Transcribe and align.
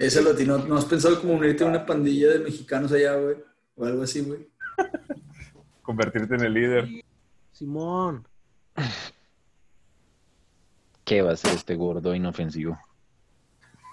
Ese 0.00 0.22
latino, 0.22 0.56
¿no 0.56 0.78
has 0.78 0.86
pensado 0.86 1.20
como 1.20 1.34
unirte 1.34 1.62
a 1.62 1.66
una 1.66 1.84
pandilla 1.84 2.30
de 2.30 2.38
mexicanos 2.38 2.90
allá, 2.90 3.16
güey? 3.16 3.36
O 3.76 3.84
algo 3.84 4.02
así, 4.02 4.22
güey. 4.22 4.48
Convertirte 5.82 6.36
en 6.36 6.40
el 6.40 6.54
líder. 6.54 6.88
Simón. 7.52 8.26
¿Qué 11.04 11.20
va 11.20 11.32
a 11.32 11.36
ser 11.36 11.52
este 11.52 11.74
gordo 11.74 12.14
inofensivo? 12.14 12.80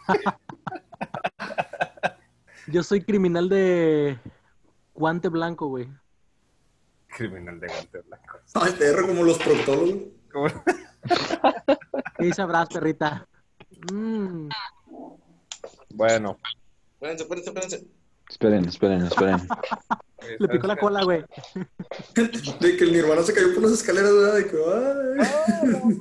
Yo 2.67 2.83
soy 2.83 3.03
criminal 3.03 3.49
de 3.49 4.17
guante 4.93 5.27
blanco, 5.27 5.67
güey. 5.67 5.89
Criminal 7.07 7.59
de 7.59 7.67
guante 7.67 7.99
blanco. 7.99 8.39
Ay, 8.53 8.71
perro, 8.79 9.07
como 9.07 9.23
los 9.23 9.37
proctólogos. 9.39 10.03
¿Cómo? 10.31 10.47
¿Qué 12.17 12.33
sabrás, 12.33 12.69
perrita? 12.69 13.27
Mm, 13.91 14.47
Bueno. 15.97 16.37
Espérense, 16.93 17.23
espérense, 17.23 17.49
espérense. 17.49 17.87
Esperen, 18.29 18.65
esperen, 18.65 19.01
esperen. 19.01 19.39
le 20.39 20.47
picó 20.47 20.67
la 20.67 20.77
cola, 20.77 21.03
güey. 21.03 21.23
De 22.13 22.77
que 22.77 22.83
el 22.83 22.91
Nirvana 22.93 23.23
se 23.23 23.33
cayó 23.33 23.51
por 23.55 23.63
las 23.63 23.71
escaleras, 23.71 24.13
¿verdad? 24.13 24.35
De 24.35 24.47
que, 24.47 24.57
ay. 24.67 25.97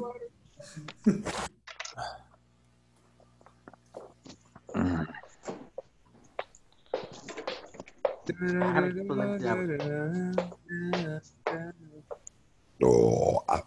No, 12.78 13.44
ah, 13.48 13.64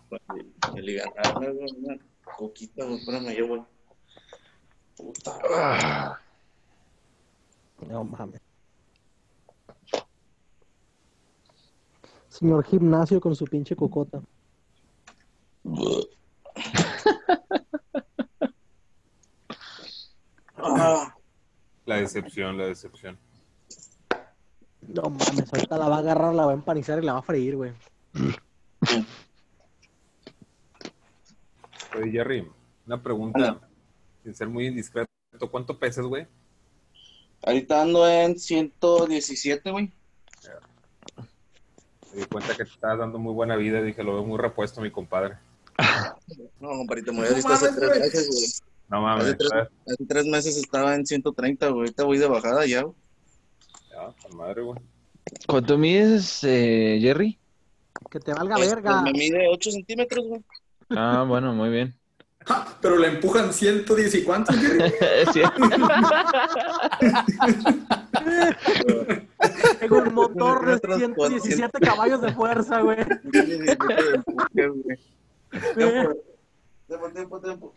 coquita, 2.38 2.86
espérame, 2.86 3.36
yo, 3.36 3.48
güey. 3.48 3.64
Puta. 5.00 6.20
No 7.88 8.04
mames. 8.04 8.42
Señor 12.28 12.66
gimnasio 12.66 13.22
con 13.22 13.34
su 13.34 13.46
pinche 13.46 13.78
cocota. 13.78 14.22
Ah, 20.58 21.16
La 21.86 21.96
decepción, 21.96 22.58
la 22.58 22.66
decepción. 22.66 23.18
No 24.82 25.04
mames, 25.04 25.54
ahorita 25.54 25.78
la 25.78 25.88
va 25.88 25.96
a 25.96 26.00
agarrar, 26.00 26.36
la 26.36 26.46
va 26.46 26.52
a 26.52 26.56
empanizar 26.56 27.02
y 27.02 27.06
la 27.06 27.14
va 27.14 27.20
a 27.20 27.24
freír, 27.24 27.56
güey. 27.56 27.72
Oye, 31.96 32.12
Jerry, 32.12 32.52
una 32.86 33.02
pregunta. 33.02 33.69
Sin 34.30 34.36
ser 34.36 34.48
muy 34.48 34.68
indiscreto. 34.68 35.10
¿Cuánto 35.50 35.80
pesas, 35.80 36.06
güey? 36.06 36.28
ahorita 37.42 37.82
ando 37.82 38.08
en 38.08 38.38
117, 38.38 39.72
güey. 39.72 39.92
Me 42.14 42.22
di 42.22 42.26
cuenta 42.26 42.56
que 42.56 42.64
te 42.64 42.70
estabas 42.70 43.00
dando 43.00 43.18
muy 43.18 43.34
buena 43.34 43.56
vida. 43.56 43.82
Dije, 43.82 44.04
lo 44.04 44.14
veo 44.14 44.24
muy 44.24 44.38
repuesto, 44.38 44.82
mi 44.82 44.92
compadre. 44.92 45.38
No, 46.60 46.70
compadrito, 46.70 47.12
me 47.12 47.22
había 47.22 47.34
visto 47.34 47.52
hace 47.52 47.72
tres 47.72 48.00
meses, 48.00 48.28
güey. 48.28 48.46
No 48.90 49.02
mames. 49.02 49.26
Hace 49.26 49.36
tres, 49.36 49.50
¿sabes? 49.50 49.70
hace 49.88 50.06
tres 50.06 50.26
meses 50.28 50.58
estaba 50.58 50.94
en 50.94 51.06
130, 51.08 51.70
güey. 51.70 51.80
Ahorita 51.80 52.04
voy 52.04 52.18
de 52.20 52.28
bajada 52.28 52.66
ya, 52.68 52.84
güey. 52.84 52.96
Ya, 53.90 54.14
con 54.22 54.38
madre, 54.38 54.62
güey. 54.62 54.80
¿Cuánto 55.48 55.78
mides, 55.80 56.44
eh, 56.44 57.00
Jerry? 57.02 57.40
Que 58.12 58.20
te 58.20 58.34
valga 58.34 58.58
Este, 58.58 58.76
verga. 58.76 59.02
Me 59.02 59.14
mide 59.14 59.48
8 59.50 59.72
centímetros, 59.72 60.28
güey. 60.28 60.42
Ah, 60.90 61.26
bueno, 61.28 61.54
muy 61.54 61.70
bien. 61.70 61.99
Ja, 62.46 62.78
Pero 62.82 62.98
le 62.98 63.08
empujan 63.08 63.54
110 63.54 64.16
y 64.16 64.24
cuántos. 64.24 64.56
Tengo 69.80 70.00
un 70.00 70.14
motor 70.14 70.66
de 70.66 70.74
Otros 70.76 70.98
117 70.98 71.80
caballos 71.80 72.22
de 72.22 72.34
fuerza, 72.34 72.82
güey. 72.82 72.98
117 73.32 73.94
de 73.94 74.16
empuje, 74.16 74.68
güey. 74.68 74.98
Tiempo, 75.76 76.16
tiempo, 76.88 77.10
tiempo, 77.12 77.42
tiempo. 77.42 77.74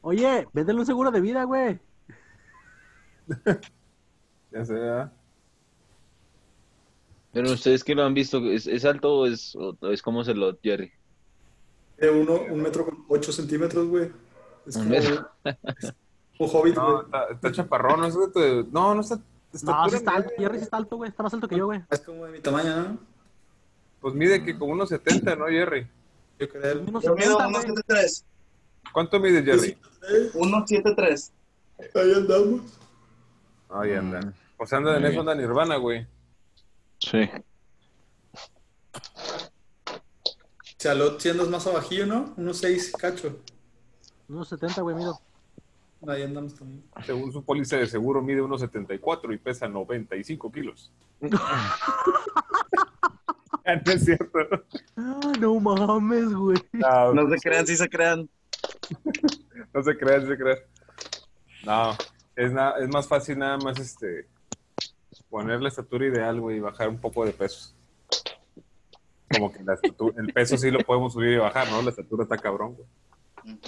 Oye, 0.00 0.48
véndele 0.52 0.80
un 0.80 0.86
seguro 0.86 1.10
de 1.10 1.20
vida, 1.20 1.44
güey. 1.44 1.78
Ya 4.50 4.64
sé, 4.64 4.72
¿verdad? 4.72 5.12
Pero 7.34 7.52
ustedes 7.52 7.84
que 7.84 7.94
lo 7.94 8.02
han 8.02 8.14
visto, 8.14 8.38
¿es, 8.50 8.66
es 8.66 8.86
alto 8.86 9.12
o 9.12 9.26
es, 9.26 9.54
o 9.54 9.76
es 9.90 10.00
como 10.00 10.24
se 10.24 10.32
lo, 10.32 10.58
Jerry? 10.62 10.90
De 11.98 12.10
uno, 12.10 12.34
un 12.50 12.62
metro 12.62 12.84
con 12.84 13.04
8 13.08 13.32
centímetros, 13.32 13.86
güey. 13.88 14.10
Es 14.66 14.76
Un 14.76 14.82
como 14.84 14.94
metro. 14.94 15.30
un 16.38 16.48
hobbit, 16.52 16.76
No, 16.76 16.92
güey. 16.92 17.04
está, 17.06 17.24
está 17.32 17.52
chaparrón. 17.52 18.00
No, 18.00 18.06
es 18.06 18.14
de 18.14 18.28
tu- 18.28 18.68
no, 18.70 18.94
no 18.94 19.00
está. 19.00 19.16
No, 19.16 19.88
sí 19.88 19.96
está 19.96 20.12
alto. 20.14 20.28
media. 20.30 20.46
Jerry 20.48 20.58
sí 20.58 20.64
está 20.64 20.76
alto, 20.76 20.96
güey. 20.96 21.10
Está 21.10 21.22
más 21.22 21.34
alto 21.34 21.48
que 21.48 21.56
yo, 21.56 21.66
güey. 21.66 21.82
Es 21.90 22.00
como 22.00 22.24
de 22.26 22.32
mi 22.32 22.40
tamaño, 22.40 22.76
¿no? 22.76 22.98
Pues 24.00 24.14
mide 24.14 24.44
que 24.44 24.56
como 24.58 24.72
unos 24.74 24.90
70, 24.90 25.34
¿no, 25.36 25.46
Jerry? 25.46 25.86
Yo 26.38 26.48
creo. 26.48 26.82
Unos 26.86 27.02
Yo 27.02 27.14
mido 27.16 27.36
70, 27.38 27.44
güey. 27.44 27.62
173. 27.62 28.24
¿Cuánto 28.92 29.18
mides, 29.20 29.44
Jerry? 29.44 29.76
173. 30.32 31.32
Ahí 31.94 32.12
andamos. 32.14 32.60
Ahí 33.70 33.92
anda. 33.94 34.20
Mm, 34.20 34.32
O 34.58 34.66
sea, 34.66 34.78
anda 34.78 34.94
en 34.96 35.02
Muy 35.02 35.10
eso, 35.10 35.22
bien. 35.22 35.28
anda 35.30 35.34
Nirvana, 35.34 35.76
güey. 35.76 36.06
Sí. 37.00 37.28
Chalot, 40.78 41.20
si 41.20 41.28
andas 41.28 41.48
más 41.48 41.66
abajillo, 41.66 42.06
¿no? 42.06 42.32
Unos 42.36 42.58
6 42.58 42.92
cacho. 42.98 43.36
Unos 44.28 44.48
70, 44.48 44.80
güey, 44.82 44.94
miro. 44.96 45.18
Ahí 46.06 46.22
andamos 46.22 46.54
también. 46.54 46.84
Según 47.04 47.32
su 47.32 47.42
póliza 47.42 47.76
de 47.76 47.86
seguro, 47.88 48.22
mide 48.22 48.40
unos 48.40 48.60
74 48.60 49.32
y 49.32 49.38
pesa 49.38 49.68
95 49.68 50.52
kilos. 50.52 50.92
Ah, 53.70 53.74
no 53.84 53.92
es 53.92 54.02
cierto. 54.02 54.38
Ah, 54.96 55.32
no 55.38 55.60
mames, 55.60 56.32
güey. 56.32 56.56
No, 56.72 57.12
No 57.12 57.28
se 57.28 57.36
crean, 57.36 57.66
sí 57.66 57.76
se 57.76 57.86
crean. 57.86 58.26
no 59.74 59.82
se 59.82 59.94
crean, 59.98 60.22
no 60.22 60.28
se 60.30 60.38
crean. 60.38 60.58
No, 61.66 61.90
es, 62.34 62.50
na- 62.50 62.78
es 62.80 62.88
más 62.88 63.06
fácil 63.06 63.38
nada 63.38 63.58
más 63.58 63.78
este 63.78 64.26
poner 65.28 65.60
la 65.60 65.68
estatura 65.68 66.06
ideal, 66.06 66.40
güey, 66.40 66.56
y 66.56 66.60
bajar 66.60 66.88
un 66.88 66.98
poco 66.98 67.26
de 67.26 67.32
peso. 67.32 67.74
Como 69.38 69.52
que 69.52 69.62
la 69.62 69.74
estatura- 69.74 70.14
el 70.18 70.32
peso 70.32 70.56
sí 70.56 70.70
lo 70.70 70.80
podemos 70.80 71.12
subir 71.12 71.34
y 71.34 71.36
bajar, 71.38 71.70
¿no? 71.70 71.80
La 71.82 71.90
estatura 71.90 72.24
está 72.24 72.36
cabrón, 72.36 72.74
güey. 72.76 73.58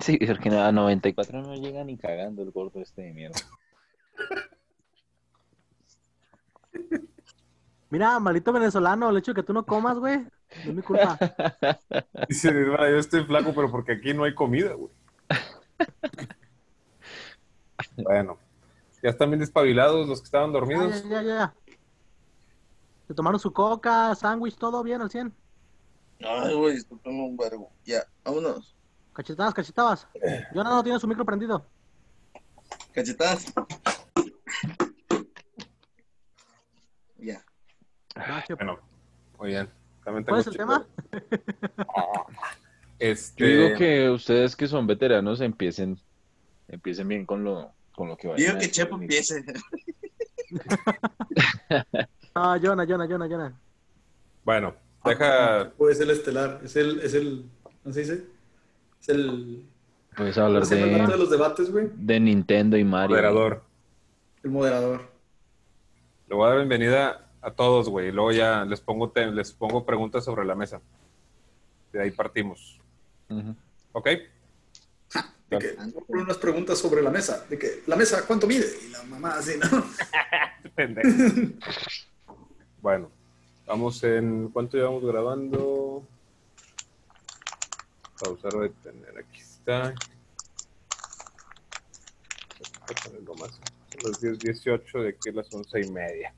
Sí, 0.00 0.18
porque 0.18 0.48
a 0.50 0.72
94 0.72 1.40
no 1.42 1.54
llega 1.54 1.82
ni 1.84 1.96
cagando 1.96 2.42
el 2.42 2.50
gordo 2.50 2.80
este 2.80 3.02
de 3.02 3.12
mierda. 3.12 3.40
Mira, 7.88 8.18
maldito 8.18 8.52
venezolano, 8.52 9.08
el 9.10 9.16
hecho 9.18 9.32
de 9.32 9.40
que 9.40 9.46
tú 9.46 9.52
no 9.52 9.64
comas, 9.64 9.98
güey, 9.98 10.18
no 10.18 10.28
es 10.64 10.74
mi 10.74 10.82
culpa. 10.82 11.16
Dice 12.28 12.52
yo 12.52 12.98
estoy 12.98 13.24
flaco, 13.24 13.52
pero 13.54 13.70
porque 13.70 13.92
aquí 13.92 14.12
no 14.12 14.24
hay 14.24 14.34
comida, 14.34 14.72
güey. 14.74 14.92
Bueno, 17.98 18.38
ya 19.02 19.10
están 19.10 19.30
bien 19.30 19.40
despabilados 19.40 20.06
los 20.08 20.20
que 20.20 20.24
estaban 20.26 20.50
Ya, 20.50 20.52
dormidos. 20.58 21.02
ya, 21.04 21.22
ya, 21.22 21.22
ya. 21.22 21.54
Se 23.06 23.14
tomaron 23.14 23.38
su 23.38 23.52
coca, 23.52 24.14
sándwich, 24.14 24.56
todo 24.56 24.82
bien 24.82 25.00
al 25.00 25.10
100. 25.10 25.32
Ay, 26.24 26.54
güey, 26.54 26.74
discúlpame 26.74 27.20
un 27.22 27.36
vergo. 27.36 27.70
Ya, 27.84 28.04
vámonos. 28.24 28.74
Cachetadas, 29.12 29.54
cachetadas. 29.54 30.08
Jonah 30.52 30.70
no 30.70 30.82
tiene 30.82 30.98
su 30.98 31.06
micro 31.06 31.24
prendido. 31.24 31.64
Cachetadas. 32.92 33.52
Ya. 37.18 37.42
Gracias. 38.14 38.58
Bueno, 38.58 38.78
oigan, 39.38 39.70
también 40.04 40.24
tengo 40.24 40.36
¿Cuál 40.36 40.40
es 40.40 40.46
el 40.46 40.56
tema? 40.56 40.86
Este, 42.98 43.44
Yo 43.44 43.46
digo 43.46 43.76
que 43.76 44.08
ustedes 44.08 44.56
que 44.56 44.66
son 44.66 44.86
veteranos 44.86 45.42
empiecen, 45.42 46.00
empiecen 46.66 47.06
bien 47.06 47.26
con 47.26 47.44
lo, 47.44 47.70
con 47.94 48.08
lo 48.08 48.16
que 48.16 48.28
vayan 48.28 48.46
Digo 48.46 48.58
que. 48.58 48.70
Chepo 48.70 48.94
empiece. 48.96 49.44
Ah, 52.38 52.58
Jonah, 52.62 52.84
Jonah, 52.84 53.06
Jonah, 53.06 53.26
Jonah. 53.26 53.52
bueno, 54.44 54.74
deja, 55.06 55.72
O 55.78 55.88
es 55.88 55.98
el 56.00 56.10
estelar. 56.10 56.60
Es 56.62 56.76
el, 56.76 57.00
es 57.00 57.14
el, 57.14 57.46
¿cómo 57.82 57.92
se 57.94 58.00
dice? 58.00 58.24
Es 59.00 59.08
el, 59.08 59.64
Puedes 60.14 60.36
hablar 60.36 60.62
¿cómo 60.62 60.66
se 60.66 60.78
llama 60.80 60.92
el 60.92 60.98
vato 61.00 61.06
de 61.06 61.12
de, 61.12 61.18
los 61.18 61.30
debates, 61.30 61.70
güey? 61.72 61.88
de 61.94 62.20
Nintendo 62.20 62.76
y 62.76 62.84
Mario. 62.84 63.08
moderador. 63.16 63.62
El 64.42 64.50
moderador. 64.50 65.10
Le 66.28 66.34
voy 66.36 66.44
a 66.44 66.48
dar 66.50 66.58
bienvenida 66.58 67.26
a 67.40 67.50
todos, 67.52 67.88
güey. 67.88 68.08
y 68.08 68.12
Luego 68.12 68.32
ya 68.32 68.64
les 68.66 68.80
pongo, 68.82 69.10
te- 69.10 69.26
les 69.30 69.52
pongo 69.52 69.86
preguntas 69.86 70.22
sobre 70.24 70.44
la 70.44 70.54
mesa. 70.54 70.80
De 71.92 72.02
ahí 72.02 72.10
partimos. 72.10 72.78
Ujú. 73.30 73.54
¿Ok? 73.92 74.08
De 75.48 75.58
que 75.58 75.68
ponen 76.08 76.24
unas 76.24 76.36
preguntas 76.38 76.76
sobre 76.78 77.00
la 77.00 77.10
mesa. 77.10 77.46
De 77.48 77.56
que, 77.58 77.82
¿la 77.86 77.96
mesa 77.96 78.26
cuánto 78.26 78.46
mide? 78.46 78.66
Y 78.86 78.90
la 78.90 79.02
mamá 79.04 79.36
así, 79.38 79.52
¿no? 79.58 79.84
Pendejo. 80.74 81.08
bueno, 82.82 83.10
vamos 83.66 84.02
en. 84.04 84.48
¿Cuánto 84.48 84.76
llevamos 84.76 85.04
grabando? 85.04 86.02
Pausar 88.20 88.54
o 88.56 88.60
detener. 88.60 89.18
Aquí 89.18 89.40
está. 89.40 89.94
Más. 93.38 93.60
Las 94.04 94.20
10, 94.20 94.38
18 94.38 94.98
de 95.00 95.08
aquí 95.10 95.30
a 95.30 95.32
las 95.32 95.52
11 95.52 95.80
y 95.80 95.90
media. 95.90 96.32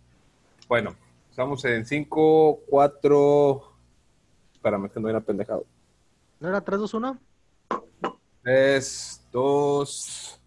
Bueno, 0.66 0.96
estamos 1.30 1.64
en 1.64 1.84
5, 1.84 2.60
4. 2.68 3.72
Espérame, 4.54 4.88
que 4.90 5.00
no 5.00 5.08
era 5.08 5.20
pendejado. 5.20 5.66
¿No 6.40 6.48
era 6.48 6.60
3, 6.60 6.80
2, 6.80 6.94
1? 6.94 7.18
3, 8.42 9.26
2. 9.32 10.37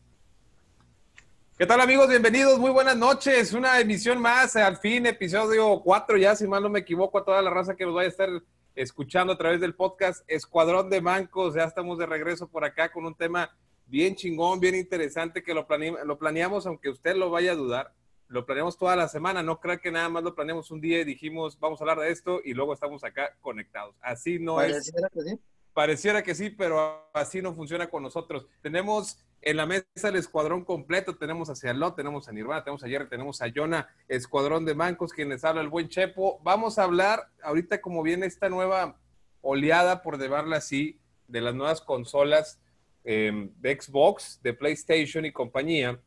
¿Qué 1.62 1.68
tal 1.68 1.80
amigos? 1.80 2.10
Bienvenidos, 2.10 2.58
muy 2.58 2.72
buenas 2.72 2.98
noches. 2.98 3.54
Una 3.54 3.80
emisión 3.80 4.20
más, 4.20 4.56
al 4.56 4.78
fin, 4.78 5.06
episodio 5.06 5.80
4 5.84 6.18
ya, 6.18 6.36
si 6.36 6.48
mal 6.48 6.64
no 6.64 6.70
me 6.70 6.80
equivoco, 6.80 7.20
a 7.20 7.24
toda 7.24 7.40
la 7.40 7.52
raza 7.52 7.76
que 7.76 7.86
nos 7.86 7.94
vaya 7.94 8.08
a 8.08 8.10
estar 8.10 8.30
escuchando 8.74 9.34
a 9.34 9.38
través 9.38 9.62
del 9.62 9.76
podcast 9.76 10.24
Escuadrón 10.28 10.90
de 10.90 11.02
Mancos. 11.02 11.54
Ya 11.54 11.66
estamos 11.66 12.00
de 12.00 12.08
regreso 12.08 12.48
por 12.48 12.66
acá 12.66 12.92
con 12.92 13.06
un 13.06 13.14
tema 13.14 13.56
bien 13.86 14.16
chingón, 14.16 14.60
bien 14.60 14.74
interesante 14.74 15.44
que 15.44 15.54
lo, 15.54 15.68
plane 15.68 15.94
lo 16.04 16.18
planeamos, 16.18 16.66
aunque 16.66 16.90
usted 16.90 17.16
lo 17.16 17.30
vaya 17.30 17.52
a 17.52 17.56
dudar. 17.56 17.94
Lo 18.28 18.44
planeamos 18.48 18.76
toda 18.80 18.96
la 18.96 19.08
semana, 19.08 19.44
no 19.44 19.60
creo 19.60 19.80
que 19.80 19.92
nada 19.92 20.10
más 20.10 20.24
lo 20.24 20.34
planeamos 20.34 20.72
un 20.72 20.82
día 20.82 21.02
y 21.02 21.06
dijimos, 21.06 21.60
vamos 21.60 21.80
a 21.80 21.84
hablar 21.84 22.00
de 22.00 22.10
esto 22.10 22.42
y 22.44 22.56
luego 22.56 22.74
estamos 22.74 23.04
acá 23.04 23.38
conectados. 23.40 23.96
Así 24.02 24.40
no 24.40 24.64
es. 24.64 24.92
Que 25.14 25.22
sí? 25.22 25.40
Pareciera 25.74 26.24
que 26.24 26.34
sí, 26.34 26.50
pero 26.50 27.08
así 27.14 27.40
no 27.40 27.54
funciona 27.54 27.88
con 27.88 28.02
nosotros. 28.02 28.48
Tenemos 28.64 29.24
en 29.42 29.58
la 29.58 29.66
mesa 29.66 29.84
el 30.04 30.16
escuadrón 30.16 30.64
completo. 30.64 31.18
Tenemos 31.18 31.50
a 31.50 31.56
Cialó, 31.56 31.94
tenemos 31.94 32.28
a 32.28 32.32
Nirvana, 32.32 32.64
tenemos 32.64 32.84
a 32.84 33.10
tenemos 33.10 33.42
a 33.42 33.52
Jonah, 33.54 33.90
escuadrón 34.08 34.66
de 34.66 34.76
mancos, 34.76 35.14
quienes 35.14 35.44
habla 35.44 35.62
el 35.62 35.70
buen 35.70 35.90
Chepo. 35.90 36.40
Vamos 36.44 36.78
a 36.78 36.84
hablar 36.84 37.30
ahorita 37.44 37.82
como 37.82 38.04
viene 38.04 38.28
esta 38.28 38.50
nueva 38.50 38.98
oleada, 39.42 40.04
por 40.04 40.20
llamarla 40.20 40.58
así, 40.58 41.00
de 41.28 41.42
las 41.42 41.56
nuevas 41.56 41.82
consolas 41.82 42.60
eh, 43.04 43.50
de 43.60 43.82
Xbox, 43.82 44.40
de 44.44 44.54
PlayStation 44.54 45.26
y 45.26 45.32
compañía. 45.32 46.00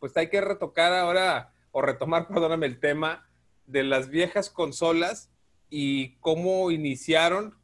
Pues 0.00 0.16
hay 0.16 0.28
que 0.28 0.40
retocar 0.40 0.92
ahora, 0.92 1.52
o 1.70 1.80
retomar, 1.82 2.26
perdóname, 2.28 2.66
el 2.66 2.80
tema 2.80 3.28
de 3.66 3.84
las 3.84 4.08
viejas 4.08 4.50
consolas 4.50 5.30
y 5.70 6.16
cómo 6.16 6.70
iniciaron, 6.70 7.56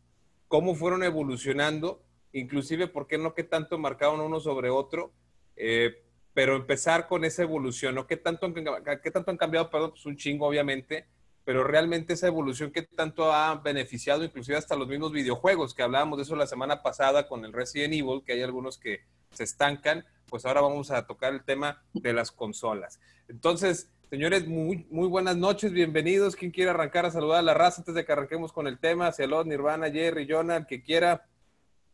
cómo 0.48 0.74
fueron 0.74 1.02
evolucionando, 1.02 2.02
inclusive 2.34 2.88
por 2.88 3.06
qué 3.06 3.16
no 3.16 3.34
qué 3.34 3.44
tanto 3.44 3.78
marcaron 3.78 4.20
uno 4.20 4.40
sobre 4.40 4.68
otro, 4.68 5.12
eh, 5.56 6.02
pero 6.34 6.56
empezar 6.56 7.06
con 7.06 7.24
esa 7.24 7.42
evolución, 7.42 7.94
¿no? 7.94 8.06
¿Qué 8.06 8.16
tanto, 8.16 8.52
qué 8.52 9.10
tanto 9.10 9.30
han 9.30 9.36
cambiado? 9.36 9.70
Perdón, 9.70 9.90
pues 9.90 10.04
un 10.04 10.16
chingo, 10.16 10.46
obviamente, 10.46 11.06
pero 11.44 11.62
realmente 11.62 12.14
esa 12.14 12.26
evolución 12.26 12.72
que 12.72 12.82
tanto 12.82 13.32
ha 13.32 13.54
beneficiado, 13.56 14.24
inclusive 14.24 14.58
hasta 14.58 14.76
los 14.76 14.88
mismos 14.88 15.12
videojuegos, 15.12 15.74
que 15.74 15.82
hablábamos 15.82 16.18
de 16.18 16.24
eso 16.24 16.34
la 16.34 16.46
semana 16.46 16.82
pasada 16.82 17.28
con 17.28 17.44
el 17.44 17.52
Resident 17.52 17.94
Evil, 17.94 18.22
que 18.26 18.32
hay 18.32 18.42
algunos 18.42 18.78
que 18.78 19.02
se 19.30 19.44
estancan, 19.44 20.04
pues 20.28 20.44
ahora 20.44 20.60
vamos 20.60 20.90
a 20.90 21.06
tocar 21.06 21.32
el 21.32 21.44
tema 21.44 21.82
de 21.92 22.12
las 22.12 22.32
consolas. 22.32 23.00
Entonces, 23.28 23.90
Señores, 24.10 24.46
muy, 24.46 24.86
muy 24.90 25.08
buenas 25.08 25.36
noches, 25.36 25.72
bienvenidos. 25.72 26.36
¿Quién 26.36 26.52
quiere 26.52 26.70
arrancar 26.70 27.04
a 27.04 27.10
saludar 27.10 27.38
a 27.38 27.42
la 27.42 27.54
raza 27.54 27.80
antes 27.80 27.96
de 27.96 28.04
que 28.04 28.12
arranquemos 28.12 28.52
con 28.52 28.68
el 28.68 28.78
tema? 28.78 29.10
Cialot, 29.10 29.44
Nirvana, 29.44 29.90
Jerry, 29.90 30.24
Jonah, 30.30 30.58
el 30.58 30.66
que 30.66 30.84
quiera, 30.84 31.26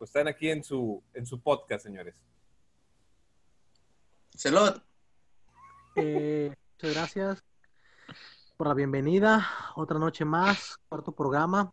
pues 0.01 0.09
están 0.09 0.29
aquí 0.29 0.49
en 0.49 0.65
su, 0.65 1.03
en 1.13 1.27
su 1.27 1.43
podcast, 1.43 1.85
señores. 1.85 2.15
Celot. 4.35 4.83
Eh, 5.95 6.55
muchas 6.73 6.95
gracias 6.95 7.45
por 8.57 8.69
la 8.69 8.73
bienvenida. 8.73 9.47
Otra 9.77 9.99
noche 9.99 10.25
más, 10.25 10.79
cuarto 10.89 11.13
programa. 11.13 11.71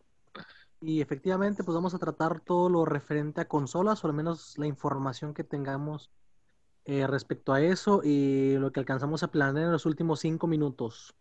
Y 0.81 0.99
efectivamente, 0.99 1.63
pues 1.63 1.73
vamos 1.73 1.93
a 1.93 1.99
tratar 1.99 2.41
todo 2.41 2.67
lo 2.67 2.83
referente 2.83 3.39
a 3.39 3.47
consolas, 3.47 4.03
o 4.03 4.07
al 4.07 4.13
menos 4.13 4.57
la 4.57 4.67
información 4.67 5.33
que 5.33 5.45
tengamos 5.45 6.11
eh, 6.83 7.07
respecto 7.07 7.53
a 7.53 7.61
eso 7.61 8.01
y 8.03 8.57
lo 8.57 8.73
que 8.73 8.81
alcanzamos 8.81 9.23
a 9.23 9.31
planear 9.31 9.67
en 9.67 9.71
los 9.71 9.85
últimos 9.85 10.19
cinco 10.19 10.47
minutos. 10.47 11.15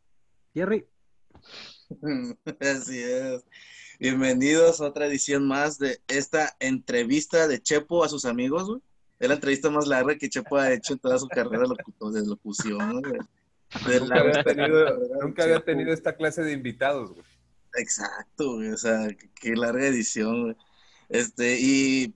Jerry. 0.54 0.88
Así 2.60 3.00
es. 3.00 3.44
Bienvenidos 3.98 4.81
a 4.81 4.88
otra 4.88 5.06
edición 5.06 5.46
más 5.46 5.78
de 5.78 6.00
esta 6.08 6.54
entrevista 6.60 7.48
de 7.48 7.62
Chepo 7.62 8.04
a 8.04 8.08
sus 8.08 8.25
amigos, 8.26 8.64
güey. 8.69 8.81
Es 9.19 9.28
la 9.28 9.34
entrevista 9.34 9.70
más 9.70 9.87
larga 9.87 10.16
que 10.19 10.28
Chepo 10.28 10.58
ha 10.58 10.72
hecho 10.72 10.93
en 10.93 10.98
toda 10.98 11.19
su 11.19 11.26
carrera 11.28 11.64
de 11.66 12.26
locución. 12.26 13.00
güey. 13.00 13.20
De 13.87 14.00
Nunca 14.00 14.20
había 14.20 14.44
tenido, 14.44 14.98
nunca 15.22 15.44
había 15.44 15.60
tenido 15.64 15.93
esta 15.93 16.14
clase 16.14 16.43
de 16.43 16.52
invitados, 16.52 17.12
güey. 17.12 17.25
Exacto, 17.76 18.56
güey. 18.56 18.69
O 18.69 18.76
sea, 18.76 19.08
qué, 19.40 19.56
larga 19.56 19.87
edición, 19.87 20.42
güey. 20.42 20.56
Este, 21.08 21.58
y 21.58 22.14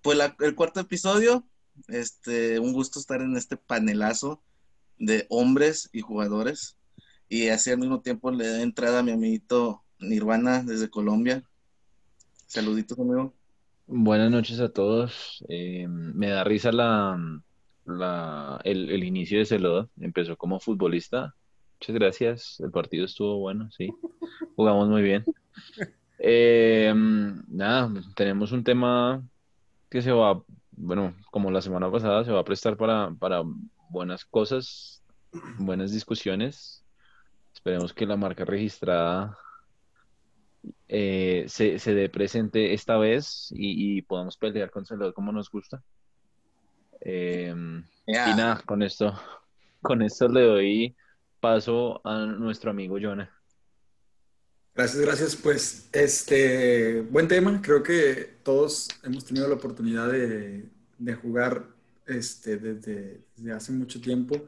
pues 0.00 0.16
la- 0.16 0.34
el 0.40 0.54
cuarto 0.54 0.80
episodio, 0.80 1.46
este, 1.88 2.58
un 2.58 2.72
gusto 2.72 2.98
estar 2.98 3.20
en 3.20 3.36
este 3.36 3.56
panelazo 3.58 4.42
de 4.98 5.26
hombres 5.28 5.90
y 5.92 6.00
jugadores. 6.00 6.78
Y 7.28 7.48
así 7.48 7.70
al 7.70 7.78
mismo 7.78 8.00
tiempo 8.00 8.30
le 8.30 8.46
da 8.48 8.62
entrada 8.62 9.00
a 9.00 9.02
mi 9.02 9.12
amiguito 9.12 9.82
Nirvana 10.02 10.62
desde 10.62 10.90
Colombia. 10.90 11.42
Saluditos, 12.46 12.98
amigo. 12.98 13.32
Buenas 13.86 14.30
noches 14.30 14.60
a 14.60 14.68
todos. 14.68 15.44
Eh, 15.48 15.86
me 15.88 16.28
da 16.28 16.44
risa 16.44 16.72
la, 16.72 17.18
la- 17.84 18.60
el, 18.64 18.90
el 18.90 19.04
inicio 19.04 19.38
de 19.38 19.46
Celoda. 19.46 19.88
Empezó 20.00 20.36
como 20.36 20.60
futbolista. 20.60 21.34
Muchas 21.80 21.94
gracias. 21.96 22.60
El 22.60 22.70
partido 22.70 23.04
estuvo 23.04 23.38
bueno, 23.38 23.70
sí. 23.70 23.90
Jugamos 24.56 24.88
muy 24.88 25.02
bien. 25.02 25.24
Eh, 26.18 26.92
nada, 27.48 27.90
tenemos 28.14 28.52
un 28.52 28.62
tema 28.62 29.22
que 29.90 30.00
se 30.00 30.12
va, 30.12 30.42
bueno, 30.70 31.14
como 31.30 31.50
la 31.50 31.60
semana 31.60 31.90
pasada, 31.90 32.24
se 32.24 32.30
va 32.30 32.40
a 32.40 32.44
prestar 32.44 32.76
para, 32.76 33.10
para 33.18 33.42
buenas 33.90 34.24
cosas, 34.24 35.02
buenas 35.58 35.92
discusiones. 35.92 36.84
Esperemos 37.52 37.92
que 37.92 38.06
la 38.06 38.16
marca 38.16 38.44
registrada 38.44 39.36
eh, 40.94 41.46
se, 41.48 41.78
se 41.78 41.94
dé 41.94 42.10
presente 42.10 42.74
esta 42.74 42.98
vez 42.98 43.48
y, 43.50 43.96
y 43.96 44.02
podamos 44.02 44.36
pelear 44.36 44.70
con 44.70 44.84
Celoda 44.84 45.12
como 45.12 45.32
nos 45.32 45.50
gusta. 45.50 45.82
Eh, 47.00 47.54
y 48.06 48.12
nada, 48.12 48.62
con 48.66 48.82
esto, 48.82 49.18
con 49.80 50.02
esto 50.02 50.28
le 50.28 50.42
doy 50.42 50.96
paso 51.40 52.06
a 52.06 52.26
nuestro 52.26 52.72
amigo 52.72 52.98
Jonah. 53.00 53.30
Gracias, 54.74 55.02
gracias. 55.02 55.36
Pues, 55.36 55.88
este, 55.92 57.00
buen 57.00 57.26
tema. 57.26 57.62
Creo 57.62 57.82
que 57.82 58.36
todos 58.42 58.88
hemos 59.02 59.24
tenido 59.24 59.48
la 59.48 59.54
oportunidad 59.54 60.12
de, 60.12 60.68
de 60.98 61.14
jugar 61.14 61.68
este, 62.06 62.58
desde, 62.58 63.24
desde 63.34 63.52
hace 63.52 63.72
mucho 63.72 63.98
tiempo. 63.98 64.46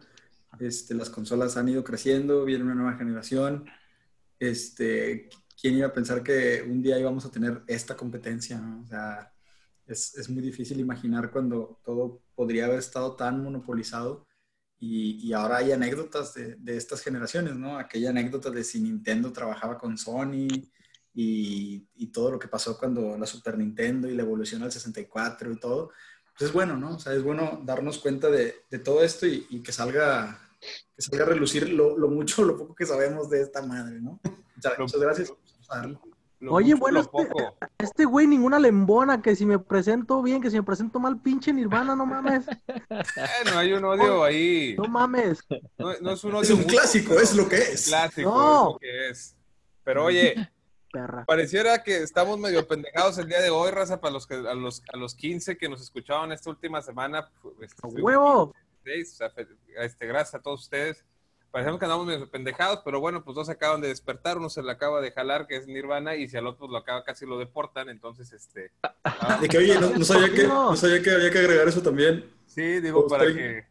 Este, 0.61 0.93
las 0.93 1.09
consolas 1.09 1.57
han 1.57 1.71
ido 1.71 1.83
creciendo, 1.83 2.45
viene 2.45 2.65
una 2.65 2.75
nueva 2.75 2.99
generación. 2.99 3.65
Este, 4.39 5.31
¿quién 5.61 5.77
iba 5.77 5.89
a 5.89 5.93
pensar 5.93 6.23
que 6.23 6.63
un 6.63 6.83
día 6.83 6.99
íbamos 6.99 7.25
a 7.25 7.31
tener 7.31 7.63
esta 7.67 7.97
competencia? 7.97 8.59
no? 8.59 8.83
O 8.83 8.87
sea, 8.87 9.33
es, 9.87 10.17
es 10.17 10.29
muy 10.31 10.43
difícil 10.43 10.81
imaginar 10.81 11.31
cuando 11.31 11.81
todo 11.85 12.23
podría 12.35 12.67
haber 12.67 12.79
estado 12.79 13.17
tan 13.17 13.43
monopolizado. 13.43 14.27
Y, 14.79 15.27
y 15.27 15.33
ahora 15.33 15.59
hay 15.59 15.73
anécdotas 15.73 16.35
de, 16.35 16.57
de 16.57 16.77
estas 16.77 17.01
generaciones, 17.03 17.57
¿no? 17.57 17.79
Aquella 17.79 18.11
anécdota 18.11 18.51
de 18.51 18.65
si 18.65 18.81
Nintendo 18.81 19.33
trabajaba 19.33 19.79
con 19.79 19.97
Sony 19.97 20.49
y, 21.15 21.89
y 21.95 22.07
todo 22.09 22.33
lo 22.33 22.39
que 22.39 22.49
pasó 22.49 22.77
cuando 22.79 23.17
la 23.17 23.27
Super 23.27 23.57
Nintendo 23.57 24.09
y 24.09 24.15
la 24.15 24.23
evolución 24.23 24.63
al 24.63 24.73
64 24.73 25.53
y 25.53 25.57
todo. 25.59 25.91
Pues 26.37 26.51
es 26.51 26.53
bueno, 26.53 26.77
¿no? 26.77 26.97
O 26.97 26.99
sea, 26.99 27.15
es 27.15 27.23
bueno 27.23 27.63
darnos 27.65 27.99
cuenta 27.99 28.29
de, 28.29 28.65
de 28.71 28.79
todo 28.81 29.03
esto 29.03 29.27
y, 29.27 29.47
y 29.51 29.63
que 29.63 29.73
salga 29.73 30.44
que 30.97 31.03
salga 31.03 31.25
a 31.25 31.29
relucir 31.29 31.69
lo, 31.71 31.97
lo 31.99 32.09
mucho 32.09 32.43
o 32.43 32.45
lo 32.47 32.57
poco 32.57 32.75
que 32.75 32.87
sabemos 32.87 33.29
de 33.31 33.41
esta 33.43 33.63
madre, 33.63 34.01
¿no? 34.01 34.21
Muchas, 34.57 34.79
Lo- 34.79 34.85
muchas 34.85 35.01
gracias. 35.01 35.33
Lo 36.41 36.53
Oye, 36.53 36.75
mucho, 36.75 36.81
bueno, 36.81 37.01
este-. 37.01 37.29
Este 37.79 38.05
güey, 38.05 38.27
ninguna 38.27 38.59
lembona, 38.59 39.21
que 39.23 39.35
si 39.37 39.47
me 39.47 39.59
presento 39.59 40.23
bien, 40.23 40.41
que 40.43 40.51
si 40.51 40.57
me 40.57 40.63
presento 40.63 40.99
mal, 41.01 41.19
pinche 41.21 41.53
Nirvana, 41.53 41.95
no 41.97 42.07
mames. 42.07 42.45
Bueno, 42.69 43.59
hay 43.59 43.73
un 43.73 43.85
odio 43.85 44.25
ahí. 44.25 44.75
No 44.77 44.85
mames. 44.85 45.41
No, 45.79 45.93
no 46.01 46.11
es 46.13 46.25
un 46.25 46.33
odio 46.35 46.43
Es 46.43 46.51
un 46.51 46.65
clásico, 46.65 47.15
es 47.15 47.35
lo 47.35 47.49
que 47.49 47.57
es. 47.57 47.87
Clásico, 47.89 48.31
No. 48.31 48.61
es 48.63 48.73
lo 48.73 48.79
que 48.79 49.09
es. 49.11 49.37
Pero 49.85 50.05
oye, 50.05 50.51
Perra. 50.93 51.25
pareciera 51.27 51.83
que 51.83 51.99
estamos 52.03 52.39
medio 52.39 52.67
pendejados 52.67 53.19
el 53.19 53.29
día 53.29 53.41
de 53.41 53.51
hoy, 53.51 53.71
raza, 53.71 54.01
para 54.01 54.13
los 54.13 54.27
que 54.27 54.35
a 54.35 54.55
los, 54.55 54.83
a 54.93 54.97
los 54.97 55.15
15 55.15 55.57
que 55.57 55.69
nos 55.69 55.81
escuchaban 55.83 56.33
esta 56.33 56.51
última 56.51 56.81
semana. 56.83 57.31
pues, 57.43 57.55
este, 57.63 57.81
¡A 57.87 57.91
fuimos 57.91 58.03
huevo! 58.03 58.55
16, 58.85 59.13
o 59.13 59.17
sea, 59.17 59.31
fe- 59.31 59.49
este, 59.79 60.07
gracias 60.07 60.35
a 60.35 60.43
todos 60.43 60.63
ustedes. 60.63 61.05
Parecemos 61.51 61.79
que 61.79 61.85
andamos 61.85 62.07
medio 62.07 62.29
pendejados, 62.29 62.81
pero 62.85 62.99
bueno, 62.99 63.23
pues 63.23 63.37
dos 63.37 63.49
acaban 63.49 63.81
de 63.81 63.87
despertar, 63.89 64.39
uno 64.39 64.51
se 64.51 64.61
le 64.63 64.73
acaba 64.73 65.01
de 65.01 65.13
jalar, 65.13 65.47
que 65.47 65.57
es 65.57 65.69
Nirvana, 65.69 66.17
y 66.17 66.29
si 66.29 66.37
al 66.37 66.49
otro 66.49 66.67
lo 66.67 66.77
acaba 66.79 67.05
casi 67.05 67.27
lo 67.27 67.39
deportan, 67.39 67.89
entonces 67.89 68.33
este. 68.33 68.73
ah, 69.05 69.39
De 69.41 69.49
que, 69.49 69.59
oye, 69.59 69.79
no, 69.79 69.91
no 69.91 70.05
sabía 70.05 70.33
que, 70.35 70.49
no 70.49 70.75
sabía 70.77 71.01
que 71.01 71.11
había 71.13 71.31
que 71.31 71.39
agregar 71.39 71.69
eso 71.69 71.81
también. 71.81 72.29
Sí, 72.47 72.81
digo, 72.81 73.07
para 73.07 73.27
que 73.27 73.67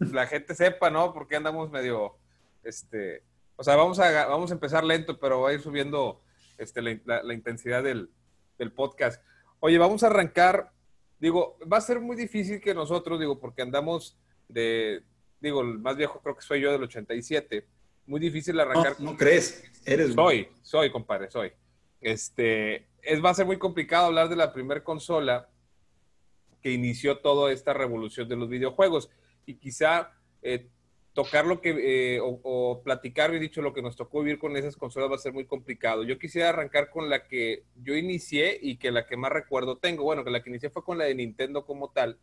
la 0.00 0.26
gente 0.26 0.54
sepa, 0.56 0.90
¿no? 0.90 1.12
Porque 1.14 1.36
andamos 1.36 1.70
medio, 1.70 2.16
este, 2.64 3.22
o 3.56 3.62
sea, 3.62 3.76
vamos 3.76 4.00
a, 4.00 4.26
vamos 4.26 4.50
a 4.50 4.54
empezar 4.54 4.82
lento, 4.82 5.20
pero 5.20 5.40
va 5.42 5.50
a 5.50 5.52
ir 5.52 5.60
subiendo 5.60 6.20
este, 6.58 6.82
la, 6.82 6.98
la- 7.04 7.22
la 7.22 7.34
intensidad 7.34 7.84
del, 7.84 8.10
del 8.58 8.72
podcast. 8.72 9.22
Oye, 9.60 9.78
vamos 9.78 10.02
a 10.02 10.08
arrancar, 10.08 10.72
digo, 11.20 11.56
va 11.72 11.76
a 11.76 11.80
ser 11.82 12.00
muy 12.00 12.16
difícil 12.16 12.60
que 12.60 12.74
nosotros, 12.74 13.20
digo, 13.20 13.38
porque 13.38 13.62
andamos 13.62 14.18
de, 14.52 15.02
digo, 15.40 15.60
el 15.62 15.78
más 15.78 15.96
viejo 15.96 16.20
creo 16.22 16.36
que 16.36 16.42
soy 16.42 16.60
yo 16.60 16.72
del 16.72 16.82
87. 16.82 17.66
Muy 18.06 18.20
difícil 18.20 18.58
arrancar. 18.58 19.00
no 19.00 19.16
crees, 19.16 19.64
eres. 19.84 20.14
Soy, 20.14 20.48
soy, 20.62 20.90
compadre, 20.90 21.30
soy. 21.30 21.52
Este, 22.00 22.88
es, 23.00 23.24
va 23.24 23.30
a 23.30 23.34
ser 23.34 23.46
muy 23.46 23.58
complicado 23.58 24.06
hablar 24.06 24.28
de 24.28 24.36
la 24.36 24.52
primera 24.52 24.82
consola 24.82 25.48
que 26.60 26.72
inició 26.72 27.18
toda 27.18 27.52
esta 27.52 27.72
revolución 27.72 28.28
de 28.28 28.36
los 28.36 28.48
videojuegos. 28.48 29.10
Y 29.46 29.54
quizá 29.54 30.12
eh, 30.42 30.68
tocar 31.12 31.46
lo 31.46 31.60
que, 31.60 32.14
eh, 32.16 32.20
o, 32.20 32.40
o 32.42 32.82
platicar, 32.82 33.30
bien 33.30 33.42
dicho, 33.42 33.62
lo 33.62 33.72
que 33.72 33.82
nos 33.82 33.96
tocó 33.96 34.20
vivir 34.22 34.38
con 34.38 34.56
esas 34.56 34.76
consolas 34.76 35.10
va 35.10 35.16
a 35.16 35.18
ser 35.18 35.32
muy 35.32 35.44
complicado. 35.44 36.04
Yo 36.04 36.18
quisiera 36.18 36.48
arrancar 36.48 36.90
con 36.90 37.10
la 37.10 37.26
que 37.26 37.64
yo 37.76 37.96
inicié 37.96 38.58
y 38.60 38.76
que 38.76 38.90
la 38.90 39.06
que 39.06 39.16
más 39.16 39.32
recuerdo 39.32 39.78
tengo. 39.78 40.04
Bueno, 40.04 40.24
que 40.24 40.30
la 40.30 40.42
que 40.42 40.50
inicié 40.50 40.70
fue 40.70 40.84
con 40.84 40.98
la 40.98 41.04
de 41.04 41.14
Nintendo 41.14 41.64
como 41.64 41.90
tal, 41.90 42.18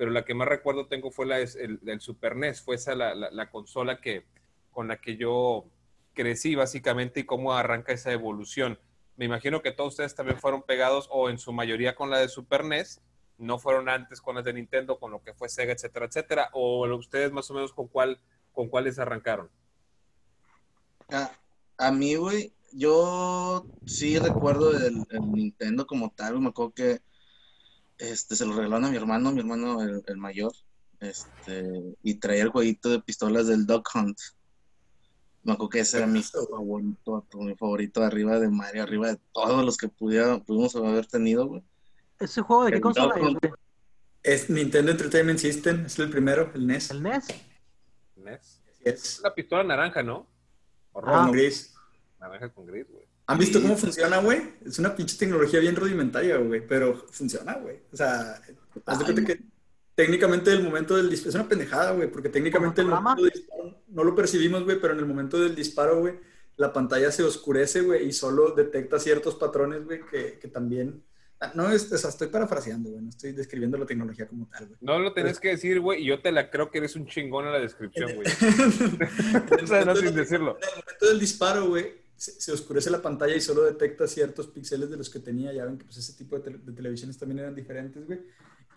pero 0.00 0.12
la 0.12 0.24
que 0.24 0.32
más 0.32 0.48
recuerdo 0.48 0.86
tengo 0.86 1.10
fue 1.10 1.26
la 1.26 1.40
el, 1.40 2.00
Super 2.00 2.34
NES. 2.34 2.62
Fue 2.62 2.76
esa 2.76 2.94
la, 2.94 3.14
la- 3.14 3.30
la 3.30 3.50
consola 3.50 4.00
que, 4.00 4.24
con 4.70 4.88
la 4.88 4.98
que 4.98 5.18
yo 5.18 5.66
crecí 6.14 6.54
básicamente 6.54 7.20
y 7.20 7.24
cómo 7.24 7.52
arranca 7.52 7.92
esa 7.92 8.10
evolución. 8.10 8.78
Me 9.18 9.26
imagino 9.26 9.60
que 9.60 9.72
todos 9.72 9.92
ustedes 9.92 10.14
también 10.14 10.38
fueron 10.38 10.62
pegados 10.62 11.06
o 11.12 11.28
en 11.28 11.36
su 11.36 11.52
mayoría 11.52 11.96
con 11.96 12.08
la 12.08 12.16
de 12.16 12.30
Super 12.30 12.64
NES, 12.64 13.02
no 13.36 13.58
fueron 13.58 13.90
antes 13.90 14.22
con 14.22 14.36
las 14.36 14.44
de 14.46 14.54
Nintendo, 14.54 14.98
con 14.98 15.10
lo 15.10 15.22
que 15.22 15.34
fue 15.34 15.50
Sega, 15.50 15.74
etcétera, 15.74 16.06
etcétera, 16.06 16.48
o 16.54 16.88
ustedes 16.96 17.30
más 17.30 17.50
o 17.50 17.54
menos 17.54 17.74
con 17.74 17.86
cuál 17.86 18.18
con 18.54 18.70
cuáles 18.70 18.98
arrancaron. 18.98 19.50
A, 21.10 21.30
a 21.76 21.92
mí, 21.92 22.14
güey, 22.14 22.54
yo 22.72 23.66
sí 23.84 24.18
recuerdo 24.18 24.74
el, 24.74 25.04
Nintendo 25.30 25.86
como 25.86 26.08
tal, 26.08 26.40
me 26.40 26.48
acuerdo 26.48 26.72
que 26.72 27.00
este, 28.00 28.34
se 28.36 28.44
lo 28.46 28.54
regalaron 28.54 28.86
a 28.86 28.90
mi 28.90 28.96
hermano, 28.96 29.30
mi 29.32 29.40
hermano 29.40 29.82
el, 29.82 30.02
el 30.06 30.16
mayor, 30.16 30.52
este, 31.00 31.96
y 32.02 32.14
traía 32.14 32.42
el 32.42 32.48
jueguito 32.50 32.88
de 32.90 33.00
pistolas 33.00 33.46
del 33.46 33.66
Dog 33.66 33.84
Hunt. 33.94 34.18
Me 35.42 35.52
acuerdo 35.52 35.70
que 35.70 35.80
ese 35.80 35.96
era 35.98 36.06
mi 36.06 36.22
favorito, 36.22 37.26
mi 37.34 37.54
favorito 37.56 38.02
arriba 38.02 38.38
de 38.38 38.48
Mario, 38.50 38.82
arriba 38.82 39.08
de 39.08 39.18
todos 39.32 39.64
los 39.64 39.76
que 39.78 39.88
pudiera, 39.88 40.38
pudimos 40.38 40.74
haber 40.76 41.06
tenido, 41.06 41.46
güey. 41.46 41.62
¿Ese 42.18 42.42
juego 42.42 42.64
de 42.64 42.70
qué 42.72 42.76
El 42.76 42.82
consola 42.82 43.14
es, 43.14 43.20
güey? 43.22 43.38
Es 44.22 44.50
Nintendo 44.50 44.90
Entertainment 44.92 45.38
System, 45.38 45.86
es 45.86 45.98
el 45.98 46.10
primero, 46.10 46.50
el 46.54 46.66
NES. 46.66 46.90
¿El 46.90 47.02
NES? 47.02 47.26
NES. 48.16 48.60
Es 48.84 49.20
La 49.22 49.34
pistola 49.34 49.64
naranja, 49.64 50.02
¿no? 50.02 50.26
O 50.92 50.98
Ah. 50.98 51.02
rojo, 51.02 51.22
con 51.24 51.32
gris. 51.32 51.74
naranja 52.20 52.48
con 52.52 52.66
gris, 52.66 52.86
güey. 52.90 53.06
¿Han 53.30 53.38
visto 53.38 53.58
Sí. 53.58 53.62
cómo 53.62 53.76
funciona, 53.76 54.18
güey? 54.18 54.42
Es 54.64 54.78
una 54.78 54.94
pinche 54.94 55.16
tecnología 55.16 55.60
bien 55.60 55.76
rudimentaria, 55.76 56.36
güey, 56.38 56.66
pero 56.66 57.06
funciona, 57.10 57.54
güey. 57.54 57.76
O 57.92 57.96
sea, 57.96 58.40
haz 58.86 58.98
de 58.98 59.04
cuenta 59.04 59.24
que 59.24 59.40
técnicamente 59.94 60.52
el 60.52 60.62
momento 60.62 60.96
del 60.96 61.08
disparo, 61.10 61.28
es 61.30 61.34
una 61.36 61.48
pendejada, 61.48 61.92
güey, 61.92 62.10
porque 62.10 62.28
técnicamente 62.28 62.80
el 62.80 62.88
momento 62.88 63.22
del 63.22 63.32
disparo 63.32 63.82
no 63.88 64.04
lo 64.04 64.14
percibimos, 64.14 64.64
güey, 64.64 64.80
pero 64.80 64.94
en 64.94 64.98
el 65.00 65.06
momento 65.06 65.38
del 65.40 65.54
disparo, 65.54 66.00
güey, 66.00 66.14
la 66.56 66.72
pantalla 66.72 67.10
se 67.12 67.22
oscurece, 67.22 67.82
güey, 67.82 68.06
y 68.08 68.12
solo 68.12 68.50
detecta 68.52 68.98
ciertos 68.98 69.34
patrones, 69.36 69.84
güey, 69.84 70.00
que, 70.10 70.38
que 70.38 70.48
también... 70.48 71.02
ah, 71.40 71.52
No, 71.54 71.70
es, 71.70 71.90
o 71.92 71.98
sea, 71.98 72.10
estoy 72.10 72.28
parafraseando, 72.28 72.90
güey, 72.90 73.02
no 73.02 73.10
estoy 73.10 73.32
describiendo 73.32 73.78
la 73.78 73.86
tecnología 73.86 74.26
como 74.26 74.46
tal, 74.48 74.66
güey. 74.66 74.78
No 74.80 74.98
lo 74.98 75.12
tenés 75.12 75.38
que 75.38 75.48
decir, 75.48 75.80
güey, 75.80 76.02
y 76.02 76.06
yo 76.06 76.20
te 76.20 76.32
la 76.32 76.50
creo 76.50 76.70
que 76.70 76.78
eres 76.78 76.96
un 76.96 77.06
chingón 77.06 77.46
en 77.46 77.52
la 77.52 77.60
descripción, 77.60 78.10
güey. 78.14 78.26
O 79.62 79.66
sea, 79.66 79.84
no 79.84 79.94
sin 79.96 80.14
decirlo. 80.14 80.56
En 80.62 80.68
el 80.68 80.84
momento 80.84 81.06
del 81.08 81.20
disparo, 81.20 81.68
güey, 81.68 81.92
se, 82.20 82.52
oscurece 82.52 82.90
la 82.90 83.00
pantalla 83.00 83.34
y 83.34 83.40
solo 83.40 83.62
detecta 83.62 84.06
ciertos 84.06 84.46
píxeles 84.48 84.90
de 84.90 84.96
los 84.98 85.08
que 85.08 85.20
tenía. 85.20 85.52
Ya 85.54 85.64
ven 85.64 85.78
que 85.78 85.86
pues, 85.86 85.96
ese 85.96 86.12
tipo 86.12 86.38
de, 86.38 86.58
de 86.58 86.72
televisiones 86.72 87.16
también 87.16 87.38
eran 87.38 87.54
diferentes, 87.54 88.06
güey. 88.06 88.20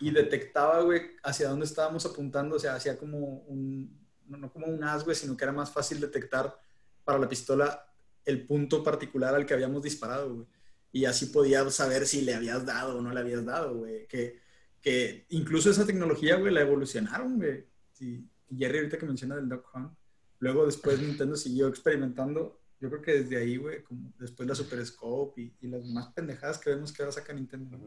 Y 0.00 0.10
detectaba, 0.10 0.80
güey, 0.80 1.02
hacia 1.22 1.50
dónde 1.50 1.66
estábamos 1.66 2.06
apuntando. 2.06 2.56
O 2.56 2.58
sea, 2.58 2.74
hacía 2.74 2.96
como 2.96 3.18
un, 3.46 4.00
no, 4.26 4.38
no 4.38 4.50
como 4.50 4.66
un 4.66 4.82
as, 4.82 5.04
güey, 5.04 5.14
sino 5.14 5.36
que 5.36 5.44
era 5.44 5.52
más 5.52 5.70
fácil 5.70 6.00
detectar 6.00 6.58
para 7.04 7.18
la 7.18 7.28
pistola 7.28 7.86
el 8.24 8.46
punto 8.46 8.82
particular 8.82 9.34
al 9.34 9.44
que 9.44 9.52
habíamos 9.52 9.82
disparado, 9.82 10.34
güey. 10.34 10.46
Y 10.90 11.04
así 11.04 11.26
podías 11.26 11.74
saber 11.74 12.06
si 12.06 12.22
le 12.22 12.34
habías 12.34 12.64
dado 12.64 12.96
o 12.96 13.02
no 13.02 13.12
le 13.12 13.20
habías 13.20 13.44
dado, 13.44 13.74
güey. 13.76 14.06
Que, 14.06 14.40
que 14.80 15.26
incluso 15.28 15.68
esa 15.68 15.84
tecnología, 15.84 16.36
güey, 16.36 16.54
la 16.54 16.62
evolucionaron, 16.62 17.36
güey. 17.36 17.66
Sí. 17.92 18.26
Jerry 18.56 18.78
ahorita 18.78 18.96
que 18.96 19.06
menciona 19.06 19.36
del 19.36 19.48
Duck 19.48 19.66
Hunt, 19.74 19.92
Luego 20.38 20.66
después 20.66 20.98
Nintendo 21.00 21.36
siguió 21.36 21.68
experimentando. 21.68 22.63
Yo 22.84 22.90
creo 22.90 23.00
que 23.00 23.12
desde 23.12 23.38
ahí, 23.38 23.56
güey, 23.56 23.82
como 23.82 24.12
después 24.18 24.46
la 24.46 24.54
Super 24.54 24.84
Scope 24.84 25.40
y, 25.40 25.66
las 25.68 25.86
más 25.86 26.08
pendejadas 26.08 26.58
que 26.58 26.68
vemos 26.68 26.92
que 26.92 27.00
ahora 27.00 27.12
saca 27.12 27.32
Nintendo. 27.32 27.78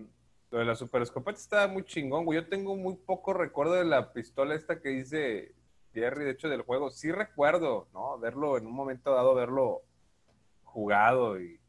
Lo 0.50 0.58
de 0.58 0.66
la 0.66 0.76
super 0.76 1.04
escopeta 1.04 1.38
está 1.38 1.68
muy 1.68 1.84
chingón, 1.84 2.26
güey. 2.26 2.42
Yo 2.42 2.50
tengo 2.50 2.76
muy 2.76 2.96
poco 2.96 3.32
recuerdo 3.32 3.74
de 3.74 3.86
la 3.86 4.12
pistola 4.12 4.56
esta 4.56 4.82
que 4.82 4.90
dice 4.90 5.54
Jerry, 5.94 6.26
de 6.26 6.32
hecho, 6.32 6.50
del 6.50 6.64
juego. 6.64 6.90
Sí 6.90 7.12
recuerdo, 7.12 7.88
¿no? 7.94 8.18
Verlo 8.18 8.58
en 8.58 8.66
un 8.66 8.74
momento 8.74 9.14
dado, 9.14 9.36
verlo 9.36 9.84
jugado 10.64 11.40
y 11.40 11.60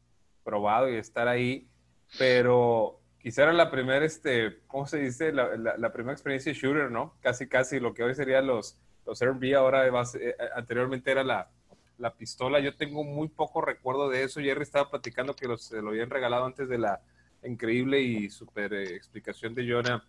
probado 0.43 0.89
y 0.89 0.95
estar 0.95 1.27
ahí. 1.27 1.69
Pero 2.17 2.99
quizá 3.19 3.43
era 3.43 3.53
la 3.53 3.69
primera, 3.69 4.03
este, 4.03 4.57
¿cómo 4.65 4.87
se 4.87 4.97
dice? 4.97 5.31
La, 5.31 5.93
primera 5.93 6.13
experiencia 6.13 6.51
shooter, 6.51 6.89
¿no? 6.89 7.13
Casi, 7.21 7.47
casi 7.47 7.79
lo 7.79 7.93
que 7.93 8.01
hoy 8.01 8.15
serían 8.15 8.47
los, 8.47 8.79
los 9.05 9.23
RB, 9.23 9.55
ahora 9.55 9.85
eh, 9.85 10.35
anteriormente 10.55 11.11
era 11.11 11.23
la, 11.23 11.51
la 11.99 12.13
pistola. 12.15 12.59
Yo 12.59 12.75
tengo 12.75 13.03
muy 13.03 13.27
poco 13.27 13.61
recuerdo 13.61 14.09
de 14.09 14.23
eso. 14.23 14.39
Jerry 14.39 14.63
estaba 14.63 14.89
platicando 14.89 15.35
que 15.35 15.47
los, 15.47 15.63
se 15.63 15.81
lo 15.81 15.89
habían 15.89 16.09
regalado 16.09 16.45
antes 16.45 16.67
de 16.67 16.77
la 16.77 17.01
increíble 17.43 18.01
y 18.01 18.29
super 18.29 18.73
eh, 18.73 18.95
explicación 18.95 19.53
de 19.53 19.69
Jonah 19.69 20.03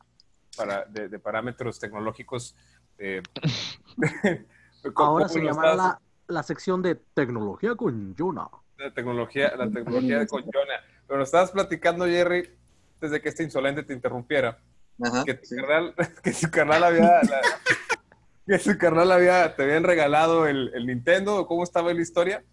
para, 0.56 0.84
de, 0.86 1.08
de 1.08 1.18
parámetros 1.18 1.78
tecnológicos. 1.78 2.56
eh, 2.98 3.22
¿cómo- 4.94 5.08
Ahora 5.10 5.28
se 5.28 5.38
estás- 5.44 5.76
la, 5.76 6.00
la 6.28 6.42
sección 6.42 6.82
de 6.82 6.94
tecnología 6.94 7.74
con 7.74 8.14
Yuna. 8.14 8.48
la 8.78 8.92
tecnología, 8.94 9.54
la 9.56 9.68
tecnología 9.70 10.26
con 10.26 10.42
Jonah. 10.42 10.80
Pero 11.06 11.18
nos 11.18 11.28
estabas 11.28 11.50
platicando, 11.50 12.06
Jerry, 12.06 12.50
desde 13.00 13.20
que 13.20 13.28
este 13.30 13.42
insolente 13.42 13.82
te 13.82 13.92
interrumpiera, 13.92 14.58
Ajá, 15.02 15.24
que 15.24 15.34
tu 15.34 15.46
sí. 15.46 15.56
carnal, 15.56 15.94
que 16.22 16.32
su 16.32 16.50
carnal 16.50 16.84
había, 16.84 17.02
la- 17.02 17.40
que 18.50 18.58
su 18.58 18.76
carnal 18.78 19.12
había, 19.12 19.54
te 19.54 19.62
habían 19.62 19.84
regalado 19.84 20.46
el, 20.48 20.72
el 20.74 20.86
Nintendo, 20.86 21.36
¿o 21.36 21.46
¿cómo 21.46 21.62
estaba 21.64 21.94
la 21.94 22.02
historia? 22.02 22.44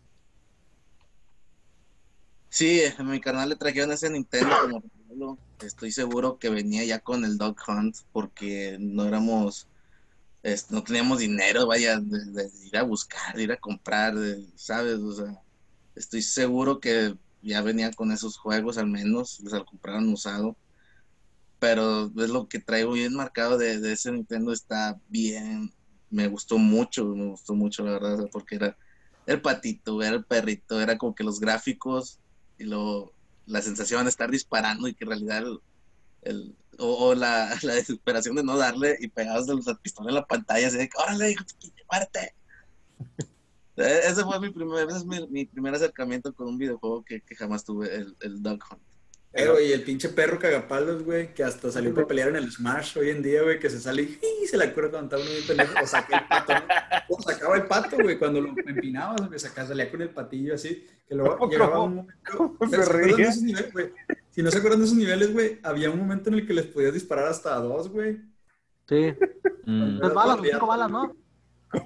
Sí, 2.50 2.82
a 2.98 3.04
mi 3.04 3.20
canal 3.22 3.50
le 3.50 3.56
trajeron 3.56 3.92
ese 3.92 4.10
Nintendo 4.10 4.50
como 4.62 4.82
regalo. 4.82 5.40
Estoy 5.60 5.92
seguro 5.92 6.38
que 6.40 6.50
venía 6.50 6.84
ya 6.86 7.00
con 7.00 7.26
el 7.26 7.38
Dog 7.38 7.58
Hunt 7.68 7.96
porque 8.12 8.78
no 8.80 9.06
éramos, 9.06 9.68
es- 10.44 10.72
no 10.72 10.84
teníamos 10.84 11.20
dinero, 11.20 11.68
vaya, 11.68 12.00
de, 12.00 12.26
de 12.34 12.52
ir 12.66 12.78
a 12.78 12.84
buscar, 12.84 13.36
de 13.36 13.44
ir 13.44 13.52
a 13.54 13.58
comprar, 13.58 14.16
de- 14.16 14.48
¿sabes? 14.58 14.96
O 15.00 15.14
sea, 15.14 15.44
estoy 15.96 16.22
seguro 16.24 16.80
que 16.82 17.16
ya 17.42 17.62
venían 17.64 17.94
con 17.94 18.12
esos 18.12 18.38
juegos 18.38 18.78
al 18.80 18.88
menos, 18.88 19.40
les 19.42 19.54
lo 19.54 19.66
compraron 19.66 20.10
usado. 20.14 20.58
Pero 21.60 22.06
es 22.06 22.30
lo 22.30 22.48
que 22.48 22.60
traigo 22.60 22.92
bien 22.94 23.16
marcado 23.16 23.58
de, 23.58 23.80
de 23.80 23.94
ese 23.94 24.12
Nintendo, 24.12 24.52
está 24.54 25.00
bien, 25.08 25.72
me 26.10 26.28
gustó 26.28 26.58
mucho, 26.58 27.06
me 27.06 27.26
gustó 27.26 27.54
mucho 27.54 27.84
la 27.84 27.92
verdad, 27.94 28.30
porque 28.32 28.56
era 28.56 28.78
el 29.26 29.42
patito, 29.42 30.02
era 30.02 30.16
el 30.16 30.26
perrito, 30.26 30.80
era 30.82 30.98
como 30.98 31.14
que 31.14 31.24
los 31.24 31.40
gráficos 31.40 32.20
y 32.58 32.64
luego 32.64 33.12
la 33.46 33.62
sensación 33.62 34.04
de 34.04 34.10
estar 34.10 34.32
disparando 34.32 34.88
y 34.88 34.94
que 34.94 35.04
en 35.04 35.10
realidad 35.10 35.44
el, 36.22 36.56
o, 36.78 37.16
la, 37.16 37.56
la 37.64 37.74
desesperación 37.74 38.36
de 38.36 38.44
no 38.44 38.58
darle 38.58 38.98
y 39.00 39.08
pegados 39.08 39.48
la 39.48 39.76
pistola 39.76 40.10
en 40.10 40.16
la 40.16 40.26
pantalla 40.26 40.68
así 40.68 40.78
de 40.78 40.90
que 40.90 40.98
órale 40.98 41.32
hijo 41.32 41.44
de 41.44 41.84
muerte 41.92 42.36
Eh, 43.80 44.00
ese 44.06 44.24
fue 44.24 44.40
mi 44.40 44.50
primer 44.50 44.88
ese 44.88 44.98
es 44.98 45.06
mi, 45.06 45.46
primer 45.46 45.76
acercamiento 45.76 46.34
con 46.34 46.48
un 46.48 46.58
videojuego 46.58 47.06
que, 47.06 47.22
jamás 47.36 47.64
tuve 47.64 47.94
el, 47.94 48.18
el 48.22 48.38
Hunt 48.44 48.82
Eh, 49.38 49.48
güey, 49.52 49.70
y 49.70 49.72
el 49.72 49.84
pinche 49.84 50.10
perro 50.10 50.40
cagapalos, 50.40 51.04
güey, 51.04 51.34
que 51.34 51.44
hasta 51.44 51.72
salió 51.72 51.94
para 51.94 52.08
pelear 52.08 52.30
en 52.30 52.38
el 52.38 52.52
Smash 52.52 52.98
hoy 52.98 53.12
en 53.12 53.22
día, 53.22 53.44
güey, 53.44 53.60
que 53.60 53.70
se 53.70 53.80
sale 53.80 54.02
y 54.02 54.48
se 54.48 54.58
la 54.58 54.74
cura 54.74 54.90
cuando 54.90 55.16
estaba 55.16 55.22
uno 55.22 55.32
bien 55.32 55.48
pendejo, 55.48 55.84
o 55.84 55.88
saca 55.88 56.18
el 56.18 56.28
pato, 56.28 56.54
¿no? 56.54 57.16
O 57.16 57.22
sacaba 57.22 57.56
el 57.56 57.68
pato, 57.68 57.98
güey, 58.02 58.18
cuando 58.18 58.42
lo 58.42 58.50
empinabas, 58.50 59.28
güey, 59.28 59.40
sacaba, 59.40 59.68
salía 59.68 59.92
con 59.92 60.02
el 60.02 60.10
patillo 60.10 60.56
así, 60.56 60.88
que 61.08 61.14
luego 61.14 61.38
¿Cómo? 61.38 61.52
llegaba 61.52 61.84
un 61.84 61.96
momento... 61.96 62.56
¿Cómo 62.58 62.70
se 62.70 62.78
¿Se 62.78 62.82
acuerdan 62.82 63.16
de 63.16 63.24
esos 63.24 63.44
niveles, 63.44 63.74
güey? 63.74 63.94
Si 64.32 64.42
no 64.42 64.52
se 64.52 64.58
acuerdan 64.58 64.80
de 64.80 64.86
esos 64.86 64.98
niveles, 64.98 65.34
güey, 65.34 65.60
había 65.62 65.92
un 65.92 66.00
momento 66.00 66.30
en 66.30 66.36
el 66.36 66.48
que 66.48 66.54
les 66.54 66.66
podías 66.66 66.94
disparar 66.94 67.28
hasta 67.28 67.56
a 67.56 67.60
dos, 67.60 67.90
güey. 67.90 68.20
Sí. 68.88 69.14
Mm. 69.66 70.00
Tres 70.00 70.14
balas, 70.14 70.40
cinco 70.42 70.66
balas, 70.66 70.90
¿no? 70.90 71.16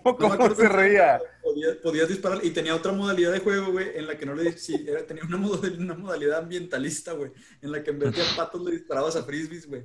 ¿Cómo, 0.04 0.56
se 0.56 0.70
reía? 0.70 1.20
Podías, 1.44 1.76
podías 1.78 2.08
disparar 2.08 2.44
y 2.44 2.52
tenía 2.52 2.76
otra 2.76 2.92
modalidad 2.92 3.32
de 3.32 3.40
juego, 3.40 3.72
güey, 3.72 3.98
en 3.98 4.08
la 4.08 4.18
que 4.18 4.26
no 4.26 4.36
le 4.36 4.52
sí, 4.58 4.86
era, 4.88 5.06
tenía 5.06 5.24
una, 5.24 5.38
modalidad, 5.38 5.80
una 5.80 5.96
modalidad 5.96 6.40
ambientalista, 6.40 7.14
güey, 7.14 7.32
en 7.62 7.72
la 7.72 7.84
que 7.84 7.90
en 7.92 8.00
vez 8.00 8.16
de 8.16 8.22
a 8.22 8.36
patos 8.36 8.62
le 8.62 8.72
disparabas 8.72 9.16
a 9.16 9.24
frisbees, 9.24 9.68
güey. 9.68 9.84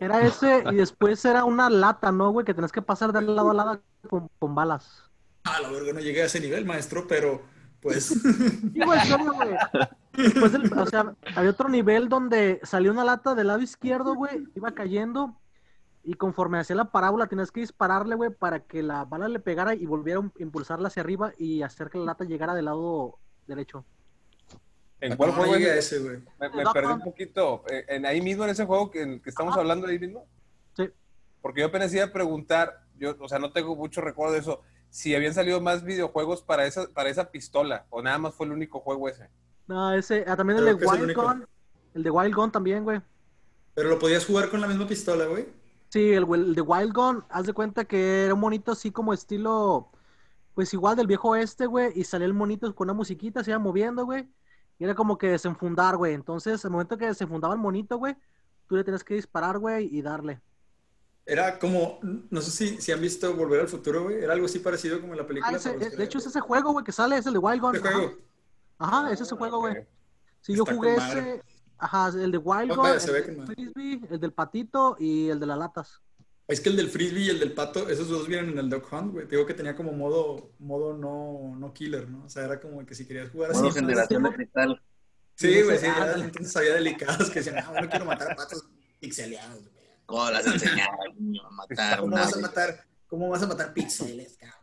Era 0.00 0.26
ese 0.26 0.64
y 0.70 0.74
después 0.76 1.24
era 1.24 1.44
una 1.44 1.70
lata, 1.70 2.10
¿no, 2.10 2.30
güey? 2.30 2.44
Que 2.44 2.54
tenés 2.54 2.72
que 2.72 2.82
pasar 2.82 3.12
de 3.12 3.22
lado 3.22 3.50
a 3.50 3.54
lado 3.54 3.82
con, 4.08 4.28
con 4.38 4.54
balas. 4.54 5.04
Ah, 5.44 5.60
la 5.62 5.70
verga, 5.70 5.92
no 5.92 6.00
llegué 6.00 6.22
a 6.22 6.26
ese 6.26 6.40
nivel, 6.40 6.64
maestro, 6.64 7.06
pero 7.06 7.42
pues 7.80 8.06
Sí, 8.06 8.80
güey, 8.84 9.00
serio, 9.00 9.32
güey. 9.32 9.50
Después 10.12 10.52
del- 10.52 10.72
o 10.72 10.86
sea, 10.86 11.14
había 11.34 11.50
otro 11.50 11.68
nivel 11.68 12.08
donde 12.08 12.60
salió 12.64 12.92
una 12.92 13.04
lata 13.04 13.34
del 13.34 13.48
lado 13.48 13.60
izquierdo, 13.60 14.14
güey, 14.14 14.44
iba 14.54 14.72
cayendo 14.72 15.40
Y 16.04 16.14
conforme 16.14 16.58
hacía 16.58 16.74
la 16.76 16.90
parábola, 16.90 17.28
tenías 17.28 17.52
que 17.52 17.60
dispararle, 17.60 18.16
güey, 18.16 18.30
para 18.30 18.60
que 18.60 18.82
la 18.82 19.04
bala 19.04 19.28
le 19.28 19.38
pegara 19.38 19.74
y 19.74 19.86
volviera 19.86 20.20
a 20.20 20.30
impulsarla 20.38 20.88
hacia 20.88 21.02
arriba 21.02 21.32
y 21.38 21.62
hacer 21.62 21.90
que 21.90 21.98
la 21.98 22.04
lata 22.06 22.24
llegara 22.24 22.54
del 22.54 22.64
lado 22.64 23.18
derecho. 23.46 23.84
¿En 25.00 25.16
cuál 25.16 25.32
juego 25.32 25.54
es? 25.54 25.66
ese, 25.66 25.98
güey. 25.98 26.18
Me, 26.40 26.48
me 26.50 26.64
perdí 26.72 26.92
un 26.92 27.00
poquito. 27.00 27.64
Eh, 27.68 27.84
¿En 27.88 28.06
ahí 28.06 28.20
mismo, 28.20 28.44
en 28.44 28.50
ese 28.50 28.64
juego 28.66 28.90
que, 28.90 29.02
en 29.02 29.20
que 29.20 29.30
estamos 29.30 29.52
Ajá. 29.52 29.60
hablando 29.60 29.86
ahí 29.86 29.98
mismo? 29.98 30.26
Sí. 30.76 30.90
Porque 31.40 31.60
yo 31.60 31.66
apenas 31.66 31.92
iba 31.92 32.04
a 32.04 32.12
preguntar, 32.12 32.84
yo, 32.96 33.16
o 33.18 33.28
sea, 33.28 33.38
no 33.38 33.52
tengo 33.52 33.74
mucho 33.76 34.00
recuerdo 34.00 34.34
de 34.34 34.40
eso, 34.40 34.60
si 34.90 35.14
habían 35.14 35.34
salido 35.34 35.60
más 35.60 35.84
videojuegos 35.84 36.42
para 36.42 36.66
esa, 36.66 36.86
para 36.88 37.10
esa 37.10 37.30
pistola, 37.30 37.86
o 37.90 38.02
nada 38.02 38.18
más 38.18 38.34
fue 38.34 38.46
el 38.46 38.52
único 38.52 38.80
juego 38.80 39.08
ese. 39.08 39.28
No, 39.66 39.92
ese, 39.92 40.24
ah, 40.26 40.36
también 40.36 40.58
el 40.58 40.64
Creo 40.64 40.76
de 40.76 40.84
el 40.84 40.90
Wild 40.90 41.04
único. 41.04 41.22
Gun. 41.22 41.46
El 41.94 42.02
de 42.02 42.10
Wild 42.10 42.34
Gun 42.34 42.52
también, 42.52 42.84
güey. 42.84 43.00
Pero 43.74 43.88
lo 43.88 43.98
podías 43.98 44.26
jugar 44.26 44.50
con 44.50 44.60
la 44.60 44.66
misma 44.66 44.86
pistola, 44.86 45.24
güey. 45.26 45.46
Sí, 45.92 46.10
el, 46.14 46.24
el 46.32 46.54
de 46.54 46.62
Wild 46.62 46.94
Gun, 46.94 47.22
haz 47.28 47.44
de 47.44 47.52
cuenta 47.52 47.84
que 47.84 48.24
era 48.24 48.32
un 48.32 48.40
monito 48.40 48.72
así 48.72 48.90
como 48.90 49.12
estilo, 49.12 49.90
pues 50.54 50.72
igual 50.72 50.96
del 50.96 51.06
viejo 51.06 51.36
este, 51.36 51.66
güey, 51.66 51.92
y 51.94 52.04
salía 52.04 52.26
el 52.26 52.32
monito 52.32 52.74
con 52.74 52.86
una 52.86 52.94
musiquita, 52.94 53.44
se 53.44 53.50
iba 53.50 53.58
moviendo, 53.58 54.06
güey, 54.06 54.26
y 54.78 54.84
era 54.84 54.94
como 54.94 55.18
que 55.18 55.26
desenfundar, 55.28 55.98
güey. 55.98 56.14
Entonces, 56.14 56.64
al 56.64 56.70
momento 56.70 56.96
que 56.96 57.04
desenfundaba 57.04 57.52
el 57.52 57.60
monito, 57.60 57.98
güey, 57.98 58.16
tú 58.66 58.76
le 58.76 58.84
tenías 58.84 59.04
que 59.04 59.16
disparar, 59.16 59.58
güey, 59.58 59.94
y 59.94 60.00
darle. 60.00 60.40
Era 61.26 61.58
como, 61.58 61.98
no 62.02 62.40
sé 62.40 62.50
si, 62.50 62.80
si 62.80 62.90
han 62.90 63.00
visto 63.02 63.36
Volver 63.36 63.60
al 63.60 63.68
Futuro, 63.68 64.04
güey. 64.04 64.24
Era 64.24 64.32
algo 64.32 64.46
así 64.46 64.60
parecido 64.60 64.98
como 64.98 65.12
en 65.12 65.18
la 65.18 65.26
película. 65.26 65.52
Ah, 65.52 65.56
ese- 65.56 65.74
los 65.78 65.94
de 65.94 66.04
hecho, 66.04 66.16
es 66.16 66.26
ese 66.26 66.40
juego, 66.40 66.72
güey, 66.72 66.86
que 66.86 66.92
sale, 66.92 67.18
es 67.18 67.26
el 67.26 67.34
de 67.34 67.38
Wild 67.38 67.60
Gun. 67.60 67.76
Este 67.76 67.88
Ajá, 67.88 67.98
juego. 67.98 68.18
Ajá, 68.78 69.12
es 69.12 69.20
ese 69.20 69.36
juego, 69.36 69.58
güey. 69.58 69.76
Ok. 69.76 69.86
Sí, 70.40 70.56
yo 70.56 70.64
jugué 70.64 70.96
ese, 70.96 71.42
ajá, 71.82 72.08
el 72.08 72.30
de 72.32 72.38
Wild 72.38 72.98
se 72.98 73.08
el 73.08 73.12
ve 73.12 73.22
del. 73.22 73.46
Frisbee, 73.46 74.00
el 74.10 74.20
del 74.20 74.32
patito 74.32 74.96
y 74.98 75.28
el 75.28 75.38
de 75.40 75.46
las 75.46 75.58
latas. 75.58 76.00
Es 76.48 76.60
que 76.60 76.68
el 76.68 76.76
del 76.76 76.90
frisbee 76.90 77.22
y 77.22 77.30
el 77.30 77.38
del 77.38 77.52
pato, 77.52 77.88
esos 77.88 78.08
dos 78.08 78.26
vienen 78.26 78.50
en 78.50 78.58
el 78.58 78.68
Duck 78.68 78.92
Hunt, 78.92 79.12
güey. 79.12 79.26
Te 79.26 79.36
digo 79.36 79.46
que 79.46 79.54
tenía 79.54 79.74
como 79.76 79.92
modo, 79.92 80.50
modo 80.58 80.92
no, 80.96 81.56
no 81.56 81.72
killer, 81.72 82.08
¿no? 82.08 82.24
O 82.24 82.28
sea, 82.28 82.44
era 82.44 82.60
como 82.60 82.84
que 82.84 82.94
si 82.94 83.06
querías 83.06 83.30
jugar 83.30 83.52
así. 83.52 83.60
Modo 83.60 83.68
más- 83.70 83.74
generación 83.76 84.22
de 84.24 84.32
cristal. 84.34 84.82
Sí, 85.34 85.62
güey, 85.62 85.78
sí. 85.78 85.86
Ah, 85.86 86.06
ya 86.06 86.14
sí. 86.14 86.20
entonces 86.20 86.56
había 86.56 86.74
delicados 86.74 87.30
que 87.30 87.40
decían, 87.40 87.64
no, 87.64 87.80
no 87.80 87.88
quiero 87.88 88.04
matar 88.04 88.32
a 88.32 88.36
patos 88.36 88.64
pixeleados, 89.00 89.60
güey. 89.60 89.86
¿Cómo 90.04 90.30
las 90.30 90.46
enseñaba 90.46 90.96
niño, 91.16 91.46
a 91.46 91.50
matar 91.50 92.00
¿Cómo 92.00 92.12
una 92.12 92.22
vas 92.22 92.36
a 92.36 92.40
matar, 92.40 92.86
cómo 93.06 93.28
vas 93.30 93.42
a 93.42 93.46
matar 93.46 93.72
píxeles, 93.72 94.36
cabrón? 94.36 94.61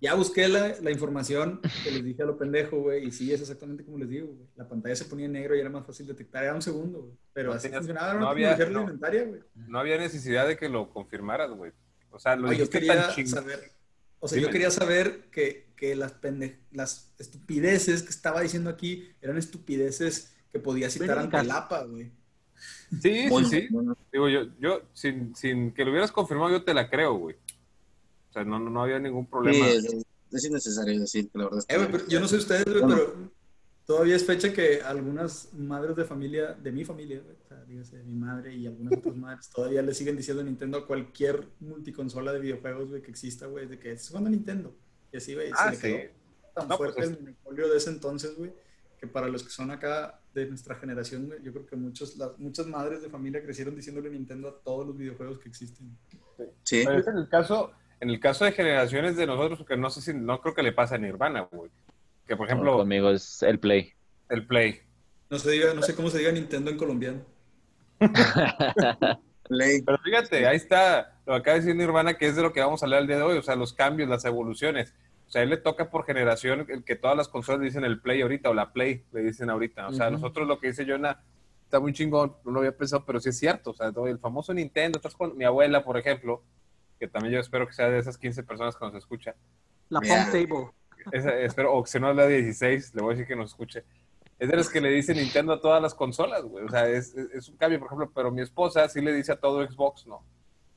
Ya 0.00 0.14
busqué 0.14 0.46
la, 0.48 0.76
la 0.80 0.90
información 0.92 1.60
que 1.82 1.90
les 1.90 2.04
dije 2.04 2.22
a 2.22 2.26
lo 2.26 2.38
pendejo, 2.38 2.80
güey, 2.80 3.06
y 3.08 3.10
sí, 3.10 3.32
es 3.32 3.40
exactamente 3.40 3.84
como 3.84 3.98
les 3.98 4.08
digo, 4.08 4.28
güey. 4.28 4.46
La 4.54 4.68
pantalla 4.68 4.94
se 4.94 5.04
ponía 5.06 5.26
en 5.26 5.32
negro 5.32 5.56
y 5.56 5.60
era 5.60 5.70
más 5.70 5.84
fácil 5.84 6.06
detectar, 6.06 6.44
era 6.44 6.54
un 6.54 6.62
segundo, 6.62 7.00
güey. 7.00 7.14
Pero 7.32 7.48
No 7.50 7.54
así 7.56 7.64
tenías- 7.64 7.80
funcionaba, 7.80 8.14
no 8.14 8.28
había- 8.28 8.56
no. 8.68 8.86
güey. 8.86 9.40
No 9.66 9.78
había 9.80 9.98
necesidad 9.98 10.46
de 10.46 10.56
que 10.56 10.68
lo 10.68 10.90
confirmaras, 10.90 11.50
güey. 11.50 11.72
O 12.10 12.18
sea, 12.20 12.36
lo 12.36 12.48
Oye, 12.48 12.58
yo 12.58 12.64
dijiste 12.66 12.78
quería 12.78 13.08
tan 13.14 13.26
saber, 13.26 13.72
o 14.20 14.28
sea, 14.28 14.36
Dime. 14.36 14.46
yo 14.46 14.52
quería 14.52 14.70
saber 14.70 15.24
que, 15.32 15.66
que 15.76 15.96
las, 15.96 16.12
pende- 16.20 16.58
las 16.70 17.12
estupideces 17.18 18.02
que 18.04 18.10
estaba 18.10 18.40
diciendo 18.40 18.70
aquí 18.70 19.08
eran 19.20 19.36
estupideces 19.36 20.34
que 20.52 20.60
podía 20.60 20.90
citar 20.90 21.18
ante 21.18 21.36
Verídicas. 21.36 21.44
el 21.44 21.50
APA, 21.50 21.84
güey. 21.84 22.12
Sí, 23.02 23.28
sí, 23.28 23.44
sí. 23.44 23.68
bueno. 23.70 23.96
Digo, 24.12 24.28
yo, 24.28 24.46
yo 24.58 24.82
sin, 24.92 25.34
sin 25.36 25.72
que 25.72 25.84
lo 25.84 25.90
hubieras 25.90 26.10
confirmado, 26.10 26.50
yo 26.50 26.64
te 26.64 26.72
la 26.74 26.88
creo, 26.88 27.14
güey. 27.14 27.36
O 28.28 28.32
sea, 28.32 28.44
no, 28.44 28.58
no, 28.58 28.70
no 28.70 28.82
había 28.82 28.98
ningún 28.98 29.24
Sí, 29.24 29.30
problema. 29.30 29.68
es, 29.68 29.84
es 30.32 30.44
innecesario 30.44 31.00
decir 31.00 31.30
que 31.30 31.38
la 31.38 31.44
verdad 31.44 31.58
es 31.60 31.66
que... 31.66 31.74
Eh, 31.76 31.88
pero 31.90 32.06
yo 32.08 32.20
no 32.20 32.28
sé 32.28 32.36
ustedes, 32.36 32.64
güey, 32.64 32.82
pero 32.86 33.30
todavía 33.86 34.16
es 34.16 34.24
fecha 34.24 34.52
que 34.52 34.82
algunas 34.82 35.52
madres 35.54 35.96
de 35.96 36.04
familia, 36.04 36.52
de 36.52 36.70
mi 36.72 36.84
familia, 36.84 37.20
güey, 37.20 37.36
o 37.42 37.48
sea, 37.48 37.64
dígase, 37.64 38.02
mi 38.04 38.14
madre 38.14 38.54
y 38.54 38.66
algunas 38.66 38.98
otras 38.98 39.16
madres, 39.16 39.48
todavía 39.50 39.80
le 39.82 39.94
siguen 39.94 40.16
diciendo 40.16 40.42
Nintendo 40.42 40.78
a 40.78 40.86
cualquier 40.86 41.48
multiconsola 41.60 42.32
de 42.32 42.40
videojuegos, 42.40 42.88
güey, 42.90 43.02
que 43.02 43.10
exista, 43.10 43.46
güey, 43.46 43.66
de 43.66 43.78
que 43.78 43.92
es 43.92 44.06
jugando 44.08 44.28
Nintendo. 44.30 44.74
Y 45.12 45.16
así, 45.16 45.34
güey, 45.34 45.50
Ah, 45.54 45.64
se 45.64 45.70
le 45.70 45.76
sí. 45.76 45.82
quedó 45.82 46.52
tan 46.54 46.68
No, 46.68 46.76
fuerte 46.76 46.96
pues, 46.96 47.08
el 47.10 47.20
monopolio 47.20 47.68
de 47.70 47.76
ese 47.78 47.90
entonces, 47.90 48.36
güey, 48.36 48.52
que 49.00 49.06
para 49.06 49.28
los 49.28 49.42
que 49.44 49.50
son 49.50 49.70
acá 49.70 50.20
de 50.34 50.44
nuestra 50.46 50.74
generación, 50.74 51.26
güey, 51.28 51.42
yo 51.42 51.52
creo 51.52 51.64
que 51.64 51.76
muchos, 51.76 52.16
las, 52.18 52.38
muchas 52.38 52.66
madres 52.66 53.00
de 53.00 53.08
familia 53.08 53.42
crecieron 53.42 53.74
diciéndole 53.74 54.10
Nintendo 54.10 54.48
a 54.48 54.58
todos 54.62 54.86
los 54.86 54.96
videojuegos 54.98 55.38
que 55.38 55.48
existen. 55.48 55.96
Sí, 56.64 56.82
Pero 56.84 56.98
es 56.98 57.06
en 57.06 57.16
el 57.16 57.28
caso, 57.28 57.72
en 58.00 58.10
el 58.10 58.20
caso 58.20 58.44
de 58.44 58.52
generaciones 58.52 59.16
de 59.16 59.26
nosotros, 59.26 59.64
que 59.66 59.76
no 59.76 59.90
sé 59.90 60.00
si, 60.00 60.14
no 60.14 60.40
creo 60.40 60.54
que 60.54 60.62
le 60.62 60.72
pase 60.72 60.94
a 60.94 60.98
Nirvana, 60.98 61.48
güey. 61.50 61.70
Que 62.26 62.36
por 62.36 62.46
ejemplo, 62.46 62.76
Conmigo 62.76 63.10
es 63.10 63.42
el 63.42 63.58
Play. 63.58 63.92
el 64.28 64.46
Play. 64.46 64.80
No 65.30 65.38
se 65.38 65.50
diga, 65.50 65.74
no 65.74 65.82
sé 65.82 65.94
cómo 65.94 66.10
se 66.10 66.18
diga 66.18 66.32
Nintendo 66.32 66.70
en 66.70 66.76
colombiano. 66.76 67.20
Play. 69.48 69.82
Pero 69.82 69.98
fíjate, 69.98 70.46
ahí 70.46 70.56
está 70.56 71.18
lo 71.26 71.34
que 71.34 71.38
acaba 71.40 71.54
de 71.54 71.60
decir 71.60 71.76
Nirvana, 71.76 72.14
que 72.14 72.26
es 72.26 72.36
de 72.36 72.42
lo 72.42 72.52
que 72.52 72.60
vamos 72.60 72.82
a 72.82 72.86
hablar 72.86 73.00
el 73.00 73.06
día 73.06 73.16
de 73.16 73.22
hoy, 73.22 73.38
o 73.38 73.42
sea, 73.42 73.56
los 73.56 73.72
cambios, 73.72 74.08
las 74.08 74.24
evoluciones. 74.24 74.94
O 75.26 75.30
sea, 75.30 75.40
a 75.40 75.44
él 75.44 75.50
le 75.50 75.58
toca 75.58 75.90
por 75.90 76.06
generación 76.06 76.66
el 76.68 76.84
que 76.84 76.96
todas 76.96 77.16
las 77.16 77.28
consolas 77.28 77.60
le 77.60 77.66
dicen 77.66 77.84
el 77.84 78.00
Play 78.00 78.22
ahorita 78.22 78.48
o 78.48 78.54
la 78.54 78.72
Play 78.72 79.04
le 79.12 79.22
dicen 79.22 79.50
ahorita. 79.50 79.88
O 79.88 79.92
sea, 79.92 80.10
nosotros 80.10 80.46
lo 80.46 80.58
que 80.58 80.68
dice 80.68 80.86
Jonah 80.86 81.22
está 81.64 81.80
muy 81.80 81.92
chingón, 81.92 82.34
no 82.44 82.52
lo 82.52 82.60
había 82.60 82.74
pensado, 82.74 83.04
pero 83.04 83.20
sí 83.20 83.28
es 83.28 83.38
cierto. 83.38 83.70
O 83.70 83.74
sea, 83.74 83.92
el 84.06 84.18
famoso 84.18 84.54
Nintendo, 84.54 84.98
estás 84.98 85.14
con 85.14 85.36
mi 85.36 85.44
abuela, 85.44 85.84
por 85.84 85.98
ejemplo, 85.98 86.42
que 86.98 87.08
también 87.08 87.34
yo 87.34 87.40
espero 87.40 87.66
que 87.66 87.72
sea 87.72 87.88
de 87.88 87.98
esas 87.98 88.18
15 88.18 88.42
personas 88.42 88.76
que 88.76 88.84
nos 88.84 88.94
escucha. 88.94 89.34
La 89.88 90.00
Mira. 90.00 90.24
Pump 90.24 90.32
Table. 90.32 90.70
Esa- 91.12 91.38
espero, 91.38 91.72
o 91.74 91.82
que 91.84 91.90
si 91.90 92.00
no 92.00 92.10
es 92.10 92.16
la 92.16 92.26
16, 92.26 92.94
le 92.94 93.02
voy 93.02 93.12
a 93.12 93.16
decir 93.16 93.26
que 93.28 93.36
nos 93.36 93.50
escuche. 93.50 93.84
Es 94.38 94.48
de 94.48 94.56
los 94.56 94.68
que 94.68 94.80
le 94.80 94.90
dicen 94.90 95.16
Nintendo 95.16 95.52
a 95.54 95.60
todas 95.60 95.80
las 95.82 95.94
consolas, 95.94 96.42
güey. 96.42 96.64
O 96.64 96.68
sea, 96.68 96.88
es, 96.88 97.14
es- 97.14 97.30
es 97.32 97.48
un 97.48 97.56
cambio, 97.56 97.78
por 97.78 97.86
ejemplo, 97.86 98.10
pero 98.14 98.30
mi 98.30 98.42
esposa 98.42 98.88
sí 98.88 99.00
le 99.00 99.12
dice 99.12 99.32
a 99.32 99.36
todo 99.40 99.66
Xbox, 99.66 100.06
¿no? 100.06 100.24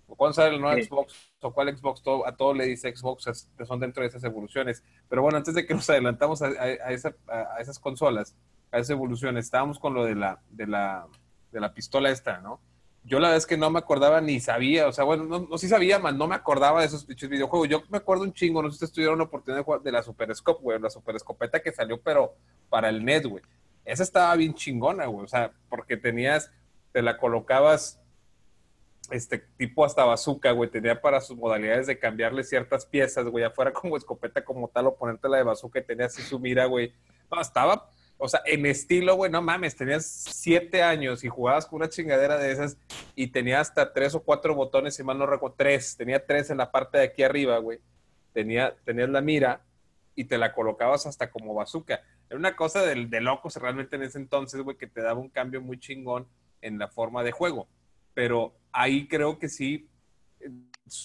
O 0.07 0.15
cuando 0.15 0.33
sale 0.33 0.55
el 0.55 0.61
nuevo 0.61 0.75
Sí. 0.77 0.85
Xbox, 0.87 1.31
o 1.41 1.53
cuál 1.53 1.75
Xbox, 1.77 2.01
todo- 2.03 2.27
a 2.27 2.35
todo 2.35 2.53
le 2.53 2.65
dice 2.65 2.93
Xbox, 2.95 3.47
son 3.65 3.79
dentro 3.79 4.01
de 4.03 4.09
esas 4.09 4.23
evoluciones. 4.23 4.83
Pero 5.09 5.21
bueno, 5.21 5.37
antes 5.37 5.53
de 5.55 5.65
que 5.65 5.73
nos 5.73 5.89
adelantamos 5.89 6.41
a, 6.41 6.47
a- 6.47 6.49
a 6.87 6.91
esa- 6.91 7.15
a- 7.27 7.55
a 7.55 7.61
esas 7.61 7.79
consolas, 7.79 8.35
a 8.71 8.77
esas 8.77 8.89
evoluciones, 8.91 9.45
estábamos 9.45 9.79
con 9.79 9.93
lo 9.93 10.05
de 10.05 10.15
la, 10.15 10.41
de 10.49 10.67
la, 10.67 11.07
de 11.51 11.59
la 11.59 11.73
pistola 11.73 12.09
esta, 12.09 12.39
¿no? 12.39 12.61
Yo 13.03 13.19
la 13.19 13.29
verdad 13.29 13.37
es 13.37 13.47
que 13.47 13.57
no 13.57 13.69
me 13.71 13.79
acordaba 13.79 14.21
ni 14.21 14.39
sabía, 14.39 14.87
o 14.87 14.93
sea, 14.93 15.03
bueno, 15.03 15.23
no, 15.23 15.47
no 15.49 15.57
sí 15.57 15.67
sabía, 15.67 15.97
más 15.97 16.13
no 16.13 16.27
me 16.27 16.35
acordaba 16.35 16.81
de 16.81 16.85
esos 16.85 17.03
pinches 17.03 17.29
videojuegos. 17.29 17.67
Yo 17.67 17.83
me 17.89 17.97
acuerdo 17.97 18.23
un 18.23 18.33
chingo, 18.33 18.61
no 18.61 18.69
sé 18.71 18.77
si 18.77 18.85
ustedes 18.85 19.17
la 19.17 19.23
oportunidad 19.23 19.59
de 19.59 19.63
jugar 19.63 19.81
de 19.81 19.91
la 19.91 20.03
Super 20.03 20.33
Scope, 20.35 20.61
güey, 20.61 20.79
la 20.79 20.89
Super 20.89 21.15
Escopeta 21.15 21.61
que 21.61 21.71
salió, 21.71 21.99
pero 21.99 22.35
para 22.69 22.89
el 22.89 23.03
NES, 23.03 23.25
güey. 23.25 23.43
Esa 23.85 24.03
estaba 24.03 24.35
bien 24.35 24.53
chingona, 24.53 25.07
güey, 25.07 25.25
o 25.25 25.27
sea, 25.27 25.51
porque 25.67 25.97
tenías, 25.97 26.51
te 26.91 27.01
la 27.01 27.17
colocabas, 27.17 27.99
este, 29.09 29.39
tipo 29.57 29.83
hasta 29.83 30.05
bazooka, 30.05 30.51
güey, 30.51 30.69
tenía 30.69 31.01
para 31.01 31.21
sus 31.21 31.35
modalidades 31.35 31.87
de 31.87 31.97
cambiarle 31.97 32.43
ciertas 32.43 32.85
piezas, 32.85 33.25
güey, 33.25 33.43
afuera 33.43 33.73
como 33.73 33.97
escopeta 33.97 34.45
como 34.45 34.67
tal, 34.67 34.87
o 34.87 34.95
ponértela 34.95 35.37
de 35.37 35.43
bazooka 35.43 35.79
y 35.79 35.83
tenía 35.83 36.05
así 36.05 36.21
su 36.21 36.39
mira, 36.39 36.65
güey. 36.65 36.93
No, 37.31 37.41
estaba, 37.41 37.89
o 38.23 38.27
sea, 38.27 38.41
en 38.45 38.67
estilo, 38.67 39.15
güey, 39.15 39.31
no 39.31 39.41
mames, 39.41 39.75
tenías 39.75 40.05
siete 40.05 40.83
años 40.83 41.23
y 41.23 41.27
jugabas 41.27 41.65
con 41.65 41.77
una 41.77 41.89
chingadera 41.89 42.37
de 42.37 42.51
esas 42.51 42.77
y 43.15 43.27
tenía 43.27 43.59
hasta 43.59 43.93
tres 43.93 44.13
o 44.13 44.21
cuatro 44.21 44.53
botones, 44.53 44.95
si 44.95 45.03
mal 45.03 45.17
no 45.17 45.25
recuerdo, 45.25 45.55
tres, 45.57 45.97
tenía 45.97 46.23
tres 46.23 46.51
en 46.51 46.57
la 46.57 46.71
parte 46.71 46.99
de 46.99 47.05
aquí 47.05 47.23
arriba, 47.23 47.57
güey. 47.57 47.79
Tenía, 48.31 48.75
tenías 48.85 49.09
la 49.09 49.21
mira 49.21 49.63
y 50.13 50.25
te 50.25 50.37
la 50.37 50.53
colocabas 50.53 51.07
hasta 51.07 51.31
como 51.31 51.55
bazooka. 51.55 52.01
Era 52.29 52.37
una 52.37 52.55
cosa 52.55 52.83
de, 52.83 53.07
de 53.07 53.21
locos 53.21 53.55
realmente 53.55 53.95
en 53.95 54.03
ese 54.03 54.19
entonces, 54.19 54.61
güey, 54.61 54.77
que 54.77 54.85
te 54.85 55.01
daba 55.01 55.19
un 55.19 55.29
cambio 55.29 55.59
muy 55.59 55.79
chingón 55.79 56.27
en 56.61 56.77
la 56.77 56.89
forma 56.89 57.23
de 57.23 57.31
juego. 57.31 57.67
Pero 58.13 58.53
ahí 58.71 59.07
creo 59.07 59.39
que 59.39 59.49
sí 59.49 59.89
eh, 60.41 60.51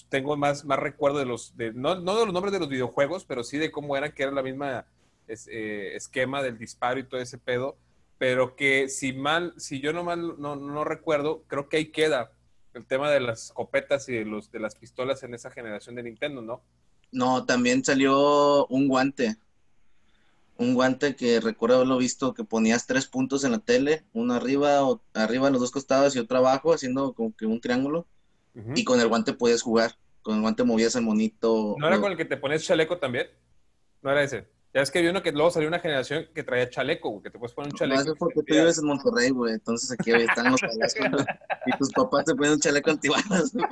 tengo 0.09 0.37
más, 0.37 0.65
más 0.65 0.77
recuerdo 0.77 1.17
de 1.17 1.25
los, 1.25 1.57
de, 1.57 1.73
no, 1.73 1.95
no 1.95 2.15
de 2.19 2.25
los 2.25 2.33
nombres 2.33 2.53
de 2.53 2.59
los 2.59 2.69
videojuegos, 2.69 3.25
pero 3.25 3.43
sí 3.43 3.57
de 3.57 3.71
cómo 3.71 3.97
eran, 3.97 4.11
que 4.11 4.21
era 4.21 4.31
la 4.31 4.43
misma 4.43 4.85
es- 5.27 5.47
eh, 5.51 5.95
esquema 5.95 6.41
del 6.41 6.57
disparo 6.57 6.99
y 6.99 7.03
todo 7.03 7.19
ese 7.21 7.37
pedo. 7.37 7.77
Pero 8.17 8.55
que 8.55 8.89
si 8.89 9.13
mal, 9.13 9.53
si 9.57 9.79
yo 9.79 9.93
no 9.93 10.03
mal 10.03 10.39
no, 10.39 10.55
no 10.55 10.83
recuerdo, 10.83 11.43
creo 11.47 11.69
que 11.69 11.77
ahí 11.77 11.85
queda 11.91 12.31
el 12.73 12.85
tema 12.85 13.11
de 13.11 13.19
las 13.19 13.45
escopetas 13.45 14.07
y 14.09 14.13
de, 14.13 14.25
los, 14.25 14.51
de 14.51 14.59
las 14.59 14.75
pistolas 14.75 15.23
en 15.23 15.33
esa 15.33 15.51
generación 15.51 15.95
de 15.95 16.03
Nintendo, 16.03 16.41
¿no? 16.41 16.61
No, 17.11 17.45
también 17.45 17.83
salió 17.83 18.65
un 18.67 18.87
guante. 18.87 19.37
Un 20.57 20.73
guante 20.73 21.15
que 21.15 21.39
recuerdo 21.39 21.75
haberlo 21.75 21.97
visto 21.97 22.33
que 22.33 22.43
ponías 22.43 22.87
tres 22.87 23.05
puntos 23.05 23.43
en 23.43 23.51
la 23.51 23.59
tele, 23.59 24.03
uno 24.13 24.33
arriba, 24.33 24.83
o, 24.83 25.01
arriba 25.13 25.47
en 25.47 25.53
los 25.53 25.61
dos 25.61 25.71
costados 25.71 26.15
y 26.15 26.19
otro 26.19 26.37
abajo, 26.37 26.73
haciendo 26.73 27.13
como 27.13 27.35
que 27.35 27.45
un 27.45 27.61
triángulo. 27.61 28.07
Y 28.73 28.83
con 28.83 28.99
el 28.99 29.07
guante 29.07 29.33
podías 29.33 29.61
jugar. 29.61 29.95
Con 30.23 30.35
el 30.37 30.41
guante 30.41 30.63
movías 30.63 30.95
el 30.95 31.03
monito. 31.03 31.75
¿No 31.77 31.87
era 31.87 32.01
con 32.01 32.11
el 32.11 32.17
que 32.17 32.25
te 32.25 32.37
pones 32.37 32.65
chaleco 32.65 32.97
también? 32.97 33.27
No 34.01 34.09
era 34.11 34.23
ese. 34.23 34.47
Ya 34.77 34.83
es 34.83 34.91
que 34.91 35.01
vi 35.01 35.07
uno 35.07 35.23
que 35.23 35.31
luego 35.31 35.49
salió 35.49 35.67
una 35.67 35.79
generación 35.79 36.27
que 36.35 36.43
traía 36.43 36.69
chaleco, 36.69 37.09
güey, 37.09 37.23
que 37.23 37.31
te 37.31 37.39
puedes 37.39 37.55
poner 37.55 37.69
un 37.69 37.73
No, 37.73 37.77
chaleco. 37.79 38.01
eso 38.01 38.11
es 38.13 38.19
porque 38.19 38.43
tú 38.43 38.53
vives 38.53 38.77
en 38.77 38.85
Monterrey, 38.85 39.31
güey. 39.31 39.53
Entonces 39.55 39.89
aquí 39.91 40.11
güey, 40.11 40.25
están 40.25 40.51
los 40.51 40.61
güey. 40.99 41.25
Y 41.65 41.77
tus 41.79 41.91
papás 41.93 42.25
te 42.25 42.35
ponen 42.35 42.51
un 42.51 42.59
chaleco 42.59 42.91
antibalas, 42.91 43.53
güey, 43.53 43.65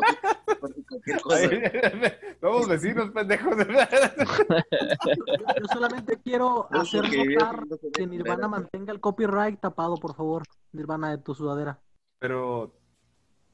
cualquier 0.59 1.21
cosa. 1.21 1.37
Somos 2.41 2.67
vecinos, 2.67 3.11
pendejos. 3.11 3.55
Yo 5.61 5.67
solamente 5.71 6.17
quiero 6.23 6.67
No, 6.71 6.81
hacer 6.81 7.03
notar 7.03 7.59
que 7.93 8.07
Nirvana 8.07 8.47
mantenga 8.47 8.91
el 8.91 8.99
copyright 8.99 9.59
tapado, 9.59 9.97
por 9.97 10.15
favor. 10.15 10.41
Nirvana 10.71 11.11
de 11.11 11.19
tu 11.19 11.35
sudadera. 11.35 11.79
Pero 12.17 12.73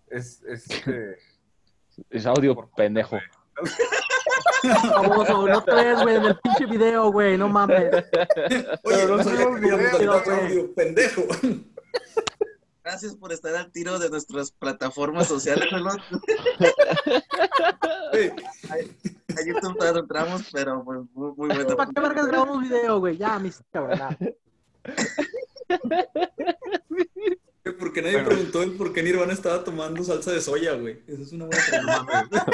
es, 0.07 0.41
es, 0.43 0.69
este, 0.71 1.17
Es 2.09 2.25
audio, 2.25 2.55
Por 2.55 2.69
pendejo. 2.71 3.17
Famoso, 4.91 5.47
no 5.47 5.63
te 5.63 5.73
ves, 5.73 6.01
güey, 6.01 6.15
en 6.15 6.25
el 6.25 6.39
pinche 6.39 6.65
video, 6.65 7.11
güey, 7.11 7.37
no 7.37 7.47
mames. 7.49 7.93
Oye, 8.83 9.05
no 9.05 9.17
no 9.17 9.23
que 9.23 9.29
habíamos 9.31 9.61
video, 9.61 10.23
güey. 10.23 10.67
pendejo. 10.73 11.23
Gracias 12.83 13.15
por 13.15 13.31
estar 13.31 13.55
al 13.55 13.71
tiro 13.71 13.99
de 13.99 14.09
nuestras 14.09 14.51
plataformas 14.51 15.27
sociales, 15.27 15.69
¿no? 15.71 15.91
A 19.31 19.45
YouTube 19.45 19.77
todavía 19.77 19.93
no 19.93 19.99
entramos, 19.99 20.49
pero 20.51 20.83
pues 20.83 20.99
muy, 21.13 21.33
muy 21.35 21.47
bueno. 21.47 21.75
¿Para 21.75 21.91
qué 21.91 22.01
vergas 22.01 22.27
grabamos 22.27 22.61
video, 22.61 22.99
güey? 22.99 23.17
Ya, 23.17 23.39
mis 23.39 23.63
cabrón. 23.71 24.17
Porque 27.79 28.01
nadie 28.01 28.15
Bueno. 28.15 28.29
preguntó 28.29 28.63
el 28.63 28.71
por 28.73 28.91
qué 28.91 29.03
Nirvana 29.03 29.33
estaba 29.33 29.63
tomando 29.63 30.03
salsa 30.03 30.31
de 30.31 30.41
soya, 30.41 30.73
güey. 30.73 30.99
Esa 31.07 31.21
es 31.21 31.31
una 31.31 31.45
buena 31.45 31.63
pregunta. 31.69 32.45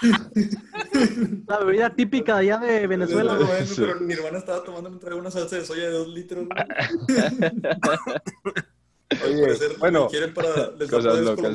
La 1.46 1.58
bebida 1.64 1.94
típica 1.94 2.36
allá 2.38 2.58
de 2.58 2.86
Venezuela, 2.86 3.34
Bueno, 3.34 3.48
güey. 3.48 3.62
pero 3.76 4.00
Nirvana 4.00 4.38
estaba 4.38 4.64
tomando 4.64 4.98
trae 4.98 5.14
una 5.14 5.30
salsa 5.30 5.56
de 5.56 5.64
soya 5.64 5.84
de 5.84 5.90
dos 5.92 6.08
litros. 6.08 6.46
güey. 6.48 6.58
Oye, 9.24 9.42
Puede 9.42 9.56
ser, 9.56 9.76
bueno, 9.78 10.08
quieren 10.08 10.32
para 10.34 10.72
Cosas 10.90 11.18
locas. 11.20 11.52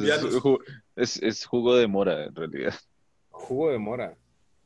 Es, 0.96 1.18
es- 1.18 1.24
es 1.24 1.46
jugo 1.46 1.76
de 1.76 1.88
mora, 1.88 2.26
en 2.26 2.36
realidad. 2.36 2.76
jugo 3.30 3.72
de 3.72 3.78
mora. 3.78 4.18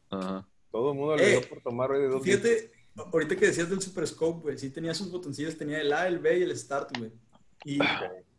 Ajá. 0.10 0.48
Todo 0.72 0.92
el 0.92 0.98
mundo 0.98 1.15
le 1.15 1.28
Eh, 1.28 1.30
dio 1.39 1.50
por 1.50 1.62
tomar 1.62 1.92
hoy 1.92 2.02
de 2.02 2.08
dos 2.10 2.26
litros. 2.26 2.44
Fíjate, 2.52 2.72
ahorita 3.12 3.36
que 3.36 3.48
decías 3.48 3.70
del 3.70 3.82
Super 3.82 4.08
Scope, 4.08 4.42
güey, 4.42 4.58
sí 4.58 4.70
tenía 4.72 4.94
sus 4.94 5.12
botoncillos, 5.12 5.58
tenía 5.58 5.82
el 5.82 5.92
A, 5.94 6.08
el 6.08 6.20
B 6.20 6.39
y 6.39 6.44
el 6.44 6.56
Start, 6.58 6.98
güey. 6.98 7.12
Y 7.65 7.80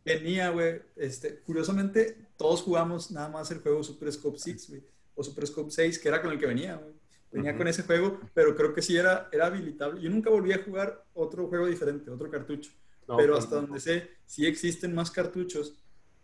venía, 0.03 0.49
güey, 0.49 0.81
este, 0.95 1.39
curiosamente, 1.39 2.17
todos 2.37 2.61
jugamos 2.61 3.11
nada 3.11 3.29
más 3.29 3.51
el 3.51 3.59
juego 3.59 3.83
Super 3.83 4.11
Scope 4.11 4.39
6, 4.39 4.69
güey, 4.69 4.83
o 5.15 5.23
Super 5.23 5.47
Scope 5.47 5.71
6, 5.71 5.99
que 5.99 6.07
era 6.07 6.21
con 6.21 6.31
el 6.31 6.39
que 6.39 6.47
venía, 6.47 6.75
güey. 6.75 6.93
Venía 7.31 7.55
con 7.55 7.65
ese 7.67 7.83
juego, 7.83 8.19
pero 8.33 8.55
creo 8.55 8.73
que 8.73 8.81
sí 8.81 8.97
era, 8.97 9.29
era 9.31 9.45
habilitable. 9.45 10.01
Yo 10.01 10.09
nunca 10.09 10.29
volví 10.29 10.51
a 10.51 10.63
jugar 10.63 11.05
otro 11.13 11.47
juego 11.47 11.65
diferente, 11.65 12.11
otro 12.11 12.29
cartucho. 12.29 12.71
No, 13.07 13.15
pero 13.15 13.37
hasta 13.37 13.55
donde 13.55 13.79
sé, 13.79 14.09
sí 14.25 14.45
existen 14.45 14.93
más 14.93 15.11
cartuchos 15.11 15.81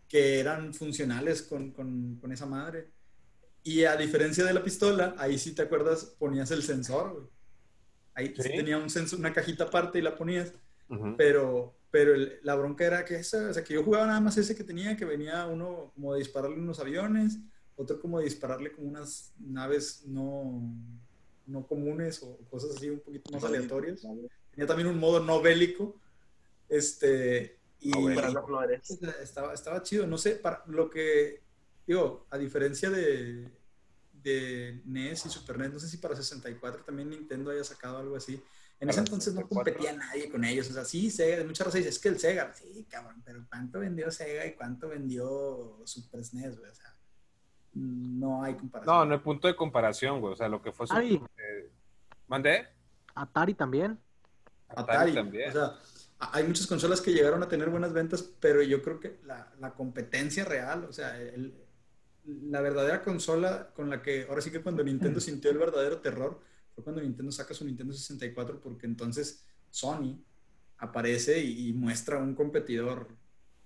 que 0.09 0.39
eran 0.39 0.73
funcionales 0.73 1.43
con, 1.43 1.71
con, 1.71 2.17
con 2.19 2.31
esa 2.33 2.45
madre. 2.45 2.89
Y 3.63 3.85
a 3.85 3.95
diferencia 3.95 4.43
de 4.43 4.53
la 4.53 4.63
pistola, 4.63 5.15
ahí 5.17 5.37
sí 5.37 5.53
te 5.53 5.61
acuerdas, 5.61 6.15
ponías 6.19 6.51
el 6.51 6.63
sensor, 6.63 7.13
güey. 7.13 7.25
Ahí 8.13 8.33
sí 8.35 8.43
¿Sí? 8.43 8.49
tenía 8.49 8.77
un 8.77 8.89
sensor, 8.89 9.19
una 9.19 9.31
cajita 9.31 9.65
aparte 9.65 9.99
y 9.99 10.01
la 10.01 10.15
ponías, 10.15 10.51
pero, 11.17 11.76
pero 11.97 12.13
el- 12.13 12.39
la 12.43 12.53
bronca 12.53 12.85
era 12.85 13.03
que 13.03 13.15
esa, 13.15 13.49
o 13.49 13.53
sea, 13.55 13.63
que 13.63 13.73
yo 13.73 13.83
jugaba 13.83 14.05
nada 14.05 14.19
más 14.21 14.37
ese 14.37 14.55
que 14.55 14.63
tenía, 14.63 14.95
que 14.95 15.03
venía 15.03 15.47
uno 15.47 15.91
como 15.95 16.13
de 16.13 16.19
dispararle 16.19 16.55
unos 16.55 16.79
aviones, 16.79 17.39
otro 17.75 17.99
como 17.99 18.19
de 18.19 18.25
dispararle 18.25 18.71
como 18.71 18.87
unas 18.87 19.33
naves 19.39 20.03
no, 20.05 20.61
no 21.47 21.65
comunes 21.65 22.21
o 22.21 22.37
cosas 22.51 22.75
así 22.77 22.87
un 22.91 22.99
poquito 22.99 23.31
más 23.31 23.43
aleatorias. 23.43 24.01
Tenía 24.51 24.67
también 24.67 24.87
un 24.89 24.99
modo 24.99 25.19
no 25.21 25.41
bélico. 25.41 25.99
Este, 26.69 27.57
y 27.79 27.89
No 27.89 28.03
bélico. 28.03 28.21
Para 28.21 28.33
las 28.33 28.45
flores. 28.45 28.99
estaba, 29.23 29.53
estaba 29.55 29.81
chido. 29.81 30.05
No 30.05 30.19
sé, 30.19 30.35
para 30.35 30.63
lo 30.67 30.91
que, 30.91 31.41
digo, 31.87 32.27
a 32.29 32.37
diferencia 32.37 32.91
de, 32.91 33.49
de 34.21 34.83
NES 34.85 35.25
y 35.25 35.29
Super 35.29 35.57
NES, 35.57 35.73
no 35.73 35.79
sé 35.79 35.87
si 35.89 35.97
para 35.97 36.15
64 36.15 36.83
también 36.83 37.09
Nintendo 37.09 37.49
haya 37.49 37.63
sacado 37.63 37.97
algo 37.97 38.15
así. 38.15 38.39
En 38.79 38.89
ese 38.89 38.99
entonces 38.99 39.33
no 39.33 39.41
64. 39.41 39.73
competía 39.73 39.93
nadie 39.97 40.29
con 40.29 40.43
ellos. 40.43 40.69
O 40.69 40.73
sea, 40.73 40.85
sí, 40.85 41.09
Sega, 41.09 41.43
muchas 41.43 41.65
razas 41.65 41.79
dicen, 41.79 41.89
es 41.89 41.99
que 41.99 42.09
el 42.09 42.19
Sega, 42.19 42.53
sí, 42.53 42.85
cabrón, 42.89 43.21
pero 43.25 43.43
¿cuánto 43.49 43.79
vendió 43.79 44.11
Sega 44.11 44.45
y 44.45 44.53
cuánto 44.55 44.89
vendió 44.89 45.81
Super 45.85 46.23
SNES, 46.23 46.59
güey? 46.59 46.71
O 46.71 46.75
sea, 46.75 46.93
no 47.73 48.43
hay 48.43 48.55
comparación. 48.55 48.95
No, 48.95 49.05
no 49.05 49.13
hay 49.13 49.19
punto 49.19 49.47
de 49.47 49.55
comparación, 49.55 50.19
güey. 50.21 50.33
O 50.33 50.35
sea, 50.35 50.47
lo 50.47 50.61
que 50.61 50.71
fue 50.71 50.87
su... 50.87 50.93
Ay. 50.93 51.15
eh, 51.37 51.69
¿Mandé? 52.27 52.67
Atari 53.15 53.53
también. 53.53 53.97
Atari. 54.69 55.13
también. 55.13 55.49
O 55.49 55.53
sea, 55.53 55.75
hay 56.19 56.43
muchas 56.43 56.67
consolas 56.67 57.01
que 57.01 57.13
llegaron 57.13 57.41
a 57.43 57.47
tener 57.47 57.69
buenas 57.69 57.93
ventas, 57.93 58.21
pero 58.39 58.61
yo 58.61 58.81
creo 58.81 58.99
que 58.99 59.19
la, 59.25 59.51
la 59.59 59.73
competencia 59.73 60.45
real, 60.45 60.85
o 60.85 60.93
sea, 60.93 61.19
el- 61.19 61.63
la 62.25 62.59
verdadera 62.59 63.01
consola 63.03 63.69
con 63.73 63.89
la 63.89 64.01
que, 64.01 64.25
ahora 64.27 64.41
sí 64.41 64.51
que 64.51 64.61
cuando 64.61 64.83
Nintendo 64.83 65.19
sintió 65.21 65.49
el 65.49 65.57
verdadero 65.57 65.99
terror, 66.01 66.41
fue 66.77 66.83
cuando 66.83 67.01
Nintendo 67.01 67.31
saca 67.31 67.55
su 67.55 67.65
Nintendo 67.65 67.91
64, 67.91 68.61
porque 68.61 68.85
entonces 68.85 69.43
Sony 69.71 70.19
aparece 70.77 71.39
y, 71.43 71.69
y 71.69 71.73
muestra 71.73 72.19
un 72.19 72.35
competidor 72.35 73.07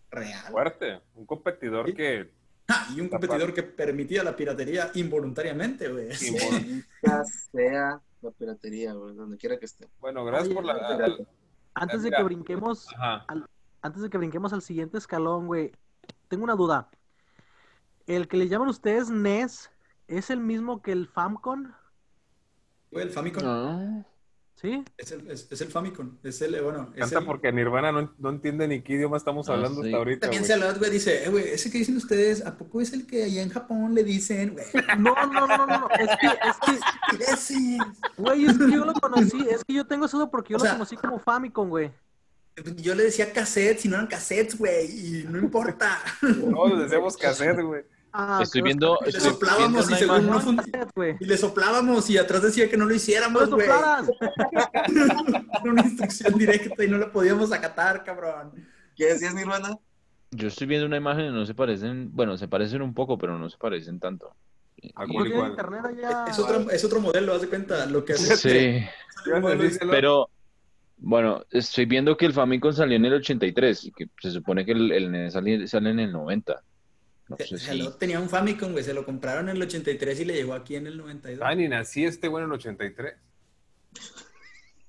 real. 0.09 0.49
Fuerte. 0.49 1.01
Un 1.15 1.25
competidor 1.25 1.87
Sí. 1.87 1.93
que... 1.93 2.33
Ah, 2.69 2.87
y 2.95 3.01
un 3.01 3.09
competidor 3.09 3.53
que 3.53 3.63
permitía 3.63 4.23
la 4.23 4.33
piratería 4.33 4.91
involuntariamente, 4.93 5.89
güey. 5.89 6.13
Sí, 6.15 6.33
Ya 7.03 7.21
sea 7.51 8.01
la 8.21 8.31
piratería, 8.31 8.93
güey, 8.93 9.13
donde 9.13 9.35
quiera 9.35 9.59
que 9.59 9.65
esté. 9.65 9.89
Bueno, 9.99 10.23
gracias 10.23 10.47
Oye, 10.47 10.55
por 10.55 10.63
la... 10.65 10.73
al- 10.73 11.27
Antes 11.73 12.01
de 12.03 12.09
Mira. 12.09 12.17
que 12.19 12.23
brinquemos, 12.23 12.87
antes 13.81 14.01
de 14.01 14.09
que 14.09 14.17
brinquemos 14.17 14.53
al 14.53 14.61
siguiente 14.61 14.97
escalón, 14.97 15.47
güey, 15.47 15.73
tengo 16.29 16.45
una 16.45 16.55
duda. 16.55 16.89
¿El 18.07 18.29
que 18.29 18.37
le 18.37 18.47
llaman 18.47 18.69
ustedes 18.69 19.09
NES 19.09 19.69
es 20.07 20.29
el 20.29 20.39
mismo 20.39 20.81
que 20.81 20.93
el 20.93 21.07
Famicom? 21.07 21.73
El 22.91 23.09
Famicom 23.09 23.43
No. 23.43 24.05
¿Sí? 24.55 24.83
es, 24.95 25.11
el, 25.11 25.31
es, 25.31 25.47
es 25.49 25.61
el 25.61 25.69
Famicom, 25.69 26.17
es 26.23 26.39
el, 26.43 26.61
bueno, 26.61 26.91
es 26.93 26.99
Canta 26.99 27.17
el- 27.19 27.25
porque 27.25 27.51
Nirvana 27.51 27.91
no, 27.91 28.13
no 28.19 28.29
entiende 28.29 28.67
ni 28.67 28.81
qué 28.81 28.93
idioma 28.93 29.17
estamos 29.17 29.49
Ah, 29.49 29.53
hablando 29.53 29.81
sí. 29.81 29.87
hasta 29.87 29.97
ahorita, 29.97 30.29
También 30.29 30.51
habla, 30.51 30.73
güey, 30.73 30.91
dice, 30.91 31.23
eh, 31.25 31.29
güey, 31.29 31.47
ese 31.47 31.71
que 31.71 31.79
dicen 31.79 31.97
ustedes, 31.97 32.45
¿a 32.45 32.55
poco 32.55 32.79
es 32.79 32.93
el 32.93 33.07
que 33.07 33.23
allá 33.23 33.41
en 33.41 33.49
Japón 33.49 33.95
le 33.95 34.03
dicen, 34.03 34.53
güey? 34.53 34.65
No, 34.99 35.15
no, 35.15 35.47
no, 35.47 35.57
no, 35.57 35.65
no. 35.65 35.87
Es 35.89 36.09
que, 36.19 36.27
es 36.27 36.57
que, 37.17 37.33
Ese. 37.33 37.77
güey, 38.17 38.45
es 38.45 38.55
que 38.55 38.71
yo 38.71 38.85
lo 38.85 38.93
conocí. 38.93 39.47
Es 39.49 39.63
que 39.65 39.73
yo 39.73 39.87
tengo 39.87 40.05
eso 40.05 40.29
porque 40.29 40.51
yo 40.51 40.57
O 40.57 40.59
lo 40.59 40.65
sea- 40.65 40.73
conocí 40.73 40.95
como 40.95 41.17
Famicom, 41.17 41.67
güey. 41.69 41.91
Yo 42.75 42.93
le 42.93 43.03
decía 43.05 43.33
cassettes 43.33 43.85
y 43.85 43.89
no 43.89 43.95
eran 43.95 44.07
cassettes, 44.07 44.59
güey, 44.59 45.21
y 45.21 45.23
no 45.23 45.39
importa. 45.39 45.97
Les 46.21 46.89
decimos 46.89 47.17
cassette, 47.17 47.61
güey. 47.61 47.83
Ah, 48.13 48.39
Estoy 48.43 48.61
viendo, 48.61 48.99
Le 49.03 49.09
estoy 49.09 49.23
viendo 49.23 49.39
soplábamos 49.39 49.89
y 49.89 49.95
según 49.95 50.27
no. 50.27 51.15
Y 51.19 51.25
le 51.25 51.37
soplábamos 51.37 52.09
y 52.09 52.17
atrás 52.17 52.41
decía 52.41 52.69
que 52.69 52.75
no 52.75 52.83
lo 52.85 52.91
¡No 52.91 52.95
hiciéramos, 52.95 53.49
güey. 53.49 53.65
Era 53.65 54.01
una 55.63 55.81
instrucción 55.81 56.37
directa 56.37 56.83
y 56.83 56.89
no 56.89 56.97
la 56.97 57.11
podíamos 57.11 57.51
acatar, 57.51 58.03
cabrón. 58.03 58.51
¿Qué 58.95 59.05
decías, 59.05 59.33
Nirvana? 59.33 59.77
Yo 60.31 60.47
estoy 60.47 60.67
viendo 60.67 60.87
una 60.87 60.97
imagen 60.97 61.25
y 61.25 61.29
no 61.31 61.45
se 61.45 61.53
parecen, 61.53 62.09
bueno, 62.13 62.37
se 62.37 62.47
parecen 62.47 62.81
un 62.81 62.93
poco, 62.93 63.17
pero 63.17 63.37
no 63.37 63.49
se 63.49 63.57
parecen 63.57 63.99
tanto. 63.99 64.33
Ah. 64.95 65.05
Es 66.27 66.39
otro, 66.39 66.69
es 66.69 66.83
otro 66.83 67.01
modelo, 67.01 67.33
haz 67.33 67.41
de 67.41 67.47
cuenta. 67.47 67.85
Lo 67.85 68.03
que 68.03 68.13
hace 68.13 68.35
Sí, 68.37 68.85
pero 69.89 70.29
bueno, 70.97 71.43
estoy 71.49 71.85
viendo 71.85 72.15
que 72.17 72.25
el 72.25 72.33
Famicom 72.33 72.73
salió 72.73 72.95
en 72.95 73.05
el 73.05 73.13
83 73.13 73.85
y 73.85 73.91
que 73.91 74.09
se 74.21 74.31
supone 74.31 74.65
que 74.65 74.71
el, 74.71 74.91
el 74.91 75.11
NES 75.11 75.33
sale, 75.33 75.67
sale 75.67 75.91
en 75.91 75.99
el 75.99 76.11
90. 76.11 76.61
No 77.31 77.37
Se- 77.37 77.45
sé 77.47 77.57
se 77.57 77.71
si... 77.71 77.77
lo- 77.79 77.93
tenía 77.93 78.19
un 78.19 78.29
Famicom, 78.29 78.71
güey, 78.71 78.83
se 78.83 78.93
lo 78.93 79.05
compraron 79.05 79.49
en 79.49 79.55
el 79.55 79.61
83 79.63 80.19
y 80.19 80.25
le 80.25 80.33
llegó 80.35 80.53
aquí 80.53 80.75
en 80.75 80.87
el 80.87 80.97
92. 80.97 81.45
Ah, 81.49 81.55
ni 81.55 81.67
nací 81.67 82.05
este 82.05 82.27
güey 82.27 82.43
en 82.43 82.49
el 82.49 82.55
83. 82.55 83.13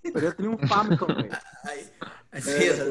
Pero 0.02 0.20
yo 0.20 0.35
tenía 0.35 0.50
un 0.50 0.59
Famicom, 0.59 1.12
güey. 1.14 1.28
Ay, 1.64 1.81
ay, 2.33 2.42
sí, 2.42 2.68
o 2.70 2.74
sea, 2.74 2.85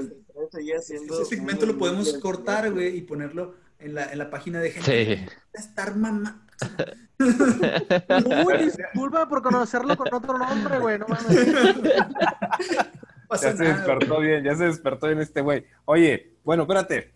seguía 0.52 0.80
siendo 0.80 1.22
ese 1.22 1.36
segmento 1.36 1.66
lo 1.66 1.78
podemos 1.78 2.14
cortar, 2.20 2.72
güey, 2.72 2.98
y 2.98 3.02
ponerlo 3.02 3.56
en 3.80 3.96
la, 3.96 4.12
en 4.12 4.18
la 4.18 4.30
página 4.30 4.60
de 4.60 4.72
gente. 4.72 5.16
Sí. 5.18 5.26
estar 5.54 5.96
mamá. 5.96 6.48
Uy, 7.20 8.58
disculpa 8.64 9.28
por 9.28 9.42
conocerlo 9.42 9.98
con 9.98 10.14
otro 10.14 10.38
nombre, 10.38 10.80
güey. 10.80 10.98
No 11.00 11.08
mames. 11.08 11.48
Ya 13.32 13.38
se 13.38 13.54
nada, 13.64 13.76
despertó 13.78 14.20
bien, 14.20 14.44
ya 14.44 14.56
se 14.56 14.66
despertó 14.66 15.08
bien 15.08 15.20
este 15.22 15.40
güey. 15.40 15.66
Oye, 15.86 16.34
bueno, 16.44 16.64
espérate. 16.64 17.14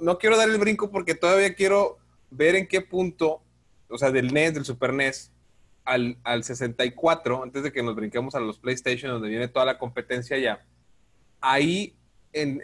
No, 0.00 0.18
quiero 0.18 0.36
dar 0.36 0.48
el 0.48 0.58
brinco 0.58 0.90
porque 0.90 1.14
todavía 1.14 1.54
quiero 1.54 1.98
ver 2.30 2.54
en 2.56 2.66
qué 2.66 2.80
punto, 2.82 3.42
o 3.88 3.98
sea, 3.98 4.10
del 4.10 4.32
NES, 4.32 4.54
del 4.54 4.64
Super 4.64 4.92
NES, 4.92 5.30
al, 5.84 6.18
al 6.24 6.44
64, 6.44 7.42
antes 7.42 7.62
de 7.62 7.72
que 7.72 7.82
nos 7.82 7.96
brinquemos 7.96 8.34
a 8.34 8.40
los 8.40 8.58
PlayStation, 8.58 9.10
donde 9.12 9.28
viene 9.28 9.48
toda 9.48 9.64
la 9.64 9.78
competencia 9.78 10.38
ya. 10.38 10.64
Ahí, 11.40 11.96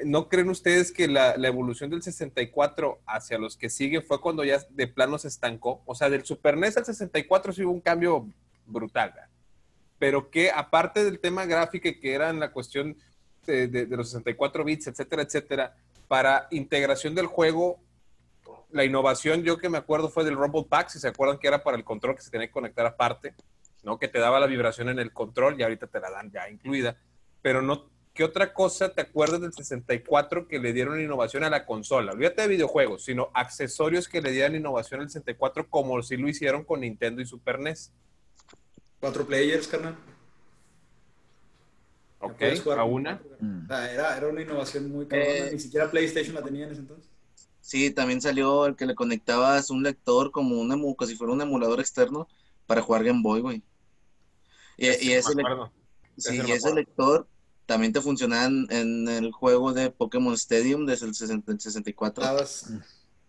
¿no 0.04 0.28
creen 0.28 0.50
ustedes 0.50 0.92
que 0.92 1.08
la, 1.08 1.34
evolución 1.34 1.90
del 1.90 2.02
64 2.02 3.00
hacia 3.06 3.38
los 3.38 3.56
que 3.56 3.70
siguen 3.70 4.02
fue 4.04 4.20
cuando 4.20 4.44
ya 4.44 4.58
de 4.70 4.86
plano 4.86 5.18
se 5.18 5.28
estancó? 5.28 5.82
O 5.86 5.94
sea, 5.94 6.10
del 6.10 6.24
Super 6.24 6.56
NES 6.56 6.76
al 6.76 6.84
64 6.84 7.52
sí 7.52 7.64
hubo 7.64 7.72
un 7.72 7.80
cambio 7.80 8.28
brutal, 8.66 9.14
pero 9.98 10.30
que 10.30 10.50
aparte 10.50 11.04
del 11.04 11.18
tema 11.18 11.44
gráfico 11.46 11.88
que 12.00 12.12
era 12.12 12.30
en 12.30 12.38
la 12.38 12.52
cuestión 12.52 12.96
de, 13.46 13.66
de- 13.66 13.86
de 13.86 13.96
los 13.96 14.08
64 14.10 14.62
bits, 14.62 14.86
etcétera, 14.88 15.22
etcétera, 15.22 15.76
para 16.08 16.48
integración 16.50 17.14
del 17.14 17.26
juego, 17.26 17.78
la 18.70 18.84
innovación, 18.84 19.42
yo 19.44 19.58
que 19.58 19.68
me 19.68 19.78
acuerdo 19.78 20.08
fue 20.08 20.24
del 20.24 20.36
Rumble 20.36 20.66
Pack, 20.68 20.88
si 20.88 20.98
se 20.98 21.08
acuerdan 21.08 21.38
que 21.38 21.48
era 21.48 21.62
para 21.62 21.76
el 21.76 21.84
control 21.84 22.16
que 22.16 22.22
se 22.22 22.30
tenía 22.30 22.48
que 22.48 22.52
conectar 22.52 22.84
aparte, 22.86 23.34
¿no? 23.82 23.98
Que 23.98 24.08
te 24.08 24.18
daba 24.18 24.40
la 24.40 24.46
vibración 24.46 24.88
en 24.88 24.98
el 24.98 25.12
control 25.12 25.58
y 25.58 25.62
ahorita 25.62 25.86
te 25.86 26.00
la 26.00 26.10
dan 26.10 26.30
ya 26.30 26.48
incluida, 26.50 26.96
pero 27.40 27.62
no, 27.62 27.90
¿qué 28.12 28.24
otra 28.24 28.52
cosa 28.52 28.92
te 28.92 29.02
acuerdas 29.02 29.40
del 29.40 29.52
64 29.52 30.48
que 30.48 30.58
le 30.58 30.72
dieron 30.72 31.00
innovación 31.00 31.44
a 31.44 31.50
la 31.50 31.64
consola? 31.64 32.12
Olvídate 32.12 32.42
de 32.42 32.48
videojuegos, 32.48 33.04
sino 33.04 33.30
accesorios 33.32 34.08
que 34.08 34.20
le 34.20 34.32
dieran 34.32 34.56
innovación 34.56 35.00
al 35.00 35.08
64 35.08 35.68
como 35.68 36.02
si 36.02 36.16
lo 36.16 36.28
hicieron 36.28 36.64
con 36.64 36.80
Nintendo 36.80 37.22
y 37.22 37.26
Super 37.26 37.58
NES. 37.58 37.92
Cuatro 39.00 39.24
players, 39.24 39.68
carnal. 39.68 39.96
Ok, 42.20 42.42
a 42.76 42.84
una. 42.84 43.20
Mm. 43.40 43.64
Era, 43.70 44.16
era 44.16 44.28
una 44.28 44.42
innovación 44.42 44.90
muy 44.90 45.06
cabrona. 45.06 45.30
Eh. 45.30 45.50
Ni 45.52 45.60
siquiera 45.60 45.90
PlayStation 45.90 46.34
la 46.34 46.42
tenía 46.42 46.66
en 46.66 46.72
ese 46.72 46.80
entonces. 46.80 47.08
Sí, 47.60 47.90
también 47.90 48.20
salió 48.20 48.66
el 48.66 48.76
que 48.76 48.86
le 48.86 48.94
conectabas 48.94 49.70
un 49.70 49.82
lector 49.82 50.30
como 50.30 50.58
un 50.58 50.72
emu, 50.72 50.96
como 50.96 51.08
si 51.08 51.16
fuera 51.16 51.32
un 51.32 51.40
emulador 51.42 51.80
externo 51.80 52.26
para 52.66 52.80
jugar 52.82 53.04
Game 53.04 53.20
Boy, 53.22 53.40
güey. 53.40 53.62
Y, 54.76 54.86
y 54.86 55.12
ese, 55.12 55.34
le- 55.34 55.42
acuerdo. 55.42 55.72
sí, 56.16 56.38
ese 56.38 56.48
y 56.48 56.52
ese 56.52 56.74
lector 56.74 57.28
también 57.66 57.92
te 57.92 58.00
funcionaba 58.00 58.46
en, 58.46 58.66
en 58.70 59.08
el 59.08 59.32
juego 59.32 59.72
de 59.72 59.90
Pokémon 59.90 60.32
Stadium 60.34 60.86
desde 60.86 61.06
el 61.06 61.14
60 61.14 61.52
el 61.52 61.60
64. 61.60 62.22
Estabas- 62.24 62.72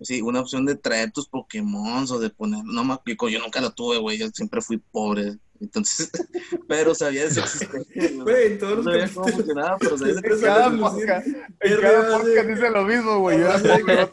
Sí, 0.02 0.22
una 0.22 0.40
opción 0.40 0.66
de 0.66 0.76
traer 0.76 1.12
tus 1.12 1.28
Pokémon 1.28 2.06
o 2.10 2.20
de 2.20 2.30
poner, 2.30 2.64
no 2.64 2.84
yo 3.28 3.40
nunca 3.40 3.60
lo 3.60 3.72
tuve, 3.72 3.98
güey, 3.98 4.18
yo 4.18 4.30
siempre 4.30 4.62
fui 4.62 4.78
pobre, 4.78 5.38
entonces, 5.62 6.10
pero 6.68 6.94
sabía 6.96 7.24
de 7.26 7.32
su 7.32 7.40
existencia, 7.40 8.12
güey. 8.24 8.58
Todos 8.58 8.84
No 8.86 8.92
los 8.92 9.02
sabía 9.02 9.14
cómo 9.14 9.28
funcionaba, 9.28 9.78
pero 9.80 9.98
sabía 9.98 10.14
de 10.16 10.36
su 10.38 10.42
Cada 10.42 10.78
podcast, 10.78 11.28
en 11.28 11.82
cada 11.82 12.18
podcast 12.18 12.46
sí. 12.48 12.54
dice 12.54 12.70
lo 12.70 12.84
mismo, 12.84 13.20
güey. 13.20 13.40
Yo 13.40 13.48
no 13.58 14.10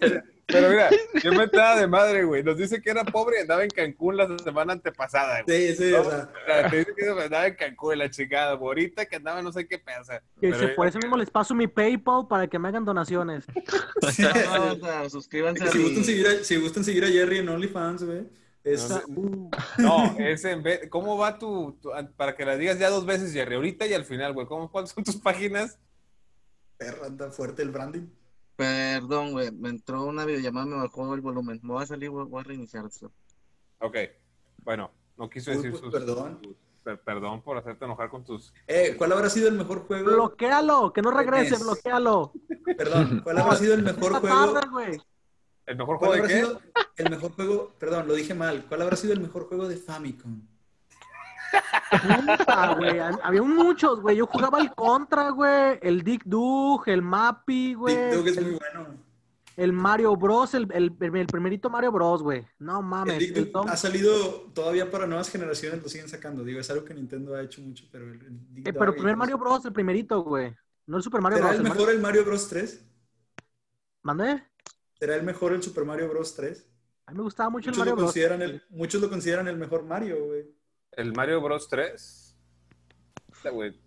Pero 0.49 0.69
mira, 0.71 0.91
yo 1.25 1.33
me 1.33 1.43
estaba 1.45 1.77
de 1.81 1.89
madre, 1.89 2.23
güey. 2.23 2.45
Nos 2.45 2.57
dice 2.57 2.81
que 2.81 2.91
era 2.91 3.03
pobre 3.05 3.39
y 3.39 3.41
andaba 3.43 3.65
en 3.65 3.71
Cancún 3.71 4.17
la 4.17 4.29
semana 4.39 4.75
antepasada, 4.75 5.43
güey. 5.43 5.75
Sí, 5.75 5.77
sí, 5.77 5.93
o 5.93 6.05
sea. 6.09 6.29
O 6.31 6.47
sea, 6.47 6.71
te 6.71 6.77
dice 6.79 6.93
que 6.97 7.09
andaba 7.11 7.47
en 7.49 7.55
Cancún, 7.57 7.99
la 7.99 8.09
chingada. 8.11 8.53
Ahorita 8.53 9.07
que 9.07 9.17
andaba 9.17 9.43
no 9.43 9.51
sé 9.53 9.67
qué 9.67 9.81
pasa. 9.81 10.23
Que 10.41 10.55
se- 10.55 10.69
por 10.69 10.87
eso 10.87 10.99
mismo 11.01 11.17
les 11.17 11.31
paso 11.31 11.53
mi 11.53 11.67
PayPal 11.67 12.29
para 12.29 12.47
que 12.47 12.61
me 12.61 12.69
hagan 12.69 12.85
donaciones. 12.85 13.45
No, 14.19 14.73
o 14.73 14.77
sea, 14.77 15.11
suscríbanse 15.11 15.65
a 15.65 15.69
si, 15.73 15.79
mi- 15.79 15.85
gustan 15.85 16.05
seguir 16.05 16.27
a, 16.29 16.45
si 16.45 16.57
gustan 16.59 16.85
seguir 16.85 17.05
a 17.05 17.09
Jerry 17.09 17.39
en 17.39 17.49
OnlyFans, 17.49 18.05
güey. 18.05 18.23
No, 18.67 19.01
Uh, 19.17 19.51
No, 19.79 20.17
es 20.19 20.45
en 20.45 20.63
vez, 20.63 20.89
¿cómo 20.91 21.17
va 21.17 21.39
tu, 21.39 21.79
tu- 21.81 21.91
para 22.17 22.35
que 22.35 22.45
la 22.45 22.57
digas 22.57 22.79
ya 22.79 22.91
dos 22.91 23.07
veces, 23.07 23.33
Jerry? 23.33 23.55
Ahorita 23.55 23.87
y 23.87 23.95
al 23.95 24.05
final, 24.05 24.33
güey. 24.33 24.47
¿Cómo, 24.47 24.71
¿Cuáles 24.71 24.91
son 24.91 25.05
tus 25.05 25.17
páginas? 25.17 25.79
perra, 26.77 27.07
anda 27.07 27.31
fuerte 27.31 27.63
el 27.63 27.71
branding. 27.71 28.07
Perdón, 28.57 29.33
güey, 29.33 29.51
me 29.53 29.69
entró 29.71 30.05
una 30.05 30.25
videollamada, 30.25 30.67
me 30.67 30.77
bajó 30.77 31.15
el 31.15 31.21
volumen. 31.21 31.61
Me 31.63 31.73
voy 31.75 31.83
a 31.83 31.87
salir, 31.87 32.11
voy, 32.11 32.25
voy 32.27 32.41
a 32.41 32.45
reiniciar 32.45 32.85
esto. 32.87 33.11
Ok. 33.79 33.97
Bueno, 34.65 34.91
no 35.17 35.31
quiso 35.31 35.51
Uy, 35.53 35.57
decir 35.59 35.71
pues, 35.71 35.83
sus... 35.83 35.93
perdón. 35.93 36.41
sus- 36.43 36.57
per- 36.83 37.01
perdón 37.03 37.43
por 37.43 37.57
hacerte 37.59 37.85
enojar 37.85 38.11
con 38.11 38.25
tus... 38.25 38.53
Eh, 38.67 38.95
¿cuál 38.99 39.13
habrá 39.13 39.29
sido 39.31 39.49
el 39.49 39.55
mejor 39.55 39.87
juego? 39.87 40.05
bloquéalo, 40.05 40.93
que 40.93 41.03
no 41.03 41.11
regrese, 41.13 41.51
Tenés. 41.51 41.63
bloquéalo. 41.65 42.33
Perdón, 42.77 43.21
¿cuál 43.25 43.39
habrá 43.39 43.57
sido 43.57 43.75
el 43.75 43.83
mejor 43.83 44.13
juego? 44.21 44.53
tarde. 44.55 45.01
¿El 45.67 45.77
mejor 45.77 45.99
¿Cuál 45.99 46.11
juego 46.11 46.13
de 46.13 46.19
habrá 46.21 46.29
qué? 46.29 46.41
sido 46.47 46.61
el 46.97 47.11
mejor 47.11 47.33
juego? 47.33 47.73
Perdón, 47.79 48.07
lo 48.09 48.15
dije 48.15 48.35
mal. 48.35 48.65
¿Cuál 48.69 48.83
habrá 48.83 48.97
sido 48.97 49.13
el 49.13 49.21
mejor 49.21 49.49
juego 49.49 49.69
de 49.69 49.77
Famicom? 49.77 50.41
Puta, 51.91 52.75
güey. 52.75 52.99
hab- 52.99 53.21
Había 53.23 53.43
muchos, 53.43 54.01
güey. 54.01 54.17
Yo 54.17 54.27
jugaba 54.27 54.61
el 54.61 54.73
Contra, 54.75 55.31
güey. 55.31 55.79
El 55.83 56.03
Dick 56.03 56.23
Dug, 56.25 56.83
el 56.89 57.03
Mappy, 57.03 57.75
güey. 57.75 57.97
Dick 57.97 58.15
Dug 58.15 58.29
es 58.29 58.37
el, 58.37 58.45
muy 58.47 58.55
bueno. 58.59 58.95
el 59.57 59.73
Mario 59.73 60.17
Bros, 60.17 60.55
el, 60.55 60.69
el, 60.73 60.97
el 61.01 61.27
primerito 61.27 61.71
Mario 61.71 61.93
Bros, 61.93 62.23
güey. 62.23 62.47
No 62.59 62.79
El 62.81 62.85
mames. 62.85 63.19
Dick 63.19 63.37
el 63.37 63.45
Dug 63.45 63.53
Tom- 63.53 63.69
ha 63.69 63.77
salido 63.77 64.51
todavía 64.55 64.91
para 64.91 65.07
nuevas 65.07 65.31
generaciones, 65.31 65.83
lo 65.83 65.89
siguen 65.89 66.09
sacando. 66.09 66.45
Digo, 66.45 66.61
es 66.61 66.71
algo 66.71 66.85
que 66.85 66.95
Nintendo 66.95 67.35
ha 67.35 67.43
hecho 67.43 67.61
mucho, 67.63 67.85
pero 67.91 68.05
el, 68.05 68.21
el 68.23 68.55
Dick 68.55 68.69
eh, 68.69 68.73
Dug 68.73 68.79
pero 68.79 68.91
el 68.93 68.97
primer 68.97 69.17
Mario. 69.17 69.39
Bros, 69.39 69.65
el 69.65 69.73
primerito, 69.73 70.23
güey. 70.23 70.55
No 70.87 70.97
el 70.99 71.03
Super 71.03 71.21
Mario 71.21 71.39
¿Será 71.39 71.49
Bros. 71.49 71.61
el 71.61 71.67
El 71.67 71.71
mejor 71.73 71.87
Mario... 71.87 71.97
el 71.97 72.03
Mario 72.03 72.25
Bros 72.25 72.49
3? 72.49 72.85
¿Mandé? 74.03 74.45
¿Será 74.99 75.15
el 75.17 75.23
mejor 75.23 75.53
el 75.53 75.63
Super 75.63 75.85
Mario 75.85 76.09
Bros 76.09 76.35
3? 76.35 76.67
A 77.07 77.13
mí 77.13 77.19
me 77.19 77.23
gustaba 77.25 77.51
mucho 77.51 77.71
el 77.71 77.77
Mario 77.77 77.93
lo, 77.93 77.97
Bros. 77.97 78.07
consideran 78.07 78.43
el, 78.43 78.63
muchos 78.71 79.01
lo 79.01 79.09
consideran 79.09 79.47
el 79.49 79.57
mejor 79.57 79.85
Mario, 79.85 80.25
güey. 80.27 80.45
¿El 80.93 81.13
Mario 81.13 81.41
Bros 81.41 81.69
3? 81.69 82.37
Puta, 83.27 83.51
güey. 83.51 83.79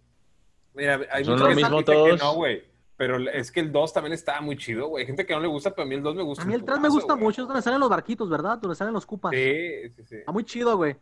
Mira, 0.74 1.02
hay 1.12 1.26
Son 1.26 1.34
mucha 1.34 1.44
lo 1.46 1.50
gente 1.50 1.64
mismo 1.64 1.78
que 1.78 1.92
dice 1.92 2.04
que 2.04 2.10
todos. 2.10 2.20
no, 2.22 2.34
güey. 2.36 2.64
Pero 2.96 3.18
es 3.30 3.52
que 3.52 3.62
el 3.62 3.72
2 3.72 3.94
también 3.94 4.14
estaba 4.14 4.42
muy 4.42 4.58
chido, 4.58 4.88
güey. 4.88 5.04
Hay 5.04 5.08
gente 5.08 5.26
que 5.26 5.34
no 5.34 5.40
le 5.40 5.48
gusta, 5.48 5.72
pero 5.72 5.84
a 5.84 5.86
mí 5.86 5.96
el 5.96 6.04
2 6.04 6.16
me 6.16 6.24
gusta. 6.24 6.44
A 6.44 6.46
mí 6.46 6.54
el 6.54 6.64
3 6.66 6.80
me 6.80 6.90
gusta 6.90 7.14
güey. 7.14 7.24
mucho. 7.26 7.42
Es 7.42 7.48
donde 7.48 7.62
salen 7.64 7.80
los 7.80 7.90
barquitos, 7.90 8.30
¿verdad? 8.30 8.58
Donde 8.58 8.76
salen 8.76 8.94
los 8.94 9.06
cupas. 9.06 9.32
Sí, 9.34 9.90
sí, 9.96 10.04
sí. 10.06 10.16
Está 10.18 10.32
muy 10.32 10.44
chido, 10.44 10.76
güey. 10.78 10.96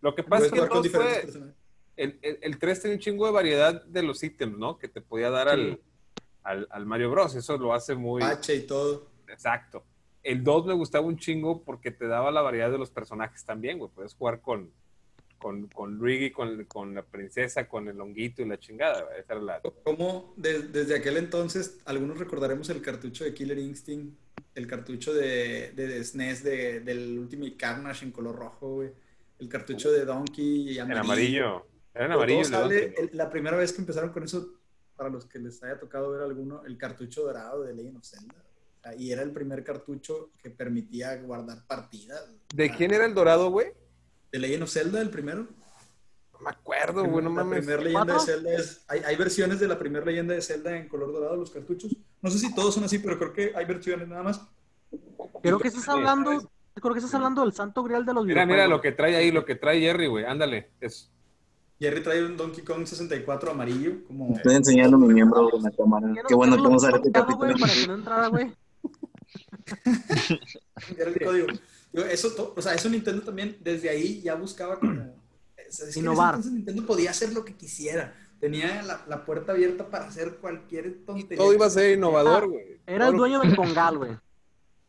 Lo 0.00 0.14
que 0.14 0.22
pasa 0.22 0.46
es 0.46 0.52
que 0.52 0.58
el 0.60 0.68
jugar 0.68 0.70
con 0.70 0.78
2 0.78 0.84
diferentes 0.84 1.14
fue... 1.16 1.22
personajes. 1.22 1.56
El, 1.96 2.18
el, 2.22 2.38
el 2.40 2.58
3 2.58 2.80
tenía 2.82 2.94
un 2.96 3.00
chingo 3.00 3.26
de 3.26 3.32
variedad 3.32 3.84
de 3.84 4.02
los 4.02 4.22
ítems, 4.22 4.56
¿no? 4.56 4.78
Que 4.78 4.88
te 4.88 5.00
podía 5.02 5.28
dar 5.28 5.48
al, 5.48 5.74
Sí. 5.76 5.80
al, 6.44 6.66
al 6.70 6.86
Mario 6.86 7.10
Bros. 7.10 7.34
Eso 7.34 7.58
lo 7.58 7.74
hace 7.74 7.94
muy... 7.96 8.22
Pache 8.22 8.54
y 8.54 8.66
todo. 8.66 9.08
Exacto. 9.32 9.84
El 10.22 10.44
2 10.44 10.66
me 10.66 10.74
gustaba 10.74 11.06
un 11.06 11.16
chingo 11.16 11.62
porque 11.62 11.90
te 11.90 12.06
daba 12.06 12.30
la 12.30 12.42
variedad 12.42 12.70
de 12.70 12.78
los 12.78 12.90
personajes 12.90 13.44
también, 13.44 13.78
güey. 13.78 13.90
Puedes 13.94 14.14
jugar 14.14 14.40
con, 14.40 14.70
con, 15.38 15.66
con 15.68 15.94
Luigi, 15.96 16.30
con, 16.30 16.64
con 16.66 16.94
la 16.94 17.02
princesa, 17.02 17.66
con 17.66 17.88
el 17.88 17.98
honguito 18.00 18.42
y 18.42 18.46
la 18.46 18.58
chingada. 18.58 19.06
Esa 19.18 19.32
era 19.34 19.42
la... 19.42 19.60
Como 19.82 20.34
de- 20.36 20.64
desde 20.68 20.96
aquel 20.96 21.16
entonces, 21.16 21.78
algunos 21.86 22.18
recordaremos 22.18 22.68
el 22.68 22.82
cartucho 22.82 23.24
de 23.24 23.32
Killer 23.32 23.58
Instinct, 23.58 24.14
el 24.54 24.66
cartucho 24.66 25.14
de, 25.14 25.72
de, 25.72 25.86
de 25.86 26.04
SNES 26.04 26.44
de- 26.44 26.80
del 26.80 27.18
Ultimate 27.18 27.56
Carnage 27.56 28.04
en 28.04 28.12
color 28.12 28.36
rojo, 28.36 28.74
güey. 28.74 28.90
El 29.38 29.48
cartucho 29.48 29.90
de 29.90 30.04
Donkey 30.04 30.68
y 30.72 30.78
En 30.78 30.82
amarillo. 30.92 31.00
amarillo. 31.04 31.66
Era 31.94 32.04
en 32.04 32.12
amarillo. 32.12 32.44
sale- 32.44 32.94
el- 32.98 33.10
la 33.14 33.30
primera 33.30 33.56
vez 33.56 33.72
que 33.72 33.80
empezaron 33.80 34.10
con 34.10 34.22
eso, 34.24 34.52
para 34.96 35.08
los 35.08 35.24
que 35.24 35.38
les 35.38 35.62
haya 35.62 35.78
tocado 35.78 36.10
ver 36.10 36.20
alguno, 36.20 36.62
el 36.66 36.76
cartucho 36.76 37.22
dorado 37.22 37.62
de 37.64 37.72
Legend 37.74 37.96
of 37.96 38.04
Zelda. 38.04 38.34
Y 38.98 39.12
era 39.12 39.22
el 39.22 39.30
primer 39.32 39.62
cartucho 39.62 40.30
que 40.42 40.50
permitía 40.50 41.16
guardar 41.16 41.66
partidas. 41.66 42.24
¿De 42.54 42.68
Ah, 42.70 42.74
quién 42.76 42.92
era 42.92 43.04
el 43.06 43.14
dorado, 43.14 43.50
güey? 43.50 43.68
De 44.32 44.38
Legend 44.38 44.62
of 44.62 44.70
Zelda, 44.70 45.00
el 45.00 45.10
primero. 45.10 45.46
No 46.32 46.38
me 46.40 46.50
acuerdo, 46.50 47.04
güey. 47.04 47.22
No 47.24 47.30
la 47.30 47.44
mames. 47.44 47.58
primera 47.60 47.82
leyenda 47.82 48.14
de. 48.14 48.20
Zelda 48.20 48.54
es. 48.54 48.84
Hay, 48.88 49.00
hay 49.00 49.16
versiones 49.16 49.60
de 49.60 49.68
la 49.68 49.78
primera 49.78 50.04
leyenda 50.06 50.34
de 50.34 50.40
Zelda 50.42 50.76
en 50.76 50.88
color 50.88 51.12
dorado, 51.12 51.36
los 51.36 51.50
cartuchos. 51.50 51.94
No 52.22 52.30
sé 52.30 52.38
si 52.38 52.54
todos 52.54 52.74
son 52.74 52.84
así, 52.84 52.98
pero 52.98 53.18
creo 53.18 53.32
que 53.32 53.52
hay 53.54 53.64
versiones 53.66 54.08
nada 54.08 54.22
más. 54.22 54.40
Creo 55.42 55.58
que 55.58 55.68
estás 55.68 55.88
hablando... 55.88 56.50
Creo 56.74 56.92
que 56.94 57.00
estás 57.00 57.14
hablando 57.14 57.42
del 57.42 57.52
santo 57.52 57.82
grial 57.82 58.06
de 58.06 58.14
los 58.14 58.24
Mira, 58.24 58.46
mira 58.46 58.66
lo 58.66 58.80
que 58.80 58.92
trae 58.92 59.14
ahí, 59.16 59.30
lo 59.30 59.44
que 59.44 59.54
trae 59.56 59.80
Jerry, 59.80 60.06
güey. 60.06 60.24
Ándale. 60.24 60.70
Es... 60.80 61.10
Jerry 61.78 62.02
trae 62.02 62.24
un 62.24 62.36
Donkey 62.36 62.62
Kong 62.64 62.86
64 62.86 63.50
amarillo, 63.50 64.04
como. 64.06 64.34
Estoy 64.36 64.54
enseñando 64.54 64.96
mi 64.96 65.12
miembro 65.12 65.54
en 65.56 65.62
la 65.62 65.70
cámara. 65.70 66.12
Qué 66.28 66.34
bueno 66.34 66.56
que 66.56 66.62
vamos 66.62 66.84
a 66.84 66.86
ver 66.88 66.96
este 66.96 67.10
capítulo. 67.12 67.46
güey, 67.48 67.60
Para 67.60 67.72
que 67.72 67.86
no 67.86 67.94
entrara, 67.94 68.28
güey. 68.28 68.54
Era 70.98 71.10
el 71.10 71.20
código. 71.20 71.46
Digo, 71.92 72.06
eso, 72.06 72.54
o 72.56 72.62
sea, 72.62 72.74
eso 72.74 72.88
Nintendo 72.88 73.22
también, 73.22 73.56
desde 73.60 73.88
ahí 73.88 74.20
ya 74.22 74.34
buscaba 74.34 74.78
como. 74.78 75.14
es- 75.56 75.96
en 75.96 76.02
Innovar. 76.02 76.34
entonces 76.34 76.52
Nintendo 76.52 76.86
podía 76.86 77.10
hacer 77.10 77.32
lo 77.32 77.44
que 77.44 77.54
quisiera. 77.54 78.14
Tenía 78.40 78.82
la, 78.82 79.04
la 79.06 79.24
puerta 79.24 79.52
abierta 79.52 79.88
para 79.90 80.06
hacer 80.06 80.36
cualquier 80.36 81.04
tontería. 81.04 81.36
Todo 81.36 81.52
iba 81.52 81.66
a 81.66 81.70
ser 81.70 81.96
innovador, 81.96 82.44
Ah, 82.44 82.46
güey. 82.46 82.80
Era 82.86 83.08
el 83.08 83.16
dueño 83.16 83.40
del 83.40 83.54
Congal, 83.54 83.98
güey. 83.98 84.12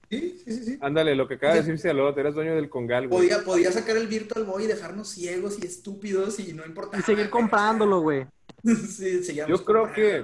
Sí, 0.10 0.42
sí, 0.46 0.54
sí. 0.54 0.66
sí. 0.66 0.78
Ándale, 0.82 1.16
lo 1.16 1.28
que 1.28 1.34
acaba 1.36 1.54
de 1.54 1.60
decir 1.60 1.78
Cialot, 1.80 2.18
eras 2.18 2.34
dueño 2.36 2.56
del 2.56 2.70
Congal, 2.70 3.08
güey. 3.08 3.22
Podía, 3.28 3.44
podía 3.44 3.72
sacar 3.72 3.98
el 3.98 4.08
Virtual 4.08 4.46
Boy 4.46 4.64
y 4.64 4.68
dejarnos 4.68 5.10
ciegos 5.10 5.58
y 5.62 5.66
estúpidos 5.66 6.40
y 6.40 6.54
no 6.54 6.66
importaba. 6.66 7.00
Y 7.00 7.04
seguir 7.04 7.30
comprándolo, 7.30 8.02
güey. 8.02 8.26
Sí, 8.64 9.22
Yo 9.48 9.64
creo 9.66 9.92
que-. 9.92 10.24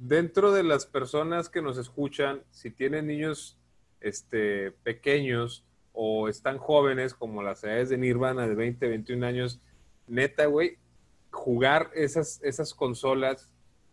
Dentro 0.00 0.50
de 0.50 0.62
las 0.62 0.86
personas 0.86 1.48
que 1.48 1.62
nos 1.62 1.78
escuchan, 1.78 2.42
si 2.50 2.70
tienen 2.70 3.06
niños 3.06 3.58
este, 4.00 4.72
pequeños 4.82 5.64
o 5.92 6.28
están 6.28 6.58
jóvenes, 6.58 7.14
como 7.14 7.42
las 7.42 7.62
edades 7.62 7.90
de 7.90 7.98
Nirvana 7.98 8.48
de 8.48 8.54
20, 8.54 8.88
21 8.88 9.26
años, 9.26 9.60
neta, 10.06 10.46
güey, 10.46 10.78
jugar 11.30 11.90
esas, 11.94 12.40
esas 12.42 12.74
consolas 12.74 13.48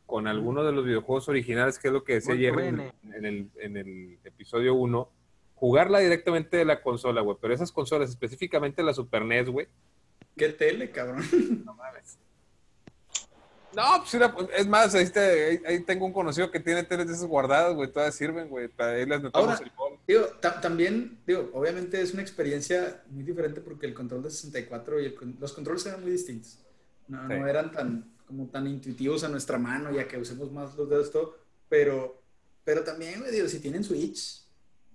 con 0.06 0.28
alguno 0.28 0.64
de 0.64 0.72
los 0.72 0.86
videojuegos 0.86 1.28
originales, 1.28 1.78
que 1.78 1.90
es 1.90 1.94
lo 1.94 2.04
que 2.06 2.14
decía 2.14 2.34
Muy 2.34 2.44
Jerry 2.44 2.68
en, 2.68 2.76
buena. 2.78 2.94
en 3.14 3.26
el, 3.26 3.50
en 3.58 3.78
el 3.78 4.20
episodio 4.24 4.76
1, 4.76 5.10
jugarla 5.56 6.00
directamente 6.00 6.56
de 6.56 6.66
la 6.66 6.82
consola, 6.82 7.20
güey, 7.20 7.38
pero 7.42 7.54
esas 7.54 7.74
consolas, 7.74 8.10
específicamente 8.10 8.82
la 8.82 8.94
Super 8.94 9.26
NES, 9.26 9.50
güey, 9.50 9.68
Qué 10.38 10.50
tele, 10.50 10.92
cabrón. 10.92 11.24
no 11.66 11.74
mames. 11.74 12.18
No, 13.78 13.84
pues 14.00 14.14
era- 14.16 14.36
es 14.58 14.68
más, 14.68 14.94
ahí, 14.96 15.04
está- 15.04 15.22
ahí- 15.22 15.62
ahí 15.66 15.80
tengo 15.84 16.06
un 16.06 16.12
conocido 16.14 16.50
que 16.50 16.60
tiene 16.60 16.84
teles 16.84 17.08
de 17.08 17.14
esas 17.14 17.28
guardadas, 17.28 17.76
güey, 17.76 17.92
todas 17.92 18.16
sirven, 18.16 18.50
güey, 18.50 18.68
para 18.68 18.94
ahí 18.94 19.06
las 19.06 19.22
metamos 19.22 19.50
Ahora- 19.50 19.64
el 19.64 19.72
gol. 19.76 20.00
Digo, 20.08 20.26
ta- 20.42 20.60
también, 20.60 21.20
digo, 21.28 21.50
obviamente 21.54 22.02
es 22.02 22.12
una 22.14 22.22
experiencia 22.24 23.04
muy 23.10 23.24
diferente 23.24 23.62
porque 23.62 23.86
el 23.86 23.94
control 23.94 24.24
de 24.24 24.32
64 24.32 25.00
y 25.00 25.06
el 25.06 25.16
los 25.40 25.54
controles 25.54 25.86
eran 25.86 26.02
muy 26.02 26.12
distintos. 26.12 26.58
No, 27.08 27.22
Sí. 27.28 27.34
no 27.36 27.48
eran 27.48 27.72
tan, 27.72 28.12
como 28.26 28.48
tan 28.48 28.68
intuitivos 28.68 29.24
a 29.24 29.30
nuestra 29.30 29.58
mano, 29.58 29.92
ya 29.92 30.08
que 30.08 30.18
usemos 30.18 30.52
más 30.52 30.76
los 30.76 30.90
dedos, 30.90 31.12
todo. 31.12 31.38
Pero, 31.70 32.22
pero 32.66 32.84
también, 32.84 33.20
güey, 33.20 33.32
digo, 33.32 33.48
si 33.48 33.60
tienen 33.60 33.84
Switch, 33.84 34.42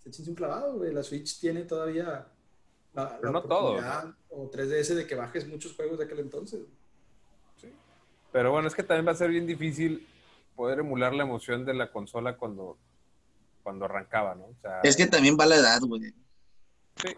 échense 0.05 0.29
un 0.29 0.35
clavado, 0.37 0.75
güey. 0.79 0.93
La 0.93 1.03
Switch 1.03 1.39
tiene 1.41 1.63
todavía 1.63 2.27
la, 2.95 3.17
Pero 3.21 3.33
la 3.33 3.41
no 3.41 3.43
todo, 3.43 3.79
o 4.31 4.51
3DS 4.51 4.95
de 4.95 5.07
que 5.07 5.15
bajes 5.15 5.47
muchos 5.47 5.75
juegos 5.75 5.99
de 5.99 6.05
aquel 6.05 6.19
entonces. 6.19 6.61
Pero 8.33 8.51
bueno, 8.51 8.69
es 8.69 8.75
que 8.75 8.83
también 8.83 9.07
va 9.07 9.13
a 9.13 9.17
ser 9.17 9.31
bien 9.31 9.47
difícil 9.47 10.07
poder 10.57 10.81
emular 10.81 11.13
la 11.15 11.25
emoción 11.25 11.65
de 11.65 11.75
la 11.75 11.91
consola 11.91 12.37
cuando, 12.37 12.79
cuando 13.63 13.85
arrancaba, 13.85 14.35
¿no? 14.35 14.45
O 14.45 14.57
sea, 14.61 14.81
Es 14.83 14.97
que 14.97 15.07
también 15.07 15.37
va 15.39 15.47
la 15.47 15.57
edad, 15.57 15.81
güey. 15.83 16.13
sí, 16.97 17.09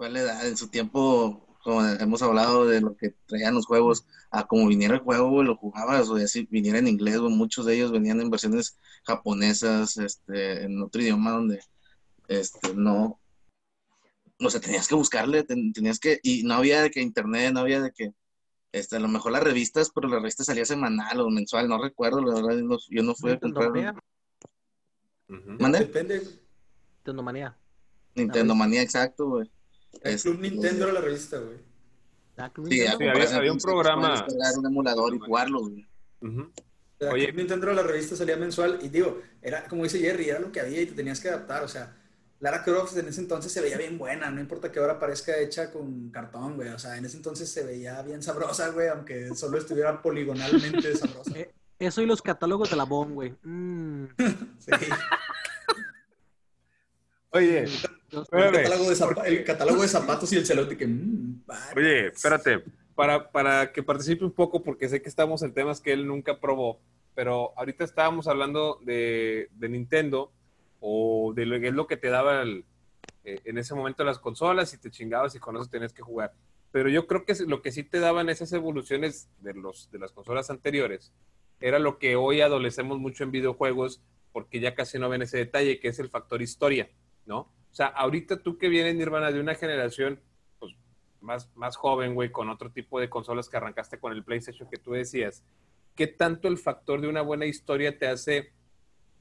Va 0.00 0.08
la 0.08 0.20
edad. 0.20 0.46
En 0.46 0.56
su 0.56 0.68
tiempo, 0.68 1.56
como 1.62 1.84
hemos 1.86 2.22
hablado 2.22 2.66
de 2.66 2.80
lo 2.80 2.96
que 2.96 3.14
traían 3.26 3.54
los 3.54 3.66
juegos, 3.66 4.06
a 4.30 4.46
como 4.46 4.66
viniera 4.66 4.94
el 4.94 5.00
juego, 5.00 5.28
güey, 5.30 5.46
lo 5.46 5.56
jugabas, 5.56 6.08
o 6.08 6.18
si 6.26 6.44
viniera 6.50 6.78
en 6.78 6.88
inglés, 6.88 7.18
güey, 7.18 7.32
muchos 7.32 7.66
de 7.66 7.74
ellos 7.76 7.92
venían 7.92 8.20
en 8.20 8.30
versiones 8.30 8.78
japonesas, 9.04 9.96
este, 9.98 10.64
en 10.64 10.82
otro 10.82 11.02
idioma 11.02 11.32
donde, 11.32 11.60
este, 12.28 12.74
no, 12.74 13.20
o 14.40 14.50
sea, 14.50 14.60
tenías 14.60 14.88
que 14.88 14.94
buscarle, 14.94 15.44
ten- 15.44 15.72
tenías 15.72 15.98
que, 16.00 16.18
y 16.22 16.42
no 16.44 16.54
había 16.54 16.82
de 16.82 16.90
que 16.90 17.00
internet, 17.00 17.52
no 17.52 17.60
había 17.60 17.80
de 17.82 17.92
que, 17.92 18.12
este, 18.72 18.96
a 18.96 19.00
lo 19.00 19.08
mejor 19.08 19.32
las 19.32 19.42
revistas, 19.42 19.90
pero 19.94 20.08
la 20.08 20.16
revista 20.18 20.44
salía 20.44 20.64
semanal 20.64 21.20
o 21.20 21.30
mensual, 21.30 21.68
no 21.68 21.82
recuerdo, 21.82 22.20
la 22.20 22.34
verdad, 22.34 22.56
yo 22.56 22.64
no, 22.64 22.78
yo 22.90 23.02
no 23.02 23.14
fui 23.14 23.32
a 23.32 23.38
comprar. 23.38 23.70
¿Mande? 25.28 25.78
Depende. 25.80 26.22
Nintendo 26.96 27.22
Manía. 27.22 27.56
Nintendo 28.14 28.54
Manía, 28.54 28.82
exacto, 28.82 29.26
güey. 29.28 29.50
El 30.02 30.14
Este, 30.14 30.30
Club 30.30 30.40
Nintendo 30.40 30.84
era 30.84 30.92
la 30.94 31.00
revista, 31.00 31.38
güey. 31.38 31.58
Ah, 32.36 32.50
Sí. 32.54 32.62
Sí, 32.70 32.86
había- 32.86 33.12
había 33.36 33.52
un 33.52 33.58
programa. 33.58 34.26
un 34.56 34.66
emulador 34.66 35.14
y 35.14 35.18
jugarlo, 35.18 35.60
güey. 35.60 35.86
O 36.22 36.50
sea, 36.98 37.12
Oye. 37.12 37.26
Club 37.26 37.36
Nintendo 37.38 37.66
era 37.66 37.74
la 37.76 37.82
revista, 37.82 38.16
salía 38.16 38.36
mensual. 38.36 38.78
Y 38.82 38.88
digo, 38.88 39.20
era 39.42 39.66
como 39.68 39.82
dice 39.84 39.98
Jerry, 39.98 40.28
era 40.30 40.38
lo 40.40 40.50
que 40.52 40.60
había 40.60 40.80
y 40.82 40.86
te 40.86 40.92
tenías 40.94 41.20
que 41.20 41.28
adaptar. 41.28 41.62
O 41.64 41.68
sea, 41.68 41.96
Lara 42.42 42.62
Croft 42.64 42.96
en 42.96 43.06
ese 43.08 43.20
entonces 43.20 43.52
se 43.52 43.60
veía 43.60 43.78
bien 43.78 43.96
buena. 43.96 44.28
No 44.30 44.40
importa 44.40 44.70
que 44.70 44.80
ahora 44.80 44.98
parezca 44.98 45.38
hecha 45.38 45.70
con 45.70 46.10
cartón, 46.10 46.56
güey. 46.56 46.68
O 46.70 46.78
sea, 46.78 46.96
en 46.98 47.04
ese 47.04 47.16
entonces 47.16 47.48
se 47.48 47.64
veía 47.64 48.02
bien 48.02 48.20
sabrosa, 48.22 48.68
güey. 48.70 48.88
Aunque 48.88 49.32
solo 49.36 49.58
estuviera 49.58 50.02
poligonalmente 50.02 50.94
sabrosa. 50.96 51.38
Eh, 51.38 51.52
Eso 51.78 52.02
y 52.02 52.06
los 52.06 52.20
catálogos 52.20 52.68
de 52.70 52.76
la 52.76 52.82
BOM, 52.84 53.14
güey. 53.14 53.34
Mm, 53.44 54.06
Sí. 54.58 54.70
Oye, 57.30 57.60
El 57.64 57.70
catálogo, 58.52 58.90
de 58.90 58.96
zapa- 58.96 59.24
el 59.26 59.44
catálogo 59.44 59.82
de 59.82 59.88
zapatos 59.88 60.32
y 60.32 60.36
el 60.36 60.44
celote 60.46 60.76
que... 60.76 60.86
mm, 60.86 61.44
oye, 61.76 62.08
espérate, 62.08 62.62
para, 62.94 63.30
para 63.30 63.72
que 63.72 63.82
participe 63.82 64.24
un 64.24 64.32
poco, 64.32 64.62
porque 64.62 64.88
sé 64.88 65.00
que 65.00 65.08
estamos 65.08 65.42
en 65.42 65.54
temas 65.54 65.80
que 65.80 65.92
él 65.94 66.06
nunca 66.06 66.38
probó, 66.40 66.80
pero 67.14 67.52
ahorita 67.56 67.84
estábamos 67.84 68.26
hablando 68.28 68.78
de, 68.82 69.48
de 69.52 69.68
Nintendo 69.70 70.30
o 70.84 71.32
de 71.32 71.46
lo 71.46 71.60
que 71.60 71.68
es 71.68 71.74
lo 71.74 71.86
que 71.86 71.96
te 71.96 72.10
daba 72.10 72.42
eh, 72.44 72.64
en 73.24 73.56
ese 73.56 73.74
momento 73.74 74.02
las 74.02 74.18
consolas 74.18 74.74
y 74.74 74.78
te 74.78 74.90
chingabas 74.90 75.34
y 75.36 75.38
con 75.38 75.56
eso 75.56 75.66
tenías 75.66 75.92
que 75.92 76.02
jugar. 76.02 76.34
Pero 76.72 76.88
yo 76.88 77.06
creo 77.06 77.24
que 77.24 77.34
lo 77.46 77.62
que 77.62 77.70
sí 77.70 77.84
te 77.84 78.00
daban 78.00 78.28
esas 78.28 78.52
evoluciones 78.52 79.30
de, 79.40 79.54
los, 79.54 79.90
de 79.92 80.00
las 80.00 80.10
consolas 80.10 80.50
anteriores 80.50 81.12
era 81.60 81.78
lo 81.78 81.98
que 81.98 82.16
hoy 82.16 82.40
adolecemos 82.40 82.98
mucho 82.98 83.22
en 83.22 83.30
videojuegos 83.30 84.02
porque 84.32 84.58
ya 84.58 84.74
casi 84.74 84.98
no 84.98 85.08
ven 85.08 85.22
ese 85.22 85.38
detalle, 85.38 85.78
que 85.78 85.88
es 85.88 85.98
el 86.00 86.08
factor 86.08 86.42
historia, 86.42 86.90
¿no? 87.26 87.38
O 87.38 87.74
sea, 87.74 87.86
ahorita 87.86 88.42
tú 88.42 88.58
que 88.58 88.68
vienes, 88.68 88.96
Nirvana, 88.96 89.30
de 89.30 89.38
una 89.38 89.54
generación 89.54 90.20
pues, 90.58 90.74
más, 91.20 91.54
más 91.54 91.76
joven, 91.76 92.14
güey, 92.14 92.32
con 92.32 92.50
otro 92.50 92.72
tipo 92.72 92.98
de 92.98 93.08
consolas 93.08 93.48
que 93.48 93.56
arrancaste 93.56 94.00
con 94.00 94.12
el 94.12 94.24
PlayStation 94.24 94.68
que 94.68 94.78
tú 94.78 94.92
decías, 94.92 95.44
¿qué 95.94 96.08
tanto 96.08 96.48
el 96.48 96.58
factor 96.58 97.00
de 97.00 97.08
una 97.08 97.22
buena 97.22 97.46
historia 97.46 97.96
te 97.98 98.08
hace 98.08 98.52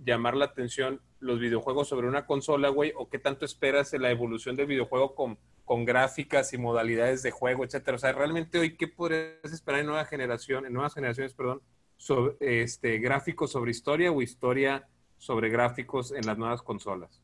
llamar 0.03 0.35
la 0.35 0.45
atención 0.45 1.01
los 1.19 1.39
videojuegos 1.39 1.87
sobre 1.87 2.07
una 2.07 2.25
consola, 2.25 2.69
güey? 2.69 2.93
¿O 2.95 3.09
qué 3.09 3.19
tanto 3.19 3.45
esperas 3.45 3.93
en 3.93 4.01
la 4.01 4.11
evolución 4.11 4.55
del 4.55 4.67
videojuego 4.67 5.15
con, 5.15 5.37
con 5.65 5.85
gráficas 5.85 6.53
y 6.53 6.57
modalidades 6.57 7.23
de 7.23 7.31
juego, 7.31 7.63
etcétera? 7.63 7.95
O 7.95 7.99
sea, 7.99 8.11
realmente 8.11 8.59
hoy, 8.59 8.75
¿qué 8.75 8.87
podrías 8.87 9.51
esperar 9.51 9.81
en 9.81 9.87
nueva 9.87 10.05
generación, 10.05 10.65
en 10.65 10.73
nuevas 10.73 10.93
generaciones, 10.93 11.33
perdón, 11.33 11.61
este 12.39 12.97
gráficos 12.97 13.51
sobre 13.51 13.71
historia 13.71 14.11
o 14.11 14.21
historia 14.21 14.87
sobre 15.17 15.49
gráficos 15.49 16.11
en 16.11 16.25
las 16.25 16.37
nuevas 16.37 16.61
consolas? 16.63 17.21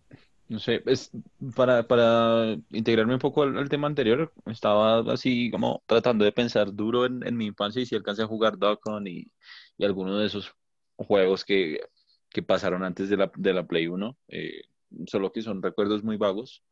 No 0.50 0.60
sé, 0.60 0.82
es 0.86 1.12
para, 1.56 1.88
para 1.88 2.56
integrarme 2.70 3.16
un 3.16 3.20
poco 3.20 3.44
al, 3.44 3.58
al 3.58 3.68
tema 3.68 3.88
anterior, 3.88 4.32
estaba 4.46 5.00
así 5.12 5.52
como 5.52 5.84
tratando 5.86 6.24
de 6.24 6.32
pensar 6.32 6.74
duro 6.74 7.06
en, 7.06 7.26
en 7.28 7.36
mi 7.36 7.48
infancia 7.48 7.82
y 7.82 7.86
si 7.86 7.96
alcancé 7.96 8.22
a 8.22 8.28
jugar 8.28 8.58
Duck 8.58 8.80
Hunt 8.86 9.08
y, 9.08 9.30
y 9.78 9.84
alguno 9.84 10.18
de 10.18 10.28
esos 10.28 10.56
juegos 10.96 11.44
que, 11.44 11.82
que 12.30 12.44
pasaron 12.44 12.84
antes 12.84 13.10
de 13.10 13.18
la, 13.18 13.32
de 13.36 13.54
la 13.54 13.66
Play 13.66 13.88
1, 13.88 14.18
eh, 14.30 14.62
solo 15.08 15.32
que 15.32 15.42
son 15.42 15.62
recuerdos 15.62 16.04
muy 16.04 16.18
vagos. 16.18 16.64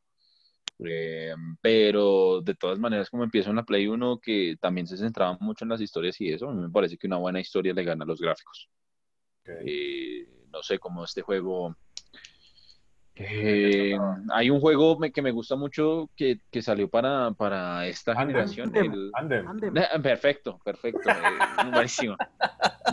Eh, 0.80 1.34
pero 1.62 2.42
de 2.42 2.54
todas 2.56 2.80
maneras, 2.80 3.10
como 3.10 3.24
empiezo 3.24 3.50
en 3.50 3.56
la 3.56 3.64
Play 3.64 3.88
1, 3.88 4.20
que 4.20 4.58
también 4.60 4.88
se 4.88 4.98
centraba 4.98 5.38
mucho 5.40 5.64
en 5.64 5.70
las 5.70 5.82
historias 5.82 6.20
y 6.20 6.30
eso, 6.30 6.50
a 6.50 6.54
mí 6.54 6.62
me 6.62 6.70
parece 6.70 6.98
que 6.98 7.08
una 7.08 7.18
buena 7.18 7.40
historia 7.40 7.74
le 7.74 7.84
gana 7.84 8.04
a 8.04 8.08
los 8.08 8.20
gráficos. 8.20 8.70
Eh, 9.46 10.28
no 10.52 10.64
sé, 10.64 10.80
como 10.80 11.04
este 11.04 11.22
juego. 11.22 11.76
Eh, 13.16 13.98
hay 14.34 14.50
un 14.50 14.60
juego 14.60 14.98
me- 15.00 15.12
que 15.12 15.22
me 15.22 15.32
gusta 15.32 15.56
mucho 15.56 16.10
que, 16.16 16.40
que 16.52 16.62
salió 16.62 16.90
para, 16.90 17.32
para 17.32 17.88
esta 17.88 18.12
Andem. 18.12 18.28
generación. 18.28 18.68
Andem. 18.68 18.92
el- 18.94 19.12
Andem. 19.14 19.48
Andem. 19.48 19.78
Eh, 19.78 20.00
Perfecto, 20.04 20.60
perfecto. 20.64 21.10
eh, 21.10 21.14
buenísimo. 21.74 22.16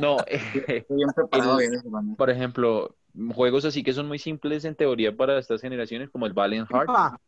No, 0.01 0.19
eh, 0.27 0.85
El- 0.89 2.17
por 2.17 2.31
ejemplo, 2.31 2.97
juegos 3.35 3.65
así 3.65 3.83
que 3.83 3.93
son 3.93 4.07
muy 4.09 4.19
simples 4.19 4.65
en 4.65 4.75
teoría 4.75 5.17
para 5.17 5.39
estas 5.39 5.61
generaciones, 5.61 6.09
como 6.11 6.27
el 6.27 6.33
Valiant 6.33 6.69
Heart. 6.71 6.89
Ah, 6.89 7.19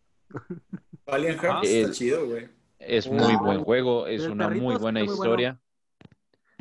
Valiant 1.06 1.40
Hearts 1.40 1.60
Ah. 1.62 1.66
está 1.66 1.92
chido, 1.92 2.26
güey. 2.26 2.48
Es 2.78 3.06
muy 3.08 3.18
buen 3.18 3.38
bueno. 3.38 3.64
juego, 3.64 4.06
es 4.06 4.22
una 4.26 4.48
muy 4.48 4.76
buena 4.76 5.00
muy 5.00 5.06
bueno. 5.08 5.12
historia. 5.14 5.60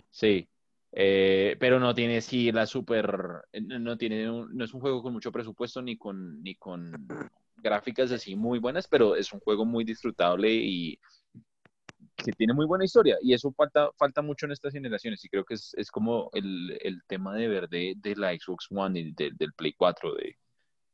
Sí, 0.10 0.48
eh, 0.94 1.58
pero 1.60 1.80
no 1.80 1.94
tiene 1.96 2.22
sí 2.22 2.52
la 2.52 2.66
super, 2.68 3.44
eh, 3.52 3.62
no 3.62 3.98
tiene, 3.98 4.30
un- 4.30 4.56
no 4.56 4.64
es 4.66 4.74
un 4.74 4.82
juego 4.82 5.02
con 5.04 5.14
mucho 5.14 5.32
presupuesto 5.32 5.82
ni 5.82 5.98
con 5.98 6.42
ni 6.44 6.56
con 6.56 7.08
gráficas 7.58 8.12
así 8.12 8.36
muy 8.36 8.60
buenas, 8.60 8.88
pero 8.88 9.16
es 9.16 9.32
un 9.34 9.40
juego 9.40 9.66
muy 9.66 9.84
disfrutable 9.86 10.52
y 10.54 11.00
que 12.24 12.32
tiene 12.34 12.54
muy 12.54 12.66
buena 12.66 12.86
historia. 12.86 13.18
Y 13.22 13.34
eso 13.34 13.52
falta 13.54 13.90
falta 13.98 14.22
mucho 14.22 14.46
en 14.46 14.52
estas 14.54 14.74
generaciones 14.74 15.24
y 15.26 15.30
creo 15.30 15.44
que 15.46 15.56
es, 15.56 15.74
es 15.78 15.92
como 15.92 16.30
el, 16.34 16.78
el 16.82 17.02
tema 17.08 17.36
de 17.36 17.48
ver 17.48 17.70
de, 17.70 17.94
de 17.98 18.16
la 18.16 18.34
Xbox 18.34 18.68
One 18.72 19.00
y 19.00 19.12
de- 19.14 19.32
del 19.36 19.54
Play 19.54 19.74
4 19.74 20.14
de 20.16 20.38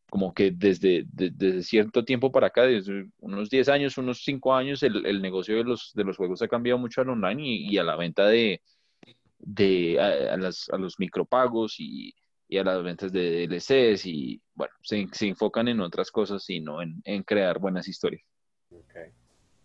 como 0.10 0.34
que 0.34 0.52
desde, 0.52 1.06
de- 1.14 1.32
desde 1.32 1.64
cierto 1.64 2.06
tiempo 2.06 2.32
para 2.32 2.48
acá, 2.48 2.64
desde 2.64 3.10
unos 3.20 3.50
10 3.50 3.70
años, 3.70 3.98
unos 3.98 4.24
5 4.24 4.56
años, 4.56 4.84
el, 4.84 5.06
el 5.06 5.22
negocio 5.22 5.58
de 5.58 5.64
los, 5.66 5.92
de 5.96 6.04
los 6.06 6.18
juegos 6.18 6.42
ha 6.44 6.48
cambiado 6.50 6.80
mucho 6.80 7.02
al 7.02 7.10
online 7.10 7.44
y, 7.44 7.68
y 7.76 7.78
a 7.80 7.84
la 7.84 7.96
venta 7.98 8.28
de, 8.28 8.62
de 9.40 10.00
a, 10.00 10.38
las, 10.38 10.70
a 10.70 10.78
los 10.78 11.00
micropagos 11.00 11.76
y, 11.80 12.14
a 12.58 12.64
las 12.64 12.84
ventas 12.84 13.12
de 13.12 13.48
DLCs 13.48 14.06
y 14.08 14.42
bueno, 14.56 14.74
se, 14.82 15.08
se 15.12 15.28
enfocan 15.28 15.68
en 15.68 15.80
otras 15.82 16.12
cosas 16.12 16.50
y 16.50 16.60
no 16.60 16.82
en, 16.82 17.00
en 17.06 17.24
crear 17.24 17.60
buenas 17.60 17.88
historias. 17.88 18.24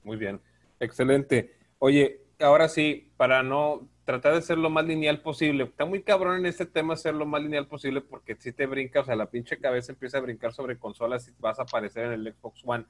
Muy 0.02 0.16
bien, 0.18 0.40
excelente. 0.78 1.56
Oye, 1.78 2.20
ahora 2.40 2.68
sí, 2.68 3.10
para 3.16 3.42
no 3.42 3.88
tratar 4.04 4.34
de 4.34 4.42
ser 4.42 4.58
lo 4.58 4.68
más 4.68 4.84
lineal 4.84 5.22
posible, 5.22 5.64
está 5.64 5.86
muy 5.86 6.02
cabrón 6.02 6.38
en 6.38 6.46
este 6.46 6.66
tema 6.66 6.96
ser 6.96 7.14
lo 7.14 7.26
más 7.26 7.42
lineal 7.42 7.66
posible 7.66 8.02
porque 8.02 8.36
si 8.36 8.52
te 8.52 8.66
brinca, 8.66 9.00
o 9.00 9.04
sea, 9.04 9.16
la 9.16 9.30
pinche 9.30 9.58
cabeza 9.58 9.92
empieza 9.92 10.18
a 10.18 10.20
brincar 10.20 10.52
sobre 10.52 10.78
consolas 10.78 11.26
y 11.28 11.32
vas 11.38 11.58
a 11.58 11.62
aparecer 11.62 12.06
en 12.06 12.12
el 12.12 12.34
Xbox 12.34 12.62
One. 12.64 12.84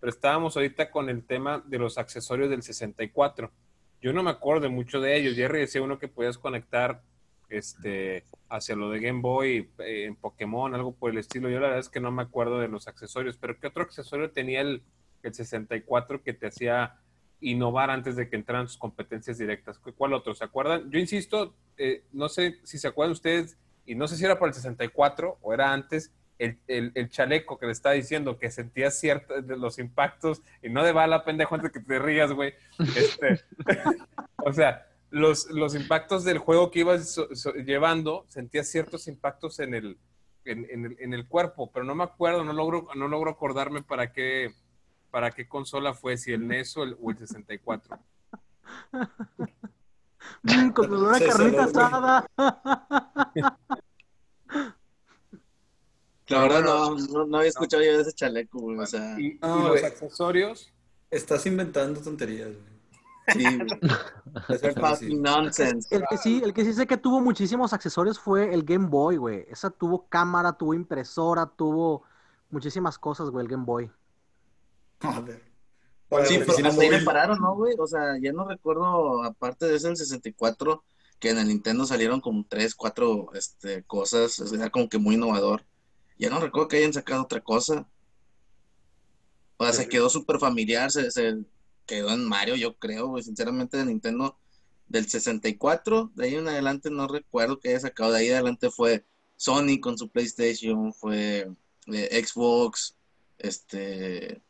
Pero 0.00 0.10
estábamos 0.10 0.56
ahorita 0.56 0.90
con 0.90 1.08
el 1.08 1.24
tema 1.24 1.62
de 1.66 1.78
los 1.78 1.98
accesorios 1.98 2.50
del 2.50 2.62
64. 2.62 3.50
Yo 4.00 4.12
no 4.12 4.22
me 4.22 4.30
acuerdo 4.30 4.70
mucho 4.70 5.00
de 5.00 5.16
ellos. 5.16 5.34
Jerry 5.36 5.60
decía 5.60 5.82
uno 5.82 5.98
que 5.98 6.08
podías 6.08 6.38
conectar 6.38 7.02
este, 7.48 8.24
hacia 8.48 8.76
lo 8.76 8.90
de 8.90 9.00
Game 9.00 9.20
Boy 9.20 9.70
eh, 9.78 10.04
en 10.06 10.16
Pokémon, 10.16 10.74
algo 10.74 10.92
por 10.94 11.10
el 11.10 11.18
estilo. 11.18 11.48
Yo 11.50 11.56
la 11.60 11.66
verdad 11.66 11.80
es 11.80 11.88
que 11.88 12.00
no 12.00 12.10
me 12.10 12.22
acuerdo 12.22 12.58
de 12.60 12.68
los 12.68 12.88
accesorios, 12.88 13.36
pero 13.36 13.58
¿qué 13.58 13.66
otro 13.66 13.82
accesorio 13.82 14.30
tenía 14.30 14.60
el, 14.62 14.82
el 15.22 15.34
64 15.34 16.22
que 16.22 16.32
te 16.32 16.46
hacía 16.46 16.96
innovar 17.40 17.90
antes 17.90 18.16
de 18.16 18.28
que 18.28 18.36
entraran 18.36 18.68
sus 18.68 18.78
competencias 18.78 19.36
directas? 19.38 19.78
¿Cu- 19.78 19.94
¿Cuál 19.94 20.14
otro? 20.14 20.34
¿Se 20.34 20.44
acuerdan? 20.44 20.90
Yo 20.90 20.98
insisto, 20.98 21.54
eh, 21.76 22.04
no 22.12 22.28
sé 22.28 22.58
si 22.64 22.78
se 22.78 22.88
acuerdan 22.88 23.12
ustedes, 23.12 23.58
y 23.84 23.94
no 23.96 24.06
sé 24.08 24.16
si 24.16 24.24
era 24.24 24.38
para 24.38 24.48
el 24.50 24.54
64 24.54 25.38
o 25.42 25.52
era 25.52 25.72
antes, 25.72 26.12
el, 26.40 26.58
el- 26.66 26.92
el 26.94 27.08
chaleco 27.10 27.58
que 27.58 27.66
le 27.66 27.72
estaba 27.72 27.94
diciendo 27.94 28.38
que 28.38 28.50
sentía 28.50 28.90
ciertos 28.90 29.46
de 29.46 29.56
los 29.56 29.78
impactos, 29.78 30.42
y 30.62 30.68
no 30.68 30.82
de 30.84 30.92
bala, 30.92 31.24
pendejo, 31.24 31.54
antes 31.54 31.70
que 31.70 31.80
te 31.80 31.98
rías, 31.98 32.32
güey. 32.32 32.54
Este, 32.96 33.40
o 34.38 34.52
sea, 34.52 34.86
los, 35.10 35.50
los 35.50 35.74
impactos 35.74 36.24
del 36.24 36.38
juego 36.38 36.70
que 36.70 36.80
ibas 36.80 37.10
so- 37.10 37.34
so- 37.34 37.52
llevando, 37.54 38.24
sentías 38.28 38.68
ciertos 38.68 39.06
impactos 39.08 39.58
en 39.60 39.74
el, 39.74 39.98
en, 40.44 40.66
en 40.70 40.84
el, 40.86 40.96
en 41.00 41.14
el 41.14 41.26
cuerpo, 41.28 41.70
pero 41.72 41.84
no 41.84 41.94
me 41.94 42.04
acuerdo, 42.04 42.44
no 42.44 42.52
logro, 42.52 42.88
no 42.94 43.06
logro 43.08 43.30
acordarme 43.30 43.82
para 43.82 44.12
qué, 44.12 44.52
para 45.10 45.30
qué 45.32 45.46
consola 45.48 45.94
fue, 45.94 46.16
si 46.16 46.32
el 46.32 46.46
NES 46.48 46.76
o 46.76 46.82
el, 46.84 46.96
o 47.00 47.10
el 47.10 47.18
64. 47.18 47.98
mm, 50.42 50.68
con 50.70 50.92
olor 50.94 51.14
a 51.14 51.18
carnita 51.18 51.64
asada. 51.64 52.26
La 56.30 56.42
verdad 56.42 56.62
no, 56.62 56.96
no, 56.96 57.26
no 57.26 57.38
había 57.38 57.48
escuchado 57.48 57.82
yo 57.82 57.96
de 57.96 58.02
ese 58.02 58.12
chaleco, 58.12 58.60
güey. 58.60 58.78
O 58.78 58.86
sea, 58.86 59.18
Y, 59.18 59.32
y 59.32 59.38
No, 59.42 59.68
los 59.68 59.82
accesorios, 59.82 60.72
Estás 61.10 61.44
inventando 61.46 62.00
tonterías, 62.00 62.50
güey. 62.50 62.70
Sí. 63.32 63.44
El 65.90 66.04
que 66.08 66.16
sí, 66.16 66.40
el 66.42 66.52
que 66.52 66.64
sí 66.64 66.72
sé 66.72 66.86
que 66.86 66.96
tuvo 66.96 67.20
muchísimos 67.20 67.72
accesorios 67.72 68.18
fue 68.18 68.52
el 68.52 68.64
Game 68.64 68.88
Boy, 68.88 69.16
güey. 69.16 69.46
Esa 69.48 69.70
tuvo 69.70 70.06
cámara, 70.08 70.52
tuvo 70.52 70.74
impresora, 70.74 71.46
tuvo 71.46 72.02
muchísimas 72.50 72.98
cosas, 72.98 73.30
güey, 73.30 73.44
el 73.44 73.50
Game 73.50 73.64
Boy. 73.64 73.90
Joder. 75.02 75.42
Para 76.08 76.26
Sí, 76.26 76.38
pero 76.38 76.52
hasta 76.52 76.82
ahí 76.82 76.90
móvil. 76.90 77.04
pararon, 77.04 77.40
¿no, 77.40 77.54
güey? 77.54 77.74
O 77.78 77.86
sea, 77.86 78.18
ya 78.20 78.32
no 78.32 78.48
recuerdo, 78.48 79.22
aparte 79.22 79.66
de 79.66 79.76
ese 79.76 79.88
el 79.88 79.96
64, 79.96 80.82
que 81.18 81.30
en 81.30 81.38
el 81.38 81.48
Nintendo 81.48 81.86
salieron 81.86 82.20
como 82.20 82.44
tres, 82.48 82.74
cuatro 82.74 83.30
este, 83.34 83.84
cosas, 83.84 84.38
o 84.40 84.46
sea, 84.46 84.58
era 84.58 84.70
como 84.70 84.88
que 84.88 84.98
muy 84.98 85.14
innovador. 85.14 85.64
Ya 86.20 86.28
no 86.28 86.38
recuerdo 86.38 86.68
que 86.68 86.76
hayan 86.76 86.92
sacado 86.92 87.22
otra 87.22 87.40
cosa. 87.40 87.88
O 89.56 89.64
sea, 89.64 89.72
se 89.72 89.88
quedó 89.88 90.10
súper 90.10 90.38
familiar, 90.38 90.90
se, 90.90 91.10
se 91.10 91.38
quedó 91.86 92.10
en 92.10 92.28
Mario, 92.28 92.56
yo 92.56 92.76
creo, 92.76 93.08
güey, 93.08 93.22
sinceramente, 93.22 93.78
de 93.78 93.86
Nintendo 93.86 94.38
del 94.86 95.08
64, 95.08 96.12
de 96.14 96.24
ahí 96.26 96.34
en 96.34 96.46
adelante 96.46 96.90
no 96.90 97.08
recuerdo 97.08 97.58
que 97.58 97.70
haya 97.70 97.80
sacado, 97.80 98.12
de 98.12 98.18
ahí 98.18 98.28
en 98.28 98.34
adelante 98.34 98.70
fue 98.70 99.04
Sony 99.36 99.80
con 99.80 99.96
su 99.96 100.10
PlayStation, 100.10 100.92
fue 100.92 101.48
eh, 101.86 102.24
Xbox, 102.26 102.96
este, 103.38 104.42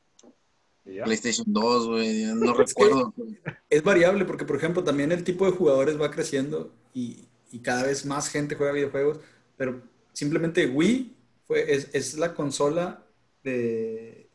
ya. 0.84 1.04
PlayStation 1.04 1.44
2, 1.46 1.86
güey, 1.86 2.24
no 2.34 2.52
recuerdo. 2.54 3.14
Es 3.68 3.82
variable 3.84 4.24
porque, 4.24 4.44
por 4.44 4.56
ejemplo, 4.56 4.82
también 4.82 5.12
el 5.12 5.22
tipo 5.22 5.46
de 5.46 5.52
jugadores 5.52 6.00
va 6.00 6.10
creciendo 6.10 6.72
y, 6.94 7.28
y 7.52 7.60
cada 7.60 7.84
vez 7.84 8.04
más 8.06 8.28
gente 8.28 8.56
juega 8.56 8.72
videojuegos, 8.72 9.20
pero 9.56 9.82
simplemente 10.12 10.66
Wii 10.66 11.19
fue, 11.50 11.74
es, 11.74 11.88
es 11.92 12.16
la 12.16 12.32
consola 12.32 13.04
de... 13.42 14.30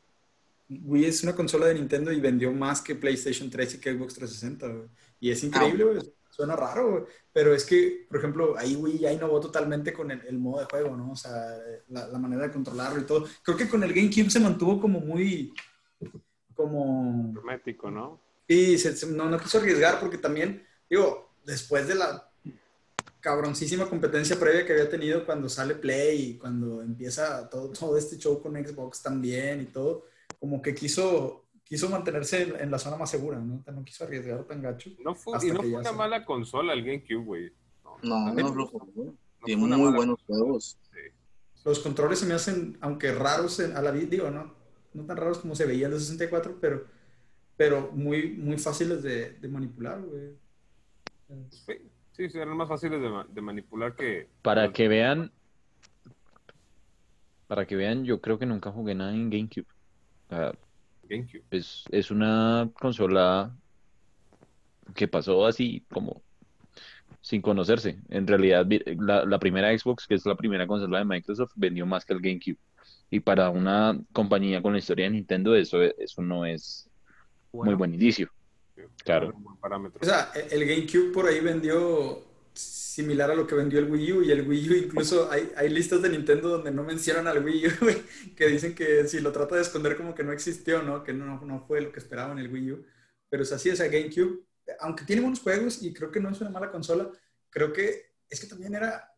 Wii 0.68 1.06
es 1.06 1.24
una 1.24 1.34
consola 1.34 1.68
de 1.68 1.76
Nintendo 1.76 2.12
y 2.12 2.20
vendió 2.20 2.52
más 2.52 2.82
que 2.82 2.94
PlayStation 2.96 3.50
3 3.50 3.76
y 3.76 3.78
que 3.80 3.94
Xbox 3.94 4.16
360, 4.16 4.68
güey. 4.68 4.90
Y 5.22 5.32
es 5.32 5.42
increíble, 5.46 5.84
güey. 5.86 6.14
Suena 6.30 6.58
raro, 6.58 6.92
güey. 6.92 7.04
Pero 7.32 7.56
es 7.56 7.64
que, 7.64 8.06
por 8.10 8.18
ejemplo, 8.18 8.56
ahí 8.58 8.76
Wii 8.76 9.00
ya 9.00 9.14
innovó 9.14 9.40
totalmente 9.40 9.94
con 9.94 10.12
el, 10.12 10.22
el 10.28 10.38
modo 10.38 10.60
de 10.60 10.66
juego, 10.66 10.98
¿no? 10.98 11.12
O 11.12 11.16
sea, 11.16 11.32
la, 11.88 12.08
la 12.08 12.20
manera 12.20 12.44
de 12.48 12.52
controlarlo 12.52 13.00
y 13.00 13.06
todo. 13.06 13.26
Creo 13.44 13.56
que 13.56 13.70
con 13.70 13.82
el 13.84 13.94
GameCube 13.94 14.30
se 14.30 14.42
mantuvo 14.42 14.82
como 14.82 15.00
muy... 15.00 15.54
como... 16.54 17.32
Hermético, 17.38 17.90
¿no? 17.92 18.22
Y 18.48 18.78
se- 18.78 18.96
se- 18.98 19.08
no, 19.08 19.30
no 19.30 19.40
quiso 19.40 19.60
arriesgar 19.60 20.00
porque 20.02 20.18
también, 20.18 20.66
digo, 20.90 21.36
después 21.46 21.88
de 21.88 21.96
la 21.96 22.25
cabroncísima 23.26 23.90
competencia 23.90 24.40
previa 24.40 24.64
que 24.68 24.74
había 24.74 24.88
tenido 24.88 25.26
cuando 25.26 25.50
sale 25.50 25.74
Play 25.74 26.22
y 26.22 26.38
cuando 26.38 26.84
empieza 26.84 27.50
todo, 27.50 27.70
todo 27.72 27.98
este 27.98 28.18
show 28.20 28.40
con 28.40 28.54
Xbox 28.54 29.02
también 29.02 29.62
y 29.62 29.66
todo, 29.66 30.06
como 30.40 30.62
que 30.62 30.76
quiso, 30.76 31.46
quiso 31.64 31.90
mantenerse 31.90 32.44
en, 32.44 32.56
en 32.62 32.70
la 32.70 32.78
zona 32.78 32.98
más 32.98 33.10
segura, 33.10 33.40
¿no? 33.40 33.64
No 33.66 33.84
quiso 33.84 34.04
arriesgar 34.04 34.44
tan 34.44 34.62
gacho. 34.62 34.92
No 35.04 35.16
fue, 35.16 35.40
y 35.44 35.50
no 35.50 35.60
una 35.62 35.90
se- 35.90 35.96
mala 35.96 36.24
consola 36.24 36.74
el 36.74 36.86
GameCube, 36.86 37.26
güey. 37.26 37.52
No, 37.84 37.98
no, 38.04 38.32
no, 38.32 38.54
no 38.54 39.16
Tiene 39.44 39.60
muy 39.62 39.70
mala 39.72 39.96
buenos 39.98 40.20
juegos. 40.28 40.78
Los 41.64 41.80
controles 41.80 42.20
se 42.20 42.28
me 42.28 42.36
hacen, 42.36 42.78
aunque 42.80 43.12
raros 43.12 43.60
en- 43.60 43.76
a 43.76 43.82
la 43.82 43.90
vista, 43.90 44.12
digo, 44.12 44.30
no, 44.30 44.54
no 44.94 45.04
tan 45.06 45.18
raros 45.18 45.40
como 45.40 45.56
se 45.56 45.66
veían 45.66 45.90
de 45.90 46.00
64, 46.00 46.60
pero, 46.62 46.86
pero 47.58 47.90
muy, 47.92 48.34
muy 48.38 48.60
fáciles 48.60 49.02
de, 49.02 49.32
de 49.32 49.48
manipular, 49.48 50.00
güey. 50.00 50.38
Sí, 51.50 51.74
sí, 52.16 52.30
sí, 52.30 52.38
eran 52.38 52.56
más 52.58 52.70
fáciles 52.70 53.02
de, 53.02 53.10
ma- 53.10 53.28
de 53.30 53.42
manipular 53.42 53.96
que... 53.96 54.28
Para 54.42 54.72
que 54.72 54.88
vean, 54.88 55.32
para 57.48 57.66
que 57.66 57.76
vean, 57.76 58.06
yo 58.06 58.22
creo 58.22 58.40
que 58.40 58.46
nunca 58.46 58.72
jugué 58.72 58.96
nada 58.96 59.14
en 59.14 59.30
GameCube. 59.30 59.68
GameCube. 61.08 61.44
es, 61.52 61.84
es 61.92 62.12
una 62.12 62.70
consola 62.74 63.56
que 64.96 65.08
pasó 65.08 65.46
así 65.46 65.86
como 65.92 66.22
sin 67.22 67.42
conocerse. 67.42 68.00
En 68.10 68.28
realidad, 68.28 68.66
la, 69.00 69.26
la 69.26 69.40
primera 69.40 69.78
Xbox, 69.78 70.06
que 70.08 70.16
es 70.16 70.26
la 70.26 70.36
primera 70.36 70.68
consola 70.68 71.00
de 71.00 71.06
Microsoft, 71.06 71.54
vendió 71.56 71.86
más 71.86 72.06
que 72.06 72.14
el 72.14 72.22
GameCube. 72.22 72.58
Y 73.10 73.20
para 73.20 73.50
una 73.50 74.00
compañía 74.14 74.62
con 74.62 74.74
la 74.74 74.80
historia 74.80 75.06
de 75.06 75.12
Nintendo, 75.12 75.56
eso, 75.56 75.82
eso 75.82 76.22
no 76.22 76.46
es 76.46 76.90
muy 77.54 77.76
buen 77.76 77.94
indicio. 77.94 78.30
Claro. 79.04 79.32
Un 79.36 79.44
buen 79.44 79.58
parámetro. 79.58 80.00
O 80.02 80.06
sea, 80.06 80.32
el 80.50 80.66
GameCube 80.66 81.12
por 81.14 81.28
ahí 81.28 81.40
vendió 81.40 82.24
similar 82.54 83.30
a 83.32 83.36
lo 83.36 83.46
que 83.46 83.56
vendió 83.56 83.80
el 83.80 83.92
Wii 83.92 84.14
U 84.14 84.24
y 84.24 84.32
el 84.32 84.48
Wii 84.48 84.70
U 84.70 84.74
incluso 84.76 85.30
hay, 85.30 85.52
hay 85.58 85.68
listas 85.70 86.02
de 86.02 86.10
Nintendo 86.10 86.48
donde 86.50 86.72
no 86.72 86.84
mencionan 86.84 87.28
al 87.28 87.44
Wii 87.44 87.68
U, 87.68 87.72
que 88.38 88.48
dicen 88.48 88.74
que 88.74 89.06
si 89.08 89.20
lo 89.20 89.32
trata 89.34 89.56
de 89.56 89.62
esconder 89.62 89.98
como 89.98 90.16
que 90.16 90.24
no 90.24 90.32
existió, 90.32 90.82
¿no? 90.82 91.04
Que 91.04 91.14
no, 91.14 91.40
no 91.42 91.66
fue 91.68 91.82
lo 91.82 91.92
que 91.92 92.00
esperaban 92.00 92.40
el 92.40 92.52
Wii 92.52 92.72
U. 92.72 92.86
Pero 93.30 93.44
es 93.44 93.52
así, 93.52 93.70
o 93.70 93.76
sea, 93.76 93.88
GameCube, 93.88 94.46
aunque 94.80 95.04
tiene 95.04 95.22
buenos 95.22 95.42
juegos 95.42 95.82
y 95.84 95.94
creo 95.94 96.10
que 96.12 96.20
no 96.22 96.30
es 96.30 96.40
una 96.40 96.50
mala 96.50 96.72
consola, 96.72 97.10
creo 97.50 97.74
que 97.74 98.14
es 98.30 98.40
que 98.40 98.48
también 98.48 98.76
era, 98.76 99.12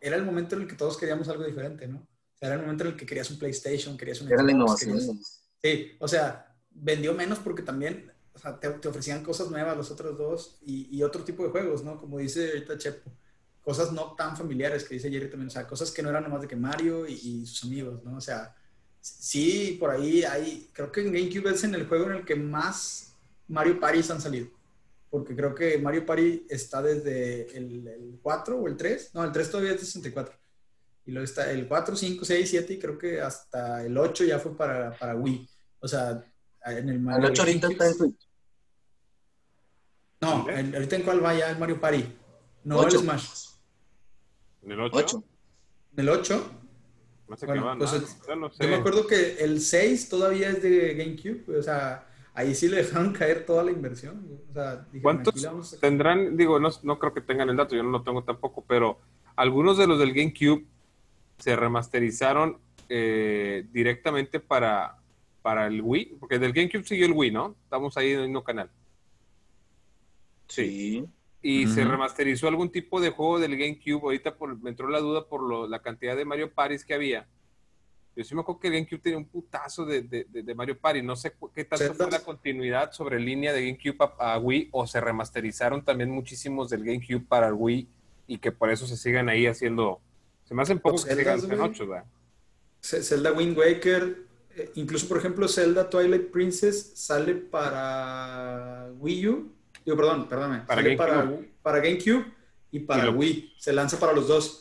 era 0.00 0.16
el 0.16 0.24
momento 0.24 0.54
en 0.56 0.62
el 0.62 0.68
que 0.68 0.76
todos 0.76 0.96
queríamos 0.96 1.28
algo 1.28 1.44
diferente, 1.44 1.88
¿no? 1.88 1.98
O 1.98 2.36
sea, 2.38 2.48
era 2.48 2.56
el 2.56 2.62
momento 2.62 2.84
en 2.84 2.90
el 2.90 2.96
que 2.96 3.06
querías 3.06 3.30
un 3.30 3.38
PlayStation, 3.38 3.96
querías 3.96 4.20
un 4.20 4.30
Era 4.32 4.42
la 4.42 4.52
innovación. 4.52 4.96
querías- 4.98 5.40
Sí, 5.62 5.96
o 5.98 6.06
sea, 6.06 6.54
vendió 6.70 7.12
menos 7.14 7.38
porque 7.40 7.62
también 7.62 8.12
o 8.34 8.38
sea, 8.38 8.58
te, 8.58 8.68
te 8.68 8.88
ofrecían 8.88 9.22
cosas 9.22 9.50
nuevas 9.50 9.76
los 9.76 9.90
otros 9.90 10.18
dos 10.18 10.58
y, 10.66 10.88
y 10.96 11.02
otro 11.02 11.22
tipo 11.22 11.44
de 11.44 11.50
juegos, 11.50 11.84
¿no? 11.84 11.98
Como 12.00 12.18
dice 12.18 12.48
ahorita 12.48 12.76
Chepo, 12.76 13.10
cosas 13.62 13.92
no 13.92 14.14
tan 14.14 14.36
familiares 14.36 14.84
que 14.84 14.94
dice 14.94 15.10
Jerry 15.10 15.30
también, 15.30 15.48
o 15.48 15.50
sea, 15.50 15.66
cosas 15.66 15.90
que 15.90 16.02
no 16.02 16.10
eran 16.10 16.24
nomás 16.24 16.42
de 16.42 16.48
que 16.48 16.56
Mario 16.56 17.06
y, 17.06 17.12
y 17.12 17.46
sus 17.46 17.64
amigos, 17.64 18.02
¿no? 18.04 18.16
O 18.16 18.20
sea, 18.20 18.54
sí, 19.00 19.76
por 19.78 19.90
ahí 19.90 20.24
hay, 20.24 20.68
creo 20.72 20.90
que 20.90 21.00
en 21.00 21.12
GameCube 21.12 21.50
es 21.50 21.64
en 21.64 21.74
el 21.74 21.86
juego 21.86 22.06
en 22.06 22.16
el 22.16 22.24
que 22.24 22.34
más 22.34 23.14
Mario 23.48 23.78
Party 23.78 24.00
han 24.10 24.20
salido, 24.20 24.48
porque 25.10 25.36
creo 25.36 25.54
que 25.54 25.78
Mario 25.78 26.04
Party 26.04 26.46
está 26.48 26.82
desde 26.82 27.56
el, 27.56 27.86
el 27.86 28.18
4 28.20 28.58
o 28.58 28.66
el 28.66 28.76
3, 28.76 29.10
no, 29.14 29.24
el 29.24 29.32
3 29.32 29.50
todavía 29.50 29.72
es 29.72 29.80
de 29.80 29.86
64. 29.86 30.34
Y 31.06 31.12
luego 31.12 31.24
está 31.24 31.50
el 31.50 31.68
4, 31.68 31.96
5, 31.96 32.24
6, 32.24 32.50
7 32.50 32.72
y 32.72 32.78
creo 32.78 32.96
que 32.98 33.20
hasta 33.20 33.84
el 33.84 33.96
8 33.96 34.24
ya 34.24 34.38
fue 34.38 34.56
para, 34.56 34.96
para 34.96 35.14
Wii. 35.14 35.48
O 35.80 35.86
sea, 35.86 36.24
en 36.64 36.88
el 36.88 36.94
El 36.94 37.00
Mario 37.00 37.28
8 37.28 37.42
ahorita 37.42 37.68
está 37.68 37.86
en 37.88 37.94
Switch. 37.94 38.23
No, 40.24 40.48
el- 40.48 40.74
ahorita 40.74 40.96
en 40.96 41.02
cuál 41.02 41.24
va 41.24 41.34
ya 41.34 41.50
el 41.50 41.58
Mario 41.58 41.80
Party. 41.80 42.04
No 42.64 42.78
Ocho. 42.78 42.96
el 42.98 43.02
Smash. 43.02 43.48
¿En 44.62 44.72
el 44.72 44.80
8? 44.80 44.96
8. 44.96 45.24
En 45.96 46.00
el 46.00 46.08
8, 46.08 46.50
No 47.28 47.36
sé 47.38 47.46
Bueno, 47.46 47.62
qué 47.62 47.66
van. 47.68 47.78
pues 47.78 47.92
el- 47.94 48.04
yo 48.28 48.36
no 48.36 48.50
yo 48.50 48.68
me 48.68 48.74
acuerdo 48.74 49.06
que 49.06 49.36
el 49.42 49.60
6 49.60 50.08
todavía 50.10 50.50
es 50.50 50.62
de 50.62 50.94
GameCube. 50.94 51.58
O 51.58 51.62
sea, 51.62 52.06
ahí 52.34 52.54
sí 52.54 52.68
le 52.68 52.76
dejaron 52.78 53.12
caer 53.12 53.46
toda 53.46 53.62
la 53.64 53.70
inversión. 53.70 54.28
O 54.50 54.52
sea, 54.52 54.76
dijeron, 54.92 55.02
¿Cuántos 55.02 55.44
a- 55.74 55.80
tendrán? 55.80 56.36
Digo, 56.36 56.60
no, 56.60 56.68
no 56.82 56.98
creo 56.98 57.14
que 57.14 57.20
tengan 57.22 57.48
el 57.48 57.56
dato, 57.56 57.74
yo 57.76 57.82
no 57.82 57.90
lo 57.90 58.02
tengo 58.02 58.22
tampoco, 58.24 58.62
pero 58.68 58.98
algunos 59.36 59.78
de 59.78 59.86
los 59.86 59.98
del 59.98 60.12
GameCube 60.12 60.64
se 61.38 61.56
remasterizaron 61.56 62.58
eh, 62.90 63.66
directamente 63.72 64.38
para, 64.40 64.98
para 65.40 65.66
el 65.66 65.80
Wii, 65.80 66.16
porque 66.20 66.38
del 66.38 66.52
GameCube 66.52 66.84
siguió 66.84 67.06
el 67.06 67.12
Wii, 67.12 67.30
¿no? 67.30 67.56
Estamos 67.64 67.96
ahí 67.96 68.10
en 68.12 68.20
el 68.20 68.26
mismo 68.28 68.44
canal. 68.44 68.70
Sí. 70.48 71.04
Y 71.42 71.66
se 71.66 71.84
remasterizó 71.84 72.48
algún 72.48 72.70
tipo 72.70 73.00
de 73.00 73.10
juego 73.10 73.38
del 73.38 73.56
GameCube. 73.56 74.00
Ahorita 74.02 74.34
por- 74.36 74.58
me 74.62 74.70
entró 74.70 74.88
la 74.88 75.00
duda 75.00 75.26
por 75.28 75.42
lo- 75.42 75.66
la 75.68 75.80
cantidad 75.82 76.16
de 76.16 76.24
Mario 76.24 76.50
Paris 76.52 76.84
que 76.84 76.94
había. 76.94 77.26
Yo 78.16 78.22
sí 78.24 78.34
me 78.34 78.40
acuerdo 78.42 78.60
que 78.60 78.68
el 78.68 78.74
GameCube 78.74 79.00
tenía 79.00 79.18
un 79.18 79.26
putazo 79.26 79.84
de, 79.84 80.02
de- 80.02 80.24
de- 80.30 80.42
de 80.42 80.54
Mario 80.54 80.78
Party. 80.78 81.02
No 81.02 81.16
sé 81.16 81.34
qué 81.54 81.64
tanto 81.64 81.92
fue 81.94 82.10
la 82.10 82.20
continuidad 82.20 82.92
sobre 82.92 83.18
línea 83.20 83.52
de 83.52 83.66
GameCube 83.66 83.96
a, 84.18 84.34
a 84.34 84.38
Wii 84.38 84.68
o 84.72 84.86
se 84.86 85.00
remasterizaron 85.00 85.84
también 85.84 86.10
muchísimos 86.10 86.70
del 86.70 86.84
GameCube 86.84 87.26
para 87.26 87.48
el 87.48 87.54
Wii 87.54 87.88
y 88.28 88.38
que 88.38 88.52
por 88.52 88.70
eso 88.70 88.86
se 88.86 88.96
sigan 88.96 89.28
ahí 89.28 89.46
haciendo. 89.46 90.00
Se 90.44 90.54
me 90.54 90.62
hacen 90.62 90.78
poco 90.78 90.96
Los 90.96 91.04
que 91.04 91.14
sigan 91.14 91.60
ocho, 91.60 91.86
¿verdad? 91.88 92.04
Zelda 92.80 93.32
Wind 93.32 93.58
Waker, 93.58 94.26
eh, 94.56 94.70
incluso 94.76 95.08
por 95.08 95.18
ejemplo 95.18 95.48
Zelda 95.48 95.90
Twilight 95.90 96.30
Princess 96.30 96.92
sale 96.94 97.34
para 97.34 98.90
Wii 98.98 99.28
U, 99.28 99.52
digo 99.84 99.96
perdón, 99.96 100.28
perdóname, 100.28 100.64
Para 100.66 100.82
sale 100.82 100.96
para, 100.96 101.14
GameCube. 101.22 101.50
para 101.62 101.78
GameCube 101.78 102.24
y 102.70 102.80
para 102.80 103.02
Y 103.02 103.06
lo- 103.06 103.12
Wii, 103.18 103.54
se 103.58 103.72
lanza 103.72 103.98
para 104.00 104.12
los 104.12 104.28
dos. 104.28 104.60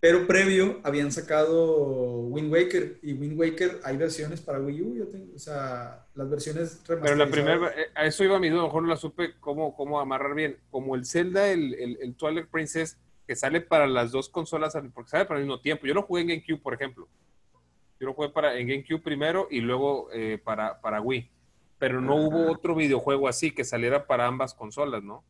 Pero 0.00 0.28
previo 0.28 0.78
habían 0.84 1.10
sacado 1.10 2.20
Wind 2.28 2.52
Waker 2.52 3.00
y 3.02 3.14
Wind 3.14 3.36
Waker 3.36 3.80
hay 3.82 3.96
versiones 3.96 4.40
para 4.40 4.60
Wii 4.60 4.82
U, 4.82 4.94
yo 4.96 5.08
tengo, 5.08 5.34
o 5.34 5.38
sea, 5.40 6.06
las 6.14 6.30
versiones 6.30 6.80
Pero 6.86 7.16
la 7.16 7.26
primera, 7.28 7.68
eh, 7.76 7.86
a 7.96 8.06
eso 8.06 8.22
iba 8.22 8.38
mi 8.38 8.48
duda, 8.48 8.60
a 8.60 8.62
lo 8.62 8.68
mejor 8.68 8.82
no 8.84 8.88
la 8.90 8.96
supe 8.96 9.34
cómo, 9.40 9.74
cómo 9.74 9.98
amarrar 9.98 10.36
bien. 10.36 10.56
Como 10.70 10.94
el 10.94 11.04
Zelda, 11.04 11.48
el, 11.48 11.74
el, 11.74 11.98
el 12.00 12.14
Twilight 12.14 12.46
Princess, 12.48 12.96
que 13.26 13.34
sale 13.34 13.60
para 13.60 13.88
las 13.88 14.12
dos 14.12 14.28
consolas, 14.28 14.76
al- 14.76 14.90
porque 14.92 15.10
sale 15.10 15.24
para 15.24 15.40
el 15.40 15.46
mismo 15.46 15.60
tiempo. 15.60 15.84
Yo 15.84 15.94
lo 15.94 16.02
jugué 16.02 16.20
en 16.22 16.28
GameCube, 16.28 16.60
por 16.62 16.74
ejemplo. 16.74 17.08
Yo 17.98 18.06
lo 18.06 18.14
jugué 18.14 18.28
para, 18.28 18.56
en 18.56 18.68
GameCube 18.68 19.00
primero 19.02 19.48
y 19.50 19.60
luego 19.60 20.10
eh, 20.12 20.38
para, 20.42 20.80
para 20.80 21.00
Wii. 21.00 21.28
Pero 21.78 22.00
no 22.00 22.16
hubo 22.16 22.50
otro 22.50 22.74
videojuego 22.74 23.28
así 23.28 23.52
que 23.52 23.64
saliera 23.64 24.06
para 24.06 24.26
ambas 24.26 24.54
consolas, 24.54 25.02
¿no? 25.02 25.24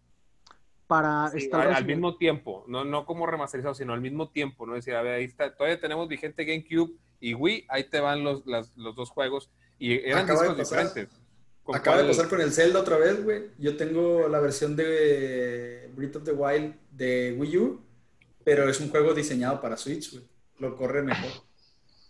para 0.86 1.28
Sí, 1.28 1.36
estar 1.38 1.68
al, 1.68 1.84
mismo 1.84 2.16
tiempo, 2.16 2.64
no, 2.66 2.82
no 2.82 3.05
como 3.05 3.26
remasterizado, 3.26 3.74
sino 3.74 3.92
al 3.92 4.01
mismo 4.01 4.30
tiempo, 4.30 4.66
¿no? 4.66 4.72
Decir, 4.72 4.94
a 4.94 5.03
ver, 5.03 5.16
ahí 5.16 5.24
está, 5.24 5.55
todavía 5.55 5.78
tenemos 5.78 6.09
vigente 6.09 6.46
GameCube 6.46 6.94
y 7.20 7.34
Wii, 7.34 7.66
ahí 7.68 7.84
te 7.84 8.01
van 8.01 8.24
los, 8.24 8.46
las- 8.46 8.72
los 8.74 8.96
dos 8.96 9.11
juegos 9.11 9.51
y 9.78 9.99
eran 9.99 10.24
Acaba 10.24 10.44
de 10.44 10.49
discos 10.49 10.68
pasar. 10.70 10.84
diferentes. 10.86 11.20
¿Con 11.62 11.76
Acaba 11.76 12.01
de 12.01 12.09
pasar 12.09 12.28
con 12.30 12.40
el 12.40 12.51
Zelda 12.53 12.80
otra 12.80 12.96
vez, 12.96 13.22
güey. 13.22 13.51
Yo 13.59 13.76
tengo 13.76 14.28
la 14.28 14.40
versión 14.40 14.74
de 14.76 15.90
Breath 15.94 16.16
of 16.16 16.24
the 16.24 16.32
Wild 16.32 16.74
de 16.90 17.36
Wii 17.38 17.59
U, 17.59 17.82
pero 18.42 18.66
es 18.70 18.80
un 18.80 18.88
juego 18.88 19.12
diseñado 19.12 19.61
para 19.61 19.76
Switch, 19.76 20.11
güey. 20.12 20.24
Lo 20.59 20.74
corre 20.74 21.03
mejor. 21.03 21.30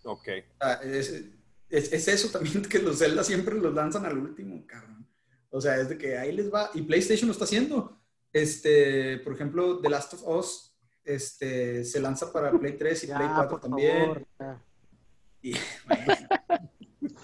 Ok. 0.05 0.24
Sea, 0.61 0.74
es, 0.84 1.24
es- 1.71 1.93
es 1.93 2.09
eso 2.09 2.29
también 2.31 2.62
que 2.69 2.79
los 2.81 2.99
Zelda 2.99 3.23
siempre 3.25 3.55
los 3.57 3.75
lanzan 3.75 4.05
al 4.07 4.19
último, 4.19 4.64
cabrón. 4.66 5.07
O 5.51 5.61
sea, 5.61 5.77
es 5.81 5.89
de 5.89 5.97
que 5.99 6.19
ahí 6.19 6.33
les 6.33 6.53
va. 6.53 6.71
Y 6.75 6.83
PlayStation 6.83 7.27
lo 7.29 7.33
está 7.33 7.45
haciendo. 7.45 7.99
Este, 8.33 9.19
por 9.19 9.33
ejemplo, 9.33 9.81
The 9.81 9.89
Last 9.89 10.14
of 10.14 10.23
Us 10.27 10.75
este, 11.05 11.85
se 11.85 12.01
lanza 12.01 12.31
para 12.31 12.51
Play 12.53 12.77
3 12.77 13.05
y 13.05 13.07
Play 13.07 13.19
Ya, 13.19 13.35
4 13.35 13.51
por 13.51 13.61
también. 13.61 14.27
favor. 14.37 14.59
Y, 15.41 15.53
bueno, 15.87 16.05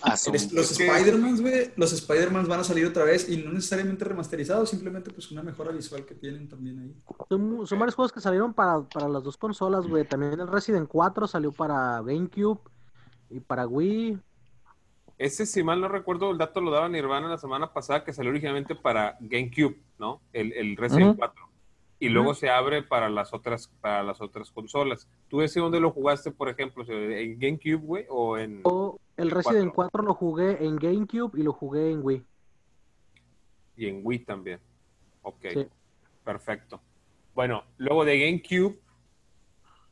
Ah, 0.02 0.16
los 0.52 0.70
Spider-Man, 0.70 1.40
güey, 1.40 1.72
los 1.76 1.92
Spider-Man 1.92 2.46
van 2.46 2.60
a 2.60 2.64
salir 2.64 2.86
otra 2.86 3.04
vez 3.04 3.28
y 3.28 3.36
no 3.38 3.52
necesariamente 3.52 4.04
remasterizados, 4.04 4.70
simplemente 4.70 5.10
pues 5.10 5.30
una 5.30 5.42
mejora 5.42 5.72
visual 5.72 6.04
que 6.06 6.14
tienen 6.14 6.48
también 6.48 6.78
ahí. 6.78 6.94
Son 7.28 7.78
varios 7.78 7.94
juegos 7.94 8.12
que 8.12 8.20
salieron 8.20 8.54
para, 8.54 8.82
para 8.88 9.08
las 9.08 9.22
dos 9.24 9.36
consolas, 9.36 9.86
güey. 9.86 10.06
También 10.06 10.32
el 10.38 10.46
Resident 10.48 10.88
4 10.88 11.26
salió 11.26 11.52
para 11.52 12.00
GameCube 12.02 12.60
y 13.30 13.40
para 13.40 13.66
Wii. 13.66 14.18
Ese, 15.18 15.46
si 15.46 15.62
mal 15.62 15.80
no 15.80 15.88
recuerdo, 15.88 16.30
el 16.30 16.38
dato 16.38 16.60
lo 16.60 16.70
daba 16.70 16.88
Nirvana 16.88 17.28
la 17.28 17.38
semana 17.38 17.72
pasada, 17.72 18.04
que 18.04 18.12
salió 18.12 18.30
originalmente 18.30 18.74
para 18.74 19.16
GameCube, 19.20 19.76
¿no? 19.98 20.20
El, 20.32 20.52
el 20.54 20.76
Resident 20.76 21.10
Ujú. 21.10 21.18
4. 21.18 21.48
Y 22.00 22.08
luego 22.08 22.34
se 22.34 22.50
abre 22.50 22.82
para 22.82 23.08
las 23.08 23.32
otras 23.32 23.68
para 23.80 24.02
las 24.02 24.20
otras 24.20 24.50
consolas. 24.50 25.08
¿Tú 25.28 25.40
ese 25.40 25.60
dónde 25.60 25.80
lo 25.80 25.90
jugaste, 25.92 26.32
por 26.32 26.48
ejemplo? 26.48 26.84
¿En 26.88 27.38
GameCube, 27.38 27.76
güey? 27.76 28.06
¿O 28.10 28.36
en...? 28.36 28.60
O 28.64 28.98
el 29.16 29.30
Resident 29.30 29.72
Cuatro. 29.72 30.02
4 30.02 30.02
lo 30.02 30.14
jugué 30.14 30.64
en 30.64 30.76
GameCube 30.76 31.38
y 31.38 31.42
lo 31.44 31.52
jugué 31.52 31.92
en 31.92 32.00
Wii. 32.04 32.22
Y 33.76 33.86
en 33.86 34.00
Wii 34.02 34.18
también. 34.20 34.60
Ok, 35.22 35.46
Sí. 35.52 35.66
perfecto. 36.24 36.80
Bueno, 37.34 37.64
luego 37.78 38.04
de 38.04 38.18
GameCube 38.18 38.78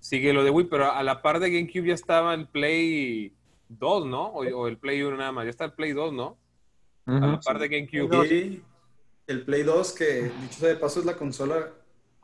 sigue 0.00 0.32
lo 0.32 0.44
de 0.44 0.50
Wii, 0.50 0.66
pero 0.66 0.90
a 0.92 1.02
la 1.02 1.22
par 1.22 1.38
de 1.40 1.50
GameCube 1.50 1.86
ya 1.88 1.94
estaba 1.94 2.34
el 2.34 2.48
Play 2.48 3.32
2, 3.78 4.06
¿no? 4.06 4.26
O, 4.28 4.44
o 4.44 4.68
el 4.68 4.78
Play 4.78 5.02
1 5.02 5.16
nada 5.16 5.32
más. 5.32 5.44
Ya 5.44 5.50
está 5.50 5.64
el 5.64 5.72
Play 5.72 5.92
2, 5.92 6.12
¿no? 6.12 6.38
A 7.06 7.26
la 7.26 7.40
par 7.40 7.58
de 7.58 7.68
GameCube. 7.68 8.26
Y 8.26 8.62
el 9.26 9.44
Play 9.44 9.62
2, 9.62 9.92
que 9.92 10.30
dicho 10.40 10.58
sea 10.60 10.68
de 10.68 10.76
paso 10.76 11.00
es 11.00 11.06
la 11.06 11.16
consola, 11.16 11.72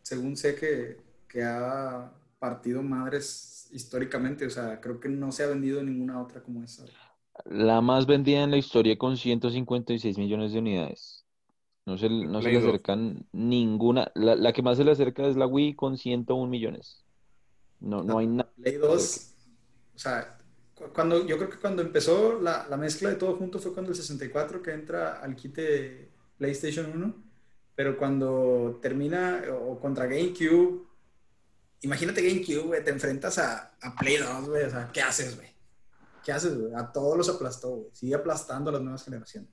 según 0.03 0.37
sé 0.37 0.55
que, 0.55 0.99
que 1.29 1.43
ha 1.43 2.13
partido 2.39 2.83
madres 2.83 3.69
históricamente, 3.73 4.47
o 4.47 4.51
sea, 4.51 4.81
creo 4.81 5.01
que 5.01 5.09
no 5.09 5.33
se 5.33 5.43
ha 5.43 5.49
vendido 5.49 5.83
ninguna 5.83 6.23
otra 6.23 6.43
como 6.43 6.63
esa. 6.63 6.85
La 7.45 7.81
más 7.81 8.07
vendida 8.07 8.43
en 8.43 8.51
la 8.51 8.57
historia 8.57 8.97
con 8.97 9.17
156 9.17 10.19
millones 10.19 10.53
de 10.53 10.59
unidades. 10.59 11.25
No 11.87 11.97
se, 11.97 12.09
no 12.09 12.43
se 12.43 12.51
le 12.51 12.61
2. 12.61 12.69
acercan 12.69 13.27
ninguna. 13.33 14.11
La, 14.15 14.35
la 14.35 14.53
que 14.53 14.63
más 14.63 14.77
se 14.77 14.85
le 14.85 14.91
acerca 14.93 15.27
es 15.27 15.37
la 15.37 15.47
Wii 15.47 15.75
con 15.75 15.97
101 15.97 16.51
millones. 16.51 17.05
No, 17.81 18.03
no 18.03 18.19
hay 18.19 18.27
nada. 18.27 18.51
Play 18.57 18.77
2, 18.77 19.35
o 19.95 19.99
sea, 19.99 20.38
cuando, 20.93 21.27
yo 21.27 21.37
creo 21.37 21.51
que 21.51 21.59
cuando 21.59 21.83
empezó 21.83 22.41
la, 22.41 22.67
la 22.69 22.77
mezcla 22.77 23.09
de 23.11 23.17
todo 23.17 23.37
junto 23.37 23.59
fue 23.59 23.73
cuando 23.73 23.91
el 23.91 23.97
64 23.97 24.63
que 24.63 24.73
entra 24.73 25.21
al 25.21 25.35
quite 25.37 26.11
PlayStation 26.37 26.91
1, 26.95 27.15
pero 27.75 27.97
cuando 27.97 28.79
termina 28.83 29.43
o 29.61 29.79
contra 29.81 30.07
GameCube, 30.07 30.85
imagínate 31.83 32.23
GameCube, 32.23 32.67
güey, 32.67 32.85
te 32.85 32.91
enfrentas 32.91 33.39
a, 33.39 33.73
a 33.81 33.95
Play 33.97 34.17
2, 34.17 34.49
güey, 34.49 34.65
o 34.65 34.71
sea, 34.71 34.91
¿qué 34.93 35.01
haces, 35.01 35.37
güey? 35.37 35.49
¿Qué 36.25 36.33
haces, 36.33 36.59
güey? 36.59 36.75
A 36.75 36.93
todos 36.93 37.17
los 37.17 37.29
aplastó, 37.29 37.71
güey. 37.71 37.89
Sigue 37.93 38.15
aplastando 38.15 38.71
a 38.71 38.73
las 38.75 38.83
nuevas 38.83 39.05
generaciones. 39.05 39.49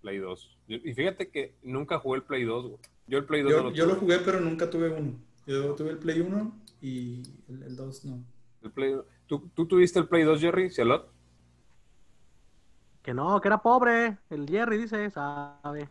Play 0.00 0.18
2. 0.18 0.58
Y 0.68 0.94
fíjate 0.94 1.30
que 1.30 1.56
nunca 1.62 1.98
jugué 1.98 2.18
el 2.18 2.22
Play 2.24 2.44
2, 2.44 2.66
güey. 2.66 2.78
Yo 3.08 3.18
el 3.18 3.24
Play 3.24 3.42
2 3.42 3.50
Yo, 3.50 3.56
no 3.58 3.64
lo 3.64 3.74
yo 3.74 3.86
lo 3.86 3.94
jugué, 3.96 4.18
pero 4.20 4.40
nunca 4.40 4.70
tuve 4.70 4.88
uno. 4.88 5.18
Yo 5.46 5.74
tuve 5.74 5.90
el 5.90 5.98
Play 5.98 6.20
1 6.20 6.62
y 6.80 7.22
el, 7.48 7.62
el 7.64 7.76
2 7.76 8.04
no. 8.06 8.24
El 8.62 8.70
Play- 8.70 8.96
¿Tú, 9.26 9.50
¿Tú 9.54 9.66
tuviste 9.66 9.98
el 9.98 10.08
Play 10.08 10.22
2, 10.24 10.40
Jerry? 10.40 10.70
¿Cialot? 10.70 11.10
Que 13.02 13.14
no, 13.14 13.40
que 13.40 13.48
era 13.48 13.58
pobre. 13.58 14.18
El 14.30 14.48
Jerry 14.48 14.78
dice, 14.78 15.10
sabe. 15.10 15.88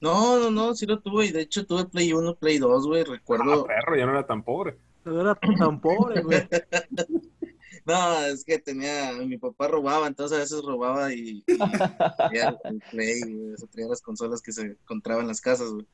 No, 0.00 0.38
no, 0.38 0.50
no, 0.50 0.74
sí 0.74 0.86
lo 0.86 1.00
tuve. 1.00 1.26
Y 1.26 1.32
de 1.32 1.42
hecho 1.42 1.66
tuve 1.66 1.86
Play 1.86 2.12
1, 2.12 2.34
Play 2.36 2.58
2, 2.58 2.86
güey. 2.86 3.02
Ah, 3.02 3.10
Recuerdo. 3.10 3.66
perro, 3.66 3.96
ya 3.96 4.06
no 4.06 4.12
era 4.12 4.26
tan 4.26 4.42
pobre. 4.42 4.78
No 5.04 5.20
era 5.20 5.34
tan 5.34 5.80
pobre, 5.80 6.22
güey. 6.22 6.48
No, 7.84 8.18
es 8.24 8.44
que 8.44 8.58
tenía. 8.58 9.12
Mi 9.12 9.38
papá 9.38 9.68
robaba, 9.68 10.08
entonces 10.08 10.36
a 10.36 10.40
veces 10.40 10.60
robaba 10.64 11.12
y. 11.14 11.44
traía 12.16 12.56
el 12.64 12.82
Play, 12.90 13.20
güey. 13.20 13.54
o 13.54 13.56
sea, 13.56 13.68
traía 13.68 13.88
las 13.88 14.02
consolas 14.02 14.42
que 14.42 14.50
se 14.50 14.62
encontraban 14.62 15.22
en 15.22 15.28
las 15.28 15.40
casas, 15.40 15.70
güey. 15.70 15.86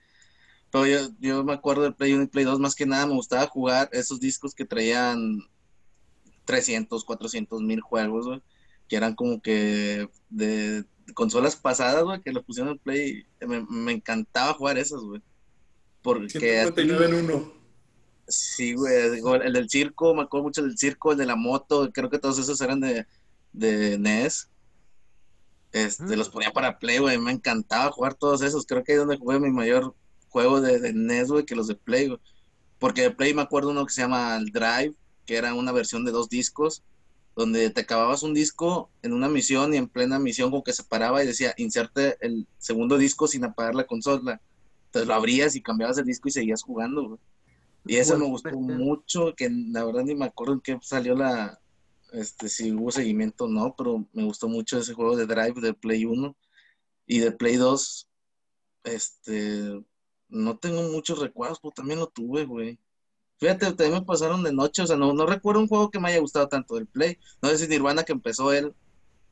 Pero 0.70 0.86
yo, 0.86 0.98
yo 1.20 1.44
me 1.44 1.52
acuerdo 1.52 1.82
del 1.82 1.94
Play 1.94 2.14
1 2.14 2.22
y 2.22 2.26
Play 2.28 2.46
2, 2.46 2.60
más 2.60 2.74
que 2.74 2.86
nada 2.86 3.04
me 3.06 3.12
gustaba 3.12 3.46
jugar 3.46 3.90
esos 3.92 4.20
discos 4.20 4.54
que 4.54 4.64
traían 4.64 5.40
300, 6.44 7.04
400 7.04 7.62
mil 7.62 7.80
juegos, 7.80 8.26
güey. 8.26 8.42
Que 8.88 8.96
eran 8.96 9.14
como 9.14 9.40
que 9.40 10.08
de 10.28 10.84
consolas 11.14 11.56
pasadas, 11.56 12.04
güey, 12.04 12.20
que 12.20 12.32
lo 12.32 12.42
pusieron 12.42 12.72
en 12.72 12.78
Play. 12.78 13.26
Me, 13.40 13.64
me 13.68 13.92
encantaba 13.92 14.54
jugar 14.54 14.78
esas, 14.78 15.00
güey. 15.02 15.22
Porque 16.02 16.28
199 16.28 17.06
en 17.06 17.14
uno. 17.24 17.52
Sí, 18.28 18.74
güey, 18.74 19.20
el 19.44 19.52
del 19.52 19.68
circo, 19.68 20.14
me 20.14 20.22
acuerdo 20.22 20.44
mucho 20.44 20.62
del 20.62 20.78
circo, 20.78 21.12
el 21.12 21.18
de 21.18 21.26
la 21.26 21.36
moto, 21.36 21.90
creo 21.92 22.08
que 22.08 22.18
todos 22.18 22.38
esos 22.38 22.60
eran 22.60 22.80
de, 22.80 23.06
de 23.52 23.98
NES. 23.98 24.48
Este, 25.72 26.04
Mm. 26.04 26.18
los 26.18 26.28
ponía 26.28 26.52
para 26.52 26.78
Play, 26.78 26.98
güey, 26.98 27.18
me 27.18 27.32
encantaba 27.32 27.90
jugar 27.90 28.14
todos 28.14 28.42
esos. 28.42 28.66
Creo 28.66 28.82
que 28.84 28.92
ahí 28.92 28.96
es 28.98 29.00
donde 29.00 29.16
jugué 29.18 29.38
mi 29.40 29.50
mayor 29.50 29.94
juego 30.28 30.60
de, 30.60 30.78
de 30.80 30.92
NES, 30.92 31.28
güey, 31.28 31.44
que 31.44 31.54
los 31.54 31.66
de 31.66 31.74
Play, 31.74 32.08
güey. 32.08 32.20
Porque 32.78 33.02
de 33.02 33.10
Play 33.10 33.32
me 33.34 33.42
acuerdo 33.42 33.70
uno 33.70 33.86
que 33.86 33.92
se 33.92 34.02
llama 34.02 34.36
el 34.36 34.46
Drive, 34.46 34.94
que 35.26 35.36
era 35.36 35.54
una 35.54 35.72
versión 35.72 36.04
de 36.04 36.12
dos 36.12 36.28
discos, 36.28 36.82
donde 37.34 37.70
te 37.70 37.80
acababas 37.80 38.22
un 38.22 38.34
disco 38.34 38.90
en 39.02 39.12
una 39.12 39.28
misión 39.28 39.72
y 39.72 39.78
en 39.78 39.88
plena 39.88 40.18
misión 40.18 40.50
como 40.50 40.64
que 40.64 40.72
se 40.72 40.84
paraba 40.84 41.22
y 41.22 41.26
decía, 41.26 41.54
inserte 41.56 42.16
el 42.20 42.46
segundo 42.58 42.98
disco 42.98 43.26
sin 43.26 43.44
apagar 43.44 43.74
la 43.74 43.86
consola. 43.86 44.40
Entonces 44.86 45.08
lo 45.08 45.14
abrías 45.14 45.56
y 45.56 45.62
cambiabas 45.62 45.96
el 45.98 46.04
disco 46.04 46.28
y 46.28 46.32
seguías 46.32 46.62
jugando, 46.62 47.08
güey. 47.08 47.20
Y 47.84 47.96
eso 47.96 48.16
me 48.16 48.26
gustó 48.26 48.50
mucho, 48.52 49.34
que 49.34 49.50
la 49.50 49.84
verdad 49.84 50.04
ni 50.04 50.14
me 50.14 50.26
acuerdo 50.26 50.54
en 50.54 50.60
qué 50.60 50.78
salió 50.82 51.16
la, 51.16 51.58
este, 52.12 52.48
si 52.48 52.70
hubo 52.72 52.90
seguimiento 52.92 53.44
o 53.44 53.48
no, 53.48 53.74
pero 53.76 54.06
me 54.12 54.24
gustó 54.24 54.48
mucho 54.48 54.78
ese 54.78 54.94
juego 54.94 55.16
de 55.16 55.26
Drive 55.26 55.60
de 55.60 55.74
Play 55.74 56.04
1 56.04 56.36
y 57.06 57.18
de 57.18 57.32
Play 57.32 57.56
2, 57.56 58.08
este, 58.84 59.84
no 60.28 60.58
tengo 60.58 60.82
muchos 60.82 61.18
recuerdos, 61.18 61.58
pero 61.60 61.72
también 61.72 61.98
lo 61.98 62.06
tuve, 62.06 62.44
güey. 62.44 62.78
Fíjate, 63.42 63.66
también 63.74 63.94
me 63.94 64.02
pasaron 64.06 64.44
de 64.44 64.52
noche, 64.52 64.82
o 64.82 64.86
sea, 64.86 64.96
no, 64.96 65.12
no 65.12 65.26
recuerdo 65.26 65.60
un 65.60 65.66
juego 65.68 65.90
que 65.90 65.98
me 65.98 66.08
haya 66.10 66.20
gustado 66.20 66.46
tanto 66.48 66.76
del 66.76 66.86
Play. 66.86 67.18
No 67.42 67.48
sé 67.48 67.58
si 67.58 67.66
Nirvana 67.68 68.04
que 68.04 68.12
empezó 68.12 68.52
él 68.52 68.76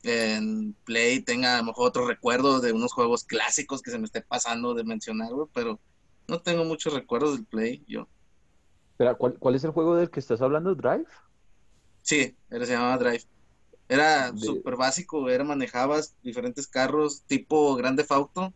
en 0.03 0.75
Play 0.85 1.23
tenga 1.23 1.55
a 1.55 1.59
lo 1.59 1.65
mejor 1.67 1.89
otro 1.89 2.07
recuerdo 2.07 2.61
de 2.61 2.73
unos 2.73 2.93
juegos 2.93 3.23
clásicos 3.25 3.81
que 3.81 3.91
se 3.91 3.99
me 3.99 4.05
esté 4.05 4.21
pasando 4.21 4.73
de 4.75 4.83
mencionar, 4.83 5.31
güey, 5.33 5.47
pero 5.53 5.81
no 6.27 6.41
tengo 6.41 6.65
muchos 6.65 6.93
recuerdos 6.93 7.35
del 7.35 7.45
Play, 7.47 7.85
yo. 7.87 8.09
Espera, 8.93 9.15
¿cuál, 9.15 9.37
cuál 9.39 9.55
es 9.55 9.63
el 9.63 9.71
juego 9.71 9.95
del 9.95 10.09
que 10.09 10.19
estás 10.19 10.41
hablando? 10.41 10.75
¿Drive? 10.75 11.05
Sí, 12.01 12.37
era, 12.49 12.65
se 12.65 12.73
llamaba 12.73 12.97
Drive. 12.97 13.23
Era 13.89 14.31
De- 14.31 14.37
súper 14.37 14.75
básico, 14.77 15.29
era 15.29 15.43
manejabas 15.43 16.15
diferentes 16.23 16.67
carros 16.67 17.23
tipo 17.25 17.75
Grande 17.75 18.05
Auto, 18.09 18.53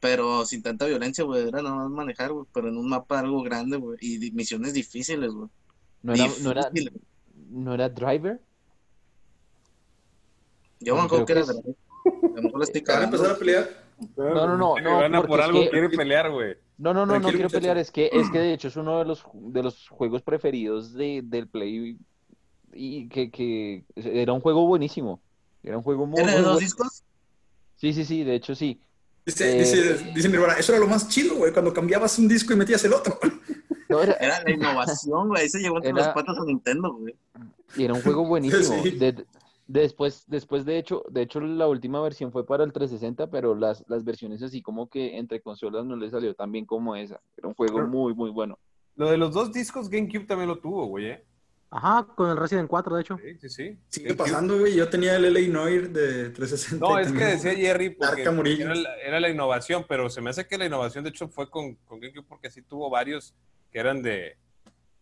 pero 0.00 0.44
sin 0.46 0.62
tanta 0.62 0.86
violencia, 0.86 1.24
güey, 1.24 1.46
era 1.48 1.62
nada 1.62 1.76
más 1.76 1.90
manejar, 1.90 2.32
güey, 2.32 2.46
pero 2.52 2.68
en 2.68 2.76
un 2.78 2.88
mapa 2.88 3.20
algo 3.20 3.42
grande, 3.42 3.76
güey, 3.76 3.98
y 4.00 4.30
misiones 4.32 4.72
difíciles, 4.74 5.30
güey. 5.30 5.48
¿No 6.02 6.14
era, 6.14 6.26
no 6.42 6.50
era, 6.50 6.70
no 7.50 7.74
era 7.74 7.88
Driver? 7.90 8.40
Yo 10.80 10.94
me 10.96 11.02
acuerdo 11.02 11.26
que 11.26 11.32
era 11.32 11.42
es- 11.42 11.48
Drive. 11.48 11.76
A 12.04 12.36
lo 12.36 12.42
mejor 12.42 12.58
la 12.58 12.64
estoy 12.64 12.80
Van 12.86 13.00
a 13.00 13.04
empezar 13.04 13.30
a 13.30 13.38
pelear. 13.38 13.68
No, 14.16 14.34
no, 14.34 14.56
no, 14.56 15.08
no, 15.08 15.36
es 15.36 15.50
que- 15.52 15.70
quiere 15.70 15.90
pelear, 15.90 16.30
güey. 16.30 16.56
No, 16.78 16.94
no, 16.94 17.04
no, 17.04 17.20
no 17.20 17.28
quiero 17.28 17.44
muchacho. 17.44 17.52
pelear. 17.60 17.76
Es 17.76 17.90
que, 17.90 18.08
es 18.10 18.30
que 18.30 18.38
de 18.38 18.54
hecho 18.54 18.68
es 18.68 18.76
uno 18.76 18.98
de 18.98 19.04
los, 19.04 19.22
de 19.34 19.62
los 19.62 19.88
juegos 19.88 20.22
preferidos 20.22 20.94
de, 20.94 21.20
del 21.22 21.46
Play 21.46 21.98
y 22.72 23.08
que, 23.08 23.30
que 23.30 23.84
era 23.96 24.32
un 24.32 24.40
juego 24.40 24.66
buenísimo. 24.66 25.20
Era 25.62 25.76
un 25.76 25.82
juego 25.82 26.06
muy, 26.06 26.20
¿Era 26.22 26.32
de 26.36 26.40
bueno. 26.40 26.56
discos? 26.58 27.04
Sí, 27.76 27.92
sí, 27.92 28.06
sí, 28.06 28.24
de 28.24 28.34
hecho 28.34 28.54
sí. 28.54 28.80
Dice, 29.26 29.56
Eh, 29.56 29.58
dice, 29.60 30.12
dice 30.14 30.28
Nirvana, 30.28 30.54
eso 30.54 30.72
era 30.72 30.80
lo 30.80 30.88
más 30.88 31.08
chido, 31.08 31.36
güey, 31.36 31.52
cuando 31.52 31.72
cambiabas 31.72 32.18
un 32.18 32.26
disco 32.28 32.52
y 32.52 32.56
metías 32.56 32.84
el 32.84 32.92
otro. 32.94 33.18
No, 33.88 34.00
era, 34.00 34.12
Era 34.20 34.40
la 34.44 34.50
innovación, 34.52 35.26
güey, 35.28 35.42
ahí 35.42 35.48
se 35.48 35.58
llevó 35.58 35.78
entre 35.78 35.92
las 35.92 36.10
patas 36.14 36.38
a 36.38 36.44
Nintendo, 36.44 36.92
güey. 36.94 37.12
y 37.76 37.82
era 37.84 37.92
un 37.94 38.00
juego 38.02 38.24
buenísimo. 38.24 38.80
Sí. 38.84 38.92
De- 38.92 39.26
después, 39.66 40.22
después 40.28 40.64
de 40.64 40.78
hecho, 40.78 41.02
de 41.10 41.22
hecho 41.22 41.40
la 41.40 41.66
última 41.66 42.00
versión 42.00 42.30
fue 42.30 42.46
para 42.46 42.62
el 42.62 42.72
360, 42.72 43.30
pero 43.30 43.56
las, 43.56 43.84
las 43.88 44.04
versiones 44.04 44.42
así 44.44 44.62
como 44.62 44.88
que 44.88 45.16
entre 45.18 45.40
consolas 45.40 45.84
no 45.86 45.96
le 45.96 46.08
salió 46.08 46.34
tan 46.34 46.52
bien 46.52 46.66
como 46.66 46.94
esa. 46.94 47.20
Era 47.36 47.48
un 47.48 47.54
juego 47.54 47.84
muy, 47.88 48.14
muy 48.14 48.30
bueno. 48.30 48.60
Lo 48.94 49.10
de 49.10 49.16
los 49.16 49.32
dos 49.34 49.52
discos 49.52 49.88
GameCube 49.88 50.24
también 50.26 50.48
lo 50.48 50.58
tuvo, 50.60 50.86
güey, 50.86 51.06
¿eh? 51.06 51.24
Ajá, 51.72 52.04
con 52.16 52.28
el 52.30 52.36
Resident 52.36 52.68
4, 52.68 52.96
de 52.96 53.00
hecho. 53.02 53.16
Sí, 53.22 53.38
sí, 53.42 53.48
sí. 53.48 53.78
Sigue 53.88 54.14
pasando, 54.14 54.58
güey. 54.58 54.74
Yo 54.74 54.88
tenía 54.88 55.14
el 55.14 55.32
LA 55.32 55.48
Noir 55.52 55.90
de 55.90 56.30
360. 56.30 56.84
No, 56.84 56.98
es 56.98 57.12
que 57.12 57.24
decía 57.24 57.54
Jerry 57.54 57.90
porque 57.90 58.22
era 58.22 58.74
la, 58.74 58.96
era 58.96 59.20
la 59.20 59.28
innovación, 59.28 59.86
pero 59.88 60.10
se 60.10 60.20
me 60.20 60.30
hace 60.30 60.46
que 60.48 60.58
la 60.58 60.66
innovación 60.66 61.04
de 61.04 61.10
hecho 61.10 61.28
fue 61.28 61.48
con, 61.48 61.76
con 61.84 62.00
GameCube 62.00 62.24
porque 62.28 62.50
sí 62.50 62.62
tuvo 62.62 62.90
varios 62.90 63.34
que 63.70 63.78
eran 63.78 64.02
de, 64.02 64.36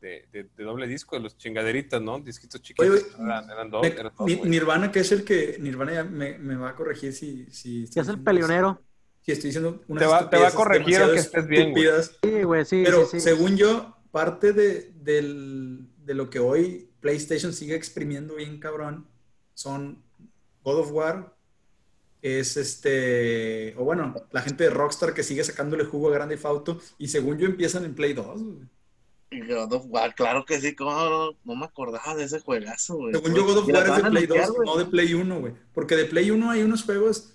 de, 0.02 0.26
de- 0.30 0.50
de 0.54 0.64
doble 0.64 0.86
disco, 0.86 1.16
de 1.16 1.22
los 1.22 1.38
chingaderitas, 1.38 2.02
¿no? 2.02 2.18
Disquitos 2.20 2.60
chiquitos. 2.60 2.86
Oye, 2.90 3.02
eran, 3.24 3.50
eran 3.50 3.70
dos, 3.70 3.80
Me- 3.80 3.88
eran 3.88 4.12
dos, 4.18 4.26
Ni- 4.26 4.34
güey. 4.34 4.50
Nirvana, 4.50 4.92
que 4.92 5.00
es 5.00 5.10
el 5.12 5.24
que. 5.24 5.56
Nirvana 5.60 5.94
ya 5.94 6.04
me, 6.04 6.36
me 6.38 6.54
va 6.56 6.68
a 6.70 6.74
corregir 6.74 7.14
si. 7.14 7.46
si 7.50 7.84
es 7.94 8.08
el 8.08 8.20
peleonero. 8.22 8.82
Si 9.22 9.32
estoy 9.32 9.48
diciendo 9.48 9.80
unas 9.88 10.02
Te 10.02 10.06
va- 10.06 10.28
te 10.30 10.36
va 10.36 10.48
a 10.48 10.52
corregir 10.52 10.98
aunque 11.00 11.18
estés 11.20 11.46
bien, 11.46 11.70
güey. 11.70 11.86
Sí, 12.22 12.42
güey, 12.42 12.64
sí, 12.66 12.82
Pero 12.84 13.06
sí, 13.06 13.20
sí. 13.20 13.20
según 13.20 13.56
yo, 13.56 13.96
parte 14.10 14.52
de, 14.52 14.92
del- 14.96 15.88
de 16.08 16.14
lo 16.14 16.30
que 16.30 16.38
hoy 16.38 16.88
PlayStation 17.00 17.52
sigue 17.52 17.74
exprimiendo 17.74 18.36
bien 18.36 18.58
cabrón 18.58 19.06
son 19.52 20.02
God 20.64 20.78
of 20.78 20.92
War, 20.92 21.36
es 22.22 22.56
este, 22.56 23.74
o 23.76 23.84
bueno, 23.84 24.14
la 24.32 24.40
gente 24.40 24.64
de 24.64 24.70
Rockstar 24.70 25.12
que 25.12 25.22
sigue 25.22 25.44
sacándole 25.44 25.84
jugo 25.84 26.08
a 26.08 26.12
Grande 26.12 26.36
Theft 26.36 26.46
Auto 26.46 26.80
y 26.96 27.08
según 27.08 27.38
yo 27.38 27.46
empiezan 27.46 27.84
en 27.84 27.94
Play 27.94 28.14
2. 28.14 28.42
güey. 28.42 28.68
Y 29.30 29.46
God 29.46 29.72
of 29.74 29.84
War, 29.88 30.14
claro 30.14 30.46
que 30.46 30.58
sí, 30.58 30.74
como 30.74 30.92
no, 30.92 31.30
no 31.44 31.54
me 31.54 31.66
acordaba 31.66 32.14
de 32.14 32.24
ese 32.24 32.40
juegazo, 32.40 32.96
güey. 32.96 33.12
Según 33.12 33.34
yo, 33.34 33.44
God 33.44 33.58
of 33.58 33.68
War 33.68 33.86
es 33.86 33.96
de 33.96 34.10
Play 34.10 34.22
liquear, 34.22 34.46
2, 34.46 34.56
güey. 34.56 34.66
no 34.66 34.76
de 34.78 34.84
Play 34.86 35.14
1, 35.14 35.40
güey. 35.40 35.52
Porque 35.74 35.96
de 35.96 36.06
Play 36.06 36.30
1 36.30 36.50
hay 36.50 36.62
unos 36.62 36.84
juegos. 36.84 37.34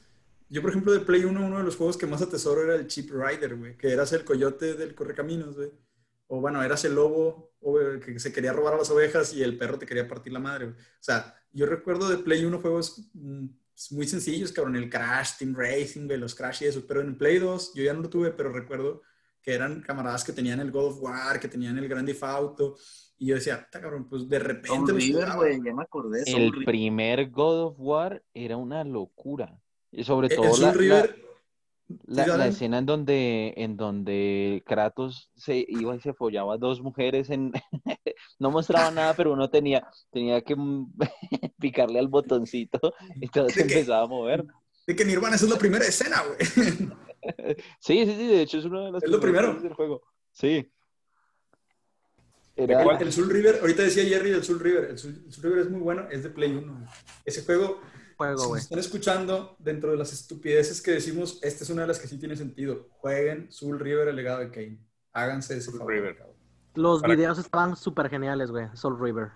Yo, 0.50 0.62
por 0.62 0.72
ejemplo, 0.72 0.92
de 0.92 1.02
Play 1.02 1.24
1, 1.26 1.46
uno 1.46 1.58
de 1.60 1.64
los 1.64 1.76
juegos 1.76 1.96
que 1.96 2.08
más 2.08 2.24
atesoro 2.24 2.64
era 2.64 2.76
el 2.76 2.88
Chip 2.88 3.12
Rider, 3.12 3.56
güey. 3.56 3.78
Que 3.78 3.92
eras 3.92 4.12
el 4.14 4.26
coyote 4.26 4.74
del 4.74 4.96
correcaminos, 4.96 5.56
güey. 5.56 5.70
O 6.36 6.42
bueno, 6.42 6.64
eras 6.64 6.84
el 6.84 6.96
lobo 6.96 7.52
o, 7.62 7.80
eh, 7.80 8.00
que 8.00 8.18
se 8.20 8.34
quería 8.34 8.54
robar 8.54 8.74
a 8.74 8.78
las 8.78 8.90
ovejas 8.90 9.36
y 9.36 9.44
el 9.44 9.56
perro 9.56 9.78
te 9.78 9.86
quería 9.86 10.08
partir 10.08 10.34
la 10.34 10.40
madre, 10.40 10.66
güey. 10.66 10.76
O 10.78 10.82
sea, 11.04 11.36
yo 11.52 11.68
recuerdo 11.68 12.10
de 12.10 12.18
Play 12.18 12.44
1 12.44 12.60
juegos 12.60 13.08
mm, 13.14 13.46
muy 13.92 14.08
sencillos, 14.08 14.52
cabrón. 14.52 14.76
El 14.76 14.90
Crash, 14.90 15.38
Team 15.38 15.54
Racing, 15.56 16.08
güey, 16.08 16.18
los 16.18 16.34
Crash 16.34 16.64
y 16.64 16.66
eso. 16.66 16.86
Pero 16.88 17.02
en 17.02 17.20
Play 17.20 17.38
2, 17.38 17.74
yo 17.76 17.84
ya 17.84 17.94
no 17.94 18.02
lo 18.02 18.10
tuve, 18.10 18.32
pero 18.32 18.52
recuerdo 18.52 19.04
que 19.44 19.54
eran 19.54 19.82
camaradas 19.82 20.24
que 20.24 20.34
tenían 20.34 20.60
el 20.60 20.72
God 20.72 20.86
of 20.88 21.02
War, 21.04 21.40
que 21.40 21.48
tenían 21.48 21.78
el 21.78 21.88
Grand 21.88 22.08
Theft 22.08 22.24
Auto. 22.24 22.78
Y 23.20 23.28
yo 23.28 23.36
decía, 23.36 23.68
"Ta, 23.72 23.80
cabrón, 23.80 24.10
pues 24.10 24.28
de 24.28 24.40
repente. 24.40 24.92
River, 24.92 25.26
jugaba". 25.26 25.36
güey, 25.36 25.62
ya 25.64 25.74
me 25.76 25.84
acordé. 25.84 26.24
El 26.26 26.52
River. 26.52 26.66
primer 26.66 27.30
God 27.30 27.60
of 27.66 27.76
War 27.78 28.24
era 28.34 28.58
una 28.58 28.84
locura. 28.84 29.56
Y 29.92 30.04
sobre 30.04 30.30
El 30.30 30.36
todo 30.38 30.58
la, 30.58 30.68
la- 30.70 30.74
River, 30.74 31.10
la- 31.16 31.33
la 32.06 32.48
escena 32.48 32.78
en 32.80 32.86
donde, 32.86 33.54
en 33.58 33.78
donde 33.78 34.64
Kratos 34.66 35.30
se 35.36 35.66
iba 35.68 35.96
y 35.96 36.00
se 36.00 36.14
follaba 36.14 36.56
a 36.56 36.58
dos 36.58 36.82
mujeres 36.82 37.30
en 37.30 37.52
no 38.40 38.52
mostraba 38.52 38.92
nada, 38.92 39.14
pero 39.16 39.34
uno 39.34 39.50
tenía, 39.50 39.88
tenía 40.12 40.42
que 40.42 40.56
picarle 41.60 42.00
al 42.00 42.08
botoncito 42.08 42.80
y 43.22 43.28
todo 43.28 43.50
se 43.50 43.62
empezaba 43.62 44.04
a 44.04 44.08
mover. 44.08 44.46
de 44.88 44.96
que 44.96 45.06
Nirvana 45.06 45.36
esa 45.36 45.46
es 45.46 45.52
la 45.52 45.58
primera 45.58 45.86
escena, 45.86 46.24
güey. 46.24 46.38
Sí, 47.80 48.06
sí, 48.06 48.16
sí, 48.18 48.28
de 48.28 48.42
hecho 48.42 48.58
es 48.58 48.66
uno 48.66 48.86
de 48.86 48.92
los 48.92 49.04
Es 49.04 49.10
lo 49.10 49.20
primero. 49.20 49.54
del 49.56 49.74
juego. 49.74 50.02
Sí. 50.32 50.70
El 52.56 53.12
Soul 53.12 53.30
River, 53.30 53.60
ahorita 53.62 53.82
decía 53.82 54.04
Jerry 54.04 54.30
del 54.32 54.44
Soul 54.44 54.60
River. 54.60 54.92
El 54.92 54.98
Soul, 55.00 55.24
el 55.26 55.32
Soul 55.34 55.44
River 55.46 55.60
es 55.60 55.70
muy 55.72 55.80
bueno, 55.82 56.08
es 56.12 56.22
de 56.24 56.30
Play 56.30 56.52
1. 56.52 56.72
güey. 56.72 56.86
Ese 57.26 57.44
juego, 57.44 57.82
Juego, 58.18 58.44
si 58.46 58.50
nos 58.52 58.62
están 58.62 58.80
escuchando, 58.80 59.56
dentro 59.60 59.92
de 59.92 59.98
las 59.98 60.14
estupideces 60.14 60.82
que 60.82 60.92
decimos, 60.92 61.40
esta 61.42 61.64
es 61.64 61.70
una 61.70 61.82
de 61.84 61.88
las 61.90 62.00
que 62.00 62.08
sí 62.08 62.18
tiene 62.18 62.36
sentido. 62.36 62.88
Jueguen 63.00 63.52
Soul 63.52 63.80
River, 63.80 64.08
el 64.10 64.16
legado 64.16 64.40
de 64.40 64.50
Kane. 64.52 64.80
Háganse 65.14 65.54
ese 65.58 65.66
Soul 65.66 65.78
favor. 65.80 65.94
River. 65.94 66.26
Los 66.76 67.02
Para- 67.02 67.16
videos 67.16 67.38
estaban 67.38 67.76
súper 67.76 68.10
geniales, 68.10 68.50
güey. 68.52 68.68
Soul 68.74 69.00
River. 69.00 69.30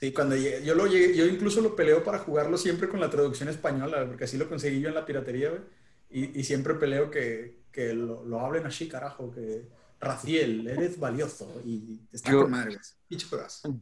Sí, 0.00 0.12
cuando 0.12 0.36
llegué- 0.36 0.64
yo 0.64 0.74
lo 0.76 0.86
llegué, 0.86 1.16
yo 1.16 1.26
incluso 1.26 1.60
lo 1.60 1.74
peleo 1.74 2.04
para 2.04 2.20
jugarlo 2.20 2.56
siempre 2.56 2.88
con 2.88 3.00
la 3.00 3.10
traducción 3.10 3.48
española, 3.48 4.06
porque 4.06 4.24
así 4.24 4.36
lo 4.38 4.48
conseguí 4.48 4.80
yo 4.80 4.88
en 4.88 4.94
la 4.94 5.04
piratería, 5.04 5.50
güey. 5.50 5.62
Y, 6.10 6.38
y 6.40 6.44
siempre 6.44 6.74
peleo 6.74 7.10
que, 7.10 7.64
que 7.72 7.92
lo, 7.94 8.24
lo 8.24 8.40
hablen 8.40 8.64
así, 8.66 8.88
carajo, 8.88 9.30
que 9.32 9.68
Raciel, 10.00 10.68
eres 10.68 10.98
valioso 11.00 11.60
y 11.64 12.00
está 12.12 12.30
Yo- 12.30 12.42
con 12.42 12.52
madre, 12.52 12.74
güey. 12.76 12.80
Pinche 13.08 13.26
juegazo. 13.26 13.76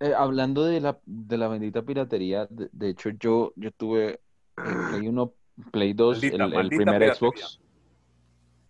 Eh, 0.00 0.12
hablando 0.16 0.64
de 0.64 0.80
la, 0.80 0.98
de 1.06 1.36
la 1.38 1.48
bendita 1.48 1.82
piratería, 1.82 2.46
de, 2.50 2.68
de 2.72 2.88
hecho 2.90 3.10
yo, 3.10 3.52
yo 3.56 3.70
tuve 3.72 4.20
el 4.56 4.88
Play 4.90 5.08
1, 5.08 5.32
Play 5.72 5.92
2, 5.92 6.16
Maldita, 6.22 6.44
el, 6.44 6.68
primer 6.68 6.68
piratería. 6.86 7.14
Xbox. 7.14 7.60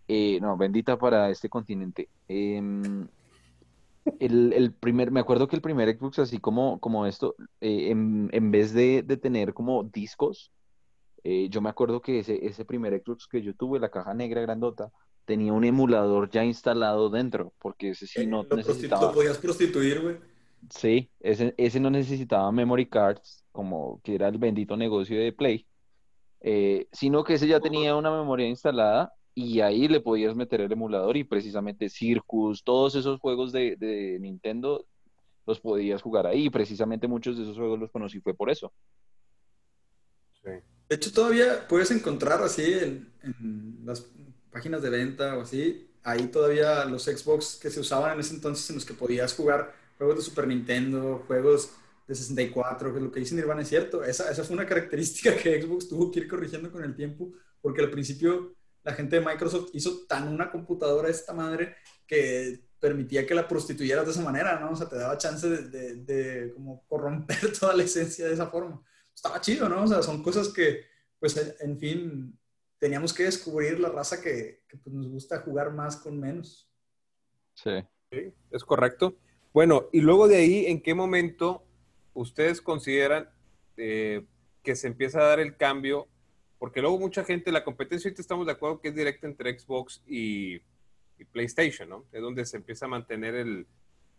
Eh, 0.09 0.39
no, 0.41 0.57
bendita 0.57 0.97
para 0.99 1.31
este 1.31 1.49
continente. 1.49 2.09
Em, 2.29 3.09
el, 4.21 4.53
el 4.53 4.73
primer, 4.73 5.11
me 5.11 5.19
acuerdo 5.21 5.49
que 5.49 5.57
el 5.57 5.63
primer 5.63 5.97
Xbox, 5.99 6.21
así 6.21 6.39
como, 6.39 6.79
como 6.79 7.07
esto, 7.07 7.35
eh, 7.61 7.91
en, 7.91 8.29
en 8.33 8.51
vez 8.53 8.73
de, 8.73 9.03
de 9.03 9.17
tener 9.17 9.53
como 9.53 9.83
discos, 9.83 10.53
eh, 11.25 11.49
yo 11.51 11.61
me 11.61 11.71
acuerdo 11.71 12.01
que 12.01 12.21
ese, 12.21 12.47
ese 12.47 12.65
primer 12.65 13.03
Xbox 13.05 13.27
que 13.27 13.43
yo 13.43 13.53
tuve, 13.55 13.81
la 13.81 13.89
caja 13.89 14.15
negra 14.15 14.41
grandota, 14.43 14.93
tenía 15.25 15.53
un 15.53 15.65
emulador 15.65 16.31
ya 16.31 16.45
instalado 16.45 17.11
dentro, 17.11 17.53
porque 17.59 17.91
ese 17.91 18.07
sí 18.07 18.29
no 18.29 18.45
lo, 18.45 18.49
prostitu- 18.49 18.57
necesitaba. 18.59 19.03
lo 19.09 19.13
podías 19.13 19.39
prostituir, 19.39 20.01
güey. 20.03 20.17
Sí, 20.71 21.11
ese, 21.21 21.55
ese 21.57 21.81
no 21.81 21.91
necesitaba 21.91 22.51
memory 22.53 22.89
cards, 22.89 23.45
como 23.53 24.01
que 24.03 24.15
era 24.15 24.29
el 24.29 24.39
bendito 24.39 24.77
negocio 24.77 25.19
de 25.19 25.33
Play, 25.33 25.67
eh, 26.41 26.89
sino 26.93 27.25
que 27.25 27.35
ese 27.35 27.47
ya 27.47 27.61
tenía 27.61 27.97
una 27.97 28.11
memoria 28.11 28.49
instalada 28.49 29.13
y 29.35 29.61
ahí 29.61 29.89
le 29.89 30.01
podías 30.01 30.35
meter 30.35 30.61
el 30.63 30.73
emulador 30.73 31.17
y 31.17 31.25
precisamente 31.25 31.89
Circus, 31.89 32.65
todos 32.65 32.95
esos 32.95 33.21
juegos 33.21 33.53
de, 33.53 33.77
de 33.77 34.19
Nintendo 34.21 34.87
los 35.47 35.61
podías 35.61 36.03
jugar 36.03 36.27
ahí 36.27 36.51
precisamente 36.51 37.07
muchos 37.07 37.37
de 37.37 37.45
esos 37.45 37.57
juegos 37.57 37.79
los 37.79 37.91
conocí 37.91 38.21
fue 38.21 38.35
por 38.35 38.51
eso. 38.51 38.73
De 40.89 40.95
hecho, 40.95 41.13
todavía 41.13 41.67
puedes 41.69 41.91
encontrar 41.91 42.41
así 42.43 42.73
en, 42.73 43.13
en 43.23 43.81
las 43.85 44.07
páginas 44.51 44.83
de 44.83 44.91
venta 44.91 45.37
o 45.37 45.41
así, 45.43 45.91
ahí 46.03 46.29
todavía 46.29 46.85
los 46.85 47.05
Xbox 47.05 47.59
que 47.61 47.71
se 47.71 47.81
usaban 47.81 48.15
en 48.15 48.21
ese 48.21 48.35
entonces 48.35 48.71
en 48.71 48.77
los 48.77 48.85
que 48.85 48.95
podías 48.95 49.35
jugar 49.35 49.75
juegos 49.97 50.17
de 50.17 50.23
Super 50.23 50.47
Nintendo, 50.47 51.25
juegos 51.27 51.73
de 52.07 52.15
64, 52.15 52.95
que 52.95 53.01
lo 53.01 53.11
que 53.13 53.21
dice 53.21 53.35
Nirvana 53.35 53.63
es 53.63 53.69
cierto. 53.69 54.05
Esa, 54.05 54.31
esa 54.31 54.45
fue 54.45 54.55
una 54.55 54.67
característica 54.67 55.37
que 55.37 55.61
Xbox 55.61 55.89
tuvo 55.89 56.11
que 56.11 56.21
ir 56.21 56.29
corrigiendo 56.29 56.71
con 56.71 56.85
el 56.85 56.95
tiempo, 56.95 57.33
porque 57.61 57.83
al 57.83 57.91
principio 57.91 58.55
la 58.85 58.93
gente 58.95 59.19
de 59.19 59.27
Microsoft 59.27 59.71
hizo 59.73 60.07
tan 60.07 60.29
una 60.29 60.51
computadora 60.51 61.09
esta 61.09 61.33
madre 61.33 61.75
que 62.07 62.65
permitía 62.79 63.27
que 63.27 63.35
la 63.35 63.49
prostituyeras 63.49 64.05
de 64.05 64.13
esa 64.13 64.23
manera, 64.23 64.61
¿no? 64.61 64.71
O 64.71 64.77
sea, 64.77 64.89
te 64.89 64.97
daba 64.97 65.19
chance 65.19 65.49
de, 65.49 65.69
de- 65.69 65.95
de 65.97 66.53
como 66.55 66.85
corromper 66.87 67.53
toda 67.59 67.75
la 67.75 67.83
esencia 67.83 68.27
de 68.29 68.35
esa 68.35 68.47
forma 68.47 68.83
estaba 69.15 69.41
chido, 69.41 69.69
¿no? 69.69 69.83
O 69.83 69.87
sea, 69.89 70.03
son 70.03 70.23
cosas 70.23 70.49
que, 70.51 70.85
pues, 71.19 71.57
en 71.61 71.79
fin, 71.79 72.39
teníamos 72.79 73.15
que 73.15 73.25
descubrir 73.25 73.81
la 73.81 73.89
raza 73.89 74.21
que, 74.21 74.63
que, 74.69 74.77
pues, 74.77 74.95
nos 74.95 75.09
gusta 75.09 75.41
jugar 75.41 75.73
más 75.73 75.97
con 75.97 76.21
menos. 76.21 76.71
Sí. 77.55 77.71
Sí, 78.13 78.33
es 78.51 78.63
correcto. 78.63 79.17
Bueno, 79.57 79.89
y 79.91 80.03
luego 80.03 80.29
de 80.29 80.37
ahí, 80.37 80.67
¿en 80.67 80.83
qué 80.83 80.93
momento 80.93 81.65
ustedes 82.13 82.61
consideran 82.61 83.31
eh, 83.79 84.23
que 84.63 84.77
se 84.77 84.87
empieza 84.87 85.21
a 85.21 85.25
dar 85.25 85.41
el 85.41 85.57
cambio? 85.57 86.09
Porque 86.59 86.83
luego 86.83 86.99
mucha 86.99 87.25
gente, 87.25 87.51
la 87.51 87.65
competencia 87.65 88.07
ahorita 88.07 88.21
estamos 88.21 88.45
de 88.45 88.53
acuerdo 88.53 88.83
que 88.83 88.89
es 88.89 88.95
directa 88.95 89.27
entre 89.27 89.59
Xbox 89.59 90.03
y, 90.07 90.61
PlayStation, 91.33 91.89
¿no? 91.89 92.05
Es 92.13 92.21
donde 92.21 92.45
se 92.45 92.59
empieza 92.59 92.85
a 92.85 92.91
mantener 92.91 93.35
el, 93.35 93.67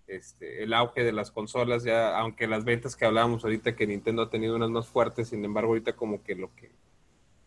este, 0.08 0.64
el 0.64 0.74
auge 0.74 1.04
de 1.04 1.12
las 1.12 1.30
consolas, 1.30 1.84
ya, 1.84 2.18
aunque 2.18 2.48
las 2.48 2.66
ventas 2.66 2.96
que 2.96 3.06
hablábamos 3.06 3.44
ahorita, 3.44 3.76
que 3.76 3.86
Nintendo 3.86 4.24
ha 4.24 4.32
tenido 4.32 4.56
unas 4.56 4.72
más 4.72 4.88
fuertes, 4.88 5.30
sin 5.30 5.46
embargo, 5.46 5.70
ahorita 5.70 5.96
como 5.96 6.24
que 6.24 6.34
lo 6.34 6.52
que 6.56 6.72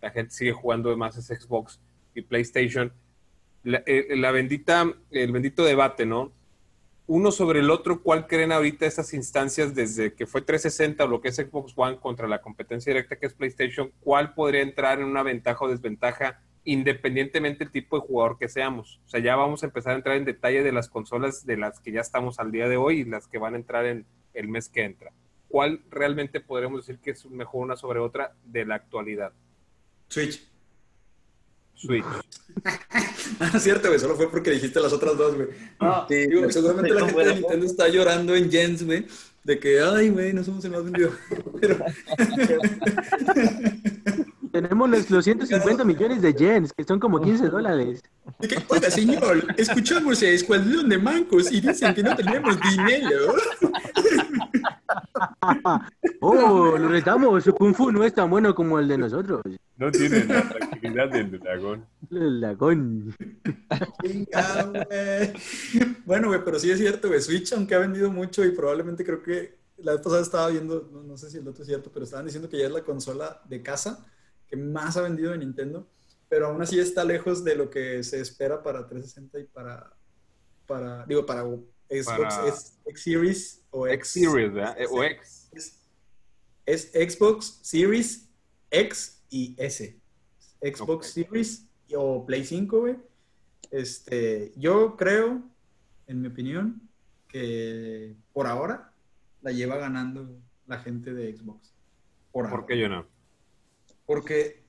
la 0.01 0.12
gente 0.12 0.30
sigue 0.32 0.53
jugando 0.53 0.97
más 0.97 1.16
es 1.16 1.26
Xbox 1.26 1.80
y 2.14 2.22
PlayStation. 2.22 2.93
La, 3.64 3.82
eh, 3.84 4.14
la 4.16 4.30
bendita, 4.30 4.95
el 5.11 5.32
bendito 5.32 5.64
debate, 5.64 6.07
¿no? 6.07 6.38
Uno 7.13 7.33
sobre 7.33 7.59
el 7.59 7.71
otro, 7.71 8.05
¿cuál 8.05 8.29
creen 8.29 8.53
ahorita 8.53 8.87
estas 8.87 9.15
instancias 9.15 9.75
desde 9.75 10.15
que 10.15 10.29
fue 10.29 10.43
360 10.43 11.03
o 11.03 11.09
lo 11.09 11.21
que 11.21 11.31
es 11.31 11.35
Xbox 11.35 11.73
One 11.75 11.99
contra 11.99 12.29
la 12.29 12.41
competencia 12.41 12.93
directa 12.93 13.17
que 13.17 13.27
es 13.27 13.35
PlayStation? 13.35 13.91
¿Cuál 13.99 14.33
podría 14.33 14.63
entrar 14.63 15.01
en 15.01 15.07
una 15.07 15.25
ventaja 15.25 15.65
o 15.65 15.69
desventaja 15.69 16.41
independientemente 16.63 17.65
del 17.65 17.73
tipo 17.73 17.97
de 17.97 18.07
jugador 18.07 18.39
que 18.39 18.49
seamos? 18.49 19.01
O 19.07 19.09
sea, 19.09 19.19
ya 19.19 19.35
vamos 19.35 19.65
a 19.65 19.67
empezar 19.67 19.95
a 19.95 19.97
entrar 19.97 20.19
en 20.19 20.25
detalle 20.25 20.63
de 20.63 20.71
las 20.71 20.89
consolas 20.89 21.45
de 21.45 21.57
las 21.57 21.81
que 21.81 21.91
ya 21.91 22.01
estamos 22.01 22.39
al 22.39 22.53
día 22.53 22.69
de 22.69 22.77
hoy 22.77 23.01
y 23.01 23.05
las 23.05 23.27
que 23.27 23.39
van 23.39 23.55
a 23.55 23.57
entrar 23.57 23.87
en 23.87 24.07
el 24.33 24.47
mes 24.47 24.69
que 24.69 24.85
entra. 24.85 25.11
¿Cuál 25.49 25.83
realmente 25.91 26.39
podremos 26.39 26.87
decir 26.87 27.01
que 27.03 27.11
es 27.11 27.27
mejor 27.27 27.65
una 27.65 27.75
sobre 27.75 27.99
otra 27.99 28.37
de 28.45 28.65
la 28.65 28.77
actualidad? 28.77 29.33
Switch. 30.07 30.49
Switch. 31.81 32.05
Ah, 33.39 33.59
cierto, 33.59 33.89
güey, 33.89 33.99
solo 33.99 34.16
fue 34.16 34.31
porque 34.31 34.51
dijiste 34.51 34.81
las 34.81 34.93
otras 34.93 35.16
dos, 35.16 35.35
güey. 35.35 35.49
No, 35.81 36.05
Sí, 36.09 36.26
digo, 36.26 36.45
sí, 36.47 36.53
seguramente 36.53 36.93
la 36.93 37.07
gente 37.07 37.24
de. 37.24 37.35
Nintendo 37.37 37.64
está 37.66 37.89
llorando 37.89 38.37
en 38.37 38.51
Jens, 38.51 38.85
güey, 38.85 39.07
de 39.45 39.59
que, 39.59 39.81
ay, 39.81 40.11
güey, 40.11 40.35
no 40.35 40.45
somos 40.45 40.62
el 40.66 40.72
más 40.72 40.85
vendido. 40.85 41.11
Pero, 41.61 41.78
Tenemos 44.53 44.91
los, 44.91 45.11
los 45.11 45.24
150 45.24 45.85
millones 45.85 46.22
de 46.22 46.35
yens, 46.35 46.72
que 46.72 46.83
son 46.85 46.99
como 46.99 47.20
15 47.20 47.49
dólares. 47.49 48.03
de 48.41 48.49
que, 48.49 48.59
oiga, 48.68 48.91
señor, 48.91 49.47
escuchamos 49.57 50.20
a 50.22 50.28
Escuadrón 50.28 50.89
de 50.89 50.99
Mancos 50.99 51.53
y 51.53 51.61
dicen 51.61 51.95
que 51.95 52.03
no 52.03 52.16
tenemos 52.16 52.59
dinero. 52.61 53.35
Oh, 56.21 56.77
lo 56.79 56.89
retamos, 56.89 57.45
su 57.45 57.55
kung 57.55 57.75
fu 57.75 57.91
no 57.91 58.05
es 58.05 58.14
tan 58.14 58.31
bueno 58.31 58.55
como 58.55 58.79
el 58.79 58.89
de 58.89 58.99
nosotros. 58.99 59.43
No 59.77 59.91
tiene 59.91 60.25
la 60.25 60.49
tranquilidad 60.49 61.09
del 61.11 61.39
dragón. 61.39 61.87
El 62.11 62.41
dragón. 62.41 63.14
Bueno, 66.05 66.29
güey, 66.29 66.45
pero 66.45 66.59
sí 66.59 66.71
es 66.71 66.79
cierto, 66.79 67.09
güey. 67.09 67.21
Switch, 67.21 67.53
aunque 67.53 67.75
ha 67.75 67.79
vendido 67.79 68.11
mucho 68.11 68.45
y 68.45 68.51
probablemente 68.51 69.05
creo 69.05 69.23
que 69.23 69.59
la 69.79 69.93
vez 69.93 70.01
pasada 70.03 70.23
estaba 70.23 70.49
viendo, 70.49 70.89
no, 70.93 71.03
no 71.03 71.16
sé 71.16 71.31
si 71.31 71.39
el 71.39 71.49
otro 71.49 71.62
es 71.62 71.68
cierto, 71.68 71.91
pero 71.93 72.05
estaban 72.05 72.27
diciendo 72.27 72.49
que 72.49 72.59
ya 72.59 72.66
es 72.66 72.73
la 72.73 72.83
consola 72.83 73.41
de 73.49 73.62
casa 73.62 74.07
que 74.47 74.57
más 74.57 74.97
ha 74.97 75.03
vendido 75.03 75.31
de 75.31 75.39
Nintendo, 75.39 75.87
pero 76.29 76.49
aún 76.49 76.61
así 76.61 76.79
está 76.79 77.05
lejos 77.05 77.45
de 77.45 77.55
lo 77.55 77.71
que 77.71 78.03
se 78.03 78.21
espera 78.21 78.62
para 78.62 78.87
360 78.87 79.39
y 79.39 79.45
para, 79.45 79.93
para 80.66 81.07
digo, 81.07 81.25
para 81.25 81.43
Xbox 81.43 82.05
Para- 82.07 82.47
es 82.49 82.79
X 82.85 83.03
Series 83.03 83.60
o 83.71 83.87
X, 83.87 84.09
Series, 84.09 84.53
¿verdad? 84.53 84.77
Eh, 84.81 84.87
O 84.91 85.03
X. 85.03 85.49
es, 85.53 85.81
es 86.66 86.91
Xbox 86.93 87.59
Series 87.62 88.29
X 88.71 89.23
y 89.31 89.55
S. 89.59 89.99
Xbox. 90.61 91.09
Series 91.09 91.66
o 91.95 92.25
Play 92.27 92.45
5, 92.45 92.81
güey. 92.81 92.97
Este, 93.71 94.53
yo 94.57 94.97
creo, 94.97 95.43
en 96.07 96.21
mi 96.21 96.29
opinión, 96.29 96.89
que 97.29 98.16
por 98.33 98.47
ahora 98.47 98.93
la 99.43 99.53
lleva 99.53 99.77
ganando 99.77 100.41
la 100.66 100.79
gente 100.79 101.14
de 101.14 101.37
Xbox. 101.37 101.73
Por 102.33 102.47
ahora. 102.47 102.59
¿Por 102.59 102.66
qué 102.66 102.79
yo 102.79 102.89
no? 102.89 103.07
Porque 104.07 104.62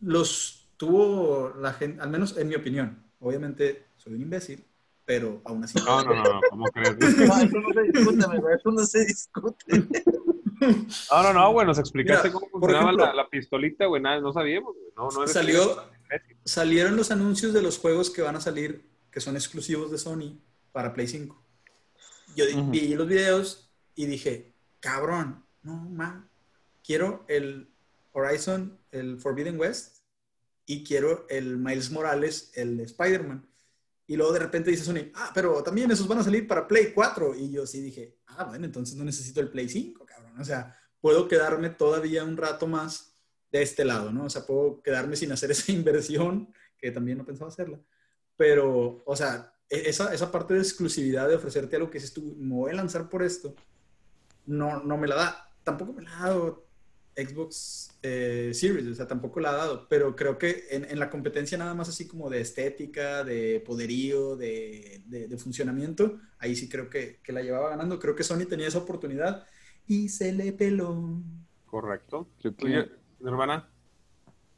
los 0.00 0.68
tuvo 0.76 1.50
la 1.58 1.74
gente, 1.74 2.00
al 2.00 2.10
menos 2.10 2.36
en 2.36 2.48
mi 2.48 2.54
opinión. 2.54 3.04
Obviamente 3.20 3.86
soy 3.96 4.14
un 4.14 4.22
imbécil, 4.22 4.64
pero 5.10 5.42
aún 5.44 5.64
así. 5.64 5.76
No, 5.84 6.04
no, 6.04 6.14
no, 6.14 6.22
no, 6.22 6.40
¿cómo 6.50 6.66
crees? 6.66 6.96
No, 7.00 7.34
eso 7.36 7.58
no 7.58 7.72
se 7.74 7.82
discute, 7.82 8.38
güey, 8.38 8.54
eso 8.54 8.70
no 8.70 8.86
se 8.86 9.04
discute. 9.06 9.88
No, 11.10 11.22
no, 11.24 11.32
no, 11.32 11.52
güey, 11.52 11.66
nos 11.66 11.78
explicaste 11.80 12.28
Mira, 12.28 12.32
cómo 12.38 12.48
funcionaba 12.50 12.84
ejemplo, 12.90 13.06
la, 13.06 13.14
la 13.14 13.28
pistolita, 13.28 13.86
güey, 13.86 14.00
nada, 14.00 14.20
no 14.20 14.32
sabíamos, 14.32 14.72
güey. 14.74 14.92
No, 14.96 15.08
no 15.10 15.26
Salió- 15.26 15.82
salieron 16.44 16.94
los 16.96 17.10
anuncios 17.10 17.52
de 17.52 17.60
los 17.60 17.78
juegos 17.78 18.10
que 18.10 18.22
van 18.22 18.36
a 18.36 18.40
salir, 18.40 18.88
que 19.10 19.20
son 19.20 19.34
exclusivos 19.34 19.90
de 19.90 19.98
Sony 19.98 20.38
para 20.70 20.92
Play 20.92 21.08
5. 21.08 21.42
Yo 22.36 22.46
di- 22.46 22.54
Ujú. 22.54 22.70
vi 22.70 22.94
los 22.94 23.08
videos 23.08 23.68
y 23.96 24.06
dije, 24.06 24.52
cabrón, 24.78 25.44
no, 25.64 25.74
man, 25.90 26.28
quiero 26.84 27.24
el 27.26 27.68
Horizon, 28.12 28.78
el 28.92 29.18
Forbidden 29.18 29.58
West, 29.58 30.04
y 30.66 30.84
quiero 30.84 31.26
el 31.28 31.56
Miles 31.56 31.90
Morales, 31.90 32.52
el 32.54 32.76
de 32.76 32.84
Spider-Man. 32.84 33.44
Y 34.10 34.16
luego 34.16 34.32
de 34.32 34.40
repente 34.40 34.72
dice 34.72 34.82
Sony, 34.82 35.12
ah, 35.14 35.30
pero 35.32 35.62
también 35.62 35.88
esos 35.88 36.08
van 36.08 36.18
a 36.18 36.24
salir 36.24 36.44
para 36.44 36.66
Play 36.66 36.92
4. 36.92 37.32
Y 37.36 37.52
yo 37.52 37.64
sí 37.64 37.80
dije, 37.80 38.18
ah, 38.26 38.42
bueno, 38.42 38.66
entonces 38.66 38.96
no 38.96 39.04
necesito 39.04 39.38
el 39.40 39.50
Play 39.50 39.68
5, 39.68 40.04
cabrón. 40.04 40.32
O 40.36 40.44
sea, 40.44 40.76
puedo 41.00 41.28
quedarme 41.28 41.70
todavía 41.70 42.24
un 42.24 42.36
rato 42.36 42.66
más 42.66 43.14
de 43.52 43.62
este 43.62 43.84
lado, 43.84 44.10
¿no? 44.10 44.24
O 44.24 44.28
sea, 44.28 44.44
puedo 44.44 44.82
quedarme 44.82 45.14
sin 45.14 45.30
hacer 45.30 45.50
esa 45.52 45.70
inversión, 45.70 46.52
que 46.76 46.90
también 46.90 47.18
no 47.18 47.24
pensaba 47.24 47.50
hacerla. 47.50 47.78
Pero, 48.36 49.04
o 49.06 49.14
sea, 49.14 49.54
e- 49.68 49.88
esa, 49.88 50.12
esa 50.12 50.32
parte 50.32 50.54
de 50.54 50.60
exclusividad 50.60 51.28
de 51.28 51.36
ofrecerte 51.36 51.76
algo 51.76 51.88
que 51.88 51.98
dices 51.98 52.12
tú, 52.12 52.34
me 52.36 52.56
voy 52.56 52.72
a 52.72 52.74
lanzar 52.74 53.08
por 53.08 53.22
esto, 53.22 53.54
no, 54.44 54.82
no 54.82 54.98
me 54.98 55.06
la 55.06 55.14
da. 55.14 55.48
Tampoco 55.62 55.92
me 55.92 56.02
la 56.02 56.18
ha 56.18 56.28
dado 56.30 56.66
Xbox 57.16 57.98
eh, 58.02 58.50
Series, 58.54 58.86
o 58.86 58.94
sea, 58.94 59.06
tampoco 59.06 59.40
la 59.40 59.50
ha 59.50 59.56
dado, 59.56 59.88
pero 59.88 60.16
creo 60.16 60.38
que 60.38 60.64
en, 60.70 60.84
en 60.84 60.98
la 60.98 61.10
competencia 61.10 61.58
nada 61.58 61.74
más 61.74 61.88
así 61.88 62.06
como 62.08 62.30
de 62.30 62.40
estética, 62.40 63.24
de 63.24 63.60
poderío, 63.66 64.36
de, 64.36 65.02
de- 65.06 65.28
de 65.28 65.38
funcionamiento, 65.38 66.18
ahí 66.38 66.56
sí 66.56 66.68
creo 66.68 66.88
que, 66.90 67.20
que 67.22 67.32
la 67.32 67.42
llevaba 67.42 67.70
ganando. 67.70 67.98
Creo 67.98 68.14
que 68.16 68.24
Sony 68.24 68.46
tenía 68.48 68.68
esa 68.68 68.78
oportunidad 68.78 69.46
y 69.86 70.08
se 70.08 70.32
le 70.32 70.52
peló. 70.52 71.22
Correcto. 71.64 72.28
Creo 72.38 72.54
que, 72.56 72.66
Oye, 72.66 72.90
hermana, 73.20 73.68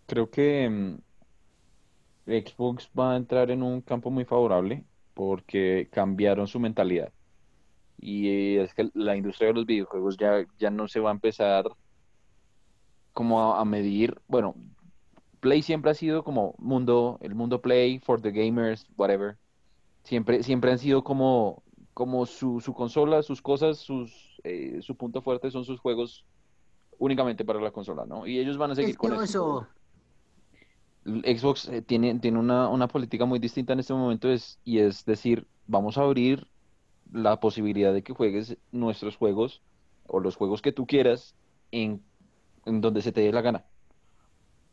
creo 0.07 0.31
que 0.31 0.69
mm, 0.69 0.99
Xbox 2.27 2.91
va 2.99 3.13
a 3.13 3.17
entrar 3.17 3.51
en 3.51 3.63
un 3.63 3.81
campo 3.83 4.11
muy 4.11 4.25
favorable 4.25 4.87
porque 5.15 5.89
cambiaron 5.93 6.47
su 6.47 6.61
mentalidad. 6.61 7.13
Y 7.99 8.59
es 8.59 8.75
que 8.75 8.91
la 8.95 9.17
industria 9.17 9.49
de 9.51 9.55
los 9.55 9.67
videojuegos 9.67 10.17
ya, 10.19 10.47
ya 10.59 10.71
no 10.71 10.89
se 10.89 11.01
va 11.01 11.11
a 11.11 11.15
empezar 11.15 11.67
como 13.13 13.41
a, 13.41 13.61
a 13.61 13.65
medir. 13.65 14.21
Bueno, 14.29 14.55
Play 15.41 15.63
siempre 15.63 15.91
ha 15.91 15.95
sido 15.95 16.23
como 16.23 16.55
mundo, 16.59 17.19
el 17.21 17.35
mundo 17.35 17.61
Play 17.61 17.99
for 17.99 18.21
the 18.21 18.31
gamers, 18.31 18.87
whatever. 18.97 19.37
Siempre, 20.05 20.43
siempre 20.43 20.71
han 20.71 20.79
sido 20.79 21.03
como, 21.03 21.63
como 21.95 22.27
su, 22.27 22.61
su 22.61 22.73
consola, 22.75 23.23
sus 23.23 23.43
cosas, 23.43 23.79
sus, 23.79 24.41
eh, 24.45 24.79
su 24.83 24.97
punto 24.97 25.21
fuerte 25.21 25.51
son 25.51 25.65
sus 25.65 25.81
juegos 25.81 26.25
únicamente 26.99 27.45
para 27.45 27.61
la 27.61 27.73
consola, 27.73 28.07
¿no? 28.07 28.27
Y 28.27 28.39
ellos 28.39 28.57
van 28.57 28.71
a 28.71 28.75
seguir 28.77 28.97
con 28.97 29.21
eso. 29.23 29.67
Xbox 31.05 31.69
eh, 31.69 31.83
tiene, 31.83 32.19
tiene 32.21 32.39
una, 32.39 32.69
una 32.69 32.87
política 32.87 33.25
muy 33.25 33.41
distinta 33.41 33.73
en 33.73 33.81
este 33.81 33.93
momento 33.93 34.31
es, 34.31 34.61
y 34.65 34.79
es 34.79 35.05
decir, 35.05 35.47
vamos 35.67 35.99
a 35.99 36.03
abrir 36.03 36.47
la 37.13 37.41
posibilidad 37.41 37.93
de 37.93 38.03
que 38.03 38.13
juegues 38.13 38.57
nuestros 38.71 39.17
juegos 39.17 39.61
o 40.07 40.21
los 40.21 40.37
juegos 40.37 40.63
que 40.63 40.71
tú 40.71 40.87
quieras 40.87 41.35
en, 41.73 42.01
en 42.67 42.81
donde 42.81 43.03
se 43.03 43.13
te 43.13 43.23
dé 43.23 43.33
la 43.33 43.43
gana. 43.43 43.65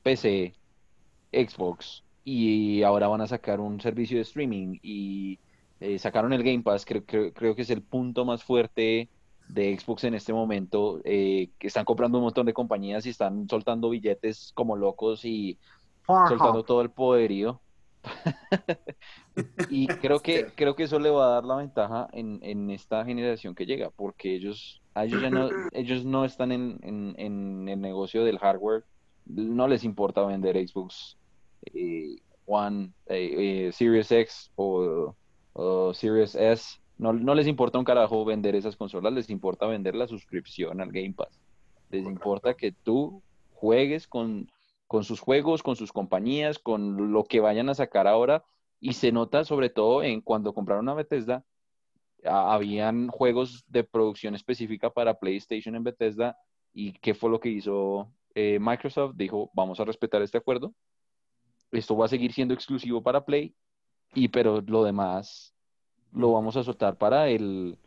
PC, 0.03 0.53
Xbox, 1.31 2.03
y 2.23 2.83
ahora 2.83 3.07
van 3.07 3.21
a 3.21 3.27
sacar 3.27 3.59
un 3.59 3.81
servicio 3.81 4.17
de 4.17 4.23
streaming 4.23 4.79
y 4.81 5.39
eh, 5.79 5.97
sacaron 5.97 6.33
el 6.33 6.43
Game 6.43 6.61
Pass, 6.61 6.85
creo, 6.85 7.05
creo, 7.05 7.33
creo 7.33 7.55
que 7.55 7.61
es 7.61 7.69
el 7.69 7.81
punto 7.81 8.25
más 8.25 8.43
fuerte 8.43 9.09
de 9.47 9.77
Xbox 9.77 10.03
en 10.03 10.13
este 10.13 10.31
momento, 10.31 11.01
eh, 11.03 11.49
que 11.57 11.67
están 11.67 11.85
comprando 11.85 12.19
un 12.19 12.25
montón 12.25 12.45
de 12.45 12.53
compañías 12.53 13.05
y 13.05 13.09
están 13.09 13.49
soltando 13.49 13.89
billetes 13.89 14.51
como 14.53 14.75
locos 14.75 15.25
y 15.25 15.57
soltando 16.05 16.63
todo 16.63 16.81
el 16.81 16.91
poderío. 16.91 17.61
y 19.69 19.87
creo 19.87 20.19
que, 20.19 20.47
creo 20.55 20.75
que 20.75 20.83
eso 20.83 20.99
le 20.99 21.09
va 21.09 21.25
a 21.25 21.33
dar 21.35 21.45
la 21.45 21.55
ventaja 21.55 22.07
en, 22.13 22.39
en 22.43 22.69
esta 22.69 23.03
generación 23.03 23.55
que 23.55 23.65
llega, 23.65 23.89
porque 23.89 24.35
ellos, 24.35 24.81
ellos 24.95 25.21
ya 25.21 25.29
no, 25.29 25.49
ellos 25.73 26.05
no 26.05 26.25
están 26.25 26.51
en, 26.51 26.79
en, 26.83 27.15
en 27.17 27.69
el 27.69 27.81
negocio 27.81 28.23
del 28.23 28.39
hardware, 28.39 28.83
no 29.25 29.67
les 29.67 29.83
importa 29.83 30.25
vender 30.25 30.55
Xbox 30.67 31.17
eh, 31.73 32.17
One, 32.45 32.91
eh, 33.07 33.67
eh, 33.67 33.71
Series 33.71 34.11
X 34.11 34.51
o, 34.55 35.15
o 35.53 35.93
Series 35.93 36.35
S, 36.35 36.79
no, 36.97 37.13
no 37.13 37.33
les 37.33 37.47
importa 37.47 37.79
un 37.79 37.85
carajo 37.85 38.25
vender 38.25 38.55
esas 38.55 38.75
consolas, 38.75 39.13
les 39.13 39.29
importa 39.29 39.65
vender 39.67 39.95
la 39.95 40.07
suscripción 40.07 40.81
al 40.81 40.91
Game 40.91 41.13
Pass. 41.13 41.39
Les 41.89 42.05
importa 42.05 42.55
que 42.55 42.71
tú 42.71 43.23
juegues 43.53 44.05
con, 44.07 44.51
con 44.85 45.03
sus 45.05 45.21
juegos, 45.21 45.63
con 45.63 45.75
sus 45.75 45.93
compañías, 45.93 46.59
con 46.59 47.13
lo 47.13 47.23
que 47.23 47.39
vayan 47.39 47.69
a 47.69 47.75
sacar 47.75 48.05
ahora. 48.05 48.43
Y 48.81 48.93
se 48.93 49.11
nota 49.11 49.45
sobre 49.45 49.69
todo 49.69 50.03
en 50.03 50.21
cuando 50.21 50.53
compraron 50.53 50.89
a 50.89 50.93
Bethesda, 50.93 51.43
a- 52.24 52.53
habían 52.53 53.07
juegos 53.07 53.63
de 53.67 53.84
producción 53.84 54.36
específica 54.36 54.89
para 54.89 55.20
PlayStation 55.20 55.76
en 55.76 55.84
Bethesda. 55.84 56.38
¿Y 56.74 56.93
qué 56.93 57.13
fue 57.13 57.30
lo 57.30 57.39
que 57.39 57.49
hizo 57.49 58.11
eh, 58.36 58.59
Microsoft? 58.59 59.15
Dijo, 59.15 59.49
vamos 59.53 59.80
a 59.80 59.86
respetar 59.86 60.22
este 60.22 60.38
acuerdo. 60.38 60.74
Esto 61.72 61.95
va 61.95 62.05
a 62.05 62.09
seguir 62.09 62.34
siendo 62.34 62.53
exclusivo 62.53 63.01
para 63.01 63.26
Play, 63.26 63.53
y 64.15 64.28
pero 64.28 64.61
lo 64.61 64.84
demás 64.84 65.53
lo 66.11 66.32
vamos 66.32 66.57
a 66.57 66.63
soltar 66.63 66.97
para 66.97 67.30
el, 67.30 67.78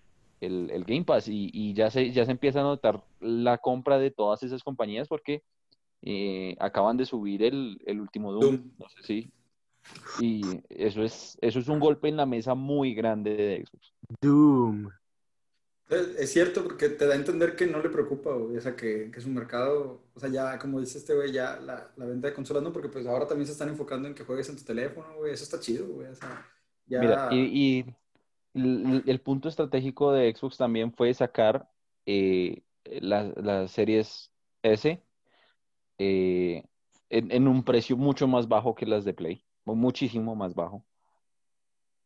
el, 0.40 0.70
el 0.70 0.84
Game 0.84 1.04
Pass. 1.04 1.26
Y, 1.28 1.50
y 1.52 1.74
ya, 1.74 1.90
se, 1.90 2.12
ya 2.12 2.24
se 2.24 2.30
empieza 2.30 2.60
a 2.60 2.64
notar 2.64 3.02
la 3.20 3.58
compra 3.58 3.98
de 3.98 4.10
todas 4.12 4.42
esas 4.44 4.62
compañías 4.62 5.08
porque 5.08 5.42
eh, 6.02 6.56
acaban 6.60 6.96
de 6.96 7.06
subir 7.06 7.42
el, 7.42 7.80
el 7.86 8.00
último 8.00 8.32
Doom, 8.32 8.44
Doom. 8.44 8.70
no 8.78 8.88
sé 8.88 9.02
si. 9.02 9.30
Y 10.20 10.42
eso 10.68 11.02
es, 11.02 11.38
eso 11.40 11.58
es 11.58 11.68
un 11.68 11.80
golpe 11.80 12.08
en 12.08 12.16
la 12.16 12.26
mesa 12.26 12.54
muy 12.54 12.94
grande 12.94 13.36
de 13.36 13.64
Xbox. 13.66 13.92
Doom. 14.20 14.88
Es 16.18 16.32
cierto, 16.32 16.62
porque 16.62 16.88
te 16.88 17.06
da 17.06 17.12
a 17.12 17.16
entender 17.16 17.54
que 17.54 17.66
no 17.66 17.82
le 17.82 17.90
preocupa, 17.90 18.32
güey, 18.32 18.56
o 18.56 18.60
sea, 18.62 18.74
que, 18.74 19.10
que 19.10 19.20
su 19.20 19.28
mercado, 19.28 20.00
o 20.14 20.20
sea, 20.20 20.30
ya, 20.30 20.58
como 20.58 20.80
dice 20.80 20.96
este 20.96 21.14
güey, 21.14 21.32
ya 21.32 21.60
la, 21.60 21.92
la 21.96 22.06
venta 22.06 22.28
de 22.28 22.34
consolas, 22.34 22.62
¿no? 22.62 22.72
Porque 22.72 22.88
pues 22.88 23.06
ahora 23.06 23.26
también 23.26 23.46
se 23.46 23.52
están 23.52 23.68
enfocando 23.68 24.08
en 24.08 24.14
que 24.14 24.24
juegues 24.24 24.48
en 24.48 24.56
tu 24.56 24.64
teléfono, 24.64 25.14
güey, 25.18 25.34
eso 25.34 25.44
está 25.44 25.60
chido, 25.60 25.86
güey, 25.88 26.08
o 26.08 26.14
sea, 26.14 26.46
ya... 26.86 26.98
Mira, 26.98 27.28
y, 27.30 27.40
y 27.40 27.84
el, 28.54 29.02
el 29.06 29.20
punto 29.20 29.50
estratégico 29.50 30.12
de 30.12 30.34
Xbox 30.34 30.56
también 30.56 30.94
fue 30.94 31.12
sacar 31.12 31.68
eh, 32.06 32.62
las, 32.84 33.36
las 33.36 33.70
series 33.70 34.30
S 34.62 35.02
eh, 35.98 36.64
en, 37.10 37.32
en 37.32 37.48
un 37.48 37.64
precio 37.64 37.98
mucho 37.98 38.26
más 38.26 38.48
bajo 38.48 38.74
que 38.74 38.86
las 38.86 39.04
de 39.04 39.12
Play, 39.12 39.44
muchísimo 39.64 40.34
más 40.34 40.54
bajo. 40.54 40.84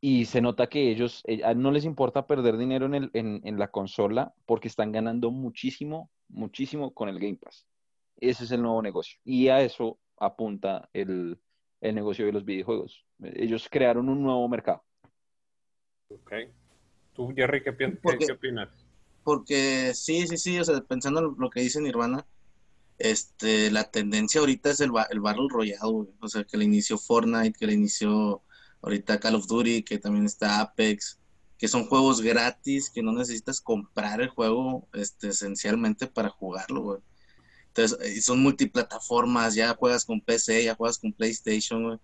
Y 0.00 0.26
se 0.26 0.40
nota 0.40 0.68
que 0.68 0.90
ellos 0.90 1.22
eh, 1.26 1.42
no 1.54 1.70
les 1.70 1.84
importa 1.84 2.26
perder 2.26 2.56
dinero 2.58 2.86
en, 2.86 2.94
el, 2.94 3.10
en, 3.14 3.40
en 3.44 3.58
la 3.58 3.68
consola 3.70 4.34
porque 4.44 4.68
están 4.68 4.92
ganando 4.92 5.30
muchísimo, 5.30 6.10
muchísimo 6.28 6.92
con 6.92 7.08
el 7.08 7.18
Game 7.18 7.36
Pass. 7.36 7.66
Ese 8.18 8.44
es 8.44 8.50
el 8.52 8.62
nuevo 8.62 8.82
negocio. 8.82 9.18
Y 9.24 9.48
a 9.48 9.60
eso 9.62 9.98
apunta 10.18 10.88
el, 10.92 11.38
el 11.80 11.94
negocio 11.94 12.26
de 12.26 12.32
los 12.32 12.44
videojuegos. 12.44 13.04
Ellos 13.22 13.68
crearon 13.70 14.08
un 14.08 14.22
nuevo 14.22 14.46
mercado. 14.48 14.84
ok. 16.10 16.32
Tú, 17.14 17.32
Jerry, 17.34 17.62
¿qué, 17.62 17.72
pi- 17.72 17.90
¿Por 17.92 18.12
qué- 18.12 18.18
qué? 18.18 18.26
qué 18.26 18.32
opinas? 18.32 18.68
porque 19.24 19.92
sí, 19.94 20.24
sí, 20.28 20.36
sí, 20.36 20.56
o 20.60 20.64
sea, 20.64 20.80
pensando 20.82 21.18
en 21.18 21.34
lo 21.36 21.50
que 21.50 21.60
dice 21.60 21.80
Nirvana, 21.80 22.24
este, 22.98 23.70
la 23.70 23.90
tendencia 23.90 24.40
ahorita 24.40 24.70
es 24.70 24.80
el, 24.80 24.90
el 25.10 25.20
Battle 25.20 25.48
Royale, 25.50 25.92
güey. 25.92 26.08
O 26.20 26.28
sea, 26.28 26.44
que 26.44 26.56
le 26.56 26.64
inició 26.64 26.98
Fortnite, 26.98 27.58
que 27.58 27.66
le 27.66 27.74
inició 27.74 28.42
ahorita 28.82 29.20
Call 29.20 29.34
of 29.36 29.46
Duty, 29.46 29.82
que 29.82 29.98
también 29.98 30.26
está 30.26 30.60
Apex, 30.60 31.18
que 31.58 31.68
son 31.68 31.86
juegos 31.86 32.20
gratis, 32.20 32.90
que 32.90 33.02
no 33.02 33.12
necesitas 33.12 33.60
comprar 33.60 34.20
el 34.20 34.28
juego, 34.28 34.88
este, 34.92 35.28
esencialmente 35.28 36.06
para 36.06 36.28
jugarlo, 36.28 36.82
güey. 36.82 37.00
Entonces, 37.68 38.24
son 38.24 38.42
multiplataformas, 38.42 39.54
ya 39.54 39.74
juegas 39.74 40.04
con 40.04 40.20
PC, 40.20 40.64
ya 40.64 40.74
juegas 40.74 40.98
con 40.98 41.12
PlayStation. 41.12 42.00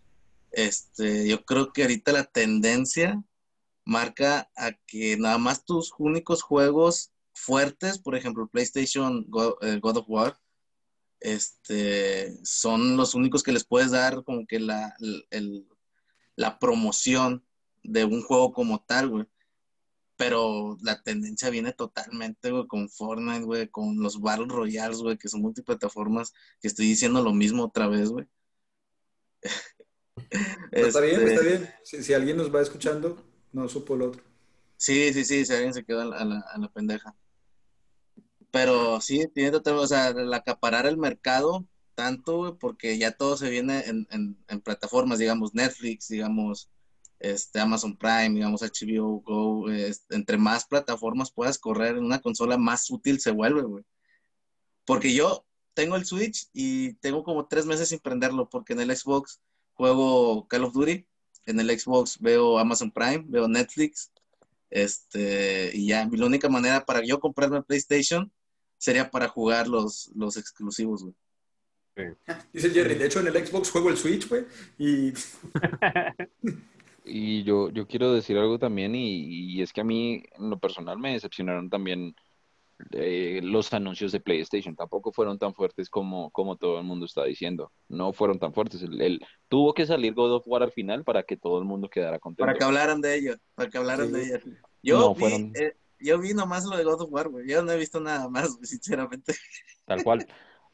Este, 0.51 1.26
yo 1.26 1.45
creo 1.45 1.72
que 1.72 1.82
ahorita 1.82 2.12
la 2.12 2.24
tendencia 2.24 3.22
marca 3.84 4.51
a 4.57 4.72
que 4.86 5.16
nada 5.16 5.38
más 5.38 5.64
tus 5.64 5.93
únicos 5.99 6.43
juegos 6.43 7.12
fuertes, 7.34 7.99
por 7.99 8.14
ejemplo, 8.14 8.49
PlayStation 8.49 9.26
eh, 9.62 9.78
God, 9.80 9.97
of 9.97 10.05
War, 10.09 10.36
este, 11.23 12.39
son 12.45 12.97
los 12.97 13.14
únicos 13.14 13.43
que 13.43 13.53
les 13.53 13.64
puedes 13.64 13.91
dar 13.91 14.23
como 14.25 14.47
que 14.47 14.61
la, 14.61 14.95
el- 15.31 15.66
la 16.37 16.59
promoción 16.59 17.45
de 17.83 18.05
un 18.05 18.23
juego 18.23 18.53
como 18.53 18.83
tal, 18.85 19.09
güey. 19.09 19.27
Pero 20.16 20.77
la 20.83 21.03
tendencia 21.03 21.51
viene 21.51 21.73
totalmente, 21.73 22.51
güey, 22.51 22.66
con 22.66 22.89
Fortnite, 22.89 23.45
güey, 23.45 23.68
con 23.68 24.01
los 24.01 24.20
Battle 24.20 24.47
Royales, 24.49 24.99
güey, 24.99 25.16
que 25.18 25.29
son 25.29 25.41
multiplataformas, 25.43 26.33
que 26.61 26.68
estoy 26.68 26.87
diciendo 26.87 27.23
lo 27.23 27.33
mismo 27.33 27.64
otra 27.64 27.89
vez, 27.89 28.11
güey. 28.11 28.27
Pero 30.70 30.87
Está 30.89 31.01
bien, 31.01 31.20
Este, 31.23 31.35
está 31.35 31.47
bien. 31.47 31.70
Si, 31.85 32.03
si 32.03 32.14
alguien 32.14 32.37
nos 32.37 32.55
va 32.55 32.61
escuchando, 32.62 33.23
no 33.53 33.68
supo 33.68 33.95
el 33.95 34.03
otro. 34.03 34.23
Sí, 34.77 35.12
sí, 35.12 35.25
sí, 35.25 35.45
si 35.45 35.53
alguien 35.53 35.75
se 35.75 35.85
queda 35.85 36.03
a 36.03 36.25
la- 36.25 36.41
a 36.53 36.59
la 36.59 36.68
pendeja. 36.68 37.14
Pero 38.53 39.01
sí, 39.01 39.27
tiene 39.35 39.51
total, 39.51 39.79
o 39.79 39.87
sea, 39.87 40.09
el 40.09 40.33
acaparar 40.35 40.87
el 40.87 40.99
mercado 40.99 41.67
tanto, 41.95 42.59
porque 42.59 42.99
ya 42.99 43.13
todo 43.13 43.37
se 43.37 43.51
viene 43.51 43.85
en, 43.87 44.63
plataformas, 44.63 45.19
digamos, 45.19 45.55
Netflix, 45.55 46.09
digamos, 46.09 46.69
este, 47.19 47.61
Amazon 47.61 47.97
Prime, 47.97 48.31
digamos, 48.31 48.63
HBO 48.63 49.21
Go, 49.23 49.71
entre 50.11 50.37
más 50.39 50.67
plataformas 50.67 51.33
puedas 51.33 51.59
correr 51.59 51.97
en 51.97 52.05
una 52.05 52.21
consola, 52.21 52.59
más 52.59 52.91
útil 52.91 53.21
se 53.21 53.31
vuelve, 53.31 53.63
güey. 53.63 53.85
Porque 54.85 55.15
yo 55.15 55.47
tengo 55.75 55.97
el 55.97 56.05
Switch 56.05 56.49
y 56.53 56.95
tengo 56.95 57.25
como 57.25 57.47
tres 57.47 57.67
meses 57.67 57.89
sin 57.89 58.01
prenderlo, 58.01 58.51
porque 58.51 58.75
en 58.75 58.81
el 58.81 58.95
Xbox 58.97 59.41
juego 59.75 60.47
Call 60.49 60.65
of 60.65 60.75
Duty, 60.75 61.07
en 61.47 61.61
el 61.61 61.79
Xbox 61.81 62.19
veo 62.21 62.59
Amazon 62.59 62.91
Prime, 62.91 63.25
veo 63.29 63.49
Netflix, 63.49 64.13
este, 64.71 65.71
y 65.75 65.89
ya, 65.89 66.09
la 66.11 66.27
única 66.27 66.49
manera 66.49 66.85
para 66.85 67.03
yo 67.05 67.21
comprarme 67.21 67.63
PlayStation 67.63 68.33
sería 68.83 69.09
para 69.11 69.28
jugar 69.28 69.68
los, 69.68 70.11
los 70.16 70.37
exclusivos, 70.37 71.05
güey. 71.05 71.14
Dice 72.53 72.70
Jerry, 72.70 72.97
de 72.97 73.07
hecho 73.07 73.20
en 73.20 73.28
el 73.28 73.47
Xbox 73.47 73.70
juego 73.70 73.91
el 73.91 73.97
Switch, 73.97 74.28
güey, 74.28 74.45
y 74.78 75.12
Y 77.05 77.43
yo, 77.45 77.68
yo 77.70 77.87
quiero 77.87 78.12
decir 78.12 78.39
algo 78.39 78.59
también, 78.59 78.95
y, 78.95 79.55
y 79.57 79.62
es 79.62 79.72
que 79.72 79.80
a 79.80 79.85
mí, 79.85 80.22
en 80.39 80.51
lo 80.51 80.59
personal, 80.59 80.99
me 80.99 81.12
decepcionaron 81.12 81.68
también 81.68 82.14
eh, 82.93 83.41
los 83.43 83.72
anuncios 83.72 84.12
de 84.12 84.20
PlayStation. 84.20 84.74
Tampoco 84.76 85.12
fueron 85.12 85.37
tan 85.39 85.53
fuertes 85.53 85.91
como, 85.91 86.30
como 86.30 86.57
todo 86.57 86.78
el 86.78 86.85
mundo 86.85 87.05
está 87.07 87.24
diciendo. 87.24 87.72
No 87.89 88.12
fueron 88.12 88.39
tan 88.39 88.55
fuertes. 88.55 88.83
El, 88.83 89.01
el- 89.03 89.20
tuvo 89.49 89.74
que 89.74 89.85
salir 89.85 90.14
God 90.14 90.33
of 90.37 90.45
War 90.47 90.62
al 90.62 90.70
final 90.72 91.03
para 91.05 91.24
que 91.24 91.37
todo 91.37 91.59
el 91.59 91.64
mundo 91.64 91.89
quedara 91.91 92.18
contento. 92.20 92.47
Para 92.47 92.57
que 92.57 92.64
hablaran 92.64 93.01
de 93.01 93.14
ello, 93.16 93.35
para 93.57 93.68
que 93.68 93.78
hablaran 93.78 94.07
Sí. 94.07 94.12
de 94.12 94.22
ello. 94.24 94.39
Yo, 94.83 94.99
No, 95.01 95.14
vi, 95.14 95.20
fueron- 95.20 95.53
eh, 95.57 95.74
yo 96.03 96.19
vi 96.19 96.35
nomás 96.35 96.65
lo 96.65 96.77
de 96.77 96.85
God 96.85 97.03
of 97.03 97.13
War, 97.13 97.29
güey. 97.29 97.49
Yo 97.49 97.63
no 97.63 97.73
he 97.73 97.79
visto 97.79 98.01
nada 98.01 98.29
más, 98.29 98.55
güey, 98.57 98.67
sinceramente. 98.67 99.35
Tal 99.87 100.03
cual. 100.03 100.27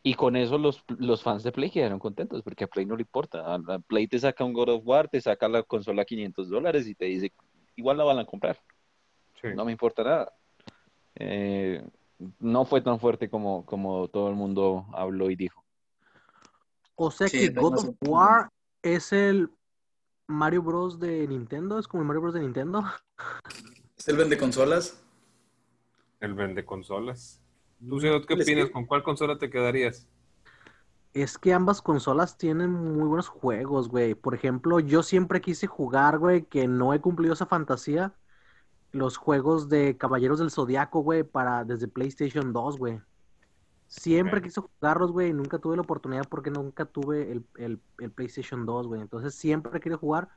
Y 0.02 0.14
con 0.14 0.36
eso 0.36 0.58
los, 0.58 0.84
los 0.98 1.22
fans 1.22 1.42
de 1.42 1.52
Play 1.52 1.70
quedaron 1.70 1.98
contentos, 1.98 2.42
porque 2.42 2.64
a 2.64 2.68
Play 2.68 2.86
no 2.86 2.96
le 2.96 3.02
importa. 3.02 3.44
A, 3.44 3.54
a 3.56 3.78
Play 3.80 4.06
te 4.06 4.18
saca 4.18 4.44
un 4.44 4.52
God 4.52 4.68
of 4.70 4.82
War, 4.84 5.08
te 5.08 5.20
saca 5.20 5.48
la 5.48 5.62
consola 5.62 6.02
a 6.02 6.04
500 6.04 6.48
dólares 6.48 6.86
y 6.86 6.94
te 6.94 7.06
dice, 7.06 7.32
igual 7.76 7.96
la 7.98 8.04
van 8.04 8.18
a 8.18 8.24
comprar. 8.26 8.60
Sí. 9.40 9.48
No 9.54 9.64
me 9.64 9.72
importa 9.72 10.04
nada. 10.04 10.32
Eh, 11.16 11.84
no 12.38 12.64
fue 12.64 12.80
tan 12.80 12.98
fuerte 13.00 13.28
como, 13.28 13.64
como 13.66 14.08
todo 14.08 14.28
el 14.28 14.34
mundo 14.34 14.86
habló 14.92 15.30
y 15.30 15.36
dijo. 15.36 15.64
O 16.94 17.10
sea 17.10 17.28
Sí, 17.28 17.38
que 17.38 17.60
God 17.60 17.74
of. 17.78 17.94
War 18.02 18.50
es 18.82 19.12
el 19.12 19.50
Mario 20.26 20.62
Bros. 20.62 20.98
de 20.98 21.26
Nintendo, 21.26 21.78
es 21.78 21.86
como 21.88 22.02
el 22.02 22.06
Mario 22.06 22.22
Bros. 22.22 22.34
de 22.34 22.40
Nintendo. 22.40 22.84
es 23.96 24.08
el 24.08 24.16
vende 24.16 24.36
consolas. 24.38 25.02
El 26.20 26.34
vende 26.34 26.64
consolas. 26.64 27.42
¿Tú, 27.86 28.00
Ciudad, 28.00 28.22
qué 28.26 28.34
opinas? 28.34 28.70
¿Con 28.70 28.86
cuál 28.86 29.02
consola 29.02 29.38
te 29.38 29.50
quedarías? 29.50 30.08
Es 31.14 31.38
que 31.38 31.52
ambas 31.52 31.80
consolas 31.80 32.36
tienen 32.36 32.70
muy 32.72 33.06
buenos 33.08 33.28
juegos, 33.28 33.88
güey. 33.88 34.14
Por 34.14 34.34
ejemplo, 34.34 34.80
yo 34.80 35.02
siempre 35.02 35.40
quise 35.40 35.66
jugar, 35.66 36.18
güey, 36.18 36.44
que 36.44 36.66
no 36.68 36.92
he 36.92 37.00
cumplido 37.00 37.34
esa 37.34 37.46
fantasía. 37.46 38.14
Los 38.92 39.16
juegos 39.16 39.68
de 39.68 39.96
Caballeros 39.96 40.38
del 40.38 40.50
Zodiaco, 40.50 41.00
güey, 41.00 41.22
para 41.22 41.64
desde 41.64 41.88
PlayStation 41.88 42.52
2, 42.52 42.78
güey. 42.78 43.00
Siempre 43.86 44.42
quise 44.42 44.60
jugarlos, 44.60 45.12
güey, 45.12 45.30
y 45.30 45.32
nunca 45.32 45.58
tuve 45.58 45.76
la 45.76 45.82
oportunidad 45.82 46.28
porque 46.28 46.50
nunca 46.50 46.84
tuve 46.84 47.30
el, 47.32 47.44
el- 47.56 47.80
el 47.98 48.10
PlayStation 48.10 48.66
2, 48.66 48.86
güey. 48.86 49.00
Entonces 49.00 49.34
siempre 49.34 49.72
he 49.78 49.80
querido 49.80 49.98
jugar 49.98 50.28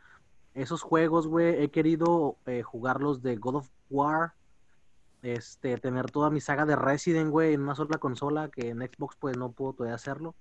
esos 0.54 0.82
juegos, 0.82 1.28
güey. 1.28 1.62
He 1.64 1.70
querido 1.70 2.38
eh, 2.46 2.62
jugarlos 2.64 3.22
de 3.22 3.36
God 3.36 3.56
of 3.56 3.70
War. 3.90 4.34
Este, 5.22 5.78
tener 5.78 6.10
toda 6.10 6.30
mi 6.30 6.42
saga 6.42 6.66
de 6.66 6.76
Resident, 6.76 7.30
güey, 7.30 7.54
en 7.54 7.62
una 7.62 7.76
sola 7.76 7.98
consola, 7.98 8.50
que 8.50 8.70
en 8.70 8.80
Xbox, 8.80 9.16
pues, 9.20 9.38
no 9.38 9.52
puedo 9.52 9.74
todavía 9.74 9.96
hacerlo. 9.96 10.36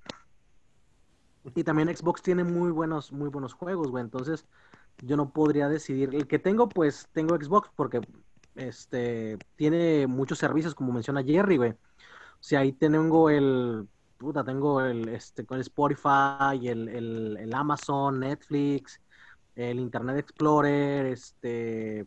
Y 1.54 1.64
también 1.64 1.94
Xbox 1.94 2.22
tiene 2.22 2.44
muy 2.44 2.70
buenos, 2.70 3.12
muy 3.12 3.28
buenos 3.28 3.52
juegos, 3.54 3.90
güey. 3.90 4.02
Entonces, 4.04 4.46
yo 5.02 5.16
no 5.16 5.32
podría 5.32 5.68
decidir. 5.68 6.14
El 6.14 6.26
que 6.26 6.38
tengo, 6.38 6.68
pues, 6.68 7.08
tengo 7.12 7.36
Xbox 7.36 7.70
porque 7.74 8.00
este 8.56 9.38
tiene 9.56 10.06
muchos 10.06 10.38
servicios, 10.38 10.74
como 10.74 10.92
menciona 10.92 11.22
Jerry, 11.22 11.56
güey. 11.56 11.70
O 11.70 11.76
sea, 12.40 12.60
ahí 12.60 12.72
tengo 12.72 13.30
el. 13.30 13.88
Puta, 14.18 14.44
tengo 14.44 14.82
el 14.82 15.08
este 15.08 15.46
con 15.46 15.60
Spotify, 15.60 16.68
el, 16.68 16.88
el, 16.88 17.36
el 17.38 17.54
Amazon, 17.54 18.20
Netflix, 18.20 19.00
el 19.54 19.78
Internet 19.80 20.18
Explorer, 20.18 21.06
este. 21.06 22.06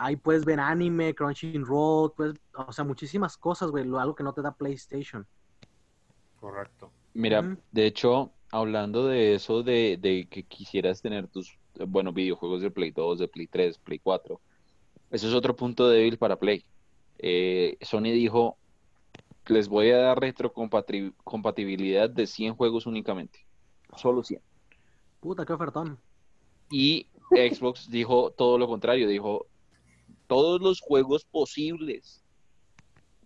Ahí 0.00 0.16
puedes 0.16 0.44
ver 0.44 0.60
anime, 0.60 1.14
Crunchyroll, 1.14 2.12
pues, 2.16 2.34
o 2.54 2.72
sea, 2.72 2.84
muchísimas 2.84 3.36
cosas, 3.36 3.70
güey, 3.70 3.84
algo 3.84 4.14
que 4.14 4.22
no 4.22 4.32
te 4.32 4.42
da 4.42 4.52
PlayStation. 4.52 5.26
Correcto. 6.40 6.92
Mira, 7.14 7.56
de 7.72 7.86
hecho, 7.86 8.30
hablando 8.52 9.06
de 9.06 9.34
eso, 9.34 9.62
de, 9.62 9.98
de 10.00 10.28
que 10.30 10.44
quisieras 10.44 11.02
tener 11.02 11.26
tus, 11.26 11.58
bueno, 11.86 12.12
videojuegos 12.12 12.62
de 12.62 12.70
Play 12.70 12.92
2, 12.92 13.18
de 13.18 13.28
Play 13.28 13.48
3, 13.48 13.78
Play 13.78 13.98
4, 13.98 14.40
eso 15.10 15.28
es 15.28 15.34
otro 15.34 15.56
punto 15.56 15.88
débil 15.88 16.18
para 16.18 16.36
Play. 16.36 16.64
Eh, 17.18 17.76
Sony 17.80 18.12
dijo, 18.12 18.56
les 19.46 19.68
voy 19.68 19.90
a 19.90 19.98
dar 19.98 20.20
retrocompatibilidad 20.20 22.08
de 22.08 22.26
100 22.26 22.54
juegos 22.54 22.86
únicamente, 22.86 23.44
solo 23.96 24.22
100. 24.22 24.40
Puta, 25.20 25.44
qué 25.44 25.52
ofertón. 25.52 25.98
Y 26.70 27.08
Xbox 27.30 27.90
dijo 27.90 28.30
todo 28.30 28.58
lo 28.58 28.68
contrario, 28.68 29.08
dijo, 29.08 29.46
todos 30.28 30.60
los 30.60 30.80
juegos 30.80 31.24
posibles 31.24 32.22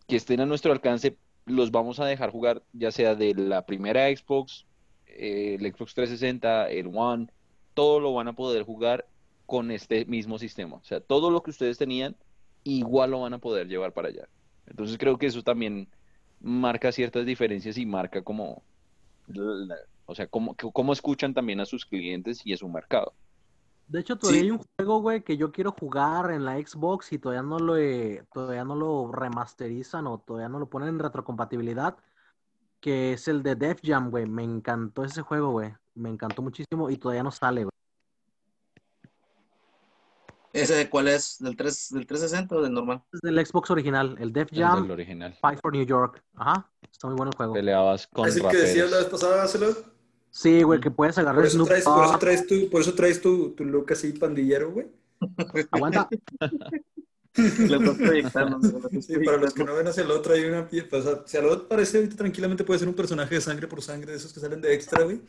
que 0.09 0.17
estén 0.17 0.41
a 0.41 0.47
nuestro 0.47 0.73
alcance 0.73 1.17
los 1.45 1.71
vamos 1.71 2.01
a 2.01 2.07
dejar 2.07 2.31
jugar, 2.31 2.63
ya 2.73 2.91
sea 2.91 3.15
de 3.15 3.35
la 3.35 3.67
primera 3.67 4.07
Xbox, 4.15 4.65
eh, 5.07 5.57
el 5.61 5.67
Xbox 5.73 5.95
360, 5.95 6.71
el 6.71 6.91
One, 6.95 7.29
todo 7.75 8.01
lo 8.01 8.15
van 8.15 8.29
a 8.29 8.33
poder 8.33 8.63
jugar 8.63 9.07
con 9.47 9.71
este 9.71 10.05
mismo 10.07 10.39
sistema. 10.39 10.77
O 10.77 10.85
sea, 10.85 11.01
todo 11.01 11.31
lo 11.31 11.43
que 11.43 11.51
ustedes 11.51 11.77
tenían, 11.79 12.17
igual 12.65 13.11
lo 13.11 13.21
van 13.23 13.35
a 13.35 13.39
poder 13.39 13.67
llevar 13.67 13.93
para 13.93 14.09
allá. 14.09 14.29
Entonces 14.67 14.97
creo 14.99 15.19
que 15.19 15.27
eso 15.27 15.43
también 15.43 15.89
marca 16.41 16.93
ciertas 16.93 17.27
diferencias 17.27 17.77
y 17.77 17.85
marca 17.87 18.23
como, 18.23 18.63
o 20.07 20.15
sea, 20.15 20.27
cómo, 20.29 20.55
cómo 20.55 20.93
escuchan 20.93 21.35
también 21.35 21.61
a 21.61 21.67
sus 21.67 21.85
clientes 21.85 22.41
y 22.45 22.53
a 22.53 22.57
su 22.57 22.69
mercado. 22.69 23.13
De 23.89 24.01
hecho, 24.01 24.17
todavía 24.17 24.41
Sí. 24.41 24.47
hay 24.47 24.51
un 24.53 24.61
juego, 24.79 25.01
güey, 25.01 25.23
que 25.23 25.37
yo 25.37 25.53
quiero 25.53 25.73
jugar 25.73 26.31
en 26.31 26.45
la 26.45 26.57
Xbox 26.57 27.13
y 27.13 27.19
todavía 27.19 27.43
no 27.43 27.59
lo 27.59 27.77
he- 27.77 28.25
todavía 28.33 28.65
no 28.65 28.75
lo 28.75 29.11
remasterizan 29.13 30.07
o 30.07 30.19
todavía 30.19 30.49
no 30.49 30.59
lo 30.59 30.69
ponen 30.69 30.89
en 30.91 30.99
retrocompatibilidad, 30.99 31.97
que 32.81 33.13
es 33.13 33.29
el 33.29 33.43
de 33.43 33.55
Def 33.55 33.81
Jam, 33.83 34.11
güey. 34.11 34.27
Me 34.27 34.43
encantó 34.45 35.05
ese 35.05 35.23
juego, 35.23 35.51
güey. 35.53 35.75
Me 35.95 36.09
encantó 36.09 36.43
muchísimo 36.43 36.91
y 36.91 36.97
todavía 36.97 37.23
no 37.23 37.31
sale, 37.31 37.65
güey. 37.65 37.73
¿Ese 40.53 40.75
de 40.75 40.91
cuál 40.91 41.09
es? 41.09 41.39
¿Del, 41.39 41.57
3, 41.57 41.89
¿Del 41.93 42.07
360 42.07 42.57
o 42.57 42.61
del 42.63 42.73
normal? 42.75 43.03
Es 43.13 43.21
del 43.23 43.45
Xbox 43.47 43.71
original, 43.71 44.17
el 44.21 44.33
Def 44.35 44.53
El 44.53 44.59
Jam 44.63 44.83
del 44.83 44.91
original. 44.91 45.35
Fight 45.41 45.61
for 45.63 45.73
New 45.73 45.85
York. 45.87 46.23
Ajá, 46.35 46.71
está 46.91 47.07
muy 47.07 47.17
bueno 47.17 47.31
el 47.31 47.37
juego. 47.37 47.55
Peleabas 47.55 48.07
con 48.09 48.29
Es 48.29 48.37
el 48.37 48.47
que 48.49 48.57
decías 48.59 48.91
la 48.91 48.99
vez 48.99 49.11
raperos. 49.11 49.47
pasada. 49.47 49.92
Sí, 50.33 50.63
güey, 50.63 50.81
que 50.81 50.91
puedes 50.91 51.19
agarrar 51.19 51.37
Por 51.37 51.47
eso 51.47 51.57
Snoop 51.57 51.69
traes, 51.69 51.85
por 51.85 52.05
eso 52.05 52.19
traes 52.19 52.47
tu, 52.47 52.71
por 52.71 52.81
eso 52.81 52.95
traes 52.95 53.21
tu, 53.21 53.51
tu 53.51 53.65
look 53.67 53.93
así 53.93 54.13
pandillero, 54.13 54.73
güey. 54.73 54.87
Aguanta. 55.71 56.09
Lo 57.35 57.77
estás 57.77 57.97
proyectando. 57.97 58.59
lo 58.59 59.03
Sí, 59.03 59.19
para 59.25 59.39
los 59.39 59.55
que 59.55 59.65
no 59.65 59.75
ven 59.75 59.87
hacia 59.87 60.03
el 60.03 60.11
otro 60.11 60.35
hay 60.35 60.45
una 60.45 60.69
pieza. 60.69 60.97
O 60.97 61.03
sea, 61.03 61.23
si 61.25 61.37
al 61.37 61.47
otro 61.47 61.69
parece 61.69 61.99
ahorita 61.99 62.17
tranquilamente 62.17 62.65
puede 62.65 62.79
ser 62.79 62.89
un 62.89 62.95
personaje 62.95 63.35
de 63.35 63.41
sangre 63.41 63.67
por 63.67 63.81
sangre, 63.83 64.13
de 64.13 64.19
esos 64.19 64.33
que 64.33 64.41
salen 64.41 64.61
de 64.61 64.75
extra, 64.75 65.03
güey. 65.05 65.21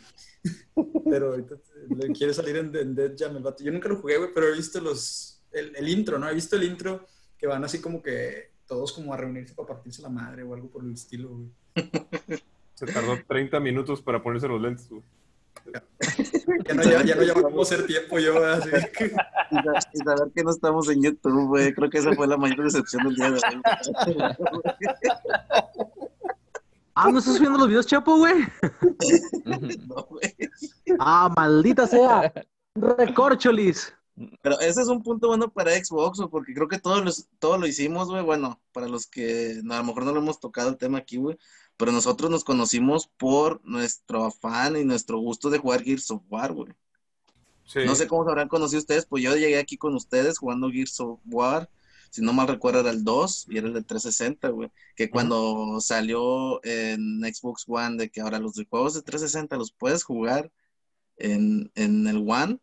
Pero 1.09 1.31
ahorita 1.31 1.55
le 1.89 2.11
quiere 2.13 2.33
salir 2.33 2.57
en, 2.57 2.75
en 2.75 2.95
Dead 2.95 3.13
Jam 3.17 3.37
el 3.37 3.43
vato. 3.43 3.63
Yo 3.63 3.71
nunca 3.71 3.87
lo 3.87 3.97
jugué, 3.97 4.17
güey, 4.17 4.31
pero 4.33 4.47
he 4.47 4.55
visto 4.55 4.81
los, 4.81 5.41
el, 5.51 5.75
el 5.75 5.87
intro, 5.87 6.17
¿no? 6.17 6.29
He 6.29 6.33
visto 6.33 6.55
el 6.55 6.63
intro 6.63 7.05
que 7.37 7.47
van 7.47 7.63
así 7.63 7.79
como 7.79 8.01
que 8.01 8.51
todos 8.65 8.93
como 8.93 9.13
a 9.13 9.17
reunirse 9.17 9.53
para 9.53 9.67
partirse 9.67 10.01
la 10.01 10.09
madre 10.09 10.43
o 10.43 10.53
algo 10.53 10.69
por 10.69 10.83
el 10.83 10.93
estilo, 10.93 11.29
güey. 11.29 11.49
Se 12.75 12.85
tardó 12.87 13.17
30 13.27 13.59
minutos 13.59 14.01
para 14.01 14.21
ponerse 14.23 14.47
los 14.47 14.61
lentes, 14.61 14.89
güey. 14.89 15.03
Ya 16.65 16.73
no, 16.73 16.83
ya, 16.83 17.03
ya 17.03 17.15
no 17.15 17.21
lleva 17.23 17.41
cómo 17.41 17.63
ser 17.65 17.85
tiempo 17.85 18.19
yo, 18.19 18.43
así 18.45 18.69
que... 18.97 19.05
Y 19.05 19.55
sa- 19.55 19.89
y 19.93 19.97
saber 19.99 20.31
que 20.35 20.43
no 20.43 20.51
estamos 20.51 20.89
en 20.89 21.01
YouTube, 21.03 21.47
güey. 21.47 21.73
Creo 21.73 21.89
que 21.89 21.97
esa 21.97 22.13
fue 22.13 22.27
la 22.27 22.37
mayor 22.37 22.63
decepción 22.63 23.03
del 23.05 23.15
día 23.15 23.31
de 23.31 23.35
hoy. 23.37 24.41
Ah, 26.95 27.09
¿no 27.11 27.19
estás 27.19 27.35
subiendo 27.37 27.57
los 27.57 27.67
videos, 27.67 27.87
Chapo, 27.87 28.17
güey? 28.17 28.33
No, 29.87 30.03
güey. 30.09 30.35
Ah, 30.99 31.31
maldita 31.35 31.87
sea. 31.87 32.31
Recorcholis. 32.75 33.93
Pero 34.41 34.59
ese 34.59 34.81
es 34.81 34.87
un 34.87 35.01
punto 35.01 35.27
bueno 35.27 35.51
para 35.51 35.71
Xbox, 35.71 36.19
güey, 36.19 36.29
porque 36.29 36.53
creo 36.53 36.67
que 36.67 36.79
todos 36.79 37.03
los, 37.03 37.27
todo 37.39 37.57
lo 37.57 37.65
hicimos, 37.65 38.09
güey. 38.09 38.23
Bueno, 38.23 38.61
para 38.71 38.87
los 38.87 39.07
que 39.07 39.59
a 39.67 39.77
lo 39.77 39.83
mejor 39.83 40.05
no 40.05 40.13
lo 40.13 40.19
hemos 40.19 40.39
tocado 40.39 40.69
el 40.69 40.77
tema 40.77 40.99
aquí, 40.99 41.17
güey. 41.17 41.37
Pero 41.77 41.91
nosotros 41.91 42.29
nos 42.29 42.43
conocimos 42.43 43.07
por 43.17 43.59
nuestro 43.65 44.25
afán 44.25 44.77
y 44.77 44.83
nuestro 44.83 45.17
gusto 45.17 45.49
de 45.49 45.57
jugar 45.57 45.83
Gears 45.83 46.11
of 46.11 46.21
War, 46.29 46.53
güey. 46.53 46.73
Sí. 47.65 47.79
No 47.85 47.95
sé 47.95 48.07
cómo 48.07 48.23
se 48.23 48.29
habrán 48.29 48.49
conocido 48.49 48.79
ustedes, 48.79 49.05
pues 49.05 49.23
yo 49.23 49.35
llegué 49.35 49.57
aquí 49.57 49.77
con 49.77 49.95
ustedes 49.95 50.37
jugando 50.37 50.69
Gears 50.69 50.99
of 50.99 51.19
War. 51.25 51.69
Si 52.11 52.21
no 52.21 52.31
mal 52.31 52.47
recuerdo 52.47 52.81
era 52.81 52.91
el 52.91 53.03
2 53.03 53.47
y 53.49 53.57
era 53.57 53.67
el 53.67 53.73
de 53.73 53.81
360, 53.81 54.49
güey. 54.49 54.69
Que 54.95 55.09
cuando 55.09 55.79
salió 55.81 56.63
en 56.63 57.21
Xbox 57.21 57.65
One 57.67 57.97
de 57.97 58.11
que 58.11 58.21
ahora 58.21 58.37
los 58.37 58.53
de 58.53 58.65
juegos 58.65 58.93
de 58.93 59.01
360 59.01 59.57
los 59.57 59.71
puedes 59.71 60.03
jugar 60.03 60.51
en, 61.17 61.71
en 61.73 62.05
el 62.05 62.17
One. 62.17 62.59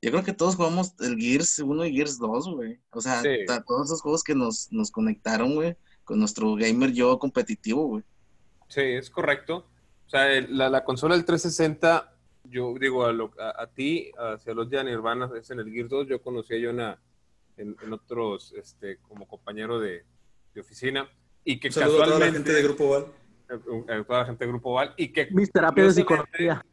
Yo 0.00 0.10
creo 0.12 0.22
que 0.22 0.32
todos 0.32 0.54
jugamos 0.56 0.94
el 1.00 1.16
Gears 1.18 1.58
1 1.58 1.86
y 1.86 1.92
Gears 1.96 2.18
2, 2.18 2.48
güey. 2.54 2.78
O 2.90 3.00
sea, 3.00 3.20
Sí. 3.20 3.30
todos 3.66 3.86
esos 3.86 4.00
juegos 4.00 4.22
que 4.22 4.34
nos, 4.34 4.70
nos 4.70 4.90
conectaron, 4.92 5.54
güey, 5.56 5.76
con 6.04 6.18
nuestro 6.20 6.54
gamer 6.54 6.92
yo 6.92 7.18
competitivo, 7.18 7.86
güey. 7.86 8.04
Sí, 8.68 8.80
es 8.82 9.10
correcto. 9.10 9.66
O 10.06 10.10
sea, 10.10 10.32
el- 10.32 10.56
la, 10.56 10.68
la 10.70 10.84
consola 10.84 11.14
del 11.16 11.24
360, 11.24 12.14
yo 12.44 12.74
digo, 12.80 13.04
a, 13.04 13.12
lo- 13.12 13.32
a, 13.40 13.62
a 13.62 13.66
ti, 13.66 14.10
hacia 14.16 14.54
los 14.54 14.70
ya 14.70 14.84
Nirvana, 14.84 15.30
es 15.38 15.50
en 15.50 15.58
el 15.60 15.70
Gear 15.72 15.88
2, 15.88 16.06
yo 16.08 16.22
conocí 16.22 16.54
a 16.54 16.64
Jonah 16.68 16.98
en, 17.56 17.76
en 17.82 17.92
otros, 17.92 18.54
este, 18.56 18.98
como 18.98 19.26
compañero 19.26 19.80
de, 19.80 20.04
de 20.54 20.60
oficina, 20.60 21.08
y 21.44 21.58
que 21.58 21.68
Un 21.68 21.72
saludo 21.72 22.02
a 22.02 22.04
toda 22.04 22.06
la 22.06 22.12
casualmente, 22.26 22.50
gente 22.50 22.52
de 22.52 22.62
Grupo 22.62 22.90
Val. 22.90 23.06
a- 23.50 23.94
a 24.00 24.04
toda 24.04 24.18
la 24.20 24.26
gente 24.26 24.44
de 24.44 24.50
Grupo 24.52 24.72
Val, 24.74 24.94
y 24.96 25.08
que 25.12 25.26
Mis 25.32 25.50
terapias 25.50 25.88
de 25.96 26.02
psicología. 26.02 26.64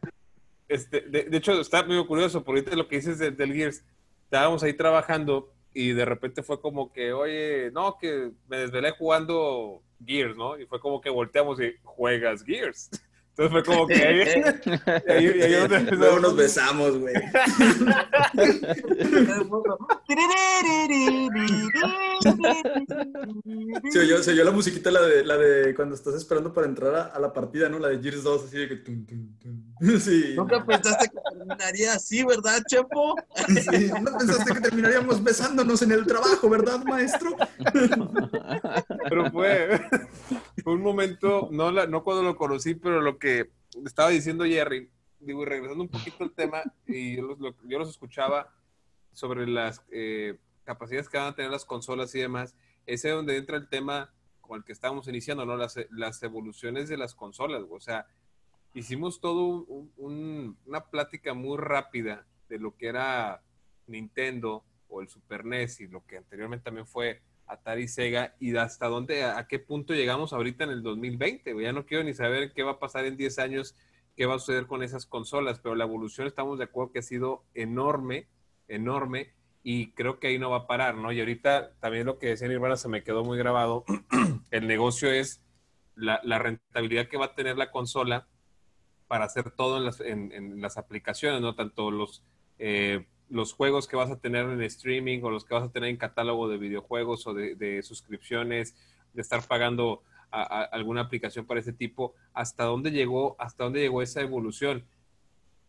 Este, 0.76 1.02
de, 1.02 1.38
hecho, 1.38 1.60
está 1.60 1.84
muy 1.84 2.06
curioso, 2.06 2.44
por 2.44 2.56
ahorita 2.56 2.76
lo 2.76 2.88
que 2.88 2.98
dices 2.98 3.18
de- 3.20 3.32
del 3.32 3.54
Gears, 3.54 3.84
estábamos 4.26 4.64
ahí 4.64 4.74
trabajando 4.74 5.52
y 5.74 5.92
de 5.94 6.06
repente 6.06 6.44
fue 6.44 6.62
como 6.62 6.92
que, 6.94 7.12
oye, 7.14 7.72
no, 7.72 7.98
que 8.00 8.32
me 8.48 8.58
desvelé 8.58 8.92
jugando 8.92 9.82
Gears, 10.06 10.38
¿no? 10.38 10.60
Y 10.60 10.66
fue 10.66 10.80
como 10.80 11.02
que 11.02 11.10
volteamos 11.10 11.60
y 11.60 11.74
juegas 11.84 12.44
Gears. 12.44 12.90
Entonces 13.38 13.52
fue 13.52 13.64
como 13.64 13.86
que 13.88 13.96
ahí, 13.96 14.20
ahí, 15.10 15.28
ahí- 15.28 15.42
ahí 15.42 15.68
donde 15.68 15.92
Luego 15.92 16.20
nos 16.22 16.36
besamos, 16.38 16.98
güey. 16.98 17.14
Se 23.92 24.00
oyó, 24.00 24.24
se 24.24 24.32
oyó 24.32 24.44
la 24.44 24.52
musiquita, 24.52 24.92
la 24.92 25.02
de, 25.02 25.26
la 25.26 25.38
de 25.38 25.76
cuando 25.76 25.96
estás 25.96 26.16
esperando 26.16 26.54
para 26.54 26.68
entrar 26.68 26.96
a, 26.96 27.04
a 27.08 27.20
la 27.20 27.34
partida, 27.34 27.70
¿no? 27.70 27.80
La 27.80 27.90
de 27.90 28.00
Gears 28.00 28.24
2, 28.24 28.46
así 28.46 28.58
de 28.58 28.68
que... 28.70 28.76
tum, 28.78 29.06
tum, 29.06 29.38
tum. 29.40 29.64
Sí. 30.00 30.34
Nunca 30.36 30.66
pensaste 30.66 31.10
que 31.10 31.18
terminaría 31.32 31.94
así, 31.94 32.24
¿verdad, 32.24 32.62
Chepo? 32.68 33.16
Sí. 33.48 33.92
No 34.02 34.18
pensaste 34.18 34.54
que 34.54 34.62
terminaríamos 34.62 35.24
besándonos 35.24 35.82
en 35.82 35.92
el 35.92 36.06
trabajo, 36.06 36.50
¿verdad, 36.50 36.84
maestro? 36.86 37.36
Pero 39.10 39.32
fue, 39.32 39.82
fue 40.64 40.74
un 40.74 40.82
momento, 40.82 41.50
no, 41.52 41.72
la, 41.72 41.86
no 41.88 42.04
cuando 42.04 42.24
lo 42.24 42.36
conocí, 42.36 42.76
pero 42.76 43.02
lo 43.02 43.18
que 43.18 43.25
estaba 43.86 44.10
diciendo 44.10 44.46
Jerry, 44.46 44.90
digo, 45.20 45.44
y 45.44 45.46
regresando 45.46 45.84
un 45.84 45.90
poquito 45.90 46.24
al 46.24 46.32
tema, 46.34 46.64
y 46.88 47.16
yo 47.18 47.38
los, 47.80 47.90
escuchaba 47.90 48.54
sobre 49.14 49.48
las 49.48 49.82
eh, 49.92 50.38
capacidades 50.64 51.10
que 51.10 51.18
van 51.18 51.28
a 51.28 51.36
tener 51.36 51.52
las 51.52 51.66
consolas 51.66 52.14
y 52.16 52.20
demás, 52.20 52.56
ese 52.86 53.10
es 53.10 53.16
donde 53.16 53.38
entra 53.38 53.58
el 53.58 53.68
tema 53.68 54.14
con 54.42 54.58
el 54.60 54.64
que 54.64 54.74
estábamos 54.74 55.08
iniciando, 55.08 55.46
¿no? 55.46 55.58
Las, 55.58 56.24
evoluciones 56.24 56.88
de 56.90 56.98
las 56.98 57.16
consolas, 57.16 57.64
o 57.70 57.80
sea, 57.80 58.06
hicimos 58.76 59.20
todo 59.20 59.46
un- 59.46 59.92
un- 59.98 60.58
una 60.66 60.86
plática 60.86 61.34
muy 61.34 61.58
rápida 61.58 62.28
de 62.50 62.60
lo 62.60 62.76
que 62.78 62.88
era 62.88 63.42
Nintendo 63.88 64.64
o 64.90 65.02
el 65.02 65.08
Super 65.10 65.46
NES 65.46 65.82
y 65.82 65.88
lo 65.88 66.06
que 66.06 66.18
anteriormente 66.18 66.66
también 66.66 66.86
fue 66.86 67.22
Atari 67.48 67.88
Sega 67.88 68.36
y 68.40 68.56
hasta 68.56 68.88
dónde, 68.88 69.24
a, 69.24 69.48
qué 69.48 69.60
punto 69.60 69.94
llegamos 69.94 70.34
ahorita 70.34 70.64
en 70.64 70.72
el 70.72 70.82
2020. 70.84 71.54
güey. 71.54 71.66
Ya 71.66 71.74
no 71.74 71.86
quiero 71.86 72.04
ni 72.04 72.14
saber 72.14 72.54
qué 72.54 72.64
va 72.64 72.72
a 72.74 72.80
pasar 72.80 73.06
en 73.06 73.18
10 73.18 73.38
años, 73.40 73.76
qué 74.16 74.26
va 74.26 74.36
a 74.36 74.40
suceder 74.40 74.66
con 74.68 74.82
esas 74.84 75.06
consolas, 75.06 75.60
pero 75.60 75.76
la 75.76 75.84
evolución 75.84 76.26
estamos 76.28 76.58
de 76.58 76.66
acuerdo 76.66 76.92
que 76.92 77.00
ha 77.00 77.04
sido 77.04 77.44
enorme, 77.54 78.28
enorme 78.68 79.34
y 79.64 79.92
creo 79.92 80.20
que 80.20 80.28
ahí 80.28 80.40
no 80.40 80.50
va 80.52 80.58
a 80.58 80.68
parar, 80.68 80.96
¿no? 80.96 81.12
Y 81.12 81.20
ahorita 81.20 81.74
también 81.80 82.06
lo 82.06 82.18
que 82.20 82.28
decía 82.28 82.48
Nirvana 82.48 82.78
se 82.78 82.88
me 82.90 83.04
quedó 83.04 83.24
muy 83.24 83.38
grabado, 83.38 83.84
el 84.52 84.68
negocio 84.68 85.12
es 85.12 85.42
la, 85.96 86.20
la 86.24 86.38
rentabilidad 86.40 87.08
que 87.08 87.18
va 87.18 87.26
a 87.26 87.36
tener 87.36 87.58
la 87.58 87.72
consola 87.72 88.28
para 89.08 89.26
hacer 89.26 89.52
todo 89.52 89.78
en 89.78 89.86
las, 89.86 90.02
en- 90.02 90.32
en 90.32 90.62
las 90.62 90.78
aplicaciones, 90.78 91.42
¿no? 91.42 91.56
Tanto 91.56 91.90
los, 91.92 92.24
eh, 92.60 93.06
los 93.30 93.54
juegos 93.54 93.88
que 93.88 93.96
vas 93.96 94.12
a 94.12 94.20
tener 94.20 94.46
en 94.50 94.62
streaming 94.64 95.22
o 95.24 95.30
los 95.30 95.46
que 95.46 95.54
vas 95.54 95.64
a 95.64 95.72
tener 95.72 95.90
en 95.90 95.98
catálogo 95.98 96.48
de 96.48 96.58
videojuegos 96.58 97.26
o 97.28 97.34
de, 97.34 97.82
suscripciones, 97.84 98.76
de 99.14 99.22
estar 99.22 99.46
pagando 99.48 100.04
a- 100.32 100.64
alguna 100.64 101.02
aplicación 101.02 101.46
para 101.46 101.60
ese 101.60 101.74
tipo, 101.74 102.14
¿hasta 102.34 102.66
dónde 102.66 102.92
llegó, 102.92 103.36
hasta 103.40 103.64
dónde 103.66 103.80
llegó 103.82 104.02
esa 104.02 104.22
evolución? 104.22 104.86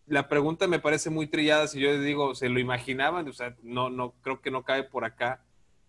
La 0.07 0.29
pregunta 0.29 0.69
me 0.69 0.79
parece 0.79 1.11
muy 1.11 1.27
trillada, 1.27 1.67
si 1.67 1.81
yo 1.81 1.91
les 1.91 2.05
digo, 2.05 2.35
¿se 2.35 2.49
lo 2.49 2.61
imaginaban? 2.61 3.29
O 3.29 3.33
sea, 3.33 3.57
no, 3.63 3.91
no, 3.91 4.13
creo 4.23 4.41
que 4.41 4.51
no 4.53 4.63
cabe 4.65 4.85
por 4.85 5.05
acá, 5.05 5.43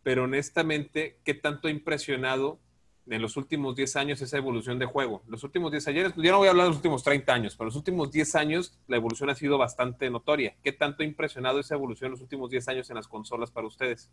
pero 0.04 0.24
honestamente, 0.24 1.18
¿qué 1.24 1.34
tanto 1.36 1.68
ha 1.68 1.72
impresionado 1.72 2.60
en 3.10 3.22
los 3.22 3.38
últimos 3.38 3.76
10 3.76 3.96
años 3.96 4.22
esa 4.22 4.38
evolución 4.38 4.80
de 4.80 4.86
juego? 4.86 5.22
Los 5.28 5.44
últimos 5.44 5.72
10 5.72 5.88
años, 5.88 6.14
yo 6.16 6.32
no 6.32 6.38
voy 6.40 6.48
a 6.48 6.52
hablar 6.52 6.66
de 6.66 6.70
los 6.70 6.78
últimos 6.78 7.04
30 7.04 7.34
años, 7.34 7.56
pero 7.56 7.66
los 7.66 7.76
últimos 7.76 8.12
10 8.12 8.36
años 8.36 8.78
la 8.88 8.98
evolución 8.98 9.30
ha 9.30 9.36
sido 9.36 9.58
bastante 9.58 10.10
notoria. 10.10 10.56
¿Qué 10.64 10.72
tanto 10.72 11.04
ha 11.04 11.06
impresionado 11.06 11.60
esa 11.60 11.76
evolución 11.76 12.08
en 12.08 12.12
los 12.12 12.22
últimos 12.22 12.50
10 12.50 12.68
años 12.68 12.90
en 12.90 12.96
las 12.96 13.08
consolas 13.08 13.52
para 13.52 13.68
ustedes? 13.68 14.12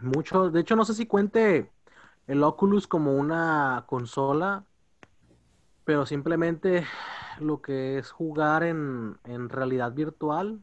Mucho. 0.00 0.50
De 0.50 0.60
hecho, 0.60 0.76
no 0.76 0.84
sé 0.84 0.94
si 0.94 1.06
cuente 1.06 1.70
el 2.26 2.42
Oculus 2.42 2.86
como 2.86 3.14
una 3.14 3.84
consola, 3.86 4.64
pero 5.84 6.06
simplemente 6.06 6.86
lo 7.38 7.60
que 7.60 7.98
es 7.98 8.10
jugar 8.10 8.62
en, 8.62 9.18
en 9.24 9.48
realidad 9.48 9.92
virtual. 9.92 10.62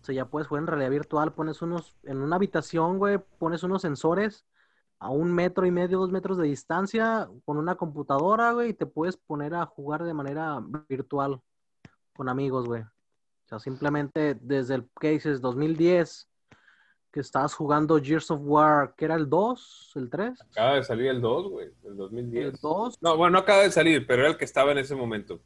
O 0.00 0.04
sea, 0.04 0.14
ya 0.14 0.26
puedes 0.26 0.48
jugar 0.48 0.62
en 0.62 0.66
realidad 0.66 0.90
virtual, 0.90 1.32
pones 1.32 1.62
unos, 1.62 1.96
en 2.02 2.18
una 2.18 2.36
habitación, 2.36 2.98
güey, 2.98 3.18
pones 3.38 3.62
unos 3.62 3.82
sensores 3.82 4.44
a 4.98 5.10
un 5.10 5.32
metro 5.32 5.66
y 5.66 5.70
medio, 5.70 5.98
dos 5.98 6.10
metros 6.10 6.38
de 6.38 6.46
distancia, 6.46 7.28
con 7.44 7.56
una 7.58 7.74
computadora, 7.76 8.52
güey, 8.52 8.70
y 8.70 8.74
te 8.74 8.86
puedes 8.86 9.16
poner 9.16 9.54
a 9.54 9.66
jugar 9.66 10.04
de 10.04 10.14
manera 10.14 10.62
virtual 10.88 11.40
con 12.14 12.28
amigos, 12.28 12.66
güey. 12.66 12.82
O 12.82 13.46
sea, 13.48 13.58
simplemente 13.58 14.34
desde 14.40 14.76
el 14.76 14.88
que 15.00 15.10
dices 15.10 15.40
2010, 15.42 16.28
que 17.12 17.20
estabas 17.20 17.54
jugando 17.54 18.00
Gears 18.02 18.30
of 18.30 18.40
War, 18.42 18.94
que 18.96 19.04
era 19.04 19.14
el 19.14 19.28
2, 19.28 19.92
el 19.96 20.10
3, 20.10 20.40
Acaba 20.50 20.74
de 20.76 20.82
salir 20.84 21.06
el 21.08 21.20
2, 21.20 21.48
güey, 21.50 21.66
el 21.84 21.90
el 21.90 21.96
2010. 21.96 22.60
2, 22.60 23.02
No, 23.02 23.16
bueno, 23.16 23.32
no 23.34 23.38
acaba 23.40 23.62
de 23.62 23.70
salir, 23.70 24.06
pero 24.06 24.22
era 24.22 24.30
el 24.30 24.36
que 24.38 24.44
estaba 24.44 24.72
en 24.72 24.78
ese 24.78 24.94
momento. 24.96 25.40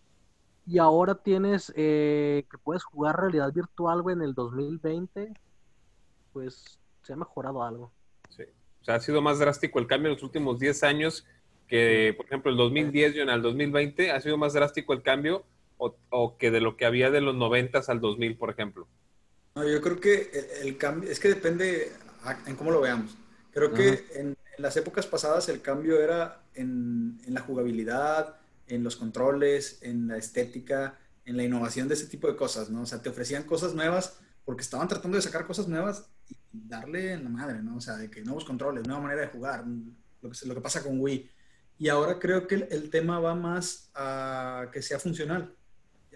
y 0.66 0.78
ahora 0.78 1.14
tienes 1.16 1.72
eh, 1.76 2.46
que 2.50 2.58
puedes 2.58 2.84
jugar 2.84 3.18
realidad 3.20 3.52
virtual, 3.52 4.02
güey, 4.02 4.14
en 4.14 4.22
el 4.22 4.34
2020, 4.34 5.32
pues 6.32 6.78
se 7.02 7.12
ha 7.14 7.16
mejorado 7.16 7.62
algo. 7.62 7.92
Sea, 8.88 8.96
ha 8.96 9.00
sido 9.00 9.20
más 9.22 9.38
drástico 9.38 9.78
el 9.78 9.86
cambio 9.86 10.08
en 10.10 10.14
los 10.14 10.22
últimos 10.22 10.58
10 10.58 10.82
años 10.82 11.26
que, 11.68 12.14
por 12.16 12.26
ejemplo, 12.26 12.50
el 12.50 12.56
2010 12.56 13.14
y 13.14 13.20
en 13.20 13.28
el 13.28 13.42
2020. 13.42 14.10
¿Ha 14.12 14.20
sido 14.20 14.38
más 14.38 14.54
drástico 14.54 14.92
el 14.94 15.02
cambio 15.02 15.44
o, 15.76 15.94
o 16.10 16.36
que 16.38 16.50
de 16.50 16.60
lo 16.60 16.76
que 16.76 16.86
había 16.86 17.10
de 17.10 17.20
los 17.20 17.34
90 17.34 17.80
al 17.86 18.00
2000, 18.00 18.36
por 18.36 18.50
ejemplo? 18.50 18.88
No, 19.54 19.68
yo 19.68 19.80
creo 19.82 19.98
que 20.00 20.30
el, 20.32 20.68
el 20.68 20.78
cambio, 20.78 21.10
es 21.10 21.18
que 21.20 21.28
depende 21.28 21.92
a- 22.22 22.38
en 22.46 22.56
cómo 22.56 22.70
lo 22.70 22.80
veamos. 22.80 23.16
Creo 23.52 23.74
que 23.74 24.06
en, 24.14 24.28
en 24.28 24.36
las 24.62 24.76
épocas 24.76 25.06
pasadas 25.06 25.48
el 25.48 25.60
cambio 25.62 26.00
era 26.00 26.42
en, 26.54 27.20
en 27.26 27.34
la 27.34 27.40
jugabilidad, 27.40 28.36
en 28.68 28.84
los 28.84 28.96
controles, 28.96 29.78
en 29.82 30.08
la 30.08 30.16
estética, 30.18 30.98
en 31.24 31.36
la 31.36 31.44
innovación 31.44 31.88
de 31.88 31.94
ese 31.94 32.06
tipo 32.06 32.28
de 32.28 32.36
cosas, 32.36 32.70
¿no? 32.70 32.82
O 32.82 32.86
sea, 32.86 33.02
te 33.02 33.08
ofrecían 33.08 33.44
cosas 33.44 33.74
nuevas 33.74 34.18
porque 34.48 34.62
estaban 34.62 34.88
tratando 34.88 35.16
de 35.18 35.20
sacar 35.20 35.46
cosas 35.46 35.68
nuevas 35.68 36.08
y 36.26 36.34
darle 36.50 37.12
en 37.12 37.24
la 37.24 37.28
madre, 37.28 37.60
¿no? 37.62 37.76
O 37.76 37.80
sea, 37.82 37.98
de 37.98 38.10
que 38.10 38.22
nuevos 38.22 38.46
controles, 38.46 38.86
nueva 38.86 39.02
manera 39.02 39.20
de 39.20 39.26
jugar, 39.26 39.62
lo 40.22 40.30
que, 40.30 40.46
lo 40.46 40.54
que 40.54 40.60
pasa 40.62 40.82
con 40.82 40.98
Wii. 40.98 41.30
Y 41.78 41.90
ahora 41.90 42.18
creo 42.18 42.46
que 42.46 42.54
el, 42.54 42.66
el 42.70 42.88
tema 42.88 43.20
va 43.20 43.34
más 43.34 43.90
a 43.94 44.70
que 44.72 44.80
sea 44.80 44.98
funcional. 44.98 45.54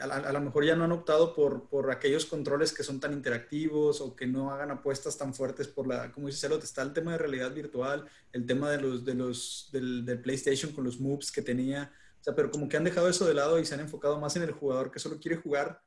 A, 0.01 0.07
la- 0.07 0.17
a 0.17 0.33
lo 0.33 0.41
mejor 0.41 0.65
ya 0.65 0.75
no 0.75 0.85
han 0.85 0.93
optado 0.93 1.35
por, 1.35 1.69
por 1.69 1.91
aquellos 1.91 2.25
controles 2.25 2.73
que 2.73 2.83
son 2.83 3.01
tan 3.01 3.13
interactivos 3.13 4.01
o 4.01 4.17
que 4.17 4.27
no 4.27 4.51
hagan 4.51 4.71
apuestas 4.71 5.19
tan 5.19 5.35
fuertes 5.35 5.69
por 5.69 5.87
la, 5.87 6.11
como 6.11 6.29
dice 6.29 6.39
Celot, 6.41 6.65
está 6.65 6.81
el 6.81 6.95
tema 6.95 7.13
de 7.13 7.19
realidad 7.19 7.53
virtual, 7.53 8.07
el 8.33 8.47
tema 8.47 8.71
de 8.71 8.81
los, 8.81 9.05
de 9.05 9.13
los, 9.13 9.69
del, 9.75 10.07
del 10.07 10.23
PlayStation 10.23 10.73
con 10.73 10.85
los 10.85 10.99
moves 10.99 11.31
que 11.31 11.43
tenía, 11.43 11.93
o 12.19 12.25
sea, 12.25 12.35
pero 12.35 12.51
como 12.51 12.67
que 12.67 12.79
han 12.79 12.85
dejado 12.85 13.11
eso 13.11 13.27
de 13.27 13.35
lado 13.35 13.59
y 13.61 13.67
se 13.67 13.75
han 13.75 13.81
enfocado 13.81 14.19
más 14.19 14.35
en 14.37 14.43
el 14.45 14.53
jugador 14.53 14.91
que 14.91 15.01
solo 15.01 15.21
quiere 15.21 15.37
jugar 15.37 15.83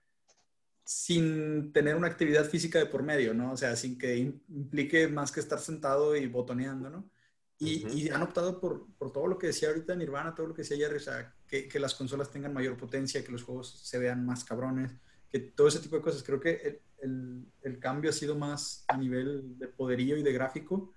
sin 0.85 1.73
tener 1.73 1.95
una 1.95 2.07
actividad 2.07 2.45
física 2.45 2.79
de 2.79 2.85
por 2.85 3.03
medio, 3.03 3.33
¿no? 3.33 3.51
O 3.53 3.57
sea, 3.57 3.75
sin 3.75 3.97
que 3.97 4.17
im- 4.17 4.41
implique 4.49 5.07
más 5.07 5.31
que 5.31 5.39
estar 5.41 5.59
sentado 5.59 6.15
y 6.15 6.27
botoneando, 6.27 6.89
¿no? 6.89 7.09
Y 7.57 8.09
han 8.09 8.21
optado 8.21 8.59
por, 8.59 8.87
por 8.97 9.11
todo 9.13 9.27
lo 9.27 9.37
que 9.37 9.47
decía 9.47 9.69
ahorita 9.69 9.95
Nirvana, 9.95 10.35
todo 10.35 10.47
lo 10.47 10.53
que 10.53 10.61
decía 10.63 10.77
Jerry, 10.77 10.97
o 10.97 10.99
sea, 10.99 11.33
que, 11.47 11.67
que 11.67 11.79
las 11.79 11.95
consolas 11.95 12.29
tengan 12.29 12.53
mayor 12.53 12.77
potencia, 12.77 13.23
que 13.23 13.31
los 13.31 13.43
juegos 13.43 13.79
se 13.81 13.97
vean 13.99 14.25
más 14.25 14.43
cabrones, 14.43 14.91
que 15.31 15.39
todo 15.39 15.67
ese 15.69 15.79
tipo 15.79 15.95
de 15.95 16.01
cosas. 16.03 16.21
Creo 16.23 16.39
que 16.39 16.51
el, 16.51 16.81
el- 17.01 17.45
el 17.61 17.79
cambio 17.79 18.09
ha 18.11 18.13
sido 18.13 18.35
más 18.37 18.83
a 18.87 18.97
nivel 18.97 19.57
de 19.57 19.67
poderío 19.69 20.17
y 20.17 20.23
de 20.23 20.33
gráfico. 20.33 20.93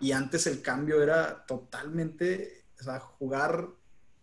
Y 0.00 0.12
antes 0.12 0.46
el 0.46 0.62
cambio 0.62 1.02
era 1.02 1.44
totalmente, 1.46 2.64
o 2.80 2.82
sea, 2.84 3.00
jugar 3.00 3.68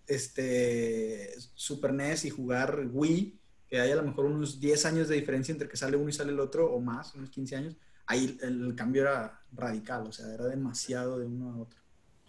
este, 0.07 1.33
Super 1.53 1.91
NES 1.93 2.25
y 2.25 2.29
jugar 2.29 2.87
Wii, 2.91 3.36
que 3.70 3.80
hay 3.82 3.91
a 3.91 3.95
lo 3.95 4.03
mejor 4.03 4.26
unos 4.26 4.59
10 4.59 4.86
años 4.86 5.07
de 5.07 5.15
diferencia 5.15 5.51
entre 5.51 5.68
que 5.68 5.78
sale 5.78 5.97
uno 5.97 6.09
y 6.09 6.13
sale 6.13 6.32
el 6.32 6.39
otro, 6.39 6.72
o 6.74 6.80
más, 6.80 7.13
unos 7.15 7.30
15 7.30 7.55
años, 7.55 7.76
ahí 8.05 8.38
el, 8.41 8.63
el 8.68 8.76
cambio 8.76 9.01
era 9.03 9.41
radical, 9.51 10.07
o 10.07 10.11
sea, 10.11 10.34
era 10.34 10.45
demasiado 10.45 11.20
de 11.20 11.26
uno 11.26 11.53
a 11.53 11.57
otro. 11.61 11.80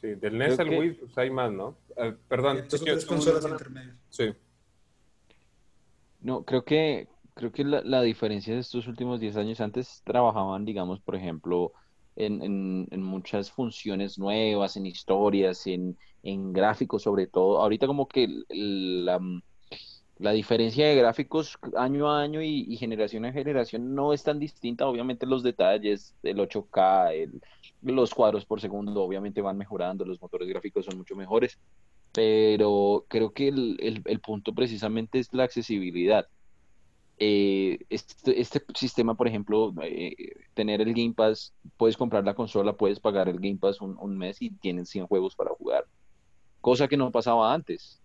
Sí, 0.01 0.09
del 0.14 0.39
NES 0.39 0.55
Creo 0.57 0.61
al 0.66 0.68
que- 0.70 0.78
Wii, 0.78 0.91
pues 0.93 1.18
hay 1.18 1.30
más, 1.30 1.53
¿no? 1.53 1.76
Eh, 1.97 2.14
perdón, 2.28 2.64
¿tú, 2.68 2.76
consolas 3.07 3.45
intermedias. 3.45 3.97
Sí. 4.11 4.32
No, 6.20 6.45
creo 6.45 6.64
que, 6.64 7.09
creo 7.34 7.53
que 7.53 7.64
la, 7.64 7.82
la 7.82 8.03
diferencia 8.03 8.55
de 8.55 8.61
estos 8.61 8.86
últimos 8.89 9.20
10 9.20 9.36
años, 9.36 9.61
antes 9.61 10.03
trabajaban, 10.05 10.64
digamos, 10.64 11.01
por 11.01 11.14
ejemplo, 11.16 11.72
en, 12.16 12.43
en, 12.43 12.89
en 12.91 13.03
muchas 13.03 13.51
funciones 13.53 14.18
nuevas, 14.18 14.76
en 14.76 14.86
historias, 14.86 15.66
en, 15.68 15.97
en 16.22 16.53
gráficos 16.53 17.03
sobre 17.03 17.26
todo. 17.28 17.61
Ahorita 17.61 17.86
como 17.86 18.09
que 18.09 18.28
la, 18.49 19.20
la 20.18 20.32
diferencia 20.32 20.86
de 20.88 20.96
gráficos 20.96 21.58
año 21.76 22.10
a 22.10 22.22
año 22.22 22.42
y, 22.42 22.76
generación 22.76 23.24
a 23.24 23.32
generación 23.32 23.94
no 23.94 24.12
es 24.12 24.22
tan 24.24 24.38
distinta. 24.38 24.86
Obviamente 24.88 25.26
los 25.26 25.42
detalles, 25.42 26.16
el 26.22 26.40
8K, 26.40 27.12
el- 27.14 27.40
los 27.82 28.14
cuadros 28.14 28.44
por 28.46 28.60
segundo, 28.60 29.02
obviamente 29.02 29.40
van 29.40 29.56
mejorando, 29.58 30.04
los 30.04 30.20
motores 30.20 30.48
gráficos 30.48 30.84
son 30.86 30.98
mucho 30.98 31.16
mejores, 31.16 31.58
pero 32.12 33.06
creo 33.08 33.32
que 33.32 33.48
el 33.48 34.20
punto 34.20 34.54
precisamente 34.54 35.18
es 35.20 35.32
la 35.32 35.44
accesibilidad. 35.44 36.26
Eh, 37.20 37.78
este, 37.88 38.40
este 38.40 38.62
sistema, 38.76 39.16
por 39.16 39.26
ejemplo, 39.26 39.74
eh, 39.82 40.14
tener 40.54 40.80
el 40.80 40.94
Game 40.94 41.14
Pass, 41.14 41.52
puedes 41.76 41.96
comprar 41.96 42.24
la 42.24 42.34
consola, 42.34 42.76
puedes 42.76 43.00
pagar 43.00 43.28
el 43.28 43.40
Game 43.40 43.58
Pass 43.58 43.80
un, 43.80 43.96
un 43.98 44.16
mes 44.16 44.40
y 44.40 44.50
tienes 44.50 44.88
100 44.90 45.06
juegos 45.08 45.34
para 45.34 45.50
jugar, 45.50 45.84
cosa 46.60 46.88
que 46.88 46.96
no 46.96 47.12
pasaba 47.12 47.54
antes, 47.54 48.02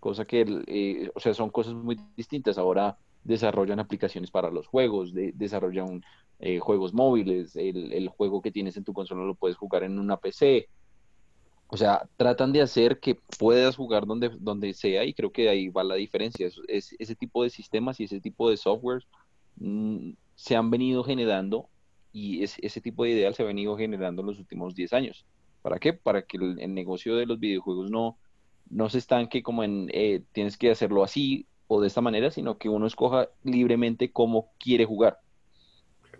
cosa 0.00 0.26
que, 0.26 0.44
eh, 0.66 1.10
o 1.14 1.20
sea, 1.20 1.34
son 1.34 1.50
cosas 1.50 1.74
muy 1.74 1.96
distintas. 2.16 2.58
Ahora 2.58 2.98
desarrollan 3.22 3.80
aplicaciones 3.80 4.30
para 4.30 4.50
los 4.50 4.66
juegos, 4.66 5.14
de- 5.14 5.32
desarrollan 5.34 6.02
eh, 6.40 6.58
juegos 6.60 6.94
móviles, 6.94 7.54
el, 7.56 8.08
juego 8.08 8.42
que 8.42 8.52
tienes 8.52 8.76
en 8.78 8.84
tu 8.84 8.92
consola 8.94 9.24
lo 9.24 9.34
puedes 9.36 9.56
jugar 9.58 9.84
en 9.84 9.98
una 9.98 10.16
PC. 10.18 10.68
O 11.68 11.76
sea, 11.76 12.08
tratan 12.16 12.52
de 12.52 12.62
hacer 12.62 12.98
que 13.00 13.16
puedas 13.38 13.76
jugar 13.76 14.06
donde, 14.06 14.30
donde 14.40 14.74
sea 14.74 15.04
y 15.04 15.14
creo 15.14 15.30
que 15.32 15.48
ahí 15.48 15.68
va 15.68 15.84
la 15.84 15.94
diferencia. 15.96 16.46
Es, 16.48 16.56
es- 16.68 16.96
ese 16.98 17.14
tipo 17.16 17.42
de 17.44 17.50
sistemas 17.50 18.00
y 18.00 18.04
ese 18.04 18.20
tipo 18.20 18.50
de 18.50 18.56
software 18.56 19.02
mm, 19.56 20.12
se 20.34 20.56
han 20.56 20.70
venido 20.70 21.04
generando 21.04 21.70
y 22.12 22.42
es- 22.42 22.58
ese 22.60 22.80
tipo 22.80 23.04
de 23.04 23.10
ideal 23.10 23.34
se 23.34 23.42
ha 23.42 23.46
venido 23.46 23.76
generando 23.76 24.22
en 24.22 24.28
los 24.28 24.38
últimos 24.38 24.74
10 24.74 24.92
años. 24.92 25.26
¿Para 25.62 25.78
qué? 25.78 25.92
Para 25.92 26.22
que 26.22 26.38
el 26.38 26.74
negocio 26.74 27.16
de 27.16 27.26
los 27.26 27.38
videojuegos 27.38 27.90
no, 27.90 28.18
no 28.70 28.88
se 28.88 28.98
estanque 28.98 29.42
como 29.42 29.62
en 29.64 29.90
eh, 29.92 30.22
tienes 30.32 30.56
que 30.56 30.70
hacerlo 30.70 31.04
así 31.04 31.46
o 31.66 31.80
de 31.80 31.86
esta 31.88 32.00
manera, 32.00 32.30
sino 32.30 32.56
que 32.58 32.68
uno 32.68 32.86
escoja 32.86 33.28
libremente 33.44 34.10
cómo 34.10 34.50
quiere 34.58 34.84
jugar. 34.86 35.18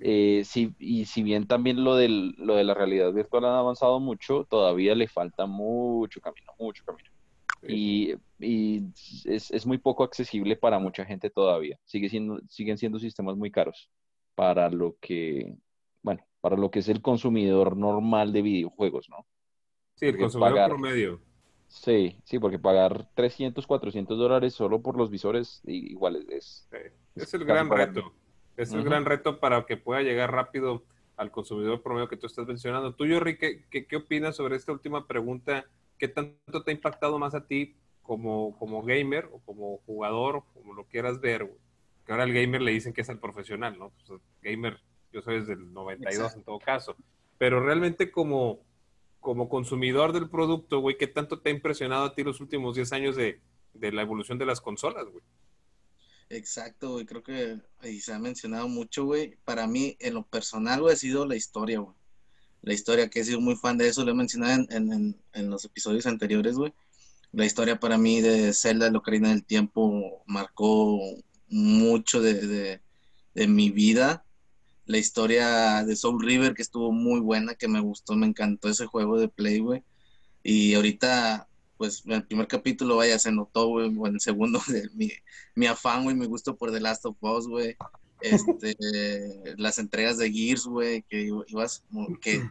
Eh, 0.02 0.42
si, 0.44 0.74
y 0.78 1.04
si 1.04 1.22
bien 1.22 1.46
también 1.46 1.84
lo, 1.84 1.94
del, 1.94 2.34
lo 2.38 2.54
de 2.56 2.64
la 2.64 2.74
realidad 2.74 3.12
virtual 3.12 3.44
ha 3.44 3.58
avanzado 3.58 4.00
mucho, 4.00 4.46
todavía 4.48 4.94
le 4.94 5.08
falta 5.08 5.46
mucho 5.46 6.20
camino, 6.20 6.52
mucho 6.58 6.84
camino. 6.84 7.08
Y, 7.68 8.14
y 8.38 8.82
es, 9.26 9.50
es 9.50 9.66
muy 9.66 9.76
poco 9.78 10.02
accesible 10.02 10.56
para 10.56 10.78
mucha 10.78 11.04
gente 11.04 11.28
todavía. 11.28 11.78
Sigue 11.84 12.08
siendo, 12.08 12.40
siguen 12.48 12.78
siendo 12.78 12.98
sistemas 12.98 13.36
muy 13.36 13.50
caros 13.50 13.90
para 14.34 14.70
lo 14.70 14.96
que, 15.00 15.54
bueno, 16.02 16.24
para 16.40 16.56
lo 16.56 16.70
que 16.70 16.78
es 16.78 16.88
el 16.88 17.02
consumidor 17.02 17.76
normal 17.76 18.32
de 18.32 18.40
videojuegos, 18.42 19.08
¿no? 19.10 19.26
Sí, 19.96 20.06
el 20.06 20.12
Porque 20.12 20.22
consumidor 20.22 20.52
pagar- 20.54 20.68
promedio. 20.70 21.20
Sí, 21.70 22.20
sí, 22.24 22.38
porque 22.38 22.58
pagar 22.58 23.08
300, 23.14 23.66
400 23.66 24.18
dólares 24.18 24.54
solo 24.54 24.82
por 24.82 24.96
los 24.96 25.08
visores, 25.10 25.62
igual 25.64 26.16
es... 26.28 26.68
es- 27.16 27.34
el 27.34 27.44
gran 27.44 27.70
reto. 27.70 28.12
Es 28.56 28.74
el 28.74 28.84
gran 28.84 29.04
reto 29.04 29.40
para 29.40 29.64
que 29.64 29.76
pueda 29.76 30.02
llegar 30.02 30.32
rápido 30.32 30.84
al 31.16 31.30
consumidor 31.30 31.82
promedio 31.82 32.08
que 32.08 32.16
tú 32.16 32.26
estás 32.26 32.46
mencionando. 32.46 32.94
Tú, 32.94 33.04
Jorri, 33.08 33.38
¿qué, 33.38 33.64
qué, 33.70 33.86
qué 33.86 33.96
opinas 33.96 34.36
sobre 34.36 34.56
esta 34.56 34.72
última 34.72 35.06
pregunta? 35.06 35.64
¿Qué 35.98 36.08
tanto 36.08 36.62
te 36.62 36.70
ha 36.70 36.74
impactado 36.74 37.18
más 37.18 37.34
a 37.34 37.46
ti 37.46 37.76
como, 38.02 38.56
como 38.58 38.82
gamer 38.82 39.28
o 39.32 39.38
como 39.40 39.78
jugador, 39.86 40.44
como 40.52 40.74
lo 40.74 40.84
quieras 40.84 41.20
ver? 41.20 41.44
güey? 41.44 41.58
Que 42.04 42.12
ahora 42.12 42.24
al 42.24 42.32
gamer 42.32 42.60
le 42.62 42.72
dicen 42.72 42.92
que 42.92 43.02
es 43.02 43.08
el 43.08 43.18
profesional, 43.18 43.78
¿no? 43.78 43.90
Pues, 44.06 44.20
gamer, 44.42 44.80
yo 45.12 45.22
soy 45.22 45.40
desde 45.40 45.54
el 45.54 45.72
92 45.72 46.34
en 46.36 46.42
Exacto. 46.42 46.44
todo 46.44 46.60
caso. 46.60 46.96
Pero 47.38 47.60
realmente 47.64 48.10
como, 48.10 48.60
como 49.20 49.48
consumidor 49.48 50.12
del 50.12 50.28
producto, 50.30 50.80
güey, 50.80 50.96
¿qué 50.98 51.06
tanto 51.06 51.40
te 51.40 51.50
ha 51.50 51.52
impresionado 51.52 52.04
a 52.04 52.14
ti 52.14 52.24
los 52.24 52.40
últimos 52.40 52.74
10 52.76 52.92
años 52.92 53.16
de, 53.16 53.40
de 53.74 53.92
la 53.92 54.02
evolución 54.02 54.38
de 54.38 54.46
las 54.46 54.60
consolas, 54.60 55.06
güey? 55.10 55.22
Exacto, 56.28 56.92
güey, 56.92 57.06
creo 57.06 57.22
que 57.22 57.58
y 57.82 58.00
se 58.00 58.12
ha 58.12 58.18
mencionado 58.18 58.68
mucho, 58.68 59.04
güey. 59.04 59.36
Para 59.44 59.66
mí, 59.66 59.96
en 59.98 60.14
lo 60.14 60.22
personal, 60.26 60.80
güey, 60.80 60.94
ha 60.94 60.96
sido 60.96 61.26
la 61.26 61.34
historia, 61.36 61.80
güey. 61.80 61.96
La 62.62 62.74
historia, 62.74 63.08
que 63.08 63.20
he 63.20 63.24
sido 63.24 63.40
muy 63.40 63.56
fan 63.56 63.78
de 63.78 63.88
eso, 63.88 64.04
lo 64.04 64.12
he 64.12 64.14
mencionado 64.14 64.52
en, 64.70 64.92
en- 64.92 65.16
en- 65.32 65.50
los 65.50 65.64
episodios 65.64 66.06
anteriores, 66.06 66.54
güey. 66.56 66.72
La 67.32 67.46
historia 67.46 67.80
para 67.80 67.98
mí 67.98 68.20
de 68.20 68.52
Zelda, 68.52 68.90
la 68.90 68.98
Ocarina 68.98 69.30
del 69.30 69.44
Tiempo, 69.44 70.22
marcó 70.26 71.00
mucho 71.48 72.20
de- 72.22 72.80
de 73.34 73.46
mi 73.48 73.70
vida. 73.70 74.24
La 74.90 74.98
historia 74.98 75.84
de 75.84 75.94
Soul 75.94 76.20
River, 76.20 76.54
que 76.54 76.62
estuvo 76.62 76.90
muy 76.90 77.20
buena, 77.20 77.54
que 77.54 77.68
me 77.68 77.78
gustó, 77.80 78.16
me 78.16 78.26
encantó 78.26 78.68
ese 78.68 78.86
juego 78.86 79.20
de 79.20 79.28
Play, 79.28 79.60
güey. 79.60 79.84
Y 80.42 80.74
ahorita, 80.74 81.46
pues, 81.76 82.02
en 82.06 82.12
el 82.12 82.26
primer 82.26 82.48
capítulo, 82.48 82.96
vaya, 82.96 83.16
se 83.20 83.30
notó, 83.30 83.68
güey, 83.68 83.94
o 83.96 84.06
en 84.08 84.14
el 84.14 84.20
segundo, 84.20 84.60
de 84.66 84.88
mi, 84.94 85.12
mi 85.54 85.66
afán, 85.66 86.02
güey, 86.02 86.16
mi 86.16 86.26
gusto 86.26 86.56
por 86.56 86.72
The 86.72 86.80
Last 86.80 87.06
of 87.06 87.16
Us, 87.20 87.46
güey. 87.46 87.76
Este, 88.20 88.76
las 89.58 89.78
entregas 89.78 90.18
de 90.18 90.32
Gears, 90.32 90.64
güey, 90.66 91.02
que 91.08 91.30
ibas, 91.46 91.84
como 91.92 92.18
que 92.18 92.42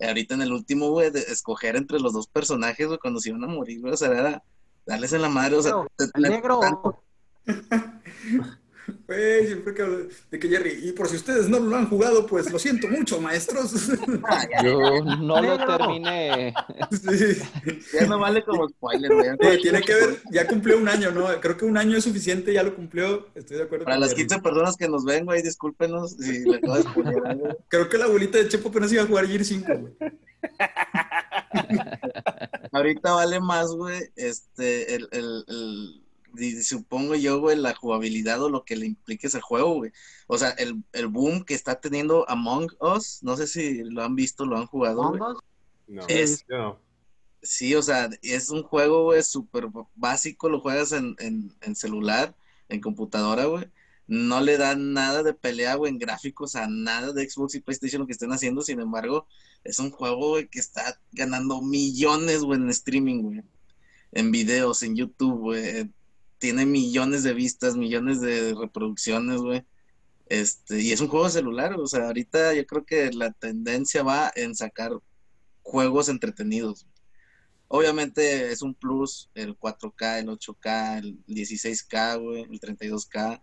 ahorita 0.00 0.34
en 0.34 0.42
el 0.42 0.52
último, 0.52 0.90
güey, 0.90 1.10
de 1.10 1.20
escoger 1.20 1.74
entre 1.74 1.98
los 1.98 2.12
dos 2.12 2.28
personajes, 2.28 2.86
güey, 2.86 3.00
cuando 3.00 3.18
se 3.18 3.30
iban 3.30 3.42
a 3.42 3.48
morir, 3.48 3.80
güey, 3.80 3.92
o 3.92 3.96
sea, 3.96 4.08
era 4.12 4.42
darles 4.86 5.12
en 5.12 5.22
la 5.22 5.28
madre, 5.28 5.56
o 5.56 5.62
sea, 5.62 5.72
Negro, 5.72 5.88
te- 5.96 6.20
negro. 6.20 6.60
tanto- 6.60 7.02
Güey, 9.06 9.46
siempre 9.46 9.74
que 9.74 9.82
hablo 9.82 10.06
de 10.30 10.38
que 10.38 10.48
Jerry, 10.48 10.80
y 10.82 10.92
por 10.92 11.08
si 11.08 11.16
ustedes 11.16 11.48
no 11.48 11.58
lo 11.58 11.76
han 11.76 11.88
jugado, 11.88 12.26
pues 12.26 12.50
lo 12.52 12.58
siento 12.58 12.88
mucho, 12.88 13.20
maestros. 13.20 13.72
Yo 14.62 15.02
no 15.04 15.40
lo 15.42 15.58
terminé. 15.66 16.54
Sí. 16.90 17.38
ya 17.94 18.06
no 18.06 18.18
vale 18.18 18.42
como 18.44 18.68
spoiler, 18.68 19.12
güey. 19.14 19.28
vale 19.36 19.58
tiene 19.58 19.80
que 19.82 19.94
ver, 19.94 20.22
ya 20.30 20.46
cumplió 20.46 20.76
un 20.78 20.88
año, 20.88 21.10
¿no? 21.10 21.26
Creo 21.40 21.56
que 21.56 21.64
un 21.64 21.76
año 21.76 21.96
es 21.96 22.04
suficiente, 22.04 22.52
ya 22.52 22.62
lo 22.62 22.74
cumplió. 22.74 23.28
Estoy 23.34 23.56
de 23.58 23.62
acuerdo 23.64 23.84
Para 23.84 23.96
con 23.96 24.00
las 24.02 24.10
Jerry. 24.10 24.22
15 24.26 24.42
personas 24.42 24.76
que 24.76 24.88
nos 24.88 25.04
ven, 25.04 25.24
güey, 25.24 25.42
discúlpenos 25.42 26.12
si 26.12 26.44
le 26.48 26.56
acabo 26.56 26.74
de 26.76 26.82
spoilear, 26.82 27.36
güey. 27.36 27.56
Creo 27.68 27.88
que 27.88 27.98
la 27.98 28.04
abuelita 28.06 28.38
de 28.38 28.48
Chepo 28.48 28.68
apenas 28.68 28.92
iba 28.92 29.02
a 29.02 29.06
jugar 29.06 29.26
Gear 29.26 29.44
5, 29.44 29.66
güey. 29.78 29.92
Ahorita 32.72 33.12
vale 33.12 33.40
más, 33.40 33.68
güey, 33.74 34.00
este, 34.16 34.94
el, 34.94 35.08
el, 35.12 35.44
el- 35.48 36.02
y 36.38 36.62
supongo 36.62 37.14
yo, 37.14 37.40
güey, 37.40 37.56
la 37.56 37.74
jugabilidad 37.74 38.42
o 38.42 38.48
lo 38.48 38.64
que 38.64 38.76
le 38.76 38.86
implique 38.86 39.26
ese 39.26 39.40
juego, 39.40 39.74
güey. 39.74 39.92
O 40.26 40.38
sea, 40.38 40.50
el, 40.50 40.82
el 40.92 41.06
boom 41.08 41.44
que 41.44 41.54
está 41.54 41.80
teniendo 41.80 42.28
Among 42.28 42.70
Us, 42.80 43.18
no 43.22 43.36
sé 43.36 43.46
si 43.46 43.82
lo 43.84 44.02
han 44.04 44.14
visto, 44.14 44.44
lo 44.46 44.56
han 44.56 44.66
jugado, 44.66 45.08
güey. 45.08 45.20
Hongos. 45.20 45.42
No, 45.86 46.06
Es- 46.08 46.44
no. 46.48 46.78
Sí, 47.40 47.74
o 47.76 47.82
sea, 47.82 48.10
es 48.22 48.50
un 48.50 48.64
juego, 48.64 49.04
güey, 49.04 49.22
súper 49.22 49.68
básico, 49.94 50.48
lo 50.48 50.60
juegas 50.60 50.90
en, 50.92 51.14
en, 51.20 51.54
en 51.60 51.76
celular, 51.76 52.34
en 52.68 52.80
computadora, 52.80 53.44
güey. 53.44 53.64
no 54.08 54.40
le 54.40 54.56
dan 54.58 54.92
nada 54.92 55.22
de 55.22 55.34
pelea, 55.34 55.76
güey, 55.76 55.92
en 55.92 55.98
gráficos 55.98 56.56
a 56.56 56.66
nada 56.66 57.12
de 57.12 57.28
Xbox 57.30 57.54
y 57.54 57.60
PlayStation 57.60 58.00
lo 58.00 58.06
que 58.06 58.12
estén 58.12 58.32
haciendo. 58.32 58.60
Sin 58.62 58.80
embargo, 58.80 59.26
es 59.64 59.78
un 59.78 59.90
juego, 59.92 60.30
güey, 60.30 60.48
que 60.48 60.58
está 60.58 60.98
ganando 61.12 61.60
millones, 61.62 62.40
güey, 62.42 62.58
en 62.58 62.70
streaming, 62.70 63.22
güey. 63.22 63.42
En 64.12 64.30
videos, 64.32 64.82
en 64.82 64.96
YouTube, 64.96 65.38
güey. 65.38 65.90
Tiene 66.38 66.66
millones 66.66 67.22
de 67.22 67.34
vistas, 67.34 67.76
millones 67.76 68.20
de 68.20 68.54
reproducciones, 68.54 69.40
güey. 69.40 69.64
Este, 70.26 70.80
y 70.80 70.92
es 70.92 71.00
un 71.00 71.08
juego 71.08 71.30
celular, 71.30 71.74
o 71.74 71.86
sea, 71.86 72.06
ahorita 72.06 72.52
yo 72.52 72.66
creo 72.66 72.84
que 72.84 73.10
la 73.12 73.32
tendencia 73.32 74.02
va 74.02 74.30
en 74.34 74.54
sacar 74.54 74.92
juegos 75.62 76.08
entretenidos. 76.08 76.86
Obviamente 77.68 78.50
es 78.50 78.62
un 78.62 78.74
plus 78.74 79.30
el 79.34 79.58
4K, 79.58 80.20
el 80.20 80.28
8K, 80.28 80.98
el 80.98 81.24
16K, 81.26 82.20
güey, 82.20 82.42
el 82.42 82.60
32K, 82.60 83.42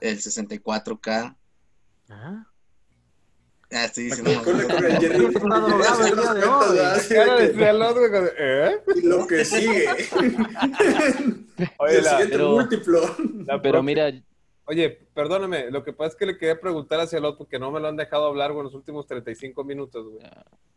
el 0.00 0.18
64K. 0.18 1.36
Ah. 3.72 3.90
Corre, 4.44 4.88
el 4.88 4.98
Jerry. 5.00 5.32
Con- 5.34 5.52
¿eh? 8.38 8.78
y 8.94 9.00
lo 9.02 9.26
que 9.26 9.44
sigue. 9.44 9.86
Oye, 11.78 11.96
el 11.98 12.04
la- 12.04 12.10
siguiente 12.10 12.28
pero- 12.36 12.50
múltiplo. 12.52 13.16
la 13.46 13.60
Pero 13.62 13.82
mira, 13.82 14.12
Oye, 14.68 14.90
perdóname, 15.14 15.70
lo 15.70 15.84
que 15.84 15.92
pasa 15.92 16.08
es 16.10 16.16
que 16.16 16.26
le 16.26 16.36
quería 16.38 16.60
preguntar 16.60 16.98
a 16.98 17.06
Cialot 17.06 17.38
porque 17.38 17.58
no 17.58 17.70
me 17.70 17.78
lo 17.78 17.86
han 17.86 17.96
dejado 17.96 18.26
hablar, 18.26 18.50
güey, 18.52 18.60
en 18.60 18.64
los 18.64 18.74
últimos 18.74 19.06
35 19.06 19.62
minutos, 19.62 20.08
güey. 20.08 20.24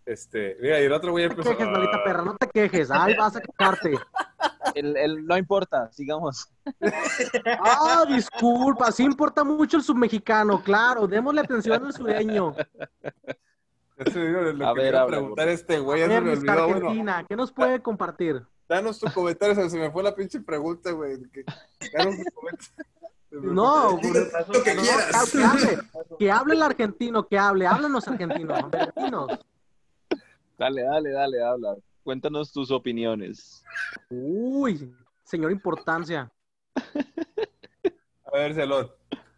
Este, 0.05 0.57
mira, 0.61 0.79
y 0.79 0.85
el 0.85 0.93
otro 0.93 1.11
güey 1.11 1.23
No 1.27 1.29
te 1.29 1.41
empezó... 1.41 1.57
quejes, 1.57 1.71
maldita 1.71 2.03
perra, 2.03 2.23
no 2.23 2.35
te 2.37 2.47
quejes. 2.47 2.89
Ay, 2.91 3.15
vas 3.15 3.35
a 3.35 3.41
quejarte. 3.41 3.97
el, 4.75 4.95
el- 4.95 5.25
no 5.25 5.37
importa, 5.37 5.91
sigamos. 5.91 6.51
Ah, 7.45 8.05
disculpa, 8.07 8.91
sí 8.91 9.03
importa 9.03 9.43
mucho 9.43 9.77
el 9.77 9.83
submexicano, 9.83 10.61
claro. 10.63 11.07
Démosle 11.07 11.41
atención 11.41 11.83
al 11.83 11.93
sureño. 11.93 12.55
Eso 13.97 14.19
digo, 14.19 14.41
lo 14.41 14.67
A 14.69 14.73
que 14.75 14.81
ver, 14.81 14.95
a 14.95 15.05
preguntar 15.07 15.49
este 15.49 15.79
güey, 15.79 16.07
me 16.07 16.17
olvidó, 16.17 16.67
bueno. 16.67 16.75
Argentina, 16.87 17.25
¿qué 17.27 17.35
nos 17.35 17.51
puede 17.51 17.81
compartir? 17.81 18.41
Danos 18.67 18.99
tu 18.99 19.11
comentario, 19.11 19.67
se 19.69 19.77
me 19.79 19.89
fue 19.91 20.03
la 20.03 20.13
pinche 20.13 20.39
pregunta, 20.41 20.91
güey. 20.91 21.19
que- 21.31 21.43
Danos 21.91 22.15
tu 22.17 22.31
comentario. 22.35 22.85
No, 23.31 23.97
Diga 24.01 24.21
lo 24.51 24.63
que 24.63 24.73
no, 24.75 24.81
quieras. 24.81 25.31
que 25.31 25.43
hable, 25.43 25.77
que 26.19 26.31
hable 26.31 26.53
el 26.55 26.63
argentino, 26.63 27.27
que 27.27 27.37
hable, 27.37 27.67
háblanos 27.67 28.07
argentinos, 28.07 28.57
argentinos. 28.71 29.27
Dale, 30.57 30.83
dale, 30.83 31.11
dale, 31.11 31.43
habla. 31.43 31.75
Cuéntanos 32.03 32.51
tus 32.51 32.71
opiniones. 32.71 33.63
Uy, 34.09 34.93
señor 35.23 35.51
importancia. 35.51 36.31
A 36.75 38.31
ver, 38.37 38.53
Cialot. 38.55 38.97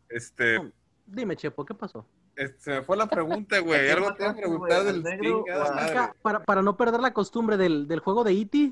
Este, 0.10 0.72
Dime, 1.06 1.36
Chepo, 1.36 1.66
¿qué 1.66 1.74
pasó? 1.74 2.06
este, 2.36 2.60
se 2.60 2.72
me 2.72 2.82
fue 2.82 2.96
la 2.98 3.08
pregunta, 3.08 3.60
güey. 3.60 3.82
¿Qué 3.82 3.92
Algo 3.92 4.14
te 4.16 4.24
iba 4.24 4.32
a 4.32 4.36
preguntar 4.36 4.84
del 4.86 4.96
¿Al 4.96 5.04
negro 5.04 5.46
madre. 5.48 6.14
Para, 6.22 6.44
para 6.44 6.62
no 6.62 6.76
perder 6.78 7.02
la 7.02 7.14
costumbre 7.14 7.58
del, 7.58 7.88
del 7.88 8.00
juego 8.00 8.24
de 8.24 8.32
E 8.32 8.42
E.T., 8.42 8.72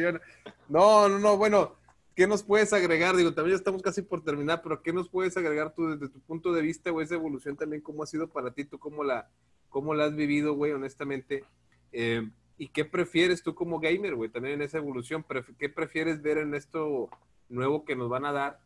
yo- 0.00 0.18
No, 0.68 1.08
no, 1.08 1.18
no, 1.18 1.36
bueno, 1.36 1.74
¿qué 2.14 2.26
nos 2.26 2.42
puedes 2.42 2.72
agregar? 2.72 3.16
Digo, 3.16 3.32
también 3.34 3.52
ya 3.54 3.58
estamos 3.58 3.82
casi 3.82 4.02
por 4.02 4.22
terminar, 4.22 4.62
pero 4.62 4.82
¿qué 4.82 4.92
nos 4.92 5.08
puedes 5.08 5.36
agregar 5.36 5.74
tú 5.74 5.88
desde 5.88 6.08
tu 6.12 6.20
punto 6.20 6.52
de 6.52 6.62
vista, 6.62 6.90
güey, 6.90 7.04
esa 7.04 7.14
evolución 7.14 7.56
también, 7.56 7.82
cómo 7.82 8.02
ha 8.02 8.06
sido 8.06 8.28
para 8.28 8.52
ti, 8.52 8.64
tú 8.64 8.78
cómo 8.78 9.04
la, 9.04 9.28
cómo 9.68 9.94
la 9.94 10.04
has 10.04 10.14
vivido, 10.16 10.54
güey, 10.54 10.72
honestamente? 10.72 11.44
Eh, 11.92 12.28
¿Y 12.58 12.68
qué 12.68 12.84
prefieres 12.84 13.42
tú 13.42 13.54
como 13.54 13.80
gamer, 13.80 14.14
güey, 14.14 14.30
también 14.30 14.54
en 14.54 14.62
esa 14.62 14.78
evolución? 14.78 15.24
Pref- 15.24 15.56
¿Qué 15.58 15.68
prefieres 15.68 16.22
ver 16.22 16.38
en 16.38 16.54
esto 16.54 17.08
nuevo 17.48 17.84
que 17.84 17.96
nos 17.96 18.08
van 18.08 18.24
a 18.24 18.32
dar? 18.32 18.60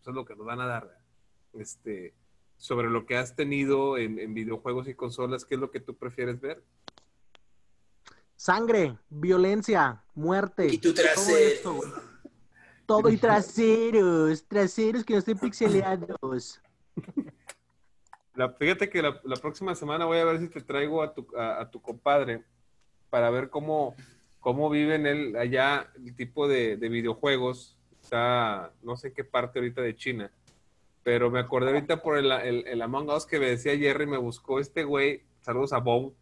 Eso 0.00 0.10
es 0.10 0.16
lo 0.16 0.24
que 0.24 0.36
nos 0.36 0.46
van 0.46 0.60
a 0.60 0.66
dar, 0.66 0.86
¿verdad? 0.86 1.00
este, 1.54 2.14
sobre 2.56 2.88
lo 2.88 3.04
que 3.06 3.16
has 3.16 3.34
tenido 3.36 3.98
en, 3.98 4.18
en 4.18 4.32
videojuegos 4.34 4.88
y 4.88 4.94
consolas, 4.94 5.44
¿qué 5.44 5.56
es 5.56 5.60
lo 5.60 5.70
que 5.70 5.80
tú 5.80 5.94
prefieres 5.96 6.40
ver? 6.40 6.62
sangre, 8.38 8.98
violencia, 9.08 10.02
muerte. 10.14 10.66
Y 10.68 10.78
tu 10.78 10.92
todo 10.92 11.02
trasero. 11.04 11.80
Todo 12.86 13.10
y 13.10 13.16
traseros, 13.16 14.46
traseros 14.46 15.04
que 15.04 15.14
no 15.14 15.18
estén 15.18 15.38
pixeleados. 15.38 16.60
La- 18.34 18.50
fíjate 18.52 18.88
que 18.88 19.02
la, 19.02 19.20
la 19.24 19.36
próxima 19.36 19.74
semana 19.74 20.04
voy 20.04 20.18
a 20.18 20.24
ver 20.24 20.38
si 20.38 20.48
te 20.48 20.60
traigo 20.60 21.02
a 21.02 21.12
tu, 21.12 21.26
a, 21.36 21.62
a 21.62 21.70
tu 21.70 21.80
compadre 21.82 22.44
para 23.10 23.30
ver 23.30 23.50
cómo, 23.50 23.94
cómo 24.40 24.70
viven 24.70 25.06
él 25.06 25.36
allá 25.36 25.90
el 25.96 26.14
tipo 26.14 26.46
de, 26.46 26.76
de 26.76 26.88
videojuegos. 26.88 27.76
Está, 28.02 28.72
no 28.82 28.96
sé 28.96 29.12
qué 29.12 29.24
parte 29.24 29.58
ahorita 29.58 29.82
de 29.82 29.96
China, 29.96 30.30
pero 31.02 31.28
me 31.28 31.40
acordé 31.40 31.70
ahorita 31.72 32.02
por 32.02 32.16
el, 32.18 32.30
el, 32.30 32.64
el 32.68 32.82
Among 32.82 33.10
Us 33.10 33.26
que 33.26 33.40
me 33.40 33.46
decía 33.46 33.76
Jerry, 33.76 34.06
me 34.06 34.16
buscó 34.16 34.60
este 34.60 34.84
güey, 34.84 35.24
saludos 35.40 35.72
a 35.72 35.78
Bow. 35.78 36.14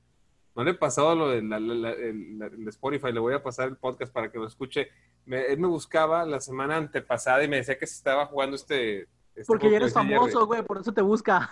No 0.56 0.62
le 0.64 0.70
he 0.70 0.74
pasado 0.74 1.14
lo 1.16 1.30
de 1.30 1.42
la- 1.42 1.58
la- 1.58 1.74
la- 1.74 1.90
el, 1.92 2.40
el 2.40 2.68
Spotify, 2.68 3.12
le 3.12 3.20
voy 3.20 3.34
a 3.34 3.42
pasar 3.42 3.68
el 3.68 3.76
podcast 3.76 4.12
para 4.12 4.30
que 4.30 4.38
lo 4.38 4.46
escuche. 4.46 4.88
Me- 5.26 5.46
él 5.46 5.58
me 5.58 5.66
buscaba 5.66 6.24
la 6.24 6.40
semana 6.40 6.76
antepasada 6.76 7.42
y 7.42 7.48
me 7.48 7.56
decía 7.56 7.76
que 7.78 7.86
se 7.86 7.94
estaba 7.96 8.26
jugando 8.26 8.54
este... 8.56 9.00
este 9.34 9.44
Porque 9.46 9.68
ya 9.70 9.76
eres 9.78 9.92
famoso, 9.92 10.46
güey, 10.46 10.62
por 10.62 10.78
eso 10.78 10.92
te 10.92 11.02
busca. 11.02 11.50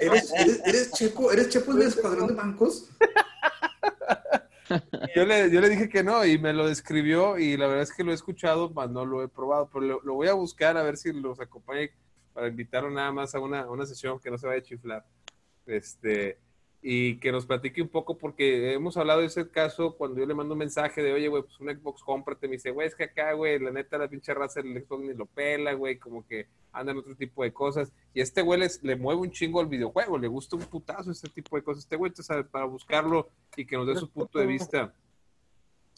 ¿Eres, 0.00 0.32
eres, 0.32 0.62
eres 0.66 0.92
Chepo? 0.92 1.32
¿Eres 1.32 1.48
Chepo 1.48 1.72
el 1.72 1.78
del 1.78 1.88
escuadrón 1.88 2.28
de 2.28 2.34
bancos? 2.34 2.88
Yo 5.16 5.24
le, 5.24 5.50
yo 5.50 5.60
le 5.62 5.70
dije 5.70 5.88
que 5.88 6.02
no 6.04 6.24
y 6.26 6.38
me 6.38 6.52
lo 6.52 6.66
describió 6.68 7.38
y 7.38 7.56
la 7.56 7.66
verdad 7.66 7.82
es 7.84 7.92
que 7.92 8.04
lo 8.04 8.12
he 8.12 8.14
escuchado, 8.14 8.68
mas 8.70 8.90
no 8.90 9.06
lo 9.06 9.22
he 9.22 9.28
probado, 9.28 9.70
pero 9.72 9.84
lo, 9.84 10.00
lo 10.02 10.14
voy 10.14 10.28
a 10.28 10.34
buscar 10.34 10.76
a 10.76 10.82
ver 10.82 10.98
si 10.98 11.10
los 11.12 11.40
acompaña 11.40 11.88
para 12.34 12.48
invitarlo 12.48 12.90
nada 12.90 13.10
más 13.10 13.34
a 13.34 13.40
una, 13.40 13.60
a 13.62 13.70
una 13.70 13.86
sesión 13.86 14.20
que 14.20 14.30
no 14.30 14.36
se 14.36 14.46
vaya 14.46 14.60
a 14.60 14.62
chiflar. 14.62 15.04
Este, 15.66 16.38
y 16.80 17.16
que 17.18 17.32
nos 17.32 17.44
platique 17.44 17.82
un 17.82 17.88
poco 17.88 18.16
porque 18.18 18.72
hemos 18.72 18.96
hablado 18.96 19.20
de 19.20 19.26
ese 19.26 19.48
caso 19.50 19.96
cuando 19.96 20.20
yo 20.20 20.26
le 20.26 20.34
mando 20.34 20.54
un 20.54 20.60
mensaje 20.60 21.02
de, 21.02 21.12
oye, 21.12 21.26
güey, 21.28 21.42
pues 21.42 21.58
un 21.58 21.68
Xbox 21.68 22.02
cómprate, 22.04 22.46
me 22.46 22.52
dice, 22.54 22.70
güey, 22.70 22.86
es 22.86 22.94
que 22.94 23.04
acá, 23.04 23.32
güey, 23.32 23.58
la 23.58 23.72
neta, 23.72 23.98
la 23.98 24.08
pinche 24.08 24.32
raza 24.32 24.62
del 24.62 24.84
Xbox 24.84 25.02
ni 25.04 25.12
lo 25.14 25.26
pela, 25.26 25.72
güey, 25.74 25.98
como 25.98 26.24
que 26.26 26.46
andan 26.72 26.96
otro 26.98 27.16
tipo 27.16 27.42
de 27.42 27.52
cosas. 27.52 27.92
Y 28.14 28.20
este 28.20 28.42
güey 28.42 28.60
les- 28.60 28.82
le 28.84 28.94
mueve 28.94 29.22
un 29.22 29.30
chingo 29.32 29.58
al 29.60 29.66
videojuego, 29.66 30.18
le 30.18 30.28
gusta 30.28 30.54
un 30.54 30.62
putazo 30.62 31.10
este 31.10 31.28
tipo 31.28 31.56
de 31.56 31.62
cosas. 31.62 31.82
Este 31.82 31.96
güey, 31.96 32.10
entonces, 32.10 32.46
para 32.50 32.66
buscarlo 32.66 33.28
y 33.56 33.64
que 33.66 33.76
nos 33.76 33.86
dé 33.88 33.96
su 33.96 34.08
punto 34.08 34.38
de 34.38 34.46
vista 34.46 34.94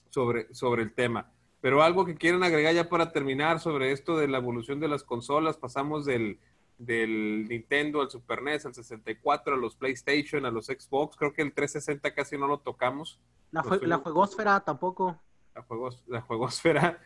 sobre, 0.09 0.52
sobre 0.55 0.82
el 0.82 0.93
tema. 0.94 1.31
Pero 1.61 1.82
algo 1.82 2.07
que 2.07 2.15
quieran 2.16 2.43
agregar 2.43 2.74
ya 2.74 2.89
para 2.89 3.12
terminar 3.12 3.61
sobre 3.61 3.93
esto 3.93 4.16
de 4.16 4.28
la 4.28 4.39
evolución 4.39 4.81
de 4.81 4.89
las 4.89 5.05
consolas, 5.05 5.59
pasamos 5.59 6.07
del, 6.07 6.39
del 6.81 7.44
Nintendo 7.47 8.01
al 8.01 8.11
Super 8.11 8.43
NES, 8.43 8.65
al 8.66 8.74
64, 8.74 9.55
a 9.55 9.59
los 9.59 9.77
PlayStation, 9.77 10.47
a 10.47 10.51
los 10.51 10.66
Xbox, 10.66 11.16
creo 11.16 11.32
que 11.32 11.43
el 11.43 11.52
360 11.52 12.15
casi 12.15 12.39
no 12.39 12.47
lo 12.47 12.59
tocamos, 12.59 13.20
La, 13.52 13.62
jue- 13.62 13.82
la 13.82 13.98
juegosfera 13.98 14.61
tampoco. 14.61 15.20
la, 15.55 15.62
juegos, 15.62 16.02
la 16.07 16.20
juegosfera. 16.23 16.98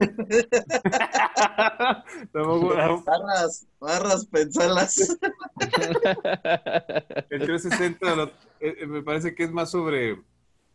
Tampoco- 2.32 3.02
Barras, 3.04 3.66
barras, 3.80 4.26
pensalas. 4.26 5.18
El 7.30 7.40
360 7.40 8.16
lo- 8.16 8.24
eh, 8.60 8.76
eh, 8.80 8.86
me 8.86 9.02
parece 9.02 9.34
que 9.34 9.44
es 9.44 9.52
más 9.52 9.70
sobre 9.70 10.20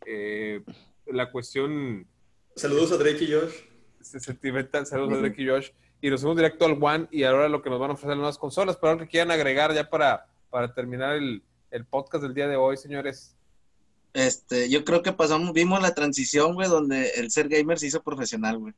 eh, 0.06 0.64
la 1.08 1.32
cuestión 1.32 2.08
Saludos 2.56 2.92
a 2.92 2.98
Drake 2.98 3.24
y 3.24 3.34
Josh. 3.34 3.54
sentimental. 4.02 4.86
Saludos 4.86 5.14
a 5.14 5.18
Drake 5.22 5.42
y 5.42 5.48
Josh. 5.48 5.70
Y 6.04 6.10
nos 6.10 6.20
fuimos 6.20 6.36
directo 6.36 6.66
al 6.66 6.78
One 6.82 7.08
y 7.12 7.24
ahora 7.24 7.48
lo 7.48 7.62
que 7.62 7.70
nos 7.70 7.80
van 7.80 7.92
a 7.92 7.94
ofrecer 7.94 8.10
las 8.10 8.18
nuevas 8.18 8.38
consolas. 8.38 8.76
Pero 8.76 8.92
algo 8.92 9.06
que 9.06 9.10
quieran 9.10 9.32
agregar 9.32 9.74
ya 9.74 9.90
para, 9.90 10.28
para 10.50 10.74
terminar 10.74 11.16
el, 11.16 11.42
el 11.72 11.86
podcast 11.86 12.22
del 12.22 12.34
día 12.34 12.46
de 12.50 12.58
hoy, 12.58 12.76
señores. 12.76 13.38
Este, 14.12 14.70
yo 14.70 14.84
creo 14.84 15.02
que 15.02 15.14
pasamos, 15.14 15.54
vimos 15.54 15.82
la 15.82 15.96
transición, 15.96 16.56
güey, 16.56 16.68
donde 16.68 17.12
el 17.12 17.32
ser 17.32 17.48
gamer 17.48 17.80
se 17.80 17.88
hizo 17.88 18.04
profesional, 18.04 18.58
güey. 18.58 18.74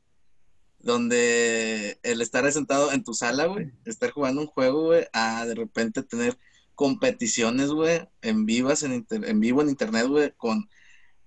Donde 0.78 1.98
el 2.04 2.22
estar 2.22 2.50
sentado 2.52 2.92
en 2.92 3.04
tu 3.04 3.16
sala, 3.16 3.48
güey, 3.48 3.72
estar 3.86 4.12
jugando 4.12 4.42
un 4.42 4.48
juego, 4.48 4.84
güey, 4.84 5.08
a 5.12 5.48
de 5.48 5.56
repente 5.56 6.04
tener 6.04 6.38
competiciones, 6.76 7.72
güey, 7.72 8.08
en 8.22 8.46
vivas, 8.46 8.84
en, 8.84 9.04
en 9.10 9.40
vivo 9.40 9.64
en 9.64 9.70
internet, 9.70 10.06
güey, 10.06 10.32
con 10.38 10.70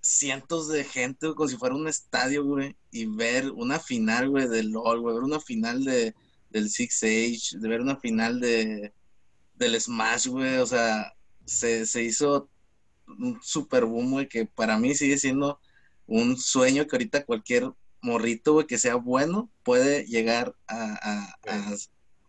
cientos 0.01 0.69
de 0.69 0.85
gente, 0.85 1.27
güey, 1.27 1.37
como 1.37 1.49
si 1.49 1.57
fuera 1.57 1.75
un 1.75 1.89
estadio, 1.89 2.45
güey, 2.45 2.77
y 2.91 3.07
ver 3.07 3.51
una 3.51 3.79
final, 3.81 4.29
güey, 4.31 4.49
de 4.49 4.63
LOL, 4.65 5.01
güey, 5.01 5.15
ver 5.15 5.25
una 5.25 5.41
final 5.41 5.85
de, 5.85 6.15
del 6.51 6.71
Six 6.71 7.03
Age, 7.03 7.59
de 7.59 7.69
ver 7.69 7.81
una 7.81 7.97
final 7.97 8.41
de, 8.41 8.93
del 9.55 9.81
Smash, 9.81 10.29
güey, 10.29 10.57
o 10.59 10.67
sea, 10.67 11.15
se, 11.45 11.87
se 11.87 12.03
hizo 12.05 12.49
un 13.07 13.39
super 13.43 13.85
boom, 13.85 14.13
güey, 14.13 14.29
que 14.29 14.47
para 14.47 14.79
mí 14.79 14.95
sigue 14.95 15.19
siendo 15.19 15.61
un 16.07 16.37
sueño 16.39 16.87
que 16.87 16.97
ahorita 16.97 17.25
cualquier 17.25 17.71
morrito, 18.01 18.53
güey, 18.55 18.67
que 18.67 18.79
sea 18.79 18.95
bueno, 18.95 19.51
puede 19.63 20.05
llegar 20.07 20.55
a, 20.67 20.85
a- 21.03 21.39
a- 21.49 21.75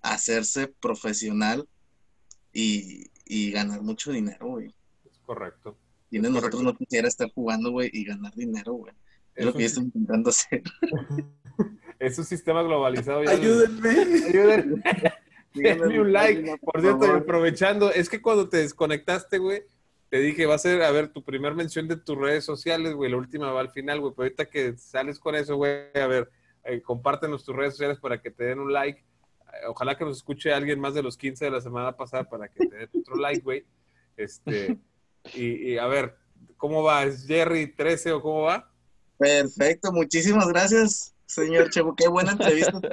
a 0.01 0.13
hacerse 0.13 0.67
profesional 0.67 1.67
y, 2.53 3.11
y 3.25 3.51
ganar 3.51 3.81
mucho 3.81 4.11
dinero, 4.11 4.47
güey. 4.47 4.73
Es 5.09 5.19
correcto. 5.25 5.77
De 6.09 6.29
nosotros 6.29 6.63
no 6.63 6.75
quisiera 6.75 7.07
estar 7.07 7.31
jugando, 7.31 7.71
güey, 7.71 7.89
y 7.93 8.05
ganar 8.05 8.33
dinero, 8.33 8.73
güey. 8.73 8.93
Es 9.35 9.45
lo 9.45 9.53
que 9.53 9.59
yo 9.59 9.65
estoy 9.67 9.83
intentando 9.83 10.29
hacer. 10.31 10.63
es 11.99 12.17
un 12.17 12.25
sistema 12.25 12.63
globalizado. 12.63 13.23
ya. 13.23 13.31
Ayúdenme. 13.31 13.89
Ayúdenme. 13.89 14.83
Denme 15.53 15.99
un 15.99 16.11
like. 16.11 16.57
Por 16.57 16.81
cierto, 16.81 16.99
favor. 16.99 17.17
aprovechando, 17.17 17.91
es 17.91 18.09
que 18.09 18.21
cuando 18.21 18.49
te 18.49 18.57
desconectaste, 18.57 19.37
güey, 19.37 19.63
te 20.09 20.19
dije, 20.19 20.45
va 20.45 20.55
a 20.55 20.59
ser, 20.59 20.81
a 20.81 20.91
ver, 20.91 21.09
tu 21.09 21.23
primer 21.23 21.53
mención 21.53 21.87
de 21.87 21.95
tus 21.95 22.17
redes 22.17 22.43
sociales, 22.43 22.93
güey, 22.93 23.11
la 23.11 23.17
última 23.17 23.51
va 23.51 23.61
al 23.61 23.71
final, 23.71 23.99
güey, 23.99 24.13
pero 24.15 24.23
ahorita 24.25 24.45
que 24.45 24.75
sales 24.77 25.19
con 25.19 25.35
eso, 25.35 25.55
güey, 25.55 25.87
a 25.93 26.07
ver, 26.07 26.29
eh, 26.63 26.81
compártenos 26.81 27.43
tus 27.43 27.55
redes 27.55 27.73
sociales 27.73 27.99
para 27.99 28.21
que 28.21 28.31
te 28.31 28.45
den 28.45 28.59
un 28.59 28.73
like. 28.73 28.99
Eh, 28.99 29.67
Ojalá 29.67 29.97
que 29.97 30.05
nos 30.05 30.17
escuche 30.17 30.51
alguien 30.51 30.79
más 30.79 30.93
de 30.93 31.03
los 31.03 31.15
15 31.17 31.45
de 31.45 31.51
la 31.51 31.61
semana 31.61 31.95
pasada 31.95 32.23
para 32.23 32.47
que 32.47 32.67
te 32.67 32.75
den 32.75 32.89
otro 32.93 33.15
like, 33.15 33.41
güey. 33.41 33.65
Este, 34.17 34.77
y, 35.33 35.73
y 35.73 35.77
a 35.77 35.87
ver, 35.87 36.17
¿cómo 36.57 36.83
va? 36.83 37.03
¿Es 37.03 37.25
Jerry 37.25 37.73
13 37.73 38.11
o 38.13 38.21
cómo 38.21 38.41
va? 38.43 38.71
Perfecto, 39.17 39.91
muchísimas 39.91 40.47
gracias, 40.47 41.13
señor 41.25 41.69
Chevo. 41.69 41.95
Qué 41.95 42.07
buena 42.07 42.31
entrevista. 42.31 42.71
Muchas 42.71 42.91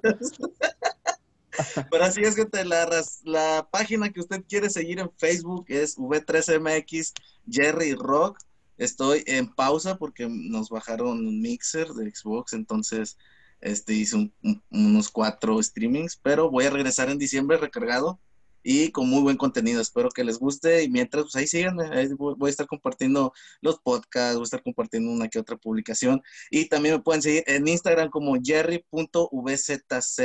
gracias. 0.00 0.32
Pero 1.90 2.04
así 2.04 2.20
es 2.22 2.36
que 2.36 2.44
te 2.44 2.64
la, 2.64 3.68
página 3.70 4.10
que 4.12 4.20
usted 4.20 4.44
quiere 4.48 4.70
seguir 4.70 5.00
en 5.00 5.10
Facebook 5.16 5.64
es 5.68 5.96
V3MX 5.98 7.12
Jerry 7.50 7.94
Rock. 7.94 8.38
Estoy 8.76 9.24
en 9.26 9.52
pausa 9.52 9.96
porque 9.98 10.28
nos 10.28 10.70
bajaron 10.70 11.08
un 11.26 11.40
mixer 11.40 11.88
de 11.88 12.14
Xbox, 12.14 12.52
entonces 12.52 13.18
este, 13.60 13.92
hice 13.92 14.14
un- 14.14 14.32
un- 14.44 14.62
unos 14.70 15.08
cuatro 15.10 15.60
streamings, 15.60 16.16
pero 16.16 16.48
voy 16.48 16.66
a 16.66 16.70
regresar 16.70 17.10
en 17.10 17.18
diciembre 17.18 17.56
recargado 17.56 18.20
y 18.70 18.92
con 18.92 19.08
muy 19.08 19.22
buen 19.22 19.38
contenido. 19.38 19.80
Espero 19.80 20.10
que 20.10 20.22
les 20.22 20.38
guste 20.38 20.82
y 20.82 20.90
mientras, 20.90 21.24
pues 21.24 21.36
ahí 21.36 21.46
síganme, 21.46 21.88
ahí 21.90 22.08
voy 22.08 22.34
voy 22.36 22.48
a 22.48 22.50
estar 22.50 22.66
compartiendo 22.66 23.32
los 23.62 23.78
podcasts, 23.80 24.34
voy 24.34 24.42
a 24.42 24.44
estar 24.44 24.62
compartiendo 24.62 25.10
una 25.10 25.26
que 25.28 25.38
otra 25.38 25.56
publicación 25.56 26.20
y 26.50 26.66
también 26.66 26.96
me 26.96 27.00
pueden 27.00 27.22
seguir 27.22 27.44
en 27.46 27.66
Instagram 27.66 28.10
como 28.10 28.36
jerry.vzz. 28.42 30.20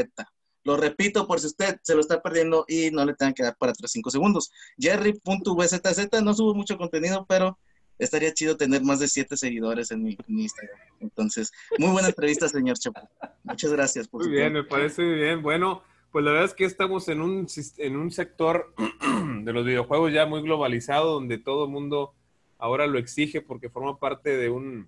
Lo 0.65 0.75
repito 0.75 1.25
por 1.25 1.39
si 1.39 1.47
usted 1.47 1.77
se 1.83 1.95
lo 1.95 2.01
está 2.01 2.21
perdiendo 2.21 2.65
y 2.67 2.91
no 2.91 3.05
le 3.05 3.13
tengan 3.13 3.33
que 3.33 3.43
dar 3.43 3.55
para 3.57 3.71
atrás 3.71 3.91
5 3.93 4.09
segundos. 4.09 4.51
Jerry.vzz, 4.77 6.21
no 6.21 6.33
subo 6.33 6.53
mucho 6.53 6.77
contenido, 6.77 7.25
pero 7.29 7.57
estaría 7.97 8.33
chido 8.33 8.57
tener 8.57 8.83
más 8.83 8.99
de 8.99 9.07
7 9.07 9.37
seguidores 9.37 9.89
en 9.91 10.03
mi, 10.03 10.17
en 10.27 10.35
mi 10.35 10.43
Instagram. 10.43 10.77
Entonces, 10.99 11.49
muy 11.79 11.91
buena 11.91 12.09
entrevista, 12.09 12.49
señor 12.49 12.77
Chapo. 12.77 13.09
Muchas 13.43 13.71
gracias 13.71 14.09
por 14.09 14.19
Muy 14.19 14.25
su 14.25 14.31
bien, 14.31 14.51
tiempo. 14.51 14.75
me 14.75 14.81
parece 14.81 15.01
muy 15.01 15.15
bien. 15.15 15.41
Bueno, 15.41 15.81
pues 16.13 16.23
la 16.23 16.31
verdad 16.31 16.45
es 16.45 16.53
que 16.53 16.65
estamos 16.65 17.09
en 17.09 17.21
un, 17.21 17.47
en 17.79 17.97
un 17.97 18.11
sector 18.11 18.71
de 19.41 19.51
los 19.51 19.65
videojuegos 19.65 20.13
ya 20.13 20.27
muy 20.27 20.43
globalizado, 20.43 21.15
donde 21.15 21.39
todo 21.39 21.65
el 21.65 21.71
mundo 21.71 22.13
ahora 22.59 22.85
lo 22.85 22.99
exige 22.99 23.41
porque 23.41 23.71
forma 23.71 23.97
parte 23.97 24.37
de 24.37 24.49
un 24.49 24.87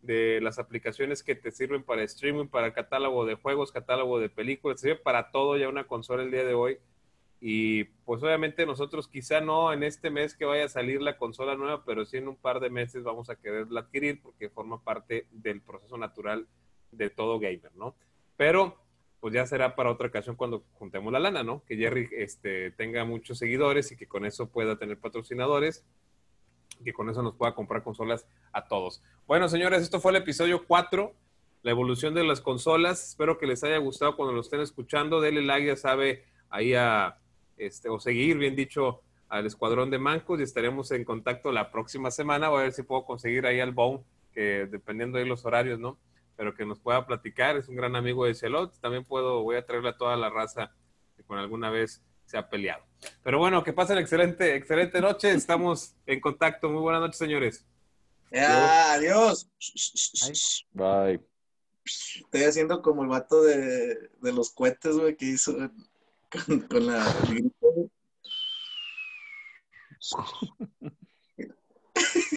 de 0.00 0.40
las 0.40 0.58
aplicaciones 0.58 1.22
que 1.22 1.34
te 1.34 1.50
sirven 1.50 1.82
para 1.82 2.02
streaming, 2.02 2.46
para 2.46 2.72
catálogo 2.72 3.26
de 3.26 3.34
juegos, 3.34 3.72
catálogo 3.72 4.18
de 4.18 4.30
películas, 4.30 4.80
sirve 4.80 4.96
para 4.96 5.30
todo 5.30 5.58
ya 5.58 5.68
una 5.68 5.84
consola 5.84 6.22
el 6.22 6.30
día 6.30 6.44
de 6.44 6.54
hoy. 6.54 6.78
Y 7.42 7.84
pues 8.06 8.22
obviamente 8.22 8.64
nosotros 8.64 9.06
quizá 9.06 9.42
no 9.42 9.70
en 9.70 9.82
este 9.82 10.08
mes 10.08 10.34
que 10.34 10.46
vaya 10.46 10.64
a 10.64 10.68
salir 10.70 11.02
la 11.02 11.18
consola 11.18 11.56
nueva, 11.56 11.84
pero 11.84 12.06
sí 12.06 12.16
en 12.16 12.28
un 12.28 12.36
par 12.36 12.60
de 12.60 12.70
meses 12.70 13.04
vamos 13.04 13.28
a 13.28 13.36
quererla 13.36 13.80
adquirir 13.80 14.22
porque 14.22 14.48
forma 14.48 14.82
parte 14.82 15.26
del 15.30 15.60
proceso 15.60 15.98
natural 15.98 16.46
de 16.90 17.10
todo 17.10 17.38
gamer, 17.38 17.74
¿no? 17.74 17.94
Pero 18.38 18.83
pues 19.24 19.32
ya 19.32 19.46
será 19.46 19.74
para 19.74 19.90
otra 19.90 20.08
ocasión 20.08 20.36
cuando 20.36 20.64
juntemos 20.74 21.10
la 21.10 21.18
lana, 21.18 21.42
¿no? 21.42 21.62
Que 21.64 21.78
Jerry 21.78 22.10
este, 22.12 22.72
tenga 22.72 23.06
muchos 23.06 23.38
seguidores 23.38 23.90
y 23.90 23.96
que 23.96 24.06
con 24.06 24.26
eso 24.26 24.50
pueda 24.50 24.76
tener 24.76 24.98
patrocinadores, 24.98 25.82
que 26.84 26.92
con 26.92 27.08
eso 27.08 27.22
nos 27.22 27.34
pueda 27.34 27.54
comprar 27.54 27.82
consolas 27.82 28.26
a 28.52 28.68
todos. 28.68 29.02
Bueno, 29.26 29.48
señores, 29.48 29.80
esto 29.80 29.98
fue 29.98 30.10
el 30.10 30.16
episodio 30.16 30.66
4, 30.66 31.14
la 31.62 31.70
evolución 31.70 32.12
de 32.12 32.22
las 32.22 32.42
consolas. 32.42 33.02
Espero 33.08 33.38
que 33.38 33.46
les 33.46 33.64
haya 33.64 33.78
gustado 33.78 34.14
cuando 34.14 34.34
lo 34.34 34.42
estén 34.42 34.60
escuchando. 34.60 35.22
Denle 35.22 35.40
like, 35.40 35.68
ya 35.68 35.76
sabe, 35.76 36.26
ahí 36.50 36.74
a, 36.74 37.16
este, 37.56 37.88
o 37.88 37.98
seguir, 37.98 38.36
bien 38.36 38.54
dicho, 38.54 39.00
al 39.30 39.46
Escuadrón 39.46 39.88
de 39.88 39.98
Mancos 39.98 40.38
y 40.38 40.42
estaremos 40.42 40.90
en 40.90 41.02
contacto 41.02 41.50
la 41.50 41.70
próxima 41.70 42.10
semana. 42.10 42.50
Voy 42.50 42.60
a 42.60 42.62
ver 42.64 42.72
si 42.72 42.82
puedo 42.82 43.06
conseguir 43.06 43.46
ahí 43.46 43.58
al 43.58 43.72
Bone, 43.72 44.04
que 44.34 44.68
dependiendo 44.70 45.16
de 45.16 45.24
los 45.24 45.46
horarios, 45.46 45.80
¿no? 45.80 45.96
Pero 46.36 46.54
que 46.54 46.66
nos 46.66 46.80
pueda 46.80 47.06
platicar. 47.06 47.56
Es 47.56 47.68
un 47.68 47.76
gran 47.76 47.96
amigo 47.96 48.24
de 48.24 48.34
Celot. 48.34 48.78
También 48.80 49.04
puedo, 49.04 49.42
voy 49.42 49.56
a 49.56 49.64
traerle 49.64 49.90
a 49.90 49.96
toda 49.96 50.16
la 50.16 50.30
raza 50.30 50.72
que 51.16 51.22
con 51.22 51.38
alguna 51.38 51.70
vez 51.70 52.02
se 52.24 52.36
ha 52.38 52.48
peleado. 52.48 52.84
Pero 53.22 53.38
bueno, 53.38 53.62
que 53.62 53.72
pasen 53.72 53.98
excelente, 53.98 54.56
excelente 54.56 55.00
noche. 55.00 55.30
Estamos 55.32 55.94
en 56.06 56.20
contacto. 56.20 56.68
Muy 56.70 56.80
buenas 56.80 57.02
noches, 57.02 57.18
señores. 57.18 57.64
Ya, 58.30 58.94
adiós. 58.94 59.48
Bye. 60.72 61.20
Estoy 61.84 62.44
haciendo 62.44 62.82
como 62.82 63.02
el 63.02 63.08
vato 63.08 63.42
de, 63.42 64.10
de 64.20 64.32
los 64.32 64.50
cohetes, 64.50 64.96
güey, 64.96 65.16
que 65.16 65.26
hizo 65.26 65.54
con, 66.30 66.60
con 66.60 66.86
la... 66.86 67.04